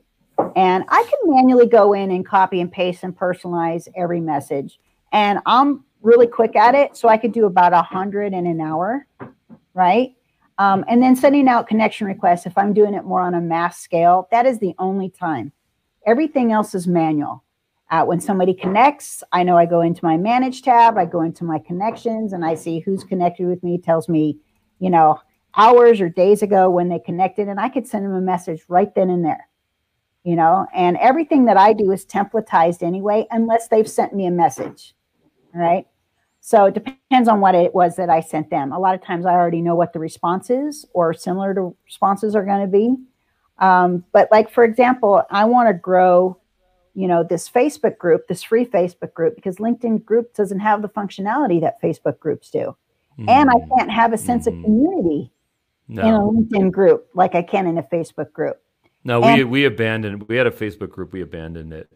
and 0.56 0.84
I 0.88 1.02
can 1.02 1.34
manually 1.34 1.66
go 1.66 1.92
in 1.92 2.10
and 2.10 2.26
copy 2.26 2.60
and 2.60 2.72
paste 2.72 3.02
and 3.02 3.16
personalize 3.16 3.88
every 3.94 4.20
message. 4.20 4.78
And 5.12 5.38
I'm 5.44 5.84
really 6.00 6.26
quick 6.26 6.56
at 6.56 6.74
it. 6.74 6.96
So 6.96 7.08
I 7.08 7.18
could 7.18 7.32
do 7.32 7.46
about 7.46 7.72
a 7.72 7.82
hundred 7.82 8.32
in 8.32 8.46
an 8.46 8.60
hour, 8.60 9.06
right? 9.74 10.14
Um, 10.58 10.84
and 10.88 11.02
then 11.02 11.16
sending 11.16 11.48
out 11.48 11.66
connection 11.66 12.06
requests 12.06 12.46
if 12.46 12.56
I'm 12.56 12.72
doing 12.72 12.94
it 12.94 13.04
more 13.04 13.20
on 13.20 13.34
a 13.34 13.40
mass 13.40 13.80
scale, 13.80 14.28
that 14.30 14.46
is 14.46 14.60
the 14.60 14.74
only 14.78 15.10
time. 15.10 15.52
Everything 16.06 16.52
else 16.52 16.74
is 16.74 16.86
manual. 16.86 17.42
Uh, 17.90 18.04
when 18.04 18.20
somebody 18.20 18.54
connects, 18.54 19.22
I 19.32 19.42
know 19.42 19.58
I 19.58 19.66
go 19.66 19.82
into 19.82 20.04
my 20.04 20.16
manage 20.16 20.62
tab, 20.62 20.96
I 20.96 21.04
go 21.04 21.20
into 21.20 21.44
my 21.44 21.58
connections, 21.58 22.32
and 22.32 22.44
I 22.44 22.54
see 22.54 22.80
who's 22.80 23.04
connected 23.04 23.46
with 23.46 23.62
me, 23.62 23.78
tells 23.78 24.08
me, 24.08 24.38
you 24.85 24.91
know, 24.91 25.18
hours 25.57 26.01
or 26.01 26.09
days 26.09 26.43
ago 26.43 26.68
when 26.68 26.89
they 26.89 26.99
connected, 26.99 27.49
and 27.49 27.59
I 27.59 27.68
could 27.68 27.87
send 27.87 28.05
them 28.05 28.14
a 28.14 28.20
message 28.20 28.62
right 28.68 28.95
then 28.95 29.11
and 29.11 29.24
there 29.24 29.49
you 30.24 30.37
know, 30.37 30.66
and 30.74 30.97
everything 30.97 31.45
that 31.45 31.59
I 31.59 31.74
do 31.74 31.93
is 31.93 32.05
templatized 32.07 32.82
anyway, 32.82 33.26
unless 33.30 33.68
they've 33.68 33.89
sent 33.89 34.14
me 34.14 34.26
a 34.26 34.30
message, 34.30 34.95
right? 35.55 35.87
So 36.41 36.64
it 36.64 36.74
depends 36.74 37.28
on 37.28 37.41
what 37.41 37.55
it 37.55 37.74
was 37.74 37.97
that 37.97 38.09
I 38.09 38.20
sent 38.20 38.51
them. 38.51 38.72
A 38.72 38.78
lot 38.78 38.95
of 38.95 39.03
times 39.03 39.26
I 39.26 39.32
already 39.32 39.61
know 39.61 39.74
what 39.74 39.93
the 39.93 39.99
response 39.99 40.49
is 40.49 40.87
or 40.95 41.12
similar 41.12 41.55
to 41.55 41.76
responses 41.85 42.35
are 42.35 42.45
going 42.45 42.62
to 42.62 42.66
be. 42.66 42.97
Um, 43.59 44.05
but 44.12 44.28
like, 44.32 44.51
for 44.51 44.64
example, 44.64 45.22
I 45.30 45.45
want 45.45 45.68
to 45.68 45.74
grow, 45.74 46.39
you 46.95 47.07
know, 47.07 47.22
this 47.22 47.49
Facebook 47.49 47.99
group, 47.99 48.26
this 48.26 48.43
free 48.43 48.64
Facebook 48.64 49.12
group, 49.12 49.37
because 49.37 49.57
LinkedIn 49.57 50.05
group 50.05 50.35
doesn't 50.35 50.61
have 50.61 50.80
the 50.80 50.89
functionality 50.89 51.61
that 51.61 51.80
Facebook 51.82 52.18
groups 52.18 52.51
do. 52.51 52.76
Mm-hmm. 53.18 53.28
And 53.28 53.50
I 53.50 53.76
can't 53.76 53.90
have 53.90 54.12
a 54.12 54.18
sense 54.18 54.46
mm-hmm. 54.46 54.58
of 54.58 54.64
community 54.64 55.32
no. 55.88 56.02
in 56.02 56.14
a 56.14 56.18
LinkedIn 56.18 56.72
group 56.72 57.08
like 57.14 57.34
I 57.34 57.42
can 57.42 57.66
in 57.66 57.78
a 57.78 57.82
Facebook 57.82 58.32
group. 58.32 58.61
No, 59.04 59.22
and, 59.22 59.38
we 59.38 59.45
we 59.45 59.64
abandoned. 59.66 60.28
We 60.28 60.36
had 60.36 60.46
a 60.46 60.50
Facebook 60.50 60.91
group. 60.91 61.12
We 61.12 61.20
abandoned 61.20 61.72
it. 61.72 61.91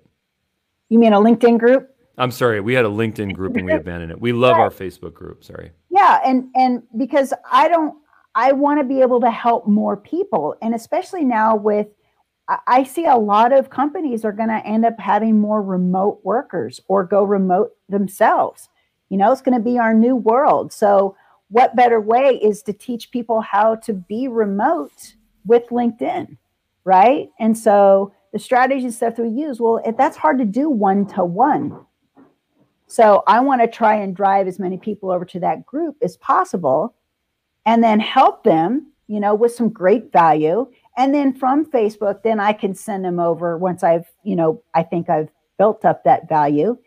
You 0.89 0.99
mean 0.99 1.13
a 1.13 1.19
LinkedIn 1.19 1.59
group? 1.59 1.95
I'm 2.19 2.31
sorry. 2.31 2.61
We 2.61 2.75
had 2.75 2.85
a 2.85 2.89
LinkedIn 2.89 3.33
group 3.33 3.57
and 3.57 3.65
we 3.65 3.73
abandoned 3.73 4.11
it. 4.11 4.21
We 4.21 4.33
love 4.33 4.57
our 4.57 4.71
Facebook 4.71 5.15
group. 5.15 5.45
Sorry. 5.45 5.71
Yeah, 5.89 6.21
and 6.25 6.49
and 6.55 6.83
because 6.97 7.33
I 7.51 7.69
don't, 7.69 7.97
I 8.35 8.53
want 8.53 8.81
to 8.81 8.85
be 8.85 9.01
able 9.01 9.21
to 9.21 9.31
help 9.31 9.67
more 9.69 9.97
people, 9.97 10.57
and 10.61 10.75
especially 10.75 11.25
now 11.25 11.55
with, 11.55 11.87
I 12.67 12.83
see 12.83 13.07
a 13.07 13.17
lot 13.17 13.53
of 13.53 13.71
companies 13.71 14.25
are 14.25 14.33
going 14.33 14.49
to 14.49 14.67
end 14.67 14.85
up 14.85 14.99
having 14.99 15.41
more 15.41 15.63
remote 15.63 16.21
workers 16.25 16.81
or 16.89 17.05
go 17.05 17.23
remote 17.23 17.71
themselves. 17.89 18.69
You 19.09 19.17
know, 19.17 19.33
it's 19.33 19.41
going 19.41 19.57
to 19.57 19.65
be 19.65 19.79
our 19.79 19.95
new 19.95 20.17
world. 20.17 20.73
So, 20.73 21.17
what 21.51 21.77
better 21.77 22.01
way 22.01 22.39
is 22.43 22.63
to 22.65 22.75
teach 22.75 23.11
people 23.11 23.41
how 23.41 23.77
to 23.77 23.95
be 23.95 24.29
remote 24.29 25.15
with 25.47 25.67
LinkedIn? 25.69 26.37
right? 26.89 27.29
And 27.39 27.57
so 27.57 28.15
the 28.33 28.39
strategy 28.39 28.91
stuff 28.91 29.17
that 29.17 29.23
we 29.23 29.29
use, 29.29 29.61
well, 29.61 29.83
that's 29.99 30.17
hard 30.17 30.39
to 30.39 30.47
do 30.47 30.71
one 30.71 31.07
to 31.09 31.23
one. 31.23 31.85
So 32.87 33.23
I 33.27 33.41
want 33.41 33.61
to 33.61 33.69
try 33.69 33.97
and 33.97 34.17
drive 34.17 34.49
as 34.49 34.59
many 34.59 34.79
people 34.79 35.11
over 35.11 35.27
to 35.27 35.41
that 35.41 35.67
group 35.67 35.97
as 36.01 36.17
possible 36.17 36.95
and 37.67 37.85
then 37.85 38.01
help 38.01 38.43
them, 38.43 38.91
you 39.07 39.21
know, 39.21 39.35
with 39.35 39.55
some 39.55 39.69
great 39.69 40.11
value. 40.11 40.67
And 40.97 41.15
then 41.15 41.35
from 41.35 41.67
Facebook, 41.67 42.23
then 42.23 42.41
I 42.41 42.55
can 42.55 42.75
send 42.75 43.05
them 43.05 43.21
over 43.21 43.59
once 43.59 43.83
I've, 43.83 44.07
you 44.25 44.35
know, 44.35 44.63
I 44.73 44.83
think 44.83 45.11
I've 45.11 45.29
built 45.59 45.85
up 45.85 46.05
that 46.05 46.27
value, 46.27 46.79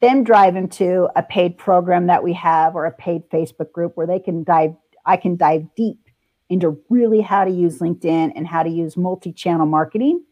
then 0.00 0.24
drive 0.24 0.54
them 0.54 0.68
to 0.68 1.08
a 1.16 1.22
paid 1.22 1.56
program 1.56 2.06
that 2.06 2.22
we 2.22 2.32
have 2.34 2.74
or 2.74 2.86
a 2.86 2.92
paid 2.92 3.28
Facebook 3.30 3.72
group 3.72 3.96
where 3.96 4.06
they 4.06 4.18
can 4.18 4.44
dive, 4.44 4.74
I 5.04 5.16
can 5.16 5.36
dive 5.36 5.66
deep 5.74 6.00
into 6.48 6.78
really 6.90 7.20
how 7.20 7.44
to 7.44 7.50
use 7.50 7.78
LinkedIn 7.78 8.32
and 8.36 8.46
how 8.46 8.62
to 8.62 8.70
use 8.70 8.96
multi 8.96 9.32
channel 9.32 9.66
marketing 9.66 10.24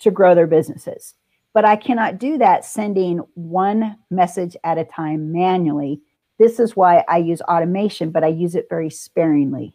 to 0.00 0.10
grow 0.10 0.34
their 0.34 0.46
businesses. 0.46 1.14
But 1.52 1.64
I 1.64 1.76
cannot 1.76 2.18
do 2.18 2.36
that 2.38 2.64
sending 2.64 3.18
one 3.34 3.96
message 4.10 4.56
at 4.64 4.78
a 4.78 4.84
time 4.84 5.32
manually. 5.32 6.00
This 6.38 6.58
is 6.58 6.74
why 6.74 7.04
I 7.08 7.18
use 7.18 7.40
automation, 7.42 8.10
but 8.10 8.24
I 8.24 8.28
use 8.28 8.56
it 8.56 8.66
very 8.68 8.90
sparingly. 8.90 9.74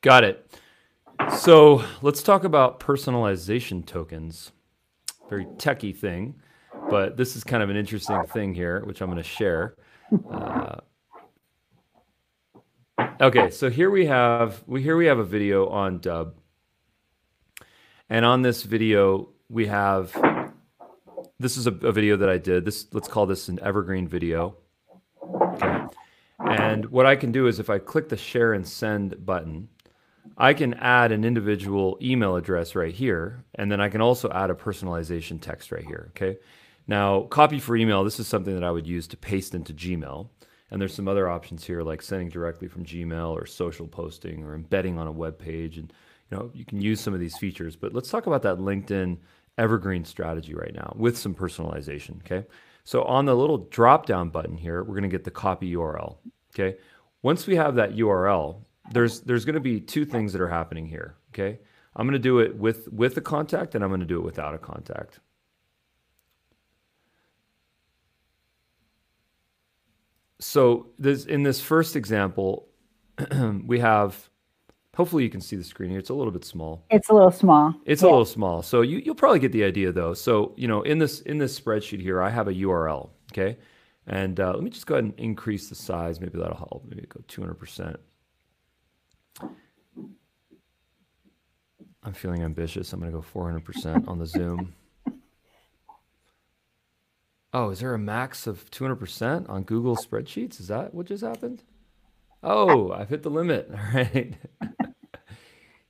Got 0.00 0.24
it. 0.24 0.58
So 1.36 1.84
let's 2.00 2.22
talk 2.22 2.44
about 2.44 2.80
personalization 2.80 3.84
tokens. 3.84 4.52
Very 5.28 5.44
techie 5.44 5.96
thing, 5.96 6.34
but 6.90 7.16
this 7.16 7.36
is 7.36 7.44
kind 7.44 7.62
of 7.62 7.70
an 7.70 7.76
interesting 7.76 8.22
thing 8.24 8.54
here, 8.54 8.84
which 8.84 9.00
I'm 9.00 9.10
going 9.10 9.22
to 9.22 9.28
share. 9.28 9.76
Uh, 10.30 10.76
okay, 13.20 13.50
so 13.50 13.70
here 13.70 13.90
we 13.90 14.06
have 14.06 14.62
we 14.66 14.82
here 14.82 14.96
we 14.96 15.06
have 15.06 15.18
a 15.18 15.24
video 15.24 15.68
on 15.68 16.00
Dubb, 16.00 16.34
and 18.08 18.24
on 18.24 18.42
this 18.42 18.62
video 18.62 19.30
we 19.48 19.66
have 19.66 20.12
this 21.38 21.56
is 21.56 21.66
a, 21.66 21.72
a 21.72 21.92
video 21.92 22.16
that 22.16 22.28
I 22.28 22.38
did. 22.38 22.64
This 22.64 22.86
let's 22.92 23.08
call 23.08 23.26
this 23.26 23.48
an 23.48 23.58
evergreen 23.62 24.06
video. 24.06 24.56
Okay. 25.22 25.84
And 26.38 26.86
what 26.86 27.06
I 27.06 27.16
can 27.16 27.32
do 27.32 27.46
is 27.46 27.58
if 27.58 27.70
I 27.70 27.78
click 27.78 28.08
the 28.08 28.16
share 28.16 28.52
and 28.52 28.66
send 28.66 29.24
button, 29.24 29.68
I 30.36 30.54
can 30.54 30.74
add 30.74 31.12
an 31.12 31.24
individual 31.24 31.98
email 32.02 32.36
address 32.36 32.74
right 32.74 32.92
here, 32.92 33.44
and 33.54 33.70
then 33.70 33.80
I 33.80 33.88
can 33.88 34.00
also 34.00 34.30
add 34.30 34.50
a 34.50 34.54
personalization 34.54 35.40
text 35.40 35.72
right 35.72 35.84
here. 35.84 36.10
Okay. 36.10 36.38
Now, 36.86 37.22
copy 37.22 37.58
for 37.58 37.76
email, 37.76 38.04
this 38.04 38.18
is 38.18 38.26
something 38.26 38.54
that 38.54 38.64
I 38.64 38.70
would 38.70 38.86
use 38.86 39.06
to 39.08 39.16
paste 39.16 39.54
into 39.54 39.72
Gmail. 39.72 40.28
And 40.70 40.80
there's 40.80 40.94
some 40.94 41.06
other 41.06 41.28
options 41.28 41.64
here 41.64 41.82
like 41.82 42.00
sending 42.00 42.30
directly 42.30 42.66
from 42.66 42.84
Gmail 42.84 43.30
or 43.30 43.44
social 43.44 43.86
posting 43.86 44.42
or 44.42 44.54
embedding 44.54 44.98
on 44.98 45.06
a 45.06 45.12
web 45.12 45.38
page. 45.38 45.76
And 45.76 45.92
you 46.30 46.36
know, 46.36 46.50
you 46.54 46.64
can 46.64 46.80
use 46.80 47.00
some 47.00 47.12
of 47.12 47.20
these 47.20 47.36
features. 47.36 47.76
But 47.76 47.92
let's 47.92 48.10
talk 48.10 48.26
about 48.26 48.42
that 48.42 48.56
LinkedIn 48.56 49.18
evergreen 49.58 50.04
strategy 50.04 50.54
right 50.54 50.74
now 50.74 50.94
with 50.96 51.18
some 51.18 51.34
personalization. 51.34 52.20
Okay. 52.20 52.46
So 52.84 53.02
on 53.04 53.26
the 53.26 53.34
little 53.34 53.58
drop 53.58 54.06
down 54.06 54.30
button 54.30 54.56
here, 54.56 54.82
we're 54.82 54.94
going 54.94 55.02
to 55.02 55.08
get 55.08 55.24
the 55.24 55.30
copy 55.30 55.74
URL. 55.74 56.16
Okay. 56.54 56.78
Once 57.20 57.46
we 57.46 57.54
have 57.56 57.74
that 57.74 57.92
URL, 57.92 58.62
there's 58.92 59.20
there's 59.20 59.44
going 59.44 59.54
to 59.54 59.60
be 59.60 59.78
two 59.78 60.06
things 60.06 60.32
that 60.32 60.40
are 60.40 60.48
happening 60.48 60.86
here. 60.86 61.16
Okay. 61.34 61.58
I'm 61.94 62.06
going 62.06 62.14
to 62.14 62.18
do 62.18 62.38
it 62.38 62.56
with 62.56 62.90
with 62.90 63.16
a 63.18 63.20
contact 63.20 63.74
and 63.74 63.84
I'm 63.84 63.90
going 63.90 64.00
to 64.00 64.06
do 64.06 64.18
it 64.18 64.24
without 64.24 64.54
a 64.54 64.58
contact. 64.58 65.20
So 70.42 70.88
this 70.98 71.24
in 71.24 71.42
this 71.42 71.60
first 71.60 71.96
example, 71.96 72.68
we 73.64 73.78
have 73.78 74.28
Hopefully 74.94 75.22
you 75.22 75.30
can 75.30 75.40
see 75.40 75.56
the 75.56 75.64
screen 75.64 75.88
here. 75.88 75.98
It's 75.98 76.10
a 76.10 76.14
little 76.14 76.32
bit 76.32 76.44
small. 76.44 76.84
It's 76.90 77.08
a 77.08 77.14
little 77.14 77.30
small. 77.30 77.74
It's 77.86 78.02
yeah. 78.02 78.08
a 78.08 78.10
little 78.10 78.26
small. 78.26 78.60
So 78.60 78.82
you, 78.82 78.98
you'll 78.98 79.14
probably 79.14 79.38
get 79.38 79.50
the 79.50 79.64
idea 79.64 79.90
though. 79.90 80.12
So, 80.12 80.52
you 80.58 80.68
know, 80.68 80.82
in 80.82 80.98
this 80.98 81.20
in 81.22 81.38
this 81.38 81.58
spreadsheet 81.58 82.00
here, 82.02 82.20
I 82.20 82.28
have 82.28 82.46
a 82.46 82.52
URL, 82.52 83.08
okay? 83.32 83.56
And 84.06 84.38
uh, 84.38 84.52
let 84.52 84.62
me 84.62 84.68
just 84.68 84.86
go 84.86 84.96
ahead 84.96 85.04
and 85.04 85.14
increase 85.18 85.70
the 85.70 85.74
size. 85.74 86.20
Maybe 86.20 86.38
that'll 86.38 86.56
help. 86.56 86.84
Maybe 86.86 87.06
go 87.06 87.20
200%. 87.26 87.96
I'm 92.04 92.12
feeling 92.12 92.42
ambitious. 92.42 92.92
I'm 92.92 93.00
going 93.00 93.12
to 93.12 93.18
go 93.18 93.24
400% 93.24 94.08
on 94.08 94.18
the 94.18 94.26
Zoom. 94.26 94.74
Oh, 97.52 97.70
is 97.70 97.80
there 97.80 97.94
a 97.94 97.98
max 97.98 98.46
of 98.46 98.70
200% 98.70 99.48
on 99.48 99.62
Google 99.64 99.96
spreadsheets? 99.96 100.58
Is 100.58 100.68
that 100.68 100.94
what 100.94 101.06
just 101.06 101.22
happened? 101.22 101.62
Oh, 102.42 102.92
I've 102.96 103.10
hit 103.10 103.22
the 103.22 103.30
limit. 103.30 103.70
All 103.70 103.78
right. 103.94 104.34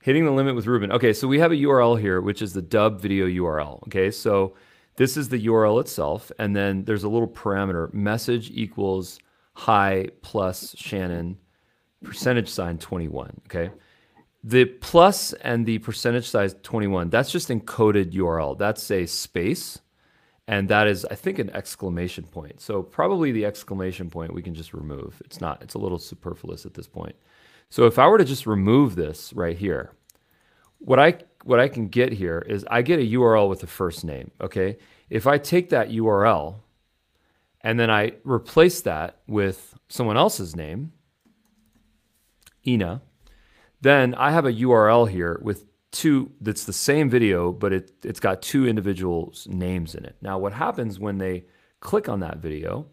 Hitting 0.03 0.25
the 0.25 0.33
limit 0.33 0.57
with 0.57 0.67
Ruben. 0.67 0.91
Okay, 0.91 1.13
so 1.13 1.29
we 1.29 1.39
have 1.39 1.53
a 1.53 1.57
URL 1.57 2.01
here, 2.01 2.21
which 2.21 2.43
is 2.43 2.53
the 2.53 2.63
dubb 2.63 3.01
video 3.01 3.27
URL. 3.27 3.87
Okay, 3.87 4.11
so 4.11 4.55
this 4.97 5.17
is 5.17 5.29
the 5.29 5.47
URL 5.47 5.81
itself, 5.81 6.33
and 6.41 6.57
then 6.57 6.85
there's 6.85 7.05
a 7.05 7.09
little 7.09 7.29
parameter 7.29 7.93
message 7.95 8.51
equals 8.51 9.21
high 9.55 10.09
plus 10.23 10.75
Shannon 10.77 11.39
percentage 12.03 12.49
sign 12.49 12.79
21. 12.79 13.41
Okay, 13.47 13.71
the 14.43 14.65
plus 14.65 15.33
and 15.35 15.65
the 15.65 15.79
percentage 15.79 16.29
size 16.29 16.57
21, 16.65 17.11
that's 17.11 17.31
just 17.31 17.49
encoded 17.49 18.13
URL. 18.13 18.59
That's 18.59 18.91
a 18.91 19.07
space, 19.07 19.81
and 20.49 20.69
that 20.69 20.87
is, 20.87 21.05
I 21.05 21.15
think, 21.15 21.39
an 21.39 21.51
exclamation 21.51 22.25
point. 22.25 22.61
So 22.61 22.83
probably 22.83 23.33
the 23.33 23.45
exclamation 23.45 24.11
point 24.11 24.35
we 24.35 24.43
can 24.43 24.55
just 24.55 24.75
remove. 24.75 25.23
It's 25.25 25.41
not, 25.41 25.63
it's 25.63 25.75
a 25.75 25.79
little 25.79 25.99
superfluous 25.99 26.67
at 26.67 26.75
this 26.75 26.89
point. 26.89 27.15
So 27.71 27.87
if 27.87 27.99
I 27.99 28.07
were 28.09 28.19
to 28.19 28.25
just 28.25 28.47
remove 28.47 28.97
this 28.97 29.33
right 29.33 29.57
here, 29.57 29.93
what 30.79 30.99
I 30.99 31.19
what 31.45 31.59
I 31.59 31.69
can 31.69 31.89
get 31.89 32.13
here 32.13 32.45
is 32.47 32.65
I 32.71 32.83
get 32.83 32.99
a 32.99 33.03
URL 33.03 33.49
with 33.49 33.63
a 33.63 33.67
first 33.67 34.05
name. 34.05 34.31
Okay, 34.41 34.79
if 35.09 35.27
I 35.27 35.39
take 35.39 35.71
that 35.71 35.91
URL 35.91 36.57
and 37.61 37.79
then 37.79 37.91
I 37.91 38.13
replace 38.25 38.81
that 38.83 39.19
with 39.27 39.79
someone 39.89 40.17
else's 40.17 40.55
name, 40.57 40.93
Ina, 42.67 43.01
then 43.81 44.15
I 44.15 44.33
have 44.33 44.45
a 44.45 44.53
URL 44.53 45.09
here 45.09 45.41
with 45.43 45.65
two 45.93 46.33
that's 46.41 46.65
the 46.65 46.73
same 46.73 47.09
video, 47.09 47.53
but 47.53 47.73
it, 47.73 47.93
it's 48.03 48.21
got 48.21 48.43
two 48.43 48.67
individuals' 48.67 49.47
names 49.49 49.95
in 49.95 50.05
it. 50.05 50.17
Now, 50.21 50.39
what 50.39 50.53
happens 50.53 50.99
when 50.99 51.19
they 51.19 51.45
click 51.81 52.09
on 52.09 52.21
that 52.21 52.39
video 52.39 52.87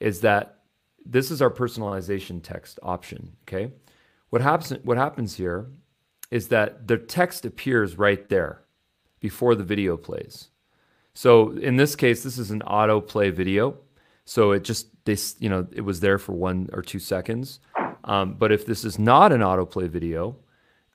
is 0.00 0.20
that 0.20 0.60
this 1.04 1.30
is 1.30 1.40
our 1.40 1.50
personalization 1.50 2.42
text 2.42 2.78
option. 2.82 3.36
Okay. 3.44 3.72
What 4.30 4.42
happens, 4.42 4.84
what 4.84 4.96
happens 4.98 5.36
here 5.36 5.66
is 6.30 6.48
that 6.48 6.86
the 6.88 6.98
text 6.98 7.44
appears 7.44 7.96
right 7.96 8.28
there 8.28 8.64
before 9.20 9.54
the 9.54 9.64
video 9.64 9.96
plays. 9.96 10.48
So 11.14 11.52
in 11.52 11.76
this 11.76 11.96
case, 11.96 12.22
this 12.22 12.38
is 12.38 12.50
an 12.50 12.60
autoplay 12.60 13.32
video. 13.32 13.78
So 14.24 14.52
it 14.52 14.64
just, 14.64 14.88
this, 15.04 15.36
you 15.38 15.48
know, 15.48 15.66
it 15.72 15.80
was 15.80 16.00
there 16.00 16.18
for 16.18 16.32
one 16.32 16.68
or 16.72 16.82
two 16.82 16.98
seconds. 16.98 17.60
Um, 18.04 18.34
but 18.34 18.52
if 18.52 18.66
this 18.66 18.84
is 18.84 18.98
not 18.98 19.32
an 19.32 19.40
autoplay 19.40 19.88
video, 19.88 20.36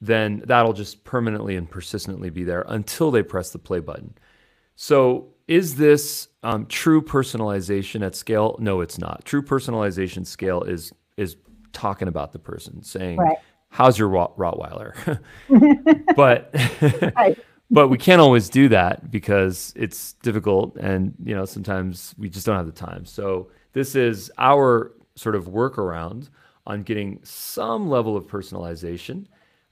then 0.06 0.44
that'll 0.46 0.74
just 0.74 1.04
permanently 1.06 1.56
and 1.56 1.70
persistently 1.70 2.30
be 2.30 2.44
there 2.44 2.66
until 2.68 3.10
they 3.10 3.24
press 3.24 3.52
the 3.52 3.58
play 3.58 3.80
button. 3.80 4.14
So 4.76 5.30
is 5.48 5.78
this 5.78 6.28
um, 6.44 6.66
true 6.66 7.02
personalization 7.02 8.06
at 8.06 8.16
scale? 8.16 8.58
No, 8.60 8.82
it's 8.82 8.98
not. 8.98 9.24
True 9.24 9.42
personalization 9.42 10.26
scale 10.26 10.62
is 10.64 10.92
is 11.16 11.38
talking 11.72 12.08
about 12.08 12.34
the 12.34 12.40
person, 12.40 12.84
saying, 12.84 13.18
right. 13.18 13.38
"How's 13.70 13.98
your 13.98 14.10
Rottweiler?" 14.10 15.22
but 16.16 16.54
but 17.72 17.88
we 17.88 17.98
can't 17.98 18.20
always 18.20 18.50
do 18.50 18.68
that 18.70 19.10
because 19.10 19.72
it's 19.76 20.14
difficult, 20.14 20.76
and 20.76 21.14
you 21.24 21.34
know 21.34 21.46
sometimes 21.46 22.14
we 22.18 22.30
just 22.30 22.46
don't 22.46 22.58
have 22.58 22.66
the 22.66 22.74
time. 22.74 23.06
So 23.06 23.52
this 23.72 23.96
is 23.96 24.30
our 24.38 24.92
sort 25.16 25.36
of 25.36 25.46
workaround 25.46 26.30
on 26.66 26.84
getting 26.84 27.20
some 27.24 27.90
level 27.90 28.18
of 28.18 28.28
personalization 28.28 29.28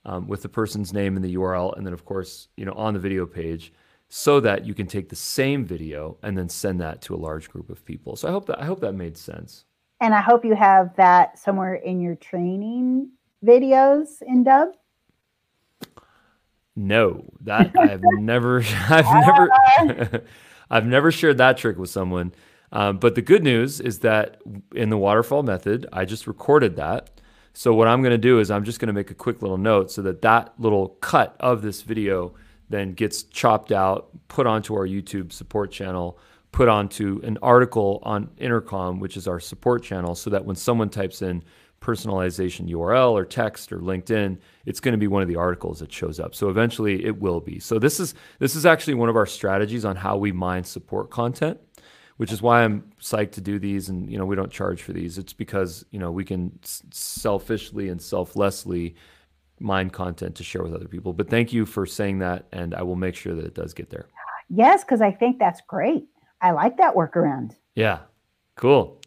um, 0.06 0.28
with 0.28 0.42
the 0.42 0.50
person's 0.50 0.94
name 0.94 1.16
and 1.16 1.24
the 1.24 1.36
URL, 1.36 1.76
and 1.78 1.86
then 1.86 1.94
of 1.94 2.06
course 2.06 2.48
you 2.58 2.66
know 2.66 2.74
on 2.74 2.94
the 2.94 3.00
video 3.00 3.26
page 3.26 3.74
so 4.14 4.42
that 4.42 4.66
you 4.66 4.74
can 4.74 4.88
take 4.88 5.08
the 5.08 5.16
same 5.16 5.64
video 5.64 6.18
and 6.22 6.38
then 6.38 6.50
send 6.50 6.82
that 6.82 7.02
to 7.02 7.16
a 7.16 7.18
large 7.18 7.50
group 7.50 7.70
of 7.70 7.84
people. 7.86 8.18
So 8.18 8.28
I 8.28 8.32
hope 8.32 8.46
that 8.48 8.60
I 8.62 8.66
hope 8.66 8.82
that 8.82 8.94
made 8.94 9.18
sense. 9.18 9.66
And 10.02 10.14
I 10.14 10.22
hope 10.22 10.44
you 10.44 10.56
have 10.56 10.96
that 10.96 11.40
somewhere 11.40 11.76
in 11.76 12.02
your 12.02 12.16
training 12.16 13.12
videos 13.46 14.22
in 14.24 14.44
Dubb. 14.44 14.74
No, 16.76 17.24
that 17.42 17.72
I've 17.80 18.02
never, 18.20 18.64
I've 18.90 19.06
never, 19.88 20.24
I've 20.70 20.86
never 20.86 21.12
shared 21.12 21.38
that 21.38 21.58
trick 21.58 21.78
with 21.78 21.90
someone. 21.90 22.34
Um, 22.74 22.98
but 22.98 23.16
the 23.16 23.22
good 23.22 23.44
news 23.44 23.80
is 23.80 24.00
that 24.00 24.42
in 24.76 24.90
the 24.90 24.98
waterfall 24.98 25.44
method, 25.44 25.86
I 25.94 26.06
just 26.06 26.28
recorded 26.28 26.78
that. 26.78 27.21
So 27.54 27.74
what 27.74 27.88
I'm 27.88 28.02
going 28.02 28.12
to 28.12 28.18
do 28.18 28.40
is 28.40 28.50
I'm 28.50 28.64
just 28.64 28.80
going 28.80 28.88
to 28.88 28.94
make 28.94 29.12
a 29.12 29.16
quick 29.16 29.42
little 29.42 29.58
note 29.58 29.92
so 29.92 30.02
that 30.04 30.22
that 30.22 30.54
little 30.58 30.90
cut 31.02 31.36
of 31.40 31.62
this 31.62 31.82
video 31.82 32.34
then 32.70 32.94
gets 32.94 33.24
chopped 33.24 33.72
out, 33.72 34.10
put 34.30 34.48
onto 34.48 34.74
our 34.76 34.88
YouTube 34.88 35.34
support 35.34 35.72
channel 35.72 36.18
put 36.52 36.68
onto 36.68 37.22
an 37.24 37.38
article 37.42 38.00
on 38.04 38.30
Intercom, 38.38 39.00
which 39.00 39.18
is 39.18 39.28
our 39.28 39.40
support 39.40 39.84
channel, 39.84 40.16
so 40.16 40.30
that 40.30 40.46
when 40.46 40.56
someone 40.56 40.90
types 40.90 41.22
in 41.22 41.44
personalization 41.82 42.70
URL 42.70 43.12
or 43.12 43.26
text 43.26 43.72
or 43.72 43.80
LinkedIn, 43.80 44.38
it's 44.66 44.80
going 44.80 44.92
to 44.92 45.00
be 45.00 45.08
one 45.08 45.24
of 45.24 45.28
the 45.28 45.36
articles 45.36 45.80
that 45.80 45.92
shows 45.92 46.20
up. 46.20 46.36
So 46.36 46.50
eventually 46.50 47.04
it 47.06 47.20
will 47.20 47.40
be. 47.40 47.60
So 47.60 47.80
this 47.80 48.00
is 48.00 48.14
this 48.38 48.56
is 48.56 48.66
actually 48.66 48.94
one 48.96 49.10
of 49.10 49.16
our 49.16 49.26
strategies 49.26 49.84
on 49.84 49.96
how 49.96 50.18
we 50.18 50.32
mine 50.32 50.64
support 50.64 51.10
content, 51.10 51.60
which 52.22 52.32
is 52.32 52.40
why 52.40 52.64
I'm 52.64 52.84
psyched 53.02 53.32
to 53.32 53.42
do 53.42 53.58
these 53.58 53.90
and 53.90 54.08
you 54.08 54.16
know 54.16 54.28
we 54.28 54.36
don't 54.36 54.52
charge 54.52 54.84
for 54.84 54.94
these. 54.94 55.18
It's 55.18 55.34
because, 55.34 55.84
you 55.90 55.98
know, 55.98 56.12
we 56.12 56.24
can 56.24 56.52
selfishly 56.92 57.90
and 57.90 58.00
selflessly 58.00 58.94
mine 59.60 59.90
content 59.90 60.36
to 60.36 60.44
share 60.44 60.62
with 60.62 60.76
other 60.76 60.88
people. 60.88 61.14
But 61.14 61.32
thank 61.32 61.52
you 61.52 61.66
for 61.66 61.88
saying 61.88 62.20
that 62.20 62.46
and 62.52 62.76
I 62.76 62.84
will 62.84 62.96
make 62.96 63.16
sure 63.16 63.34
that 63.34 63.44
it 63.44 63.56
does 63.56 63.74
get 63.74 63.90
there. 63.90 64.06
Yes, 64.50 64.84
cuz 64.84 65.02
I 65.02 65.12
think 65.12 65.40
that's 65.40 65.62
great. 65.68 66.06
I 66.44 66.52
like 66.52 66.78
that 66.78 66.94
workaround. 66.94 67.56
Yeah, 67.74 68.02
cool. 68.56 69.02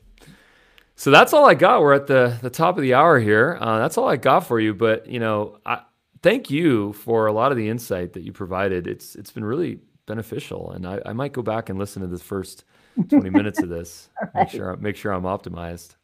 So 0.97 1.13
that's 1.13 1.33
all 1.33 1.49
I 1.49 1.55
got. 1.55 1.83
We're 1.83 1.95
at 1.95 2.09
the 2.09 2.37
the 2.43 2.51
top 2.51 2.77
of 2.77 2.83
the 2.83 2.95
hour 2.95 3.21
here. 3.21 3.59
Uh, 3.61 3.79
that's 3.79 3.97
all 3.97 4.09
I 4.09 4.17
got 4.17 4.41
for 4.41 4.59
you. 4.59 4.75
But 4.75 5.07
you 5.07 5.21
know, 5.21 5.59
I, 5.65 5.83
thank 6.25 6.51
you 6.51 6.95
for 6.95 7.29
a 7.29 7.33
lot 7.33 7.53
of 7.53 7.59
the 7.59 7.69
insight 7.69 8.15
that 8.15 8.25
you 8.25 8.33
provided. 8.33 8.89
It's 8.89 9.15
it's 9.15 9.31
been 9.31 9.45
really 9.45 9.79
beneficial, 10.05 10.73
and 10.73 10.85
I, 10.85 11.01
I 11.07 11.13
might 11.13 11.33
go 11.33 11.43
back 11.43 11.69
and 11.69 11.79
listen 11.79 12.03
to 12.03 12.09
the 12.09 12.19
first 12.19 12.65
twenty 13.09 13.31
minutes 13.31 13.61
of 13.61 13.69
this. 13.69 14.09
Make 14.35 14.51
sure 14.51 14.77
make 14.77 14.97
sure 14.97 15.13
I'm 15.13 15.23
optimized. 15.23 15.97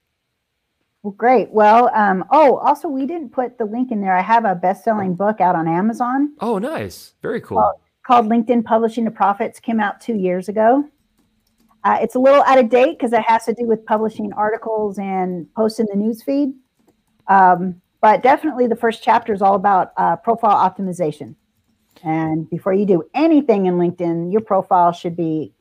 Well, 1.02 1.12
great. 1.12 1.50
Well, 1.50 1.90
um, 1.94 2.24
oh, 2.30 2.58
also, 2.58 2.86
we 2.86 3.06
didn't 3.06 3.30
put 3.30 3.56
the 3.56 3.64
link 3.64 3.90
in 3.90 4.02
there. 4.02 4.14
I 4.14 4.20
have 4.20 4.44
a 4.44 4.54
best-selling 4.54 5.14
book 5.14 5.40
out 5.40 5.56
on 5.56 5.66
Amazon. 5.66 6.34
Oh, 6.40 6.58
nice. 6.58 7.14
Very 7.22 7.40
cool. 7.40 7.56
Called, 7.56 7.76
called 8.06 8.26
LinkedIn 8.26 8.66
Publishing 8.66 9.06
to 9.06 9.10
Profits. 9.10 9.60
Came 9.60 9.80
out 9.80 10.02
two 10.02 10.14
years 10.14 10.50
ago. 10.50 10.84
Uh, 11.84 11.98
it's 12.02 12.16
a 12.16 12.18
little 12.18 12.42
out 12.42 12.58
of 12.58 12.68
date 12.68 12.98
because 12.98 13.14
it 13.14 13.22
has 13.22 13.46
to 13.46 13.54
do 13.54 13.66
with 13.66 13.84
publishing 13.86 14.30
articles 14.34 14.98
and 14.98 15.52
posting 15.54 15.86
the 15.86 15.94
newsfeed. 15.94 16.52
Um, 17.28 17.80
but 18.02 18.22
definitely, 18.22 18.66
the 18.66 18.76
first 18.76 19.02
chapter 19.02 19.32
is 19.32 19.40
all 19.40 19.54
about 19.54 19.92
uh, 19.96 20.16
profile 20.16 20.56
optimization. 20.56 21.34
And 22.02 22.48
before 22.50 22.74
you 22.74 22.84
do 22.84 23.02
anything 23.14 23.66
in 23.66 23.76
LinkedIn, 23.76 24.32
your 24.32 24.40
profile 24.42 24.92
should 24.92 25.16
be 25.16 25.54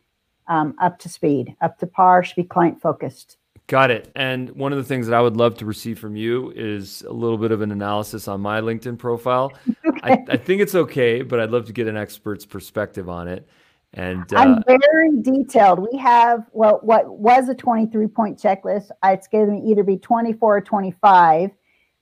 um, 0.50 0.76
up 0.82 1.00
to 1.00 1.10
speed, 1.10 1.56
up 1.62 1.78
to 1.80 1.88
par, 1.88 2.24
should 2.24 2.36
be 2.36 2.44
client 2.44 2.82
focused. 2.82 3.38
Got 3.68 3.92
it. 3.92 4.12
And 4.16 4.50
one 4.52 4.72
of 4.74 4.80
the 4.80 4.84
things 4.84 5.06
that 5.08 5.16
I 5.16 5.22
would 5.22 5.38
love 5.38 5.56
to 5.60 5.66
receive 5.66 6.00
from 6.00 6.16
you 6.16 6.52
is 6.56 7.04
a 7.04 7.14
little 7.14 7.38
bit 7.38 7.52
of 7.52 7.62
an 7.62 7.72
analysis 7.72 8.28
on 8.28 8.42
my 8.42 8.60
LinkedIn 8.62 8.98
profile. 8.98 9.54
Okay. 9.86 10.26
I, 10.30 10.34
I, 10.34 10.38
think 10.38 10.62
it's 10.62 10.76
okay, 10.76 11.24
but 11.24 11.42
I'd 11.42 11.50
love 11.50 11.66
to 11.66 11.74
get 11.74 11.88
an 11.88 11.98
expert's 11.98 12.46
perspective 12.46 13.10
on 13.10 13.28
it. 13.28 13.50
And 13.94 14.32
uh, 14.34 14.38
I'm 14.38 14.64
very 14.66 15.22
detailed. 15.22 15.80
We 15.92 15.98
have 15.98 16.46
well, 16.54 16.80
what 16.84 17.18
was 17.18 17.50
a 17.50 17.56
23 17.56 18.08
point 18.08 18.40
checklist. 18.40 18.92
It's 19.04 19.28
going 19.28 19.62
to 19.62 19.68
either 19.68 19.84
be 19.84 19.98
24 19.98 20.58
or 20.58 20.62
25 20.62 21.52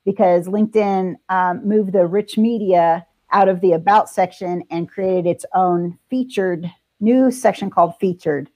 because 0.06 0.48
LinkedIn 0.48 1.16
um, 1.30 1.68
moved 1.68 1.94
the 1.94 2.06
rich 2.06 2.38
media 2.38 3.06
out 3.32 3.50
of 3.50 3.62
the 3.62 3.72
about 3.72 4.10
section 4.10 4.64
and 4.70 4.88
created 4.88 5.26
its 5.26 5.46
own 5.56 5.98
featured 6.10 6.70
new 7.00 7.32
section 7.32 7.70
called 7.70 7.94
featured 8.00 8.50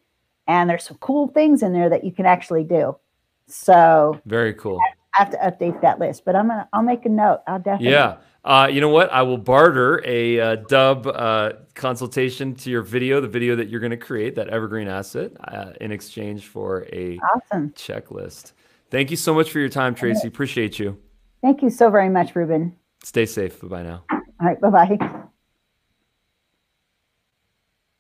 and 0.48 0.70
there's 0.70 0.84
some 0.84 0.98
cool 0.98 1.28
things 1.30 1.64
in 1.64 1.74
there 1.74 1.90
that 1.90 2.04
you 2.04 2.12
can 2.12 2.26
actually 2.26 2.64
do. 2.64 2.96
So 3.48 4.20
very 4.26 4.54
cool. 4.54 4.80
I 4.82 5.24
have 5.24 5.30
to 5.32 5.38
update 5.38 5.82
that 5.82 6.00
list, 6.00 6.26
but 6.26 6.36
I'm 6.36 6.48
gonna 6.48 6.68
I'll 6.74 6.84
make 6.84 7.06
a 7.06 7.10
note. 7.10 7.42
I'll 7.48 7.60
definitely. 7.60 7.92
Yeah. 7.92 8.18
Uh, 8.44 8.68
you 8.72 8.82
know 8.82 8.90
what? 8.90 9.12
I 9.12 9.22
will 9.22 9.38
barter 9.38 10.02
a 10.04 10.40
uh, 10.40 10.56
dubb 10.64 11.06
uh, 11.06 11.58
consultation 11.76 12.56
to 12.56 12.72
your 12.72 12.82
video, 12.82 13.22
the 13.22 13.28
video 13.28 13.56
that 13.56 13.70
you're 13.70 13.80
going 13.80 13.92
to 13.92 13.98
create, 13.98 14.34
that 14.34 14.48
evergreen 14.50 14.88
asset, 14.88 15.34
uh, 15.48 15.74
in 15.80 15.92
exchange 15.92 16.48
for 16.48 16.88
a 16.92 17.20
awesome 17.36 17.70
checklist. 17.72 18.54
Thank 18.90 19.12
you 19.12 19.18
so 19.18 19.36
much 19.36 19.52
for 19.52 19.60
your 19.60 19.70
time, 19.70 19.94
Tracy. 19.94 20.28
Appreciate 20.28 20.80
you. 20.80 20.98
Thank 21.44 21.62
you 21.62 21.70
so 21.70 21.92
very 21.92 22.10
much, 22.10 22.36
Ruben. 22.36 22.76
Stay 23.04 23.28
safe. 23.28 23.62
Bye 23.62 23.68
bye 23.68 23.84
now. 23.84 24.04
All 24.12 24.20
right. 24.40 24.60
Bye 24.60 24.70
bye. 24.70 25.28